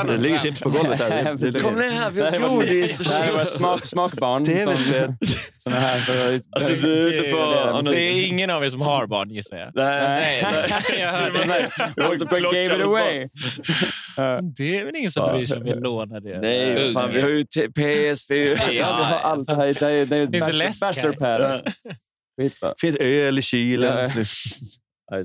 Det 0.06 0.16
ligger 0.18 0.38
chips 0.38 0.60
på 0.60 0.70
golvet 0.70 1.00
här. 1.00 1.60
Kom 1.62 1.74
ner 1.74 1.90
här, 1.90 2.10
vi 2.10 2.20
har 2.22 2.30
Det 2.30 2.38
godis 2.38 3.00
och 3.00 3.06
Det 3.06 3.38
chips. 3.38 3.50
smak, 3.56 3.86
smakbarn. 3.86 4.44
TV-spel. 4.44 5.14
Som, 5.20 5.38
som 5.58 5.72
är 5.72 5.80
här 5.80 5.98
för 5.98 6.34
att... 6.34 6.42
Alltså, 6.50 6.70
du 6.70 7.08
är 7.08 7.14
ute 7.14 7.28
på... 7.30 7.36
det 7.36 7.90
är- 7.90 7.92
Det 7.94 8.12
ingen 8.12 8.50
av 8.50 8.64
er 8.64 8.68
som 8.70 8.80
har 8.80 9.06
barn 9.06 9.30
gissar 9.30 9.56
jag. 9.56 9.70
Nej, 9.74 10.42
Nej, 10.42 10.74
jag 11.00 11.12
hörde 11.12 11.44
nej. 11.46 11.68
Vi 11.96 12.02
måste 12.02 12.26
plocka 12.26 12.42
Gave 12.64 12.76
it 12.80 12.86
away. 12.86 13.28
Det 14.56 14.78
är 14.78 14.84
väl 14.84 14.96
ingen 14.96 15.12
som 15.12 15.32
bryr 15.36 15.46
sig 15.46 15.56
om 15.58 15.64
vi 15.64 15.74
lånar 15.74 16.20
det. 16.20 16.40
Nej, 16.40 16.92
fan, 16.92 17.12
vi 17.12 17.20
har 17.20 17.28
ju 17.28 17.44
t- 17.44 17.66
PS4. 17.66 18.56
Ja, 18.58 18.66
vi 18.70 18.80
har 18.80 19.18
allt. 19.18 19.46
Det 19.46 19.54
här 19.54 19.68
är- 19.68 19.74
det 19.74 19.86
är- 19.86 20.06
det 20.06 20.16
är 20.16 20.26
Finns 20.26 20.32
det 20.32 20.38
bachelor- 20.40 20.58
läsk 20.58 20.82
här? 20.84 20.92
bachelorpad. 20.92 21.72
Skitbra. 22.40 22.74
finns 22.80 22.96
öl 22.96 23.38
i 23.38 23.42
kylen. 23.42 24.10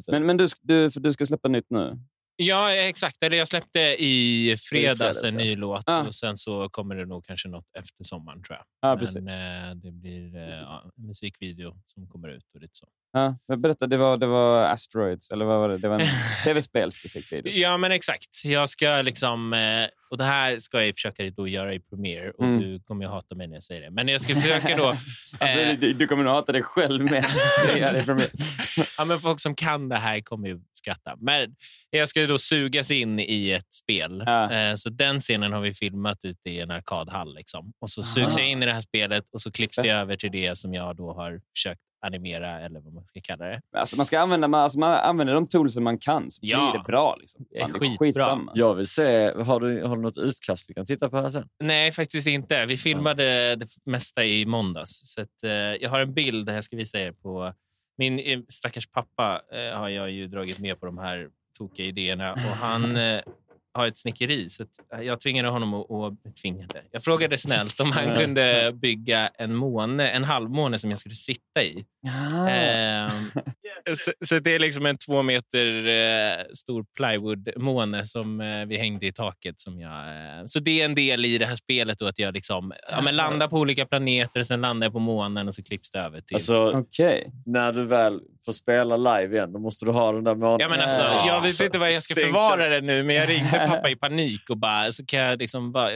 Men, 0.07 0.25
men 0.25 0.37
du, 0.37 0.47
du, 0.61 0.89
du 0.89 1.13
ska 1.13 1.25
släppa 1.25 1.47
nytt 1.47 1.65
nu? 1.69 1.97
Ja, 2.35 2.71
exakt. 2.73 3.23
Eller 3.23 3.37
jag 3.37 3.47
släppte 3.47 3.79
i 3.99 4.55
fredags, 4.69 5.23
en 5.23 5.37
ny 5.37 5.55
låt 5.55 5.83
Ah. 5.85 6.03
och 6.03 6.13
sen 6.15 6.37
så 6.37 6.69
kommer 6.69 6.95
det 6.95 7.05
nog 7.05 7.25
kanske 7.25 7.47
något 7.49 7.65
efter 7.79 8.03
sommaren 8.03 8.43
tror 8.43 8.57
jag. 8.57 8.65
Ja, 8.81 8.89
Men 8.95 8.99
precis. 8.99 9.17
eh, 9.17 9.75
det 9.75 9.91
blir 9.91 10.35
eh, 10.35 10.41
ja, 10.49 10.91
en 10.97 11.07
musikvideo 11.07 11.73
som 11.85 12.07
kommer 12.07 12.27
ut 12.29 12.43
och 12.55 12.61
lite 12.61 12.73
så. 12.77 12.87
Ja, 13.13 13.37
berätta, 13.57 13.87
det 13.87 13.97
var, 13.97 14.17
det 14.17 14.27
var 14.27 14.63
Asteroids, 14.63 15.31
eller 15.31 15.45
vad 15.45 15.59
var 15.59 15.69
det? 15.69 15.77
Det 15.77 15.87
var 15.89 15.99
en 15.99 16.07
tv-spelsmusikvideo. 16.43 17.51
Ja, 17.53 17.77
men 17.77 17.91
exakt. 17.91 18.45
Jag 18.45 18.69
ska 18.69 19.01
liksom... 19.01 19.53
eh, 19.53 19.87
Och 20.11 20.17
det 20.17 20.23
här 20.23 20.59
ska 20.59 20.83
jag 20.85 20.95
försöka 20.95 21.23
då 21.29 21.47
göra 21.47 21.73
i 21.73 21.79
Premiere 21.79 22.31
och 22.31 22.43
Mm. 22.43 22.61
du 22.61 22.79
kommer 22.79 23.05
ju 23.05 23.11
hata 23.11 23.35
mig 23.35 23.47
när 23.47 23.55
jag 23.55 23.63
säger 23.63 23.81
det. 23.81 23.91
Men 23.91 24.07
jag 24.07 24.21
ska 24.21 24.35
försöka 24.35 24.77
då... 24.77 24.85
Alltså, 25.39 25.59
eh, 25.59 25.79
du, 25.79 25.93
du 25.93 26.07
kommer 26.07 26.23
nog 26.23 26.33
hata 26.33 26.51
dig 26.51 26.63
själv 26.63 27.03
med. 27.03 27.25
ja, 28.97 29.05
men 29.05 29.19
folk 29.19 29.39
som 29.39 29.55
kan 29.55 29.89
det 29.89 29.95
här 29.97 30.21
kommer 30.21 30.47
ju 30.47 30.59
skratta. 30.73 31.15
Men 31.19 31.55
jag 31.89 32.09
ska 32.09 32.27
då 32.27 32.37
sugas 32.37 32.91
in 32.91 33.19
i 33.19 33.51
ett 33.51 33.73
spel. 33.73 34.23
Ja. 34.25 34.51
Eh, 34.53 34.75
Så 34.75 34.89
den 34.89 35.19
scenen 35.19 35.53
har 35.53 35.61
vi 35.61 35.73
filmat 35.73 36.17
ute 36.23 36.49
i 36.49 36.59
en 36.59 36.71
arkadhall. 36.71 37.35
Liksom. 37.35 37.73
Och 37.81 37.89
så 37.89 38.03
sugs 38.03 38.37
jag 38.37 38.47
in 38.49 38.63
i 38.63 38.65
det 38.65 38.73
här 38.73 38.81
spelet 38.81 39.23
och 39.33 39.41
så 39.41 39.51
klipps 39.51 39.77
det 39.77 39.89
över 39.89 40.15
till 40.15 40.31
det 40.31 40.57
som 40.57 40.73
jag 40.73 40.95
då 40.95 41.13
har 41.13 41.41
försökt 41.55 41.81
animera 42.01 42.59
eller 42.59 42.79
vad 42.79 42.93
man 42.93 43.05
ska 43.05 43.21
kalla 43.21 43.45
det. 43.45 43.61
Alltså, 43.77 43.97
man 43.97 44.05
ska 44.05 44.19
använda, 44.19 44.47
man, 44.47 44.59
alltså, 44.59 44.79
man 44.79 44.93
använder 44.93 45.33
de 45.33 45.47
toolsen 45.47 45.83
man 45.83 45.97
kan 45.97 46.31
så 46.31 46.39
Ja. 46.43 46.71
blir 46.71 46.79
det 46.81 46.85
bra. 46.85 47.15
Liksom. 47.19 47.45
Det 47.49 47.59
är 47.59 47.97
skitsamma. 47.97 48.51
Jag 48.55 48.75
vill 48.75 48.87
se, 48.87 49.31
har 49.43 49.59
du, 49.59 49.83
har 49.83 49.95
du 49.95 50.01
något 50.01 50.17
utkast 50.17 50.69
vi 50.69 50.73
kan 50.73 50.85
titta 50.85 51.09
på 51.09 51.17
här 51.21 51.29
sen? 51.29 51.49
Nej, 51.59 51.91
faktiskt 51.91 52.27
inte. 52.27 52.65
Vi 52.65 52.77
filmade 52.77 53.55
det 53.55 53.67
mesta 53.85 54.25
i 54.25 54.45
måndags. 54.45 55.01
Så 55.03 55.21
att, 55.21 55.43
eh, 55.43 55.51
jag 55.51 55.89
har 55.89 55.99
en 55.99 56.13
bild 56.13 56.49
här 56.49 56.55
jag 56.55 56.63
ska 56.63 56.75
visa 56.77 56.99
er 56.99 57.11
på. 57.11 57.53
Min 57.97 58.19
eh, 58.19 58.39
stackars 58.49 58.87
pappa 58.87 59.41
eh, 59.51 59.77
har 59.79 59.89
jag 59.89 60.11
ju 60.11 60.27
dragit 60.27 60.59
med 60.59 60.79
på 60.79 60.85
de 60.85 60.97
här 60.97 61.29
tokiga 61.57 61.85
idéerna 61.85 62.33
och 62.33 62.39
han 62.39 62.95
eh, 62.97 63.21
har 63.73 63.87
ett 63.87 63.97
snickeri. 63.97 64.49
Så 64.49 64.63
att 64.63 65.05
jag 65.05 65.19
tvingade 65.19 65.49
honom 65.49 65.73
att... 65.73 65.91
att 65.91 66.35
tvingade. 66.35 66.81
Jag 66.91 67.03
frågade 67.03 67.37
snällt 67.37 67.79
om 67.79 67.91
han 67.91 68.15
kunde 68.15 68.71
bygga 68.73 69.27
en 69.27 69.55
måne, 69.55 70.09
en 70.09 70.23
halvmåne 70.23 70.79
som 70.79 70.89
jag 70.89 70.99
skulle 70.99 71.15
sitta 71.15 71.63
i. 71.63 71.85
Ehm, 72.49 73.11
så, 73.97 74.11
så 74.25 74.39
det 74.39 74.55
är 74.55 74.59
liksom 74.59 74.85
en 74.85 74.97
två 74.97 75.23
meter 75.23 75.87
eh, 75.87 76.45
stor 76.53 76.85
plywoodmåne 76.97 78.05
som 78.05 78.41
eh, 78.41 78.65
vi 78.65 78.77
hängde 78.77 79.07
i 79.07 79.13
taket. 79.13 79.61
Som 79.61 79.79
jag, 79.79 79.91
eh, 79.91 80.45
så 80.45 80.59
det 80.59 80.81
är 80.81 80.85
en 80.85 80.95
del 80.95 81.25
i 81.25 81.37
det 81.37 81.45
här 81.45 81.55
spelet 81.55 81.99
då 81.99 82.07
att 82.07 82.19
jag 82.19 82.33
liksom, 82.33 82.73
ja, 82.91 83.01
men 83.01 83.15
landar 83.15 83.47
på 83.47 83.57
olika 83.57 83.85
planeter, 83.85 84.43
sen 84.43 84.61
landar 84.61 84.85
jag 84.85 84.93
på 84.93 84.99
månen 84.99 85.47
och 85.47 85.55
så 85.55 85.63
klipps 85.63 85.91
det 85.91 85.99
över 85.99 86.21
till... 86.21 86.35
Alltså, 86.35 86.71
Okej. 86.71 87.31
när 87.45 87.73
du 87.73 87.85
väl 87.85 88.19
får 88.45 88.53
spela 88.53 88.97
live 88.97 89.35
igen, 89.35 89.53
då 89.53 89.59
måste 89.59 89.85
du 89.85 89.91
ha 89.91 90.11
den 90.11 90.23
där 90.23 90.35
månaden. 90.35 90.59
Ja, 90.59 90.69
men 90.69 90.79
alltså, 90.79 91.01
Ja, 91.11 91.27
jag 91.27 91.41
vet 91.41 91.59
inte 91.59 91.77
var 91.77 91.87
jag 91.87 92.03
ska 92.03 92.21
förvara 92.21 92.69
det 92.69 92.81
nu, 92.81 93.03
men 93.03 93.15
jag 93.15 93.29
ringde 93.29 93.60
pappa 93.67 93.89
i 93.89 93.95
panik 93.95 94.49
och 94.49 94.57
bara, 94.57 94.91
så 94.91 95.05
kan 95.05 95.19
jag 95.19 95.39
liksom 95.39 95.71
bara, 95.71 95.89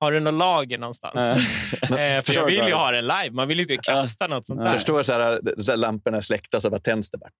har 0.00 0.12
du 0.12 0.20
något 0.20 0.34
lager 0.34 0.78
någonstans? 0.78 1.16
eh, 1.82 2.22
för 2.22 2.34
jag 2.34 2.46
vill 2.46 2.66
ju 2.66 2.74
ha 2.74 2.90
det 2.90 3.02
live. 3.02 3.30
Man 3.30 3.48
vill 3.48 3.58
ju 3.58 3.62
inte 3.62 3.76
kasta 3.76 4.26
något 4.26 4.46
sånt 4.46 4.60
där. 4.60 4.68
Förstår 4.68 5.02
så 5.02 5.12
här, 5.12 5.40
så 5.62 5.72
här, 5.72 5.76
lamporna 5.76 6.16
är 6.16 6.20
släckta 6.20 6.56
och 6.56 6.62
så 6.62 6.70
bara 6.70 6.80
tänds 6.80 7.10
det. 7.10 7.18
Bara, 7.18 7.30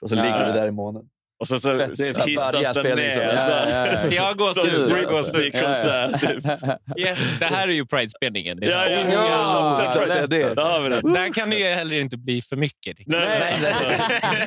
och 0.00 0.10
så 0.10 0.16
Ja, 0.16 0.22
ligger 0.22 0.40
ja. 0.40 0.46
det 0.46 0.52
där 0.52 0.66
i 0.66 0.70
månen. 0.70 1.02
Och 1.38 1.48
så, 1.48 1.58
så 1.58 1.72
hissas 2.26 2.72
den 2.74 2.96
ner. 2.96 3.20
Ja, 3.20 3.66
ja, 3.68 3.86
ja. 4.04 4.10
Jag 4.14 4.22
har 4.22 4.34
gått 4.34 4.54
Som 4.54 4.68
ut. 4.68 4.88
Britney-konsert. 4.90 6.20
Typ. 6.20 6.44
Yes, 6.98 7.38
det 7.38 7.44
här 7.44 7.68
är 7.68 7.72
ju 7.72 7.86
Pride-spelningen. 7.86 8.60
Det 8.60 8.66
är- 8.66 8.70
Ja, 8.70 8.88
ja, 8.88 9.12
Ja, 9.12 9.94
ja. 9.98 10.06
det 10.06 10.26
det. 10.26 10.54
Där 10.54 10.62
har 10.62 10.80
vi 10.80 10.88
det. 10.88 11.00
Där 11.14 11.32
kan 11.32 11.50
det 11.50 11.56
ju 11.56 11.64
heller 11.64 11.96
inte 11.96 12.16
bli 12.16 12.42
för 12.42 12.56
mycket. 12.56 12.98
Liksom. 12.98 13.20
Nej, 13.20 13.58
nej, 13.62 13.98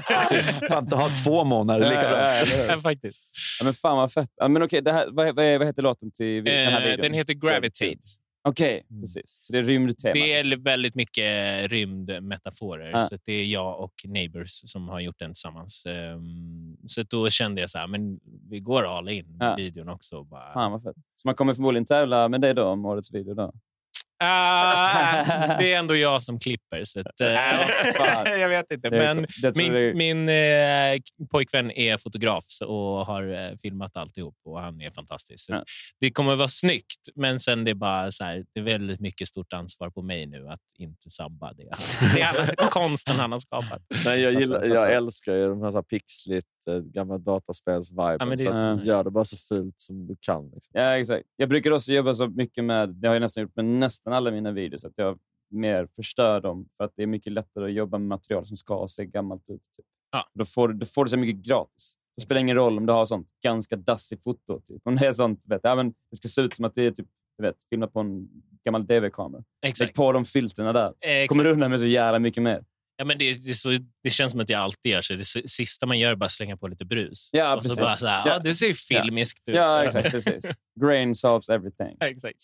Precis. 0.07 0.45
Fan, 0.69 0.83
inte 0.83 0.95
ha 0.95 1.09
två 1.23 1.43
månader. 1.43 1.89
Lika 1.89 2.03
Ja, 2.03 2.09
bra. 2.09 2.19
ja, 2.19 2.35
ja, 2.35 2.45
ja. 2.57 2.63
Ja, 2.73 2.79
faktiskt. 2.79 3.31
Ja, 3.59 3.63
men 3.65 3.73
fan 3.73 3.97
vad 3.97 4.13
fett. 4.13 4.29
Ja, 4.37 4.47
men 4.47 4.63
okej, 4.63 4.81
det 4.81 4.91
här, 4.91 5.05
vad, 5.11 5.25
vad, 5.35 5.57
vad 5.57 5.67
heter 5.67 5.81
låten 5.81 6.11
till 6.11 6.43
den 6.43 6.73
här 6.73 6.81
Eh, 6.81 6.85
videon? 6.87 7.01
den 7.03 7.13
heter 7.13 7.33
Gravitate. 7.33 7.97
Okej, 8.41 8.85
precis. 9.01 9.39
Så 9.41 9.53
det 9.53 9.59
är 9.59 9.63
rymdtema. 9.63 10.13
Det 10.13 10.33
är 10.33 10.57
väldigt 10.57 10.95
mycket 10.95 11.71
rymdmetaforer. 11.71 12.89
Ja. 12.91 12.99
Så 12.99 13.17
det 13.25 13.33
är 13.33 13.45
jag 13.45 13.79
och 13.79 13.93
Neighbors 14.05 14.49
som 14.51 14.89
har 14.89 14.99
gjort 14.99 15.19
den 15.19 15.33
tillsammans. 15.33 15.85
Ehm, 15.85 16.77
Så 16.87 17.03
då 17.03 17.29
kände 17.29 17.61
jag 17.61 17.69
så 17.69 17.77
här, 17.77 17.87
men 17.87 18.19
vi 18.49 18.59
går 18.59 18.83
all 18.97 19.09
in 19.09 19.37
med 19.37 19.47
Ja. 19.51 19.55
videon 19.55 19.89
också. 19.89 20.23
Bara, 20.23 20.53
Fan 20.53 20.71
vad 20.71 20.83
fett. 20.83 20.95
Så 21.15 21.27
man 21.27 21.35
kommer 21.35 21.53
förmodligen 21.53 21.85
tävla 21.85 22.29
med 22.29 22.41
dig 22.41 22.53
då 22.53 22.63
om 22.63 22.85
årets 22.85 23.13
video? 23.13 23.33
Då? 23.33 23.53
Ah, 24.19 25.23
det 25.59 25.73
är 25.73 25.79
ändå 25.79 25.95
jag 25.95 26.23
som 26.23 26.39
klipper, 26.39 26.85
så 26.85 26.99
att, 26.99 27.05
fan. 27.97 28.25
jag 28.39 28.49
vet 28.49 28.71
inte. 28.71 28.89
Men 28.91 29.27
min, 29.55 29.97
min 29.97 30.29
eh, 30.29 30.99
pojkvän 31.31 31.71
är 31.71 31.97
fotograf 31.97 32.45
och 32.65 33.05
har 33.05 33.57
filmat 33.57 33.97
alltihop 33.97 34.35
och 34.45 34.59
han 34.61 34.81
är 34.81 34.91
fantastisk. 34.91 35.45
Så 35.45 35.63
Det 35.99 36.11
kommer 36.11 36.31
att 36.31 36.37
vara 36.37 36.47
snyggt, 36.47 37.09
men 37.15 37.39
sen 37.39 37.63
det 37.63 37.71
är 37.71 37.75
bara 37.75 38.11
så 38.11 38.23
här, 38.23 38.43
det 38.53 38.59
är 38.59 38.63
väldigt 38.63 38.99
mycket 38.99 39.27
stort 39.27 39.53
ansvar 39.53 39.89
på 39.89 40.01
mig 40.01 40.25
nu 40.25 40.47
att 40.47 40.59
inte 40.79 41.09
sabba 41.09 41.53
det. 41.53 41.69
Det 42.15 42.21
är 42.21 42.27
alla 42.27 42.69
konsten 42.69 43.15
han 43.15 43.31
har 43.31 43.39
skapat. 43.39 43.81
Nej, 44.05 44.21
jag, 44.21 44.33
gillar, 44.33 44.65
jag 44.65 44.93
älskar 44.93 45.33
ju 45.33 45.47
de 45.49 45.61
här, 45.61 45.71
så 45.71 45.77
här 45.77 45.83
pixligt, 45.83 46.47
eh, 46.67 46.77
gamla 46.79 47.17
dataspels-viben. 47.17 48.17
Ja, 48.29 48.37
så 48.37 48.49
att, 48.59 48.85
gör 48.87 49.03
det 49.03 49.11
bara 49.11 49.23
så 49.23 49.37
fult 49.37 49.75
som 49.81 50.07
du 50.07 50.15
kan. 50.19 50.49
Liksom. 50.53 50.71
Ja, 50.73 50.97
exakt. 50.97 51.27
Jag 51.35 51.49
brukar 51.49 51.71
också 51.71 51.93
jobba 51.93 52.13
så 52.13 52.27
mycket 52.27 52.63
med, 52.63 52.89
det 52.89 53.07
har 53.07 53.15
jag 53.15 53.21
nästan 53.21 53.41
gjort 53.43 53.55
med 53.55 53.65
nästan 53.65 54.13
alla 54.13 54.31
mina 54.31 54.51
videos, 54.51 54.85
att 54.85 54.93
jag 54.95 55.19
mer 55.51 55.87
förstör 55.95 56.41
dem 56.41 56.69
för 56.77 56.83
att 56.83 56.91
det 56.95 57.03
är 57.03 57.07
mycket 57.07 57.33
lättare 57.33 57.65
att 57.65 57.73
jobba 57.73 57.97
med 57.97 58.07
material 58.07 58.45
som 58.45 58.57
ska 58.57 58.85
se 58.89 59.05
gammalt 59.05 59.49
ut. 59.49 59.61
Typ. 59.77 59.85
Ja. 60.11 60.29
Då, 60.33 60.45
får, 60.45 60.67
du- 60.67 60.73
då 60.73 60.85
får 60.85 61.05
du 61.05 61.09
så 61.09 61.17
mycket 61.17 61.45
gratis. 61.45 61.93
Det 62.17 62.21
spelar 62.23 62.41
ingen 62.41 62.55
roll 62.55 62.77
om 62.77 62.85
du 62.85 62.93
har 62.93 63.05
sånt 63.05 63.27
ganska 63.43 63.75
dassigt 63.75 64.23
foto. 64.23 64.59
Typ. 64.61 64.81
Om 64.85 64.95
det 64.95 65.07
är 65.07 65.11
sånt, 65.13 65.43
vet, 65.45 65.61
ja, 65.63 65.75
men 65.75 65.93
det 66.11 66.15
ska 66.17 66.27
se 66.27 66.41
ut 66.41 66.53
som 66.53 66.65
att 66.65 66.75
det 66.75 66.81
är 66.85 66.91
typ, 66.91 67.07
du 67.37 67.43
vet, 67.43 67.55
filmat 67.69 67.93
på 67.93 67.99
en 67.99 68.27
gammal 68.65 68.85
DV-kamera. 68.87 69.43
Exakt. 69.65 69.87
Lägg 69.89 69.95
på 69.95 70.11
de 70.11 70.25
filterna 70.25 70.73
där. 70.73 70.93
exakt. 70.99 71.29
kommer 71.29 71.43
du 71.43 71.51
undan 71.51 71.71
med 71.71 71.79
så 71.79 71.85
jävla 71.85 72.19
mycket 72.19 72.43
mer. 72.43 72.63
Ja, 72.99 73.05
men 73.05 73.17
det, 73.17 73.33
det, 73.33 73.53
så, 73.53 73.77
det 74.03 74.09
känns 74.09 74.31
som 74.31 74.41
att 74.41 74.49
jag 74.49 74.61
alltid 74.61 74.91
gör 74.91 75.01
så. 75.01 75.13
Det 75.13 75.25
sista 75.49 75.85
man 75.85 75.99
gör 75.99 76.11
är 76.11 76.15
bara 76.15 76.29
slänga 76.29 76.57
på 76.57 76.67
lite 76.67 76.85
brus. 76.85 77.29
Ja, 77.33 77.55
och 77.55 77.61
precis. 77.61 77.77
så 77.77 77.83
bara 77.83 77.97
så 77.97 78.07
här, 78.07 78.27
Ja. 78.27 78.33
ja. 78.33 78.39
det 78.39 78.53
ser 78.55 78.67
ju 78.67 78.73
filmiskt 78.73 79.43
ut. 79.49 79.55
Ja, 79.55 79.83
exakt. 79.83 80.11
Precis. 80.11 80.51
Grain 80.81 81.15
solves 81.15 81.49
everything. 81.49 81.97
exakt. 82.01 82.37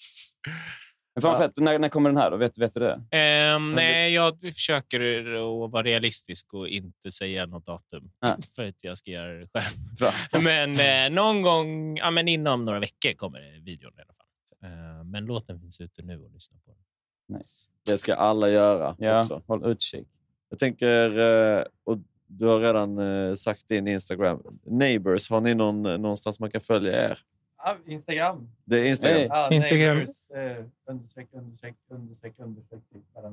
Men 1.15 1.21
fan 1.21 1.37
fett. 1.37 1.57
När, 1.57 1.79
när 1.79 1.89
kommer 1.89 2.09
den 2.09 2.17
här 2.17 2.31
då? 2.31 2.37
Vet, 2.37 2.57
vet 2.57 2.73
du 2.73 2.79
det? 2.79 3.17
Ehm, 3.17 3.71
nej, 3.71 4.13
jag 4.13 4.39
försöker 4.53 4.99
att 5.35 5.71
vara 5.71 5.83
realistisk 5.83 6.53
och 6.53 6.67
inte 6.67 7.11
säga 7.11 7.45
något 7.45 7.65
datum 7.65 8.11
för 8.55 8.65
att 8.67 8.83
jag 8.83 8.97
ska 8.97 9.11
göra 9.11 9.33
det 9.33 9.47
själv. 9.53 9.77
Bra. 9.97 10.13
Men 10.41 10.79
eh, 10.79 11.15
någon 11.15 11.41
gång, 11.41 11.97
ja, 11.97 12.11
men 12.11 12.27
inom 12.27 12.65
några 12.65 12.79
veckor 12.79 13.13
kommer 13.13 13.59
videon 13.65 13.93
i 13.97 14.01
alla 14.01 14.13
fall. 14.13 14.79
Eh, 14.79 15.03
men 15.03 15.25
låten 15.25 15.59
finns 15.59 15.81
ute 15.81 16.01
nu 16.01 16.23
och 16.23 16.31
lyssna 16.31 16.57
på 16.65 16.71
den. 16.71 17.37
Nice. 17.37 17.69
Det 17.85 17.97
ska 17.97 18.15
alla 18.15 18.49
göra 18.49 18.95
Ja, 18.99 19.19
också. 19.19 19.41
håll 19.47 19.65
utkik. 19.71 20.07
Jag 20.55 20.59
tänker, 20.59 21.19
eh, 21.57 21.63
och 21.85 21.97
du 22.27 22.45
har 22.45 22.59
redan 22.59 22.99
eh, 22.99 23.33
sagt 23.33 23.67
din 23.67 23.87
Instagram. 23.87 24.41
Neighbors, 24.65 25.29
har 25.29 25.41
ni 25.41 25.55
någon, 25.55 25.83
någonstans 25.83 26.39
man 26.39 26.51
kan 26.51 26.61
följa 26.61 27.09
er? 27.09 27.17
Ja, 27.57 27.77
Instagram. 27.87 28.49
Det 28.65 28.79
är 28.79 28.85
Instagram. 28.85 29.17
Hey. 29.17 29.27
Ja, 29.29 29.49
Instagram. 29.51 29.97
Neighbors, 29.97 30.15
eh, 30.35 30.65
understreck, 30.89 31.27
understreck, 31.31 31.75
understreck, 31.89 32.33
understreck, 32.39 32.81
typ. 32.93 33.01
Ja, 33.15 33.21
har 33.21 33.31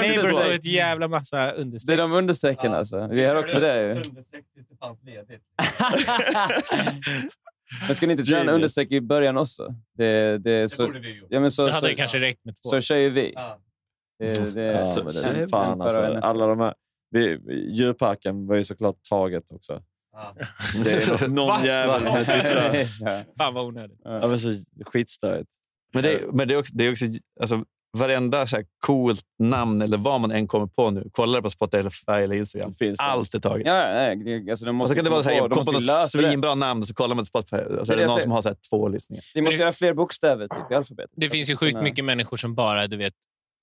Neighbors, 0.00 0.32
och 0.44 0.52
ett 0.52 0.64
jävla 0.64 1.08
massa 1.08 1.36
Det 1.36 1.42
är 1.42 1.54
understreck. 1.54 1.98
de 1.98 2.12
understrecken 2.12 2.74
alltså. 2.74 3.06
Vi 3.06 3.24
har 3.24 3.34
också 3.34 3.60
det 3.60 3.82
ju. 3.82 3.90
Understreck 3.90 4.44
tills 4.54 4.68
det 4.68 4.76
fanns 4.76 4.98
ledigt. 5.02 5.42
Men 7.86 7.94
ska 7.96 8.06
ni 8.06 8.12
inte 8.12 8.24
köra 8.24 8.40
en 8.40 8.48
understreck 8.48 8.92
i 8.92 9.00
början 9.00 9.36
också? 9.36 9.74
Det, 9.96 10.38
det, 10.38 10.50
är 10.50 10.62
Det 10.62 10.68
så, 10.68 10.86
borde 10.86 10.98
vi 10.98 11.18
gjort. 11.18 11.26
ja, 11.30 11.40
men 11.40 11.50
så, 11.50 11.62
Då 11.62 11.68
hade 11.68 11.80
så, 11.80 11.86
det 11.86 11.94
kanske 11.94 12.18
räckt 12.18 12.44
med 12.44 12.54
två. 12.54 12.68
så 12.68 12.80
kör 12.80 12.96
ju 12.96 13.10
vi. 13.10 13.32
Ja. 13.36 13.58
Det, 14.18 14.54
det, 14.54 14.62
Ja, 14.62 14.78
så- 14.78 15.02
det 15.02 15.48
fan 15.48 15.80
alltså. 15.82 16.00
och. 16.02 16.24
Alla 16.26 16.46
de 16.46 16.60
här, 16.60 16.74
vi, 17.10 17.38
djurparken 17.72 18.46
var 18.46 18.56
ju 18.56 18.64
såklart 18.64 18.96
taget 19.10 19.52
också. 19.52 19.82
Ja. 20.12 20.34
Det 20.84 20.92
är 20.92 21.28
någon 21.28 21.64
jävel 21.64 22.02
med 22.02 22.26
typ 22.26 22.48
så 22.48 22.58
här. 22.58 23.26
Fan 23.38 23.54
vad 23.54 23.64
onödigt. 23.66 24.00
ja, 24.04 24.28
men 24.28 24.38
så 24.38 24.48
skitstörigt. 24.86 25.48
Men 25.92 26.02
det, 26.02 26.12
är- 26.14 26.26
men 26.32 26.48
det 26.48 26.54
är 26.54 26.58
också, 26.58 26.72
det 26.76 26.86
är 26.86 26.90
också 26.92 27.04
alltså, 27.40 27.64
varenda 27.98 28.46
så 28.46 28.56
här 28.56 28.64
coolt 28.86 29.22
namn 29.38 29.82
eller 29.82 29.96
vad 29.98 30.20
man 30.20 30.30
än 30.30 30.46
kommer 30.48 30.66
på 30.66 30.90
nu. 30.90 31.08
Kolla 31.12 31.42
på 31.42 31.50
Spotify 31.50 32.12
eller 32.12 32.36
Instagram. 32.36 32.74
Det. 32.78 32.94
Allt 32.98 33.34
är 33.34 33.38
taget. 33.38 33.66
Ja, 33.66 33.72
nej, 33.74 34.16
det- 34.16 34.50
alltså, 34.50 34.64
de 34.64 34.68
Och 34.68 34.74
måste 34.74 34.92
så 34.92 34.96
kan 34.96 35.04
det 35.04 35.10
vara 35.10 35.22
så 35.22 35.28
här, 35.30 35.36
komma 35.38 35.48
jag 35.48 35.52
kom 35.56 35.64
på 35.64 35.72
något 35.72 36.10
svinbra 36.10 36.54
namn 36.54 36.80
och 36.80 36.88
så 36.88 36.94
kollar 36.94 37.14
man 37.14 37.22
på 37.22 37.26
Spotify 37.26 37.56
och 37.56 37.86
så 37.86 37.92
Det 37.92 37.92
är 37.92 37.96
det 37.96 38.02
det 38.02 38.06
någon 38.06 38.08
säger. 38.16 38.22
som 38.22 38.32
har 38.32 38.42
så 38.42 38.48
här, 38.48 38.56
två 38.70 38.88
lyssningar. 38.88 39.24
Vi 39.34 39.42
måste 39.42 39.60
göra 39.60 39.72
fler 39.72 39.94
bokstäver 39.94 40.48
typ, 40.48 40.70
i 40.70 40.74
alfabetet. 40.74 41.10
Det 41.16 41.30
finns 41.30 41.48
ju 41.50 41.56
sjukt 41.56 41.82
mycket 41.82 42.04
människor 42.04 42.36
som 42.36 42.54
bara 42.54 42.86
du 42.86 42.96
vet, 42.96 43.14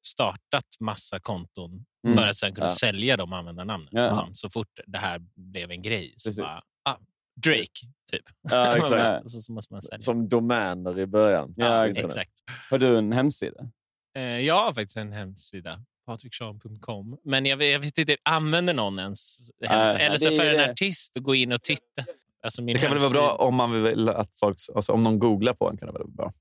startat 0.06 0.65
massa 0.80 1.19
konton 1.19 1.86
Mm. 2.07 2.18
för 2.18 2.27
att 2.27 2.38
sen 2.38 2.53
kunna 2.56 2.65
Ja. 2.65 2.69
sälja 2.69 3.18
de 3.18 3.34
användarnamnen. 3.34 3.90
Ja. 3.91 4.06
Liksom. 4.06 4.36
Så 4.36 4.49
fort 4.49 4.68
det 4.88 4.98
här 4.98 5.22
blev 5.36 5.72
en 5.72 5.82
grej 5.82 6.14
så 6.18 6.30
Precis. 6.30 6.44
bara, 6.44 6.61
ah, 6.84 6.98
Drake, 7.44 7.88
typ. 8.11 8.22
Ja, 8.52 8.76
exakt. 8.77 9.32
så, 9.32 9.41
så 9.41 9.52
måste 9.52 9.73
man 9.73 9.82
sälja. 9.84 10.02
Som 10.02 10.30
domäner 10.30 10.99
i 10.99 11.06
början. 11.06 11.53
Ja. 11.57 11.88
Exakt. 11.88 12.32
Har 12.69 12.77
du 12.77 12.98
en 12.98 13.11
hemsida? 13.11 13.69
Eh, 14.18 14.23
jag 14.23 14.56
har 14.65 14.73
faktiskt 14.73 14.98
en 14.98 15.11
hemsida, 15.11 15.80
patrikshan.com. 16.06 17.18
Men 17.23 17.45
jag 17.45 17.57
vet, 17.57 17.72
jag 17.72 17.80
vet 17.80 17.98
inte, 17.98 18.18
använder 18.23 18.73
någon 18.73 18.99
ens 18.99 19.38
hemsida? 19.68 19.94
Nej. 19.94 20.06
Eller 20.06 20.18
så 20.18 20.32
för 20.32 20.45
en 20.45 20.57
det. 20.57 20.72
artist 20.72 21.18
att 21.18 21.23
gå 21.23 21.36
in 21.36 21.52
och 21.52 21.61
titta. 21.64 22.06
Alltså 22.44 22.61
Det 22.61 22.73
kan 22.73 22.82
väl 22.82 22.90
vara 22.90 22.99
hemsida- 22.99 23.14
bra 23.19 23.36
om 23.36 23.56
man 23.56 23.84
vill 23.84 24.10
att 24.10 24.40
folk, 24.40 24.57
alltså 24.76 24.91
om 24.94 25.03
någon 25.03 25.19
googlar 25.19 25.53
på 25.53 25.69
en. 25.69 25.77
kan 25.77 25.88
det 25.88 25.91
vara 25.94 26.07
bra. 26.07 26.34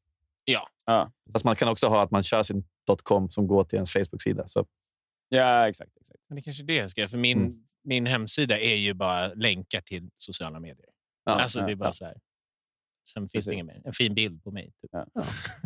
Ja. 0.45 0.69
Ja, 0.87 1.13
Fast 1.33 1.45
man 1.45 1.57
kan 1.57 1.69
också 1.69 1.87
ha 1.87 2.03
att 2.03 2.11
man 2.11 2.23
kör 2.23 2.43
sin 2.43 2.65
.com 3.03 3.31
som 3.31 3.47
går 3.47 3.65
till 3.65 3.77
ens 3.77 3.93
Facebook-sida. 3.93 4.45
Så 4.49 4.67
ja 5.29 5.69
exakt. 5.69 5.97
exakt. 6.01 6.21
Men 6.29 6.37
det 6.37 6.41
är 6.41 6.43
kanske 6.43 6.63
är 6.63 6.67
det 6.67 6.75
jag 6.75 6.91
ska 6.91 7.01
göra. 7.01 7.09
För 7.09 7.19
min, 7.19 7.39
Mm. 7.39 7.65
min 7.85 8.07
hemsida 8.07 8.59
är 8.61 8.75
ju 8.75 8.95
bara 8.95 9.35
länkar 9.35 9.81
till 9.81 10.11
sociala 10.17 10.61
medier. 10.61 10.89
Ja, 11.25 11.33
alltså 11.33 11.59
det 11.61 11.67
är 11.67 11.71
ja, 11.71 11.77
bara 11.77 11.89
ja. 11.89 11.93
så 11.93 12.05
här. 12.05 12.17
Sen 13.13 13.29
finns 13.29 13.45
det 13.47 13.53
inget 13.55 13.67
mer. 13.67 13.83
En 13.85 13.93
fin 13.93 14.15
bild 14.15 14.43
på 14.45 14.51
mig. 14.51 14.65
Typ. 14.83 14.91
Ja. 14.93 15.07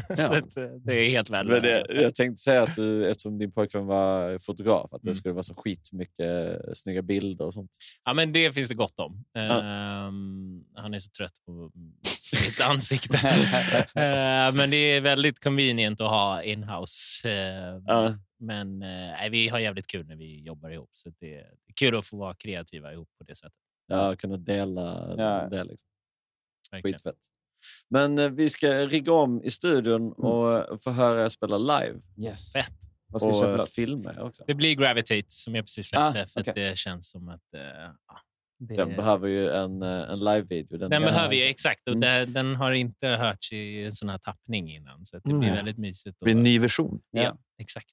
så 0.17 0.35
att, 0.35 0.57
eh, 0.57 0.65
det 0.65 0.95
är 0.95 1.11
helt 1.11 1.31
Men 1.31 1.47
värdelöst. 1.47 1.87
jag 1.91 2.15
tänkte 2.15 2.43
säga 2.43 2.63
att 2.63 2.75
du, 2.75 3.11
eftersom 3.11 3.39
din 3.39 3.53
pojkvän 3.53 3.87
var 3.87 4.39
fotograf, 4.39 4.93
att 4.93 5.03
det 5.03 5.09
Mm. 5.09 5.15
skulle 5.15 5.33
vara 5.35 5.43
så 5.43 5.55
skitmycket 5.55 6.61
snygga 6.79 7.03
bilder 7.03 7.45
och 7.45 7.55
sånt. 7.55 7.71
Ja, 8.05 8.15
men 8.15 8.33
det 8.33 8.53
finns 8.53 8.69
det 8.69 8.75
gott 8.75 8.99
om. 9.01 9.25
Ehm, 9.35 10.65
han 10.75 10.95
är 10.95 10.99
så 10.99 11.11
trött 11.11 11.35
på 11.47 11.53
mitt 12.47 12.61
ansikte. 12.61 13.19
Ehm, 13.95 14.57
men 14.57 14.71
det 14.71 14.77
är 14.77 15.01
väldigt 15.01 15.41
convenient 15.41 16.01
att 16.01 16.11
ha 16.11 16.43
in-house. 16.43 17.29
Ehm, 17.31 17.83
Ja. 17.87 18.15
Men 18.41 18.83
eh, 18.83 18.89
nej, 18.89 19.31
vi 19.31 19.49
har 19.49 19.59
jävligt 19.59 19.87
kul 19.87 20.07
när 20.07 20.17
vi 20.17 20.41
jobbar 20.43 20.71
ihop. 20.71 20.91
Så 20.93 21.11
det 21.21 21.35
är 21.39 21.47
kul 21.77 21.97
att 21.97 22.07
få 22.07 22.17
vara 22.17 22.35
kreativa 22.35 22.93
ihop 22.93 23.09
på 23.19 23.25
det 23.25 23.37
sättet. 23.37 23.53
Ja, 23.87 24.17
kunna 24.17 24.37
dela 24.37 25.15
Ja. 25.19 25.49
det. 25.51 25.65
Liksom. 25.65 25.89
Skitfett. 26.83 27.17
Men 27.91 28.19
eh, 28.19 28.31
vi 28.31 28.51
ska 28.51 28.87
rigga 28.87 29.13
om 29.13 29.43
i 29.43 29.51
studion 29.51 30.13
och 30.13 30.53
eh, 30.53 30.77
få 30.79 30.91
höra 30.91 31.25
er 31.25 31.29
spela 31.29 31.59
live. 31.59 32.01
Yes. 32.19 32.53
Fett. 32.53 32.75
Vad 33.07 33.23
ska 33.23 33.31
vi 33.31 33.53
och 33.53 33.57
låt? 33.57 33.71
filma 33.71 34.15
också. 34.23 34.45
Det 34.47 34.55
blir 34.55 34.75
Gravitate 34.75 35.27
som 35.29 35.55
jag 35.55 35.65
precis 35.65 35.87
släppte. 35.87 36.23
Ah, 36.23 36.27
för 36.27 36.41
att 36.41 36.49
okej. 36.49 36.65
det 36.65 36.79
känns 36.79 37.11
som 37.11 37.29
att 37.29 37.43
ja, 38.09 38.21
det, 38.59 38.75
Den 38.77 38.97
behöver 38.97 39.29
ju 39.29 39.49
en, 39.51 39.83
eh, 39.83 39.89
en 40.11 40.19
live-video. 40.19 40.79
Den 40.79 40.91
behöver 41.03 41.35
ju, 41.35 41.43
exakt. 41.43 41.89
Och 41.89 41.95
Mm. 41.95 42.01
det, 42.01 42.33
den 42.33 42.57
har 42.57 42.73
inte 42.73 43.09
hörts 43.09 43.53
i 43.53 43.85
en 43.85 43.93
sån 43.93 44.09
här 44.09 44.19
tappning 44.19 44.75
innan. 44.75 45.07
Så 45.07 45.17
att 45.17 45.23
det 45.25 45.33
blir 45.35 45.43
Mm. 45.49 45.57
väldigt 45.57 45.79
mysigt. 45.79 46.17
det 46.21 46.25
blir 46.25 46.35
en 46.37 46.43
ny 46.43 46.59
version. 46.59 47.01
Ja, 47.11 47.39
exakt. 47.59 47.87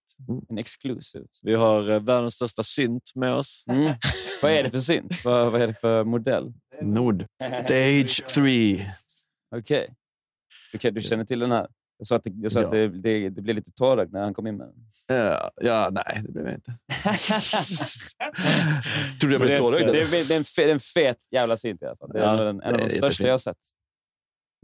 En 0.49 0.57
exclusive. 0.57 1.25
Vi 1.43 1.55
har 1.55 1.89
eh, 1.91 1.99
världens 1.99 2.35
största 2.35 2.63
synt 2.63 3.11
med 3.15 3.33
oss. 3.33 3.63
Mm. 3.67 3.93
vad 4.41 4.51
är 4.51 4.63
det 4.63 4.69
för 4.69 4.79
synt? 4.79 5.25
Vad, 5.25 5.51
vad 5.51 5.61
är 5.61 5.67
det 5.67 5.73
för 5.73 6.03
modell? 6.03 6.53
Nord. 6.81 7.25
Stage 7.65 8.25
3. 8.35 8.79
Okej. 9.55 9.93
Okej, 10.73 10.91
du 10.91 11.01
känner 11.01 11.25
till 11.25 11.39
den 11.39 11.51
här? 11.51 11.67
Jag 11.97 12.07
sa 12.07 12.15
att, 12.15 12.23
det, 12.23 12.29
jag 12.35 12.51
sa 12.51 12.59
Ja. 12.59 12.65
att 12.65 12.71
det, 12.71 12.87
det, 12.87 13.29
det 13.29 13.41
blev 13.41 13.55
lite 13.55 13.71
tårögd 13.71 14.13
när 14.13 14.21
han 14.23 14.33
kom 14.33 14.47
in 14.47 14.57
med 14.57 14.67
den. 14.67 14.75
Ja, 15.17 15.51
ja, 15.55 15.89
nej, 15.91 16.21
det 16.23 16.31
blev 16.31 16.45
jag 16.45 16.53
inte. 16.55 16.71
Tror 19.21 19.29
du 19.29 19.35
jag 19.35 19.41
blev 19.41 19.49
det, 19.49 19.55
är, 19.55 19.61
tårögd? 19.61 19.87
det, 19.93 20.01
är, 20.01 20.27
det, 20.27 20.33
är 20.33 20.37
en 20.37 20.43
fe, 20.43 20.63
det 20.63 20.69
är 20.69 20.73
en 20.73 20.79
fet 20.79 21.17
jävla 21.31 21.57
synt 21.57 21.81
i 21.81 21.85
alla 21.85 21.95
fall. 21.97 22.09
Det 22.13 22.19
är 22.19 22.23
Ja, 22.23 22.49
en, 22.49 22.61
en 22.61 22.75
av 22.75 22.81
är 22.81 22.83
de 22.83 22.83
största 22.83 22.95
jättefint. 23.05 23.27
jag 23.27 23.33
har 23.33 23.37
sett 23.37 23.57
i 23.57 23.59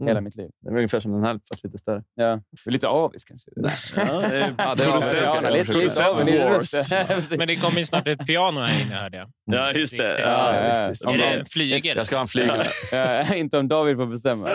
Mm. 0.02 0.10
hela 0.10 0.20
mitt 0.20 0.36
liv. 0.36 0.50
Det 0.60 0.70
var 0.70 0.76
ungefär 0.76 1.00
som 1.00 1.12
den 1.12 1.24
här, 1.24 1.40
fast 1.48 1.64
lite 1.64 1.78
större. 1.78 2.02
Ja. 2.14 2.40
Lite 2.66 2.88
avis 2.88 3.24
kanske. 3.24 3.50
Ja, 3.96 4.20
det 4.20 4.40
är 4.40 4.54
Ja, 4.58 4.74
det 4.74 4.86
var 4.86 5.00
producent- 5.64 6.50
wars. 6.50 6.90
Men 7.38 7.48
det 7.48 7.56
kommer 7.56 7.78
ju 7.78 7.84
snart 7.84 8.06
ett 8.08 8.26
piano 8.26 8.60
här 8.60 8.80
inne 8.82 8.94
hörde 8.94 9.16
jag. 9.16 9.30
Ja, 9.44 9.72
just 9.72 9.96
det. 9.96 10.20
Ja, 10.20 10.54
Ja, 10.54 10.88
visst. 10.88 11.04
Är 11.04 11.12
det 11.12 11.18
de- 11.18 11.24
en 11.38 11.46
flygel? 11.46 11.96
Jag 11.96 12.06
ska 12.06 12.16
ha 12.16 12.20
en 12.20 12.26
flygel. 12.28 12.62
Ja, 12.92 13.34
inte 13.34 13.58
om 13.58 13.68
David 13.68 13.96
får 13.96 14.06
bestämma. 14.06 14.48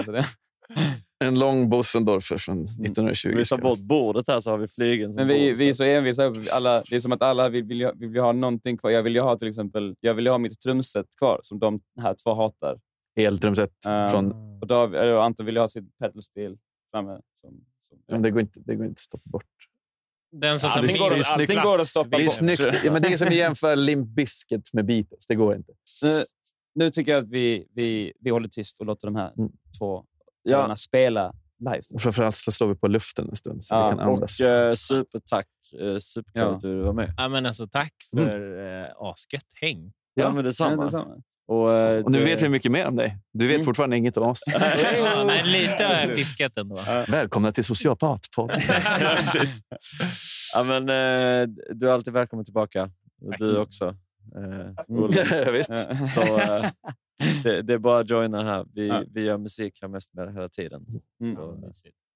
En 1.19 1.39
lång 1.39 1.69
Bossendorfer 1.69 2.37
från 2.37 2.61
1920. 2.63 3.33
Vi 3.35 3.45
tar 3.45 3.57
bort 3.57 3.79
bordet 3.79 4.27
här 4.27 4.39
så 4.39 4.51
har 4.51 4.57
vi 4.57 4.67
flygen. 4.67 5.15
Men 5.15 5.27
vi, 5.27 5.49
bord. 5.49 5.57
vi 5.57 5.69
är 5.69 5.73
så 5.73 5.83
envisa. 5.83 6.33
Alla, 6.55 6.83
det 6.89 6.95
är 6.95 6.99
som 6.99 7.11
att 7.11 7.21
alla 7.21 7.49
vill, 7.49 7.63
vill, 7.63 7.91
vill 7.95 8.13
ju 8.15 8.19
ha 8.21 8.31
någonting 8.31 8.77
kvar. 8.77 8.89
Jag 8.91 9.03
vill 9.03 9.15
ju 9.15 9.21
ha 9.21 9.37
till 9.37 9.47
exempel 9.47 9.95
jag 9.99 10.13
vill 10.13 10.25
ju 10.25 10.31
ha 10.31 10.37
mitt 10.37 10.59
trumset 10.61 11.05
kvar, 11.17 11.39
som 11.43 11.59
de 11.59 11.79
här 12.01 12.13
två 12.23 12.33
hatar. 12.33 12.79
Eltrumset 13.19 13.71
Um, 13.87 14.09
från... 14.09 14.31
Och 14.61 14.67
David, 14.67 14.99
eller 14.99 15.13
Anton 15.13 15.45
vill 15.45 15.55
ju 15.55 15.61
ha 15.61 15.67
sitt 15.67 15.97
pedal 15.99 16.23
steel 16.23 16.57
framme. 16.91 17.19
Som, 17.33 17.49
som, 17.79 17.97
Men 18.07 18.21
det 18.21 18.31
går 18.31 18.41
inte, 18.41 18.59
det 18.59 18.75
går 18.75 18.85
inte 18.85 18.93
att 18.93 18.99
stoppa 18.99 19.29
bort. 19.29 19.43
Den 20.31 20.59
som 20.59 20.69
Allting 20.73 20.97
går- 20.97 21.21
allting 21.33 21.59
går 21.63 21.75
att 21.75 21.87
stoppa 21.87 22.17
Det 22.17 22.23
är 22.23 22.27
snyggt. 22.27 22.67
Ja, 22.83 22.91
men 22.91 23.01
det 23.01 23.07
är 23.07 23.17
som 23.17 23.27
att 23.27 23.35
jämföra 23.35 23.75
Limp 23.75 24.07
Bizkit 24.07 24.73
med 24.73 24.85
Beatles. 24.85 25.27
Det 25.27 25.35
går 25.35 25.55
inte. 25.55 25.71
nu, 26.03 26.09
nu 26.75 26.89
tycker 26.91 27.11
jag 27.11 27.23
att 27.23 27.29
vi, 27.29 27.67
vi, 27.73 28.13
vi 28.19 28.29
håller 28.29 28.47
tyst 28.47 28.79
och 28.79 28.85
låter 28.85 29.07
de 29.07 29.15
här 29.15 29.33
Mm. 29.37 29.51
två 29.79 30.05
Ja. 30.51 30.57
herrarna 30.57 30.75
spela 30.75 31.33
live. 31.59 31.81
Och 31.93 32.01
framförallt 32.01 32.35
så 32.35 32.51
slår 32.51 32.67
vi 32.67 32.75
på 32.75 32.87
luften 32.87 33.29
en 33.29 33.35
stund 33.35 33.63
så 33.63 33.75
Ja, 33.75 33.89
vi 33.91 33.97
kan 33.97 34.09
andas. 34.09 34.39
Och 34.39 34.45
eh, 34.47 34.73
supertack. 34.73 35.47
Eh, 35.81 35.97
superkul 35.97 36.41
Ja. 36.41 36.49
att 36.55 36.59
du 36.59 36.81
var 36.81 36.93
med. 36.93 37.13
Ja, 37.17 37.29
men 37.29 37.45
alltså, 37.45 37.67
tack 37.67 37.93
för 38.15 38.81
eh, 38.83 38.87
asgött 38.97 39.45
häng. 39.61 39.91
Ja, 40.13 40.31
men 40.31 40.43
detsamma. 40.43 40.71
Ja, 40.75 40.81
detsamma. 40.83 41.15
Och, 41.47 41.73
eh, 41.73 42.03
Och 42.03 42.11
nu 42.11 42.19
det- 42.19 42.25
vet 42.25 42.41
vi 42.41 42.49
mycket 42.49 42.71
mer 42.71 42.85
om 42.85 42.95
dig. 42.95 43.17
Du 43.33 43.47
vet 43.47 43.53
Mm. 43.55 43.65
fortfarande 43.65 43.97
inget 43.97 44.17
om 44.17 44.27
oss. 44.29 44.39
Ja, 44.97 45.23
men 45.25 45.45
lite 45.51 45.83
har 45.83 45.93
jag 46.07 46.09
fiskat 46.15 46.57
ändå. 46.57 46.75
Välkomna 47.07 47.51
till 47.51 47.63
Sociopatpodden. 47.63 48.61
ja, 49.01 49.15
precis. 49.17 49.61
ja, 50.55 50.63
men, 50.63 50.81
eh, 50.89 51.47
du 51.75 51.89
är 51.89 51.93
alltid 51.93 52.13
välkommen 52.13 52.45
tillbaka. 52.45 52.89
Och 53.21 53.33
du 53.39 53.57
också. 53.57 53.95
Eh. 54.35 54.71
Ja, 54.87 55.51
visst. 55.51 55.69
Så 56.13 56.21
eh, 56.21 56.71
det, 57.43 57.61
det 57.61 57.73
är 57.73 57.77
bara 57.77 57.99
att 57.99 58.09
joina 58.09 58.43
här. 58.43 58.65
Vi, 58.73 58.87
Ja. 58.87 59.03
vi 59.11 59.23
gör 59.23 59.37
musik 59.37 59.79
här 59.81 59.87
mest 59.89 60.13
med 60.13 60.33
hela 60.33 60.49
tiden. 60.49 60.85
Mm. 61.21 61.33
Så 61.33 61.51
eh, 61.51 61.57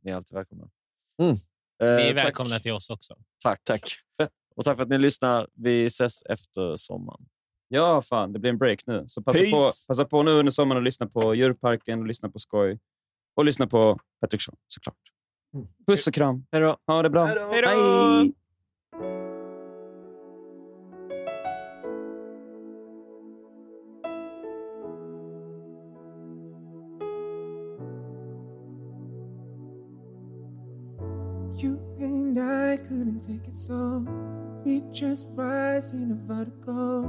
ni 0.04 0.12
är 0.12 0.16
alltid 0.16 0.36
välkomna. 0.36 0.70
Mm. 1.22 1.32
Eh, 1.32 1.38
Ni 1.80 1.88
är 2.10 2.14
tack. 2.14 2.26
välkomna 2.26 2.60
till 2.60 2.72
oss 2.72 2.90
också. 2.90 3.16
Tack. 3.44 3.62
Tack. 3.64 3.84
Och 4.56 4.64
tack 4.64 4.76
för 4.78 4.84
att 4.84 4.90
ni 4.90 4.98
lyssnar. 4.98 5.48
Vi 5.54 5.86
ses 5.86 6.22
efter 6.24 6.76
sommaren. 6.76 7.26
Ja, 7.68 8.02
fan, 8.02 8.34
det 8.34 8.40
blir 8.40 8.50
en 8.52 8.58
break 8.58 8.80
nu. 8.86 9.06
Så 9.08 9.22
passa 9.24 9.40
Peace. 9.40 9.52
på, 9.52 9.94
passa 9.94 10.06
på 10.06 10.24
nu 10.24 10.32
under 10.32 10.52
sommaren 10.52 10.78
att 10.82 10.84
lyssna 10.86 11.08
på 11.08 11.36
Djurparken, 11.36 12.00
och 12.00 12.06
lyssna 12.08 12.30
på 12.30 12.40
Skoj 12.40 12.80
och 13.36 13.46
lyssna 13.46 13.68
på 13.68 14.00
Patrick 14.22 14.42
Shaw, 14.42 14.56
såklart. 14.68 14.96
Puss 15.88 16.08
och 16.08 16.14
kram. 16.14 16.46
Hej 16.52 16.62
då. 16.62 16.78
Ha 16.88 17.02
det 17.02 17.10
bra. 17.10 17.26
Hej 17.26 17.62
då! 17.62 19.31
Take 33.32 33.48
it 33.48 33.58
so. 33.58 34.06
We 34.66 34.84
just 34.92 35.28
rise 35.30 35.94
in 35.94 36.12
a 36.12 36.16
vertigo. 36.28 37.02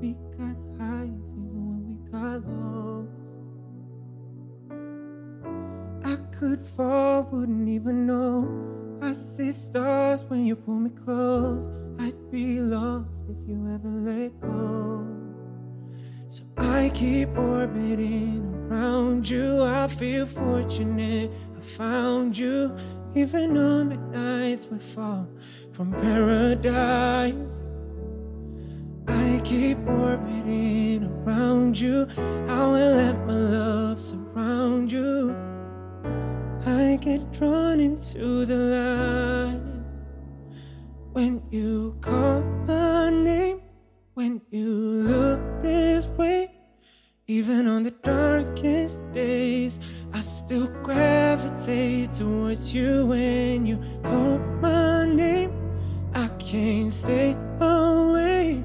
We 0.00 0.14
got 0.36 0.56
highs 0.78 1.30
even 1.32 1.62
when 1.68 1.80
we 1.88 1.94
got 2.10 2.38
lows. 2.48 3.08
I 6.04 6.16
could 6.36 6.62
fall, 6.62 7.28
wouldn't 7.30 7.68
even 7.68 8.06
know. 8.06 8.48
I 9.02 9.12
see 9.12 9.52
stars 9.52 10.24
when 10.24 10.44
you 10.44 10.56
pull 10.56 10.74
me 10.74 10.90
close. 11.04 11.68
I'd 11.98 12.30
be 12.30 12.60
lost 12.60 13.10
if 13.28 13.48
you 13.48 13.70
ever 13.74 13.88
let 13.88 14.40
go. 14.40 15.06
So 16.28 16.44
I 16.58 16.90
keep 16.94 17.36
orbiting 17.36 18.52
around 18.54 19.28
you. 19.28 19.62
I 19.62 19.88
feel 19.88 20.26
fortunate 20.26 21.30
I 21.56 21.60
found 21.60 22.36
you. 22.36 22.76
Even 23.14 23.56
on 23.56 23.88
the 23.88 23.96
nights 23.96 24.68
we 24.70 24.78
fall 24.78 25.26
from 25.72 25.92
paradise. 25.92 27.64
I 29.08 29.40
keep 29.42 29.78
orbiting 29.86 31.04
around 31.04 31.78
you. 31.78 32.06
I 32.16 32.66
will 32.66 32.94
let 32.94 33.26
my 33.26 33.32
love 33.32 34.00
surround 34.00 34.92
you. 34.92 35.34
I 36.64 36.98
get 37.00 37.32
drawn 37.32 37.80
into 37.80 38.46
the 38.46 38.56
light 38.56 39.60
when 41.12 41.42
you 41.50 41.96
call 42.00 42.42
my 42.66 43.10
name. 43.10 43.62
When 44.14 44.42
you 44.50 44.68
look 44.68 45.40
this 45.62 46.06
way, 46.08 46.52
even 47.26 47.66
on 47.66 47.84
the 47.84 47.90
darkest 47.90 49.02
days, 49.12 49.78
I 50.20 50.22
still 50.22 50.68
gravitate 50.82 52.12
towards 52.12 52.74
you 52.74 53.06
when 53.06 53.64
you 53.64 53.78
call 54.02 54.36
my 54.60 55.06
name. 55.06 55.50
I 56.12 56.28
can't 56.38 56.92
stay 56.92 57.34
away, 57.58 58.62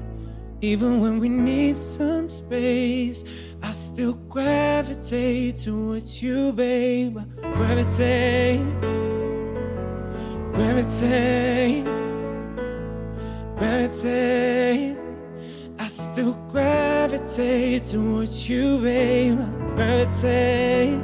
even 0.60 1.00
when 1.00 1.18
we 1.18 1.30
need 1.30 1.80
some 1.80 2.28
space. 2.28 3.24
I 3.62 3.72
still 3.72 4.16
gravitate 4.28 5.56
towards 5.56 6.20
you, 6.20 6.52
babe. 6.52 7.16
Gravitate, 7.40 8.60
gravitate, 10.52 11.84
gravitate. 13.56 14.98
I 15.78 15.88
still 15.88 16.34
gravitate 16.50 17.86
towards 17.86 18.46
you, 18.46 18.78
babe. 18.82 19.38
Gravitate, 19.74 21.00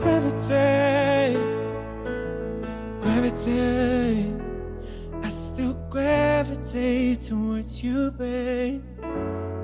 gravitate, 0.00 1.36
gravitate. 3.00 4.40
I 5.22 5.28
still 5.28 5.74
gravitate 5.90 7.20
towards 7.20 7.82
you, 7.84 8.10
babe. 8.12 8.82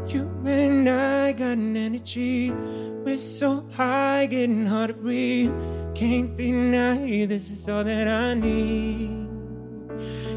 You 0.07 0.31
and 0.45 0.89
I 0.89 1.33
got 1.33 1.59
an 1.59 1.77
energy. 1.77 2.51
We're 2.51 3.19
so 3.19 3.67
high, 3.73 4.27
getting 4.27 4.67
hard 4.67 4.89
to 4.89 4.95
breathe. 4.95 5.53
Can't 5.95 6.37
deny 6.37 7.25
this 7.27 7.51
is 7.51 7.69
all 7.69 7.83
that 7.85 8.07
I 8.07 8.35
need. 8.35 9.29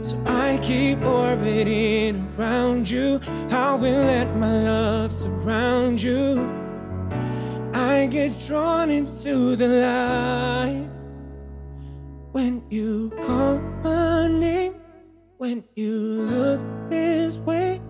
So 0.01 0.17
I 0.25 0.59
keep 0.63 1.01
orbiting 1.01 2.33
around 2.37 2.89
you. 2.89 3.19
I 3.51 3.75
will 3.75 4.03
let 4.05 4.35
my 4.37 4.63
love 4.63 5.13
surround 5.13 6.01
you. 6.01 6.58
I 7.73 8.07
get 8.07 8.37
drawn 8.47 8.89
into 8.89 9.55
the 9.55 9.67
light 9.67 10.89
when 12.31 12.63
you 12.69 13.11
call 13.21 13.59
my 13.83 14.27
name. 14.27 14.75
When 15.37 15.63
you 15.75 15.95
look 15.95 16.61
this 16.89 17.37
way, 17.37 17.81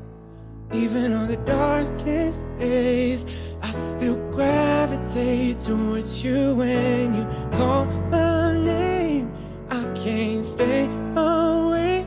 even 0.72 1.14
on 1.14 1.28
the 1.28 1.38
darkest 1.38 2.46
days, 2.60 3.26
I 3.62 3.72
still 3.72 4.18
gravitate 4.32 5.60
towards 5.60 6.24
you 6.24 6.54
when 6.56 7.16
you 7.16 7.26
call 7.58 7.86
my 7.86 8.54
name. 8.54 9.32
I 9.72 9.84
can't 9.96 10.46
stay 10.46 10.86
away, 11.16 11.99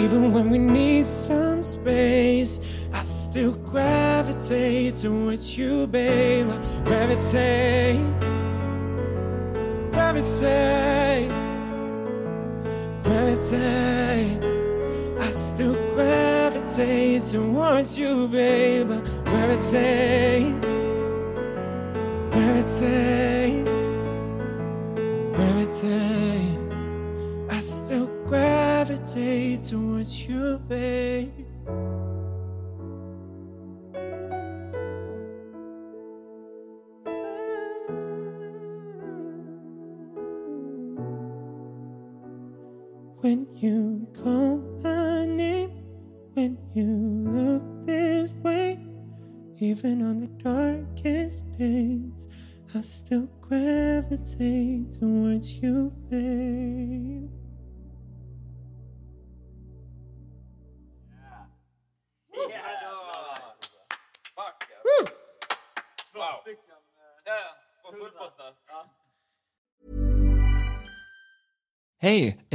even 0.00 0.32
when 0.32 0.48
we 0.48 0.58
need 0.58 1.08
some 1.08 1.62
space. 1.62 2.58
I 2.92 3.02
still 3.02 3.54
gravitate 3.54 4.94
towards 4.94 5.56
you, 5.56 5.86
babe. 5.86 6.48
I 6.48 6.58
gravitate, 6.84 8.00
gravitate, 9.92 11.28
gravitate. 13.04 14.42
I 15.20 15.30
still 15.30 15.74
gravitate 15.94 17.24
towards 17.24 17.98
you, 17.98 18.28
babe. 18.28 18.90
I 18.90 19.00
gravitate, 19.30 20.60
gravitate, 22.32 23.64
gravitate. 25.34 26.58
I 27.50 27.60
still 27.60 28.06
gravitate 28.24 28.59
towards 29.58 30.26
you, 30.26 30.58
babe. 30.68 32.09